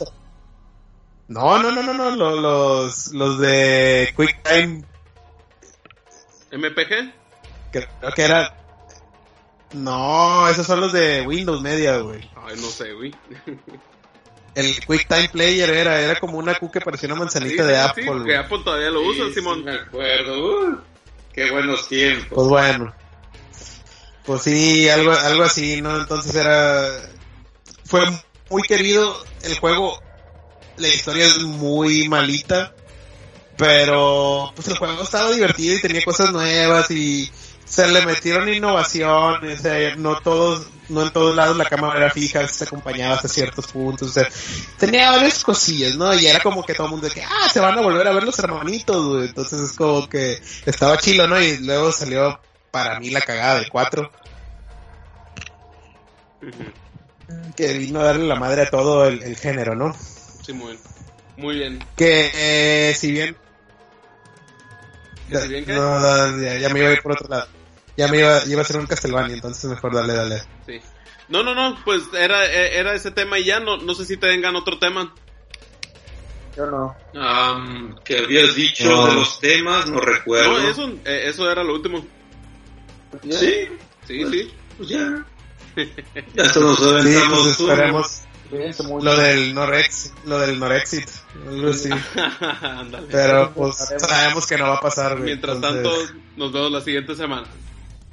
No, 1.29 1.57
no, 1.63 1.71
no, 1.71 1.81
no, 1.81 1.93
no, 1.93 2.11
lo- 2.11 2.35
los, 2.41 3.07
los 3.13 3.39
de 3.39 4.11
QuickTime, 4.15 4.83
MPG. 6.51 7.13
creo 7.71 8.13
que 8.13 8.21
era... 8.21 8.59
No, 9.73 10.47
esos 10.49 10.65
son 10.67 10.81
los 10.81 10.93
de 10.93 11.21
Windows 11.21 11.61
Media, 11.61 11.97
güey. 11.97 12.21
Ay, 12.35 12.55
no 12.57 12.67
sé, 12.67 12.93
güey. 12.93 13.13
El 14.55 14.85
QuickTime 14.85 15.29
Player 15.29 15.69
era, 15.71 15.99
era 15.99 16.19
como 16.19 16.37
una 16.37 16.53
Q 16.55 16.69
que 16.71 16.79
parecía 16.81 17.09
una 17.09 17.19
manzanita 17.19 17.63
Sí, 17.63 17.69
de 17.69 17.75
sí, 17.75 17.81
Apple. 17.81 18.19
sí, 18.19 18.25
que 18.25 18.37
Apple 18.37 18.59
todavía 18.63 18.89
lo 18.91 19.01
usa, 19.01 19.25
Sí, 19.29 19.33
Simón. 19.35 19.59
sí, 19.59 19.63
me 19.65 19.71
acuerdo. 19.73 20.59
Uh, 20.69 20.77
qué 21.33 21.49
buenos 21.51 21.87
tiempos. 21.87 22.29
Pues 22.35 22.47
bueno. 22.47 22.93
Pues 24.25 24.41
sí, 24.43 24.87
algo, 24.89 25.11
algo 25.11 25.43
así, 25.43 25.81
¿no? 25.81 25.97
Entonces 25.99 26.35
era... 26.35 26.87
Fue 27.85 28.01
muy 28.49 28.61
querido 28.61 29.17
el 29.43 29.57
juego. 29.57 29.99
La 30.77 30.87
historia 30.87 31.25
es 31.25 31.39
muy 31.41 32.07
malita. 32.07 32.73
Pero 33.57 34.51
pues 34.55 34.67
el 34.67 34.77
juego 34.77 35.03
estaba 35.03 35.31
divertido 35.31 35.75
y 35.77 35.81
tenía 35.81 36.03
cosas 36.03 36.31
nuevas 36.31 36.89
y 36.91 37.31
se 37.73 37.87
le 37.87 38.05
metieron 38.05 38.47
innovaciones, 38.47 39.59
o 39.59 39.63
sea, 39.63 39.95
no 39.95 40.19
todos, 40.19 40.67
no 40.89 41.01
en 41.01 41.11
todos 41.11 41.35
lados 41.35 41.57
la 41.57 41.65
cámara 41.65 41.97
era 41.97 42.11
fija, 42.11 42.47
se 42.47 42.65
acompañaba 42.65 43.15
hasta 43.15 43.27
ciertos 43.27 43.65
puntos, 43.65 44.09
o 44.09 44.13
sea, 44.13 44.29
tenía 44.77 45.09
varias 45.09 45.43
cosillas, 45.43 45.95
¿no? 45.95 46.13
Y 46.13 46.27
era 46.27 46.39
como 46.39 46.63
que 46.63 46.75
todo 46.75 46.85
el 46.85 46.91
mundo 46.91 47.07
de 47.07 47.15
que, 47.15 47.23
ah, 47.23 47.49
se 47.51 47.59
van 47.59 47.75
a 47.75 47.81
volver 47.81 48.07
a 48.07 48.11
ver 48.11 48.25
los 48.25 48.37
hermanitos, 48.37 49.03
güey. 49.07 49.25
Entonces 49.25 49.59
es 49.59 49.71
como 49.73 50.07
que 50.07 50.39
estaba 50.67 50.99
chilo, 50.99 51.27
¿no? 51.27 51.41
Y 51.41 51.57
luego 51.65 51.91
salió 51.91 52.39
para 52.69 52.99
mí 52.99 53.09
la 53.09 53.21
cagada 53.21 53.63
4, 53.67 54.11
Ujú. 56.43 57.53
que 57.55 57.73
vino 57.73 58.01
a 58.01 58.03
darle 58.03 58.27
la 58.27 58.35
madre 58.35 58.61
a 58.61 58.69
todo 58.69 59.07
el, 59.07 59.23
el 59.23 59.35
género, 59.35 59.73
¿no? 59.73 59.97
Simón. 60.45 60.77
Muy 61.37 61.55
bien. 61.55 61.83
Que 61.97 62.29
eh, 62.35 62.93
si 62.93 63.11
bien... 63.11 63.35
¿Que 65.27 65.39
si 65.39 65.47
bien? 65.47 65.65
No, 65.69 66.39
ya, 66.39 66.59
ya 66.59 66.69
me 66.69 66.81
iba 66.81 66.89
a 66.89 66.93
ir 66.93 67.01
por 67.01 67.13
otro 67.13 67.27
lado. 67.29 67.62
Ya 67.97 68.07
me 68.07 68.19
iba, 68.19 68.43
iba 68.45 68.61
a 68.61 68.65
ser 68.65 68.77
un 68.77 68.87
Castlevania, 68.87 69.35
entonces 69.35 69.63
mejor 69.69 69.93
dale, 69.93 70.13
dale. 70.13 70.41
Sí. 70.65 70.79
No, 71.29 71.43
no, 71.43 71.53
no, 71.55 71.77
pues 71.85 72.03
era, 72.17 72.45
eh, 72.45 72.77
era 72.77 72.93
ese 72.93 73.11
tema 73.11 73.39
y 73.39 73.45
ya, 73.45 73.59
no, 73.59 73.77
no 73.77 73.93
sé 73.93 74.05
si 74.05 74.17
te 74.17 74.27
vengan 74.27 74.55
otro 74.55 74.77
tema. 74.79 75.13
Yo 76.55 76.65
no. 76.67 76.95
Am, 77.19 77.95
que 78.03 78.19
habías 78.19 78.53
dicho 78.55 78.85
No. 78.89 79.07
de 79.07 79.13
los 79.15 79.39
temas, 79.39 79.89
no 79.89 79.99
recuerdo. 79.99 80.59
No, 80.59 80.69
eso, 80.69 80.87
eh, 81.05 81.23
eso 81.27 81.49
era 81.49 81.63
lo 81.63 81.73
último. 81.75 82.05
Sí, 83.23 83.67
Sí, 84.07 84.25
sí. 84.31 84.53
pues 84.77 84.89
ya. 84.89 85.25
Ya 86.35 86.49
se 86.49 86.59
nos 86.59 86.77
Sí, 86.77 87.17
pues 87.29 87.45
esperemos 87.47 88.21
lo 89.01 89.15
del 89.15 89.55
Norex, 89.55 90.13
lo 90.25 90.37
del 90.39 90.59
Norexit, 90.59 91.07
algo 91.47 91.69
así. 91.71 91.89
Pero 93.11 93.51
pues 93.55 93.75
sabemos 93.97 94.45
que 94.45 94.57
no 94.57 94.65
va 94.67 94.75
a 94.75 94.79
pasar. 94.81 95.17
Mientras 95.19 95.55
entonces- 95.55 95.83
tanto, 96.07 96.19
nos 96.37 96.51
vemos 96.51 96.71
la 96.71 96.81
siguiente 96.81 97.15
semana. 97.15 97.47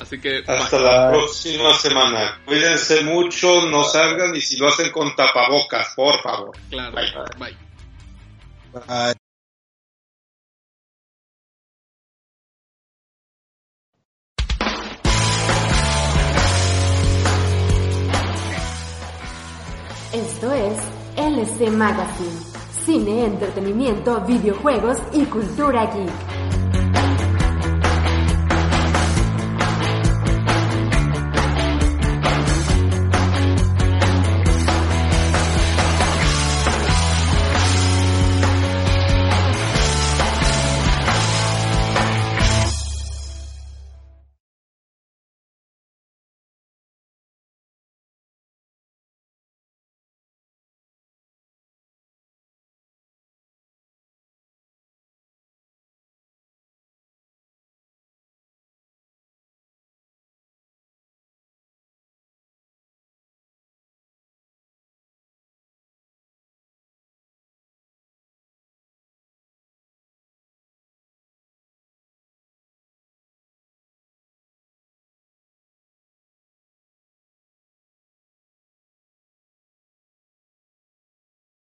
Así 0.01 0.19
que, 0.21 0.43
Hasta 0.47 0.77
bye. 0.79 0.87
la 0.87 1.11
próxima 1.11 1.75
semana. 1.75 2.41
Cuídense 2.47 3.03
mucho, 3.05 3.67
no 3.67 3.85
salgan 3.85 4.35
y 4.35 4.41
si 4.41 4.57
lo 4.57 4.69
hacen 4.69 4.91
con 4.91 5.15
tapabocas, 5.15 5.93
por 5.95 6.21
favor. 6.23 6.57
claro. 6.71 6.95
Bye. 6.95 7.57
Bye. 8.73 8.87
Bye. 8.87 9.15
Esto 20.13 20.53
es 20.53 20.79
LC 21.17 21.71
Magazine. 21.71 22.41
Cine, 22.85 23.27
entretenimiento, 23.27 24.21
videojuegos 24.23 24.99
y 25.13 25.25
cultura 25.27 25.87
geek. 25.95 26.60